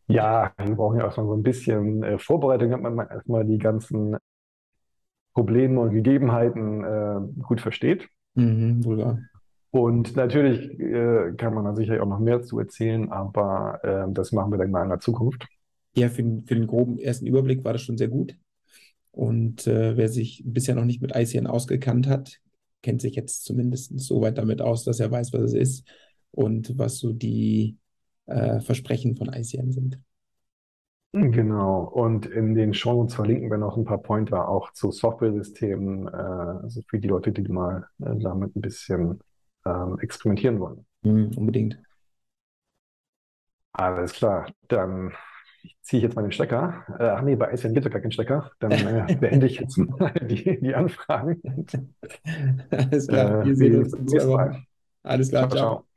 Ja, 0.07 0.53
wir 0.57 0.75
brauchen 0.75 0.97
ja 0.99 1.07
auch 1.07 1.13
schon 1.13 1.27
so 1.27 1.33
ein 1.33 1.43
bisschen 1.43 2.03
äh, 2.03 2.19
Vorbereitung, 2.19 2.71
damit 2.71 2.93
man 2.95 3.07
erstmal 3.09 3.45
die 3.45 3.57
ganzen 3.59 4.17
Probleme 5.33 5.79
und 5.79 5.91
Gegebenheiten 5.91 6.83
äh, 6.83 7.41
gut 7.43 7.61
versteht. 7.61 8.09
Mhm, 8.35 8.83
wohl 8.85 8.97
Und 9.71 10.15
natürlich 10.15 10.79
äh, 10.79 11.33
kann 11.37 11.53
man 11.53 11.65
da 11.65 11.75
sicherlich 11.75 12.01
auch 12.01 12.07
noch 12.07 12.19
mehr 12.19 12.41
zu 12.41 12.59
erzählen, 12.59 13.11
aber 13.11 13.79
äh, 13.83 14.11
das 14.11 14.31
machen 14.31 14.51
wir 14.51 14.57
dann 14.57 14.71
mal 14.71 14.83
in 14.83 14.89
der 14.89 14.99
Zukunft. 14.99 15.47
Ja, 15.95 16.09
für, 16.09 16.23
für 16.45 16.55
den 16.55 16.67
groben 16.67 16.97
ersten 16.97 17.27
Überblick 17.27 17.63
war 17.63 17.73
das 17.73 17.81
schon 17.81 17.97
sehr 17.97 18.07
gut. 18.07 18.35
Und 19.11 19.67
äh, 19.67 19.95
wer 19.97 20.09
sich 20.09 20.43
bisher 20.45 20.75
noch 20.75 20.85
nicht 20.85 21.01
mit 21.01 21.15
ICN 21.15 21.47
ausgekannt 21.47 22.07
hat, 22.07 22.39
kennt 22.81 23.01
sich 23.01 23.15
jetzt 23.15 23.43
zumindest 23.45 23.99
so 23.99 24.21
weit 24.21 24.37
damit 24.37 24.61
aus, 24.61 24.83
dass 24.83 24.99
er 24.99 25.11
weiß, 25.11 25.33
was 25.33 25.41
es 25.41 25.53
ist 25.53 25.87
und 26.31 26.77
was 26.77 26.97
so 26.97 27.11
die 27.11 27.77
äh, 28.25 28.59
Versprechen 28.61 29.17
von 29.17 29.31
ICM 29.33 29.71
sind. 29.71 29.99
Genau, 31.11 31.85
und 31.85 32.27
in 32.27 32.53
den 32.53 32.73
Shownotes 32.75 33.15
verlinken 33.15 33.49
wir 33.49 33.57
noch 33.57 33.75
ein 33.77 33.83
paar 33.83 33.97
Pointer 33.97 34.47
auch 34.47 34.71
zu 34.73 34.91
Software-Systemen, 34.91 36.07
äh, 36.07 36.11
also 36.11 36.81
für 36.87 36.99
die 36.99 37.07
Leute, 37.07 37.31
die 37.31 37.41
mal 37.51 37.87
äh, 37.99 38.15
damit 38.15 38.55
ein 38.55 38.61
bisschen 38.61 39.19
ähm, 39.69 39.99
experimentieren 39.99 40.59
wollen. 40.59 40.85
Mhm, 41.03 41.31
unbedingt. 41.37 41.79
Alles 43.71 44.13
klar, 44.13 44.51
dann 44.67 45.13
ziehe 45.81 45.99
ich 45.99 46.03
jetzt 46.03 46.15
mal 46.15 46.23
den 46.23 46.31
Stecker. 46.31 46.85
Äh, 46.99 47.03
ach 47.03 47.21
nee, 47.21 47.35
bei 47.35 47.51
ICM 47.53 47.73
gibt 47.73 47.85
es 47.85 47.91
gar 47.91 48.01
keinen 48.01 48.11
Stecker. 48.11 48.51
Dann 48.59 48.71
äh, 48.71 49.15
beende 49.19 49.47
ich 49.47 49.59
jetzt 49.59 49.77
mal 49.77 50.13
die, 50.13 50.59
die 50.59 50.75
Anfragen. 50.75 51.41
Alles 52.71 53.07
klar, 53.07 53.41
äh, 53.41 53.45
wir 53.45 53.55
sehen 53.55 53.79
uns. 53.79 53.93
Alles 55.03 55.29
klar, 55.29 55.49
ciao. 55.49 55.57
ciao. 55.59 55.88